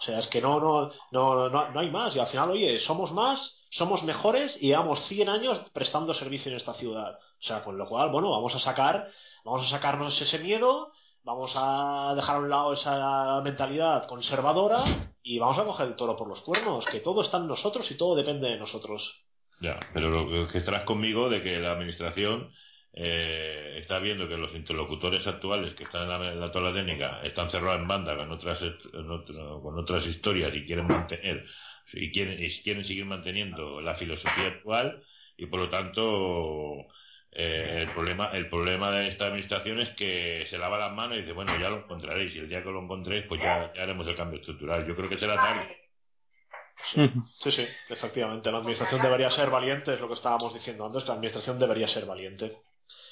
O 0.00 0.02
sea, 0.02 0.18
es 0.18 0.28
que 0.28 0.40
no, 0.40 0.58
no, 0.58 0.90
no, 1.10 1.50
no, 1.50 1.78
hay 1.78 1.90
más. 1.90 2.16
Y 2.16 2.20
al 2.20 2.26
final, 2.26 2.50
oye, 2.50 2.78
somos 2.78 3.12
más, 3.12 3.60
somos 3.68 4.02
mejores 4.02 4.56
y 4.58 4.68
llevamos 4.68 5.00
100 5.06 5.28
años 5.28 5.60
prestando 5.74 6.14
servicio 6.14 6.50
en 6.50 6.56
esta 6.56 6.72
ciudad. 6.72 7.18
O 7.18 7.42
sea, 7.42 7.62
con 7.62 7.76
lo 7.76 7.86
cual, 7.86 8.10
bueno, 8.10 8.30
vamos 8.30 8.54
a 8.54 8.58
sacar, 8.58 9.10
vamos 9.44 9.66
a 9.66 9.68
sacarnos 9.68 10.20
ese 10.20 10.38
miedo, 10.38 10.90
vamos 11.22 11.52
a 11.54 12.14
dejar 12.16 12.36
a 12.36 12.38
un 12.38 12.48
lado 12.48 12.72
esa 12.72 13.42
mentalidad 13.42 14.06
conservadora 14.06 14.84
y 15.22 15.38
vamos 15.38 15.58
a 15.58 15.64
coger 15.64 15.88
el 15.88 15.96
toro 15.96 16.16
por 16.16 16.28
los 16.28 16.40
cuernos, 16.40 16.86
que 16.86 17.00
todo 17.00 17.20
está 17.20 17.36
en 17.36 17.46
nosotros 17.46 17.90
y 17.90 17.98
todo 17.98 18.16
depende 18.16 18.48
de 18.48 18.58
nosotros. 18.58 19.22
Ya, 19.60 19.78
pero 19.92 20.08
lo 20.08 20.48
que 20.48 20.58
estarás 20.58 20.84
conmigo 20.84 21.28
de 21.28 21.42
que 21.42 21.58
la 21.58 21.72
administración 21.72 22.54
eh, 22.92 23.78
está 23.80 24.00
viendo 24.00 24.28
que 24.28 24.36
los 24.36 24.54
interlocutores 24.54 25.24
actuales 25.26 25.74
que 25.74 25.84
están 25.84 26.10
en 26.10 26.40
la, 26.40 26.50
tabla 26.50 26.72
técnica 26.72 27.20
están 27.22 27.50
cerrados 27.50 27.80
en 27.80 27.86
banda 27.86 28.16
con 28.16 28.32
otras, 28.32 28.58
con 28.92 29.78
otras 29.78 30.06
historias 30.06 30.52
y 30.54 30.66
quieren 30.66 30.88
mantener 30.88 31.46
y 31.92 32.10
quieren, 32.10 32.42
y 32.42 32.62
quieren 32.62 32.84
seguir 32.84 33.04
manteniendo 33.04 33.80
la 33.80 33.94
filosofía 33.94 34.48
actual 34.48 35.02
y 35.36 35.46
por 35.46 35.60
lo 35.60 35.70
tanto 35.70 36.86
eh, 37.30 37.84
el 37.86 37.94
problema 37.94 38.30
el 38.32 38.48
problema 38.48 38.90
de 38.90 39.08
esta 39.08 39.26
administración 39.26 39.80
es 39.80 39.90
que 39.90 40.46
se 40.50 40.58
lava 40.58 40.78
las 40.78 40.92
manos 40.92 41.16
y 41.16 41.20
dice 41.20 41.32
bueno 41.32 41.56
ya 41.60 41.70
lo 41.70 41.78
encontraréis 41.78 42.34
y 42.34 42.38
el 42.38 42.48
día 42.48 42.62
que 42.62 42.70
lo 42.70 42.82
encontréis 42.82 43.24
pues 43.26 43.40
ya, 43.40 43.72
haremos 43.76 44.06
el 44.08 44.16
cambio 44.16 44.40
estructural 44.40 44.84
yo 44.86 44.96
creo 44.96 45.08
que 45.08 45.18
será 45.18 45.36
tarde. 45.36 45.76
Sí, 46.82 47.50
sí, 47.50 47.68
efectivamente. 47.90 48.50
La 48.50 48.56
administración 48.56 49.02
debería 49.02 49.30
ser 49.30 49.50
valiente, 49.50 49.92
es 49.92 50.00
lo 50.00 50.08
que 50.08 50.14
estábamos 50.14 50.54
diciendo 50.54 50.86
antes, 50.86 51.06
la 51.06 51.12
administración 51.12 51.58
debería 51.58 51.86
ser 51.86 52.06
valiente 52.06 52.56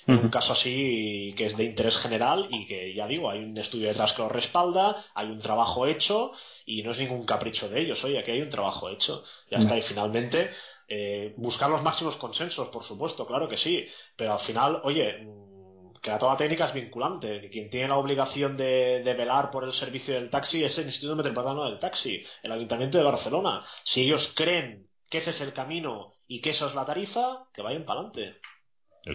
un 0.09 0.29
caso 0.31 0.55
así 0.55 1.35
que 1.37 1.47
es 1.47 1.57
de 1.57 1.65
interés 1.65 1.99
general 1.99 2.49
y 2.51 2.67
que 2.67 2.95
ya 2.95 3.07
digo, 3.07 3.31
hay 3.31 3.41
un 3.41 3.57
estudio 3.59 3.89
detrás 3.89 4.15
que 4.15 4.23
lo 4.23 4.29
respalda, 4.29 5.05
hay 5.15 5.27
un 5.27 5.41
trabajo 5.41 5.87
hecho 5.87 6.33
y 6.65 6.83
no 6.83 6.93
es 6.93 6.99
ningún 6.99 7.25
capricho 7.25 7.69
de 7.69 7.81
ellos, 7.81 8.03
oye, 8.05 8.19
aquí 8.19 8.31
hay 8.31 8.41
un 8.41 8.51
trabajo 8.51 8.89
hecho, 8.89 9.23
ya 9.51 9.59
está, 9.59 9.77
y 9.77 9.83
finalmente 9.83 10.51
eh, 10.89 11.35
buscar 11.37 11.69
los 11.69 11.83
máximos 11.83 12.17
consensos, 12.17 12.69
por 12.69 12.85
supuesto, 12.85 13.27
claro 13.27 13.49
que 13.49 13.59
sí, 13.59 13.87
pero 14.17 14.33
al 14.33 14.41
final, 14.41 14.81
oye, 14.85 15.19
mm, 15.23 16.01
que 16.01 16.11
la 16.11 16.19
toma 16.19 16.37
técnica 16.37 16.67
es 16.67 16.75
vinculante, 16.75 17.43
que 17.43 17.51
quien 17.51 17.69
tiene 17.69 17.89
la 17.89 17.99
obligación 17.99 18.57
de, 18.57 19.03
de, 19.03 19.15
velar 19.15 19.51
por 19.51 19.65
el 19.65 19.73
servicio 19.73 20.15
del 20.15 20.31
taxi 20.31 20.65
es 20.65 20.79
el 20.79 20.87
Instituto 20.87 21.17
Metropolitano 21.17 21.65
del 21.65 21.79
Taxi, 21.79 22.25
el 22.43 22.53
Ayuntamiento 22.53 22.97
de 22.97 23.05
Barcelona. 23.05 23.63
Si 23.85 24.03
ellos 24.03 24.33
creen 24.35 24.89
que 25.11 25.19
ese 25.19 25.31
es 25.31 25.41
el 25.41 25.53
camino 25.53 26.15
y 26.27 26.41
que 26.41 26.51
eso 26.51 26.67
es 26.67 26.75
la 26.75 26.85
tarifa, 26.85 27.49
que 27.53 27.63
vayan 27.63 27.85
para 27.85 28.01
adelante. 28.01 28.41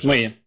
Muy 0.02 0.20
bien. 0.20 0.44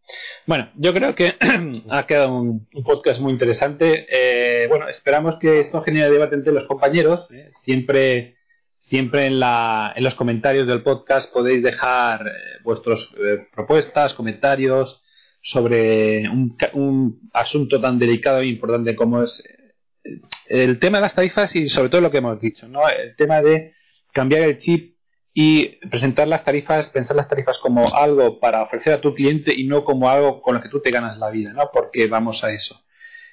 Bueno, 0.46 0.70
yo 0.76 0.92
creo 0.92 1.14
que 1.14 1.34
ha 1.90 2.06
quedado 2.06 2.34
un, 2.34 2.66
podcast 2.84 3.20
muy 3.20 3.32
interesante. 3.32 4.06
Eh, 4.10 4.66
bueno, 4.68 4.88
esperamos 4.88 5.38
que 5.38 5.60
esto 5.60 5.82
genere 5.82 6.10
debate 6.10 6.34
entre 6.34 6.52
los 6.52 6.64
compañeros. 6.64 7.30
¿eh? 7.30 7.50
Siempre, 7.54 8.36
siempre 8.78 9.26
en, 9.26 9.40
la, 9.40 9.92
en 9.94 10.04
los 10.04 10.14
comentarios 10.14 10.66
del 10.66 10.82
podcast 10.82 11.32
podéis 11.32 11.62
dejar 11.62 12.26
eh, 12.26 12.32
vuestras 12.62 13.08
propuestas, 13.54 14.14
comentarios 14.14 15.02
sobre 15.42 16.28
un, 16.28 16.56
un, 16.72 17.30
asunto 17.32 17.80
tan 17.80 17.98
delicado 17.98 18.40
e 18.40 18.46
importante 18.46 18.96
como 18.96 19.22
es 19.22 19.44
el 20.48 20.78
tema 20.78 20.98
de 20.98 21.02
las 21.02 21.14
tarifas 21.14 21.54
y 21.54 21.68
sobre 21.68 21.88
todo 21.88 22.00
lo 22.00 22.10
que 22.10 22.18
hemos 22.18 22.40
dicho, 22.40 22.68
¿no? 22.68 22.88
El 22.88 23.14
tema 23.16 23.40
de 23.40 23.74
cambiar 24.12 24.42
el 24.42 24.56
chip 24.56 24.95
y 25.38 25.76
presentar 25.90 26.26
las 26.28 26.46
tarifas, 26.46 26.88
pensar 26.88 27.14
las 27.14 27.28
tarifas 27.28 27.58
como 27.58 27.94
algo 27.94 28.40
para 28.40 28.62
ofrecer 28.62 28.94
a 28.94 29.02
tu 29.02 29.14
cliente 29.14 29.52
y 29.54 29.66
no 29.66 29.84
como 29.84 30.08
algo 30.08 30.40
con 30.40 30.54
lo 30.54 30.62
que 30.62 30.70
tú 30.70 30.80
te 30.80 30.90
ganas 30.90 31.18
la 31.18 31.28
vida, 31.28 31.52
¿no? 31.52 31.68
Porque 31.70 32.06
vamos 32.06 32.42
a 32.42 32.52
eso. 32.52 32.80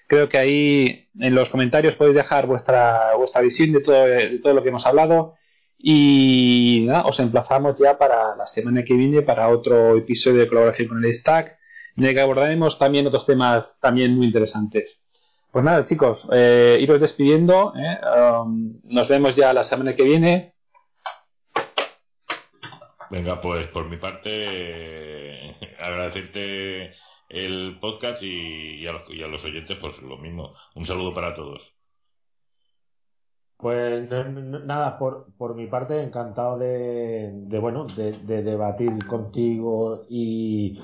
Creo 0.07 0.27
que 0.27 0.37
ahí 0.37 1.07
en 1.17 1.33
los 1.33 1.49
comentarios 1.49 1.95
podéis 1.95 2.17
dejar 2.17 2.45
vuestra, 2.45 3.15
vuestra 3.15 3.39
visión 3.39 3.71
de 3.71 3.79
todo, 3.79 4.03
de 4.03 4.39
todo 4.39 4.53
lo 4.53 4.61
que 4.61 4.67
hemos 4.67 4.85
hablado 4.85 5.35
y 5.77 6.83
nada, 6.87 7.05
os 7.05 7.21
emplazamos 7.21 7.77
ya 7.79 7.97
para 7.97 8.35
la 8.35 8.47
semana 8.47 8.83
que 8.83 8.95
viene 8.95 9.21
para 9.21 9.47
otro 9.47 9.95
episodio 9.95 10.41
de 10.41 10.49
colaboración 10.49 10.89
con 10.89 11.05
el 11.05 11.13
Stack, 11.13 11.57
en 11.95 12.03
el 12.03 12.13
que 12.13 12.19
abordaremos 12.19 12.77
también 12.77 13.07
otros 13.07 13.25
temas 13.25 13.77
también 13.79 14.13
muy 14.13 14.25
interesantes. 14.25 14.99
Pues 15.53 15.63
nada, 15.63 15.85
chicos, 15.85 16.27
eh, 16.33 16.79
iros 16.81 16.99
despidiendo. 16.99 17.73
¿eh? 17.77 17.97
Um, 18.43 18.81
nos 18.83 19.07
vemos 19.07 19.37
ya 19.37 19.53
la 19.53 19.63
semana 19.63 19.95
que 19.95 20.03
viene. 20.03 20.52
Venga, 23.13 23.39
pues 23.39 23.67
por 23.67 23.87
mi 23.87 23.97
parte, 23.97 25.55
agradecerte 25.79 26.93
el 27.29 27.77
podcast 27.79 28.23
y, 28.23 28.87
a 28.87 28.91
los, 28.91 29.43
oyentes, 29.43 29.77
pues 29.79 29.95
lo 30.01 30.17
mismo. 30.17 30.55
Un 30.73 30.87
saludo 30.87 31.13
para 31.13 31.35
todos. 31.35 31.61
Pues 33.57 34.09
nada, 34.09 34.97
por, 34.97 35.27
por 35.37 35.53
mi 35.53 35.67
parte, 35.67 36.01
encantado 36.01 36.57
de, 36.57 37.45
bueno, 37.61 37.85
de, 37.85 38.41
debatir 38.41 39.05
contigo 39.05 40.07
y, 40.09 40.79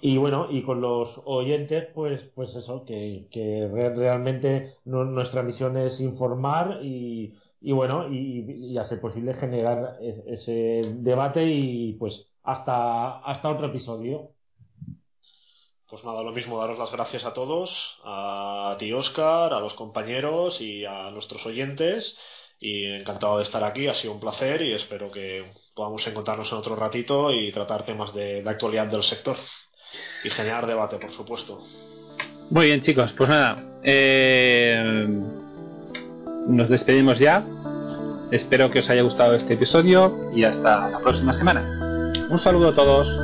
y 0.00 0.16
bueno, 0.16 0.46
y 0.50 0.62
con 0.62 0.80
los 0.80 1.20
oyentes, 1.26 1.88
pues, 1.94 2.22
pues 2.34 2.56
eso, 2.56 2.86
que 2.86 3.68
realmente 3.70 4.72
nuestra 4.86 5.42
misión 5.42 5.76
es 5.76 6.00
informar 6.00 6.78
y, 6.82 7.34
y 7.64 7.72
bueno, 7.72 8.12
y, 8.12 8.76
a 8.76 8.84
ser 8.84 9.00
posible 9.00 9.32
generar 9.32 9.96
ese 10.26 10.82
debate 10.96 11.46
y 11.46 11.94
pues 11.94 12.26
hasta, 12.42 13.20
hasta 13.20 13.48
otro 13.48 13.68
episodio. 13.68 14.32
Pues 15.88 16.04
nada, 16.04 16.22
lo 16.22 16.32
mismo, 16.32 16.58
daros 16.58 16.78
las 16.78 16.92
gracias 16.92 17.24
a 17.24 17.32
todos, 17.32 17.98
a 18.04 18.76
ti 18.78 18.92
Oscar, 18.92 19.54
a 19.54 19.60
los 19.60 19.72
compañeros 19.72 20.60
y 20.60 20.84
a 20.84 21.10
nuestros 21.10 21.46
oyentes. 21.46 22.18
Y 22.60 22.84
encantado 22.84 23.38
de 23.38 23.44
estar 23.44 23.64
aquí, 23.64 23.86
ha 23.86 23.94
sido 23.94 24.12
un 24.12 24.20
placer 24.20 24.60
y 24.60 24.72
espero 24.72 25.10
que 25.10 25.44
podamos 25.74 26.06
encontrarnos 26.06 26.52
en 26.52 26.58
otro 26.58 26.76
ratito 26.76 27.32
y 27.32 27.50
tratar 27.50 27.86
temas 27.86 28.12
de, 28.12 28.42
de 28.42 28.50
actualidad 28.50 28.88
del 28.88 29.02
sector. 29.02 29.36
Y 30.22 30.28
generar 30.28 30.66
debate, 30.66 30.98
por 30.98 31.12
supuesto. 31.12 31.62
Muy 32.50 32.66
bien, 32.66 32.82
chicos, 32.82 33.12
pues 33.16 33.30
nada. 33.30 33.80
Eh, 33.82 35.43
nos 36.46 36.68
despedimos 36.68 37.18
ya. 37.18 37.44
Espero 38.30 38.70
que 38.70 38.80
os 38.80 38.90
haya 38.90 39.02
gustado 39.02 39.34
este 39.34 39.54
episodio 39.54 40.30
y 40.34 40.44
hasta 40.44 40.88
la 40.88 40.98
próxima 40.98 41.32
semana. 41.32 42.12
Un 42.28 42.38
saludo 42.38 42.70
a 42.70 42.74
todos. 42.74 43.23